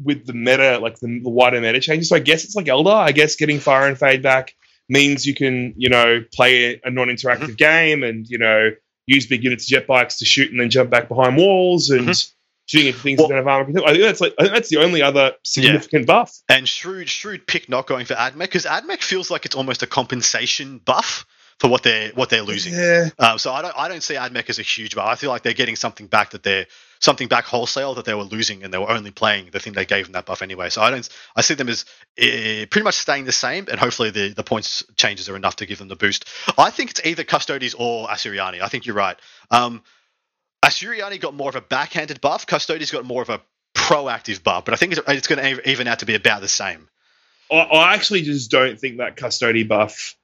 with 0.03 0.25
the 0.25 0.33
meta, 0.33 0.79
like 0.79 0.99
the, 0.99 1.19
the 1.21 1.29
wider 1.29 1.61
meta 1.61 1.79
changes. 1.79 2.09
So 2.09 2.15
I 2.15 2.19
guess 2.19 2.43
it's 2.43 2.55
like 2.55 2.65
Eldar. 2.65 2.95
I 2.95 3.11
guess 3.11 3.35
getting 3.35 3.59
fire 3.59 3.87
and 3.87 3.97
fade 3.97 4.21
back 4.21 4.55
means 4.89 5.25
you 5.25 5.33
can, 5.33 5.73
you 5.77 5.89
know, 5.89 6.23
play 6.33 6.79
a 6.83 6.89
non-interactive 6.89 7.39
mm-hmm. 7.39 7.53
game 7.53 8.03
and 8.03 8.27
you 8.27 8.37
know 8.37 8.71
use 9.07 9.27
big 9.27 9.43
units 9.43 9.65
of 9.65 9.69
jet 9.69 9.87
bikes 9.87 10.17
to 10.19 10.25
shoot 10.25 10.51
and 10.51 10.59
then 10.59 10.69
jump 10.69 10.89
back 10.89 11.07
behind 11.07 11.37
walls 11.37 11.89
and. 11.89 12.09
Mm-hmm 12.09 12.35
shooting 12.71 12.87
into 12.87 12.99
things 12.99 13.19
well, 13.19 13.27
that 13.27 13.35
don't 13.35 13.45
have 13.45 13.47
armor. 13.47 13.81
I 13.85 13.91
think 13.91 14.03
that's 14.03 14.21
like 14.21 14.33
I 14.39 14.43
think 14.43 14.53
that's 14.53 14.69
the 14.69 14.77
only 14.77 15.01
other 15.01 15.33
significant 15.43 16.03
yeah. 16.03 16.13
buff. 16.13 16.33
And 16.47 16.67
shrewd, 16.69 17.09
shrewd 17.09 17.45
pick 17.45 17.67
not 17.67 17.85
going 17.85 18.05
for 18.05 18.13
Admech 18.13 18.39
because 18.39 18.65
Admech 18.65 19.03
feels 19.03 19.29
like 19.29 19.45
it's 19.45 19.55
almost 19.55 19.83
a 19.83 19.87
compensation 19.87 20.77
buff 20.77 21.25
for 21.59 21.69
what 21.69 21.83
they're 21.83 22.11
what 22.11 22.29
they're 22.29 22.43
losing. 22.43 22.73
Yeah. 22.73 23.09
Um, 23.19 23.37
so 23.37 23.51
I 23.51 23.61
don't 23.61 23.73
I 23.77 23.87
don't 23.87 24.01
see 24.01 24.15
Admech 24.15 24.49
as 24.49 24.59
a 24.59 24.63
huge 24.63 24.95
buff. 24.95 25.07
I 25.07 25.15
feel 25.15 25.29
like 25.29 25.43
they're 25.43 25.53
getting 25.53 25.75
something 25.75 26.07
back 26.07 26.31
that 26.31 26.43
they're 26.43 26.67
something 27.01 27.27
back 27.27 27.45
wholesale 27.45 27.95
that 27.95 28.05
they 28.05 28.13
were 28.13 28.23
losing 28.23 28.63
and 28.63 28.73
they 28.73 28.77
were 28.77 28.89
only 28.89 29.11
playing 29.11 29.49
the 29.51 29.59
thing 29.59 29.73
they 29.73 29.85
gave 29.85 30.05
them 30.05 30.13
that 30.13 30.25
buff 30.25 30.41
anyway. 30.41 30.69
So 30.69 30.81
I 30.81 30.91
don't 30.91 31.07
I 31.35 31.41
see 31.41 31.55
them 31.55 31.67
as 31.67 31.85
uh, 32.19 32.65
pretty 32.69 32.83
much 32.83 32.95
staying 32.95 33.25
the 33.25 33.31
same 33.31 33.65
and 33.69 33.79
hopefully 33.79 34.11
the 34.11 34.29
the 34.29 34.43
points 34.43 34.83
changes 34.95 35.27
are 35.27 35.35
enough 35.35 35.57
to 35.57 35.65
give 35.65 35.79
them 35.79 35.87
the 35.87 35.95
boost. 35.95 36.25
I 36.57 36.69
think 36.69 36.91
it's 36.91 37.01
either 37.03 37.23
Custodies 37.23 37.75
or 37.77 38.07
Asuryani. 38.07 38.61
I 38.61 38.67
think 38.67 38.85
you're 38.85 38.95
right. 38.95 39.17
Um, 39.49 39.81
Asuryani 40.63 41.19
got 41.19 41.33
more 41.33 41.49
of 41.49 41.55
a 41.55 41.61
backhanded 41.61 42.21
buff. 42.21 42.45
Custodies 42.45 42.91
got 42.91 43.03
more 43.03 43.21
of 43.21 43.29
a 43.29 43.41
proactive 43.73 44.43
buff, 44.43 44.65
but 44.65 44.73
I 44.73 44.77
think 44.77 44.93
it's, 44.93 45.01
it's 45.07 45.27
going 45.27 45.39
to 45.39 45.69
even 45.69 45.87
out 45.87 45.99
to 45.99 46.05
be 46.05 46.15
about 46.15 46.41
the 46.41 46.47
same. 46.47 46.87
I, 47.51 47.55
I 47.55 47.93
actually 47.95 48.21
just 48.21 48.51
don't 48.51 48.79
think 48.79 48.97
that 48.97 49.17
Custody 49.17 49.63
buff 49.63 50.15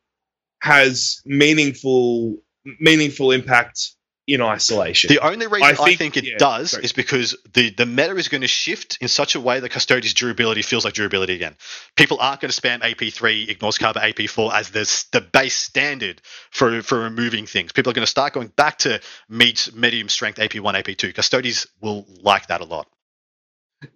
has 0.61 1.21
meaningful 1.25 2.37
meaningful 2.79 3.31
impact 3.31 3.95
in 4.27 4.41
isolation. 4.41 5.07
The 5.07 5.25
only 5.25 5.47
reason 5.47 5.63
I 5.63 5.73
think, 5.73 5.87
I 5.87 5.95
think 5.95 6.17
it 6.17 6.25
yeah, 6.25 6.37
does 6.37 6.71
sorry. 6.71 6.83
is 6.83 6.91
because 6.91 7.35
the, 7.53 7.69
the 7.69 7.85
meta 7.85 8.15
is 8.17 8.27
going 8.27 8.41
to 8.41 8.47
shift 8.47 8.97
in 8.99 9.07
such 9.07 9.35
a 9.35 9.39
way 9.39 9.61
that 9.61 9.69
Custodes 9.69 10.13
durability 10.13 10.61
feels 10.61 10.83
like 10.83 10.93
durability 10.93 11.33
again. 11.33 11.55
People 11.95 12.17
aren't 12.19 12.41
going 12.41 12.51
to 12.51 12.61
spam 12.61 12.81
AP3, 12.81 13.49
ignores 13.49 13.77
Carver 13.77 14.01
AP4 14.01 14.53
as 14.53 14.69
the, 14.69 15.05
the 15.17 15.21
base 15.21 15.55
standard 15.55 16.21
for, 16.51 16.81
for 16.81 16.99
removing 16.99 17.45
things. 17.45 17.71
People 17.71 17.91
are 17.91 17.93
going 17.93 18.05
to 18.05 18.11
start 18.11 18.33
going 18.33 18.49
back 18.49 18.79
to 18.79 18.99
meet 19.29 19.69
medium 19.73 20.09
strength 20.09 20.39
AP1, 20.39 20.83
AP2. 20.83 21.15
Custodes 21.15 21.67
will 21.79 22.05
like 22.21 22.47
that 22.47 22.59
a 22.59 22.65
lot. 22.65 22.87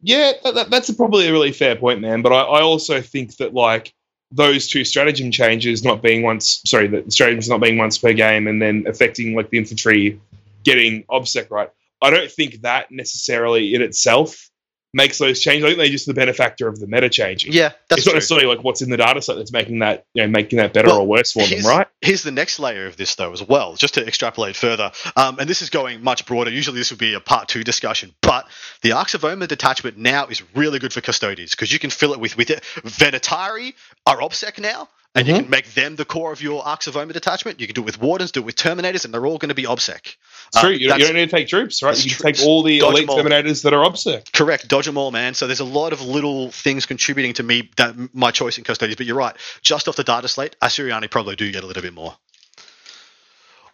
Yeah, 0.01 0.31
that, 0.45 0.69
that's 0.69 0.89
a, 0.89 0.93
probably 0.93 1.27
a 1.27 1.31
really 1.33 1.51
fair 1.51 1.75
point, 1.75 1.99
man. 1.99 2.21
But 2.21 2.31
I, 2.31 2.41
I 2.41 2.61
also 2.61 3.01
think 3.01 3.35
that, 3.37 3.53
like, 3.53 3.93
those 4.31 4.67
two 4.67 4.85
stratagem 4.85 5.31
changes 5.31 5.83
not 5.83 6.01
being 6.01 6.23
once 6.23 6.61
sorry 6.65 6.87
the 6.87 7.03
stratagems 7.09 7.49
not 7.49 7.61
being 7.61 7.77
once 7.77 7.97
per 7.97 8.13
game 8.13 8.47
and 8.47 8.61
then 8.61 8.85
affecting 8.87 9.35
like 9.35 9.49
the 9.49 9.57
infantry 9.57 10.19
getting 10.63 11.03
obsec 11.03 11.49
right? 11.49 11.69
I 12.01 12.09
don't 12.09 12.31
think 12.31 12.61
that 12.61 12.91
necessarily 12.91 13.73
in 13.73 13.81
itself 13.81 14.50
makes 14.93 15.17
those 15.17 15.39
changes. 15.39 15.63
I 15.63 15.67
think 15.69 15.79
they're 15.79 15.89
just 15.89 16.05
the 16.05 16.13
benefactor 16.13 16.67
of 16.67 16.79
the 16.79 16.87
meta 16.87 17.09
changing. 17.09 17.53
Yeah, 17.53 17.71
that's 17.87 17.99
it's 17.99 18.05
not 18.05 18.11
true. 18.11 18.17
necessarily 18.17 18.47
like 18.47 18.63
what's 18.63 18.81
in 18.81 18.89
the 18.89 18.97
data 18.97 19.21
set 19.21 19.37
that's 19.37 19.51
making 19.51 19.79
that 19.79 20.05
you 20.13 20.23
know 20.23 20.29
making 20.29 20.57
that 20.57 20.73
better 20.73 20.89
well, 20.89 21.01
or 21.01 21.07
worse 21.07 21.31
for 21.31 21.45
them, 21.45 21.65
right? 21.65 21.87
Here's 22.01 22.23
the 22.23 22.31
next 22.31 22.59
layer 22.59 22.87
of 22.87 22.97
this 22.97 23.15
though 23.15 23.31
as 23.31 23.41
well, 23.41 23.75
just 23.75 23.95
to 23.95 24.05
extrapolate 24.05 24.55
further. 24.55 24.91
Um, 25.15 25.39
and 25.39 25.49
this 25.49 25.61
is 25.61 25.69
going 25.69 26.03
much 26.03 26.25
broader. 26.25 26.51
Usually 26.51 26.77
this 26.77 26.91
would 26.91 26.99
be 26.99 27.13
a 27.13 27.19
part 27.19 27.47
two 27.47 27.63
discussion, 27.63 28.13
but 28.21 28.47
the 28.81 28.93
Arks 28.93 29.13
of 29.13 29.23
Omen 29.23 29.47
detachment 29.47 29.97
now 29.97 30.27
is 30.27 30.43
really 30.55 30.79
good 30.79 30.93
for 30.93 31.01
Custodes 31.01 31.51
because 31.51 31.71
you 31.71 31.79
can 31.79 31.89
fill 31.89 32.13
it 32.13 32.19
with 32.19 32.37
with 32.37 32.49
it. 32.49 32.61
Venatari 32.83 33.73
are 34.05 34.17
OBSEC 34.17 34.59
now 34.59 34.89
and 35.13 35.27
mm-hmm. 35.27 35.35
you 35.35 35.41
can 35.41 35.49
make 35.49 35.73
them 35.73 35.95
the 35.95 36.05
core 36.05 36.31
of 36.31 36.41
your 36.41 36.65
Arks 36.65 36.87
of 36.87 36.95
Omen 36.95 37.13
detachment. 37.13 37.59
You 37.59 37.67
can 37.67 37.73
do 37.73 37.81
it 37.81 37.85
with 37.85 37.99
Wardens, 37.99 38.31
do 38.31 38.39
it 38.39 38.45
with 38.45 38.55
Terminators, 38.55 39.03
and 39.03 39.13
they're 39.13 39.25
all 39.25 39.37
going 39.37 39.49
to 39.49 39.55
be 39.55 39.63
OBSEC. 39.63 40.15
It's 40.47 40.59
true. 40.59 40.69
Um, 40.69 40.75
you, 40.75 40.87
don't, 40.87 40.99
you, 40.99 41.05
don't 41.05 41.15
need 41.15 41.29
to 41.29 41.35
take 41.35 41.47
troops, 41.49 41.83
right? 41.83 42.05
You 42.05 42.15
can 42.15 42.33
take 42.33 42.45
all 42.45 42.63
the 42.63 42.79
elite 42.79 43.09
Terminators 43.09 43.63
that 43.63 43.73
are 43.73 43.83
OBSEC. 43.85 44.31
Correct. 44.31 44.67
Dodge 44.69 44.85
them 44.85 44.97
all, 44.97 45.11
man. 45.11 45.33
So 45.33 45.47
there's 45.47 45.59
a 45.59 45.65
lot 45.65 45.91
of 45.91 46.01
little 46.01 46.51
things 46.51 46.85
contributing 46.85 47.33
to 47.33 47.43
me 47.43 47.69
that 47.75 47.95
my 48.13 48.31
choice 48.31 48.57
in 48.57 48.63
Custodes. 48.63 48.95
But 48.95 49.05
you're 49.05 49.17
right. 49.17 49.35
Just 49.61 49.89
off 49.89 49.97
the 49.97 50.03
data 50.03 50.29
slate, 50.29 50.55
Asuryani 50.61 51.11
probably 51.11 51.35
do 51.35 51.51
get 51.51 51.63
a 51.63 51.67
little 51.67 51.83
bit 51.83 51.93
more. 51.93 52.15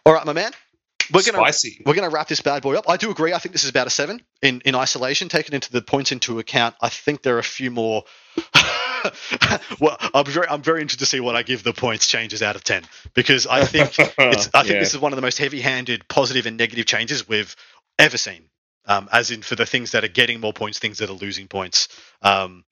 All 0.04 0.12
right, 0.12 0.24
my 0.26 0.32
man. 0.32 0.50
We're 1.12 1.22
gonna 1.22 1.38
Spicy. 1.38 1.82
we're 1.86 1.94
gonna 1.94 2.10
wrap 2.10 2.28
this 2.28 2.42
bad 2.42 2.62
boy 2.62 2.76
up. 2.76 2.88
I 2.88 2.98
do 2.98 3.10
agree. 3.10 3.32
I 3.32 3.38
think 3.38 3.52
this 3.52 3.64
is 3.64 3.70
about 3.70 3.86
a 3.86 3.90
seven 3.90 4.20
in 4.42 4.60
in 4.64 4.74
isolation. 4.74 5.28
taken 5.28 5.54
into 5.54 5.72
the 5.72 5.80
points 5.80 6.12
into 6.12 6.38
account, 6.38 6.74
I 6.82 6.90
think 6.90 7.22
there 7.22 7.36
are 7.36 7.38
a 7.38 7.44
few 7.44 7.70
more 7.70 8.04
well, 9.80 9.96
I'm 10.14 10.24
very, 10.24 10.48
I'm 10.48 10.62
very 10.62 10.80
interested 10.80 11.04
to 11.04 11.06
see 11.06 11.20
what 11.20 11.36
I 11.36 11.42
give 11.42 11.62
the 11.62 11.72
points 11.72 12.06
changes 12.06 12.42
out 12.42 12.56
of 12.56 12.64
ten 12.64 12.84
because 13.14 13.46
I 13.46 13.64
think 13.64 13.98
it's, 13.98 14.18
I 14.18 14.32
think 14.62 14.74
yeah. 14.74 14.80
this 14.80 14.94
is 14.94 15.00
one 15.00 15.12
of 15.12 15.16
the 15.16 15.22
most 15.22 15.38
heavy-handed 15.38 16.08
positive 16.08 16.46
and 16.46 16.56
negative 16.56 16.86
changes 16.86 17.28
we've 17.28 17.54
ever 17.98 18.18
seen. 18.18 18.44
Um, 18.86 19.06
as 19.12 19.30
in 19.30 19.42
for 19.42 19.54
the 19.54 19.66
things 19.66 19.90
that 19.90 20.02
are 20.02 20.08
getting 20.08 20.40
more 20.40 20.54
points, 20.54 20.78
things 20.78 20.98
that 20.98 21.10
are 21.10 21.14
losing 21.14 21.46
points. 21.46 21.88
Um, 22.22 22.64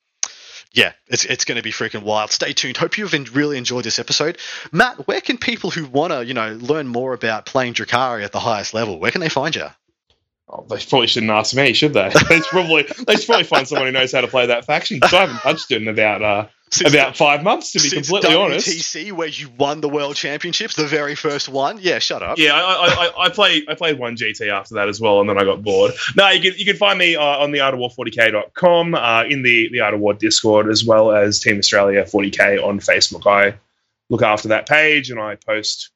yeah, 0.73 0.93
it's 1.09 1.25
it's 1.25 1.45
going 1.45 1.57
to 1.57 1.63
be 1.63 1.73
freaking 1.73 2.03
wild. 2.03 2.31
Stay 2.31 2.53
tuned. 2.53 2.77
Hope 2.77 2.97
you've 2.99 3.13
really 3.35 3.59
enjoyed 3.59 3.85
this 3.85 3.99
episode, 3.99 4.39
Matt. 4.73 5.07
Where 5.07 5.21
can 5.21 5.39
people 5.39 5.71
who 5.71 5.87
want 5.87 6.13
to, 6.13 6.25
you 6.25 6.35
know, 6.35 6.53
learn 6.53 6.87
more 6.87 7.13
about 7.13 7.47
playing 7.47 7.75
Drukhari 7.75 8.25
at 8.25 8.33
the 8.33 8.41
highest 8.41 8.75
level? 8.75 8.99
Where 8.99 9.11
can 9.11 9.21
they 9.21 9.29
find 9.29 9.55
you? 9.55 9.67
Oh, 10.49 10.65
they 10.69 10.79
probably 10.79 11.09
shouldn't 11.09 11.33
ask 11.33 11.57
me, 11.57 11.73
should 11.73 11.93
they? 11.93 12.09
they 12.29 12.37
should 12.37 12.45
probably 12.45 12.83
they 13.07 13.17
should 13.17 13.27
probably 13.27 13.45
find 13.45 13.67
someone 13.67 13.87
who 13.87 13.93
knows 13.93 14.13
how 14.13 14.21
to 14.21 14.29
play 14.29 14.47
that 14.47 14.65
faction. 14.65 15.01
I 15.03 15.09
haven't 15.09 15.39
touched 15.39 15.71
it 15.73 15.83
in 15.83 15.89
about 15.89 16.23
uh, 16.23 16.47
since 16.71 16.93
about 16.93 17.13
the, 17.13 17.19
five 17.19 17.43
months, 17.43 17.73
to 17.73 17.81
be 17.81 17.91
completely 17.91 18.31
WTC, 18.31 18.45
honest. 18.45 18.69
TC, 18.69 19.13
where 19.13 19.29
you 19.29 19.49
won 19.59 19.81
the 19.81 19.89
world 19.89 20.15
championships, 20.15 20.77
the 20.77 20.87
very 20.87 21.17
first 21.17 21.49
one. 21.49 21.79
Yeah, 21.81 21.99
shut 21.99 22.23
up. 22.23 22.39
Yeah, 22.39 22.55
I, 22.55 22.87
I, 23.19 23.25
I 23.25 23.29
played 23.29 23.69
I 23.69 23.75
played 23.75 23.99
one 23.99 24.17
GT 24.17 24.49
after 24.49 24.75
that 24.75 24.89
as 24.89 25.01
well, 25.01 25.21
and 25.21 25.29
then 25.29 25.37
I 25.37 25.45
got 25.45 25.63
bored. 25.63 25.93
No, 26.17 26.29
you 26.31 26.41
can 26.41 26.59
you 26.59 26.65
can 26.65 26.77
find 26.77 26.99
me 26.99 27.17
uh, 27.17 27.23
on 27.23 27.51
the 27.51 27.61
Art 27.61 27.75
of 27.75 27.81
War 27.81 27.91
40k.com, 27.91 28.95
uh, 28.95 29.25
in 29.29 29.43
the 29.43 29.69
the 29.73 29.81
Art 29.81 29.95
of 29.95 30.01
War 30.01 30.15
Discord, 30.15 30.69
as 30.69 30.85
well 30.85 31.11
as 31.11 31.41
Team 31.41 31.59
Australia 31.59 32.05
40k 32.05 32.63
on 32.63 32.79
Facebook. 32.79 33.27
I 33.27 33.59
look 34.11 34.23
after 34.23 34.49
that 34.49 34.69
page, 34.69 35.11
and 35.11 35.19
I 35.19 35.35
post 35.35 35.91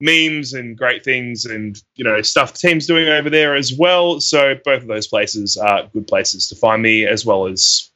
memes 0.00 0.52
and 0.52 0.76
great 0.76 1.02
things 1.04 1.46
and 1.46 1.82
you 1.94 2.04
know 2.04 2.20
stuff 2.20 2.52
the 2.52 2.58
team's 2.58 2.86
doing 2.86 3.08
over 3.08 3.30
there 3.30 3.54
as 3.54 3.72
well. 3.72 4.20
So 4.20 4.54
both 4.64 4.82
of 4.82 4.88
those 4.88 5.06
places 5.06 5.56
are 5.56 5.88
good 5.92 6.06
places 6.06 6.48
to 6.48 6.56
find 6.56 6.82
me, 6.82 7.06
as 7.06 7.24
well 7.24 7.46
as 7.46 7.90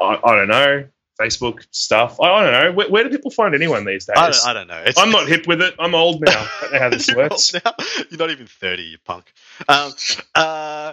I, 0.00 0.18
I 0.24 0.36
don't 0.36 0.48
know 0.48 0.84
Facebook 1.20 1.64
stuff. 1.70 2.20
I, 2.20 2.24
I 2.24 2.42
don't 2.42 2.52
know 2.52 2.72
where, 2.72 2.88
where, 2.88 3.04
do 3.04 3.10
people 3.10 3.30
find 3.30 3.54
anyone 3.54 3.84
these 3.84 4.06
days. 4.06 4.16
I 4.16 4.30
don't, 4.30 4.46
I 4.46 4.52
don't 4.52 4.68
know. 4.68 4.82
It's, 4.84 4.98
I'm 4.98 5.10
not 5.10 5.28
hip 5.28 5.46
with 5.46 5.62
it. 5.62 5.74
I'm 5.78 5.94
old 5.94 6.20
now. 6.20 6.32
I 6.32 6.58
don't 6.62 6.72
know 6.72 6.78
how 6.78 6.90
this 6.90 7.14
works. 7.16 7.52
You're 7.52 8.18
not 8.18 8.30
even 8.30 8.46
thirty, 8.46 8.82
you 8.82 8.98
punk. 9.04 9.32
Um, 9.68 9.92
uh, 10.34 10.92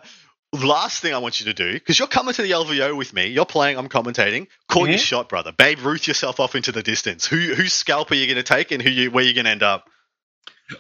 last 0.53 1.01
thing 1.01 1.13
I 1.13 1.17
want 1.17 1.39
you 1.39 1.45
to 1.47 1.53
do, 1.53 1.73
because 1.73 1.97
you're 1.97 2.07
coming 2.07 2.33
to 2.33 2.41
the 2.41 2.51
LVO 2.51 2.95
with 2.97 3.13
me, 3.13 3.27
you're 3.27 3.45
playing, 3.45 3.77
I'm 3.77 3.89
commentating. 3.89 4.47
Call 4.67 4.83
mm-hmm. 4.83 4.91
your 4.91 4.99
shot, 4.99 5.29
brother. 5.29 5.51
Babe 5.51 5.79
Ruth 5.79 6.07
yourself 6.07 6.39
off 6.39 6.55
into 6.55 6.71
the 6.71 6.83
distance. 6.83 7.25
Who 7.25 7.37
whose 7.37 7.73
scalp 7.73 8.11
are 8.11 8.15
you 8.15 8.27
going 8.27 8.37
to 8.37 8.43
take, 8.43 8.71
and 8.71 8.81
who 8.81 8.89
you 8.89 9.11
where 9.11 9.23
you 9.23 9.33
going 9.33 9.45
to 9.45 9.51
end 9.51 9.63
up? 9.63 9.89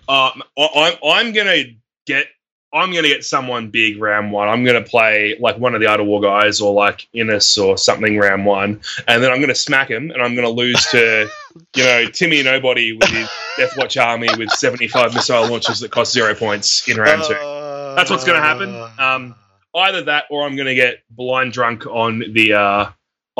Uh, 0.07 0.31
I'm 0.57 0.93
I'm 1.03 1.31
gonna 1.33 1.63
get 2.05 2.27
I'm 2.73 2.93
gonna 2.93 3.09
get 3.09 3.25
someone 3.25 3.69
big 3.69 3.99
round 3.99 4.31
one. 4.31 4.47
I'm 4.47 4.63
gonna 4.63 4.81
play 4.81 5.37
like 5.39 5.57
one 5.57 5.75
of 5.75 5.81
the 5.81 5.91
of 5.91 6.05
War 6.05 6.21
guys 6.21 6.61
or 6.61 6.73
like 6.73 7.07
Innes 7.13 7.57
or 7.57 7.77
something 7.77 8.17
round 8.17 8.45
one, 8.45 8.79
and 9.07 9.21
then 9.21 9.31
I'm 9.31 9.41
gonna 9.41 9.55
smack 9.55 9.89
him 9.89 10.09
and 10.11 10.21
I'm 10.21 10.35
gonna 10.35 10.49
lose 10.49 10.83
to 10.91 11.29
you 11.75 11.83
know 11.83 12.05
Timmy 12.07 12.41
Nobody 12.43 12.93
with 12.93 13.09
his 13.09 13.29
Death 13.57 13.77
Watch 13.77 13.97
army 13.97 14.29
with 14.37 14.49
75 14.51 15.13
missile 15.13 15.49
launches 15.49 15.81
that 15.81 15.91
cost 15.91 16.13
zero 16.13 16.33
points 16.33 16.87
in 16.87 16.97
round 16.97 17.23
two. 17.23 17.33
That's 17.33 18.09
what's 18.09 18.23
gonna 18.23 18.39
happen. 18.39 18.73
Um, 18.97 19.35
either 19.75 20.03
that 20.03 20.25
or 20.29 20.45
I'm 20.45 20.55
gonna 20.55 20.75
get 20.75 20.99
blind 21.09 21.51
drunk 21.51 21.85
on 21.85 22.19
the 22.33 22.53
uh, 22.53 22.89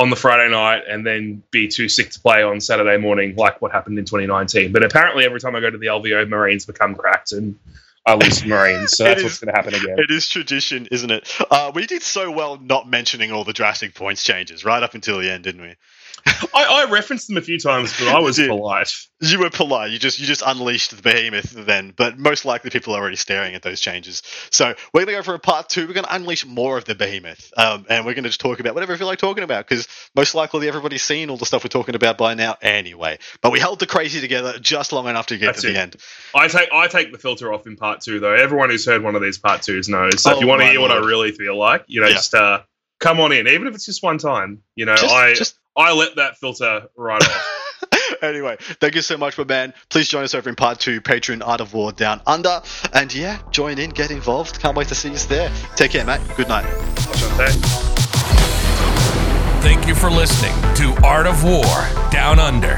on 0.01 0.09
the 0.09 0.15
Friday 0.15 0.49
night 0.49 0.83
and 0.89 1.05
then 1.05 1.43
be 1.51 1.67
too 1.67 1.87
sick 1.87 2.09
to 2.09 2.19
play 2.19 2.41
on 2.41 2.59
Saturday 2.59 2.97
morning, 2.97 3.35
like 3.35 3.61
what 3.61 3.71
happened 3.71 3.99
in 3.99 4.05
2019. 4.05 4.71
But 4.71 4.83
apparently, 4.83 5.25
every 5.25 5.39
time 5.39 5.55
I 5.55 5.59
go 5.59 5.69
to 5.69 5.77
the 5.77 5.85
LVO, 5.85 6.27
Marines 6.27 6.65
become 6.65 6.95
cracked 6.95 7.33
and 7.33 7.59
I 8.03 8.15
lose 8.15 8.43
Marines. 8.43 8.97
So 8.97 9.03
that's 9.05 9.19
is, 9.19 9.23
what's 9.23 9.39
going 9.39 9.53
to 9.53 9.61
happen 9.61 9.75
again. 9.75 9.99
It 9.99 10.09
is 10.09 10.27
tradition, 10.27 10.87
isn't 10.91 11.11
it? 11.11 11.31
Uh, 11.51 11.71
we 11.75 11.85
did 11.85 12.01
so 12.01 12.31
well 12.31 12.57
not 12.57 12.89
mentioning 12.89 13.31
all 13.31 13.43
the 13.43 13.53
drastic 13.53 13.93
points 13.93 14.23
changes 14.23 14.65
right 14.65 14.81
up 14.81 14.95
until 14.95 15.19
the 15.19 15.29
end, 15.29 15.43
didn't 15.43 15.61
we? 15.61 15.75
I, 16.53 16.85
I, 16.87 16.91
referenced 16.91 17.27
them 17.27 17.37
a 17.37 17.41
few 17.41 17.57
times, 17.59 17.97
but 17.97 18.07
I 18.07 18.19
was 18.19 18.37
polite. 18.37 18.93
You 19.21 19.39
were 19.39 19.49
polite. 19.49 19.91
You 19.91 19.99
just 19.99 20.19
you 20.19 20.25
just 20.25 20.43
unleashed 20.45 20.95
the 20.95 21.01
behemoth 21.01 21.51
then, 21.51 21.93
but 21.95 22.17
most 22.19 22.45
likely 22.45 22.69
people 22.69 22.93
are 22.93 23.01
already 23.01 23.15
staring 23.15 23.55
at 23.55 23.61
those 23.61 23.79
changes. 23.79 24.21
So 24.49 24.75
we're 24.93 25.05
gonna 25.05 25.17
go 25.17 25.23
for 25.23 25.33
a 25.33 25.39
part 25.39 25.69
two. 25.69 25.87
We're 25.87 25.93
gonna 25.93 26.07
unleash 26.11 26.45
more 26.45 26.77
of 26.77 26.85
the 26.85 26.95
behemoth, 26.95 27.51
um, 27.57 27.85
and 27.89 28.05
we're 28.05 28.13
gonna 28.13 28.29
just 28.29 28.41
talk 28.41 28.59
about 28.59 28.73
whatever 28.75 28.93
I 28.93 28.97
feel 28.97 29.07
like 29.07 29.19
talking 29.19 29.43
about 29.43 29.67
because 29.67 29.87
most 30.15 30.35
likely 30.35 30.67
everybody's 30.67 31.03
seen 31.03 31.29
all 31.29 31.37
the 31.37 31.45
stuff 31.45 31.63
we're 31.63 31.69
talking 31.69 31.95
about 31.95 32.17
by 32.17 32.33
now 32.33 32.57
anyway. 32.61 33.17
But 33.41 33.51
we 33.51 33.59
held 33.59 33.79
the 33.79 33.87
crazy 33.87 34.21
together 34.21 34.59
just 34.59 34.91
long 34.93 35.07
enough 35.07 35.27
to 35.27 35.37
get 35.37 35.47
That's 35.47 35.61
to 35.61 35.69
it. 35.69 35.73
the 35.73 35.79
end. 35.79 35.95
I 36.35 36.47
take 36.47 36.69
I 36.71 36.87
take 36.87 37.11
the 37.11 37.19
filter 37.19 37.53
off 37.53 37.65
in 37.65 37.77
part 37.77 38.01
two 38.01 38.19
though. 38.19 38.33
Everyone 38.33 38.69
who's 38.69 38.85
heard 38.85 39.03
one 39.03 39.15
of 39.15 39.21
these 39.21 39.37
part 39.37 39.61
twos 39.61 39.89
knows. 39.89 40.21
So 40.21 40.31
oh, 40.31 40.35
if 40.35 40.41
you 40.41 40.47
want 40.47 40.61
to 40.61 40.67
hear 40.67 40.79
Lord. 40.79 40.91
what 40.91 41.03
I 41.03 41.05
really 41.05 41.31
feel 41.31 41.57
like, 41.57 41.85
you 41.87 42.01
know, 42.01 42.07
yeah. 42.07 42.13
just 42.13 42.35
uh, 42.35 42.61
come 42.99 43.19
on 43.19 43.31
in, 43.31 43.47
even 43.47 43.67
if 43.67 43.75
it's 43.75 43.85
just 43.85 44.01
one 44.03 44.17
time. 44.17 44.61
You 44.75 44.85
know, 44.85 44.95
just, 44.95 45.13
I. 45.13 45.33
Just 45.33 45.57
I 45.75 45.93
let 45.93 46.15
that 46.17 46.37
filter 46.37 46.87
right 46.95 47.21
off. 47.21 47.61
anyway, 48.21 48.57
thank 48.59 48.95
you 48.95 49.01
so 49.01 49.17
much, 49.17 49.37
my 49.37 49.43
man. 49.43 49.73
Please 49.89 50.07
join 50.07 50.23
us 50.23 50.33
over 50.35 50.49
in 50.49 50.55
part 50.55 50.79
two, 50.79 51.01
Patreon 51.01 51.45
Art 51.45 51.61
of 51.61 51.73
War 51.73 51.91
Down 51.91 52.21
Under. 52.27 52.61
And 52.93 53.13
yeah, 53.13 53.39
join 53.51 53.79
in, 53.79 53.89
get 53.91 54.11
involved. 54.11 54.59
Can't 54.59 54.75
wait 54.75 54.87
to 54.89 54.95
see 54.95 55.09
you 55.09 55.17
there. 55.17 55.51
Take 55.75 55.91
care, 55.91 56.05
mate. 56.05 56.21
Good 56.35 56.49
night. 56.49 56.65
Thank 59.61 59.87
you 59.87 59.95
for 59.95 60.09
listening 60.09 60.53
to 60.75 61.05
Art 61.05 61.27
of 61.27 61.43
War 61.43 61.63
Down 62.11 62.39
Under 62.39 62.77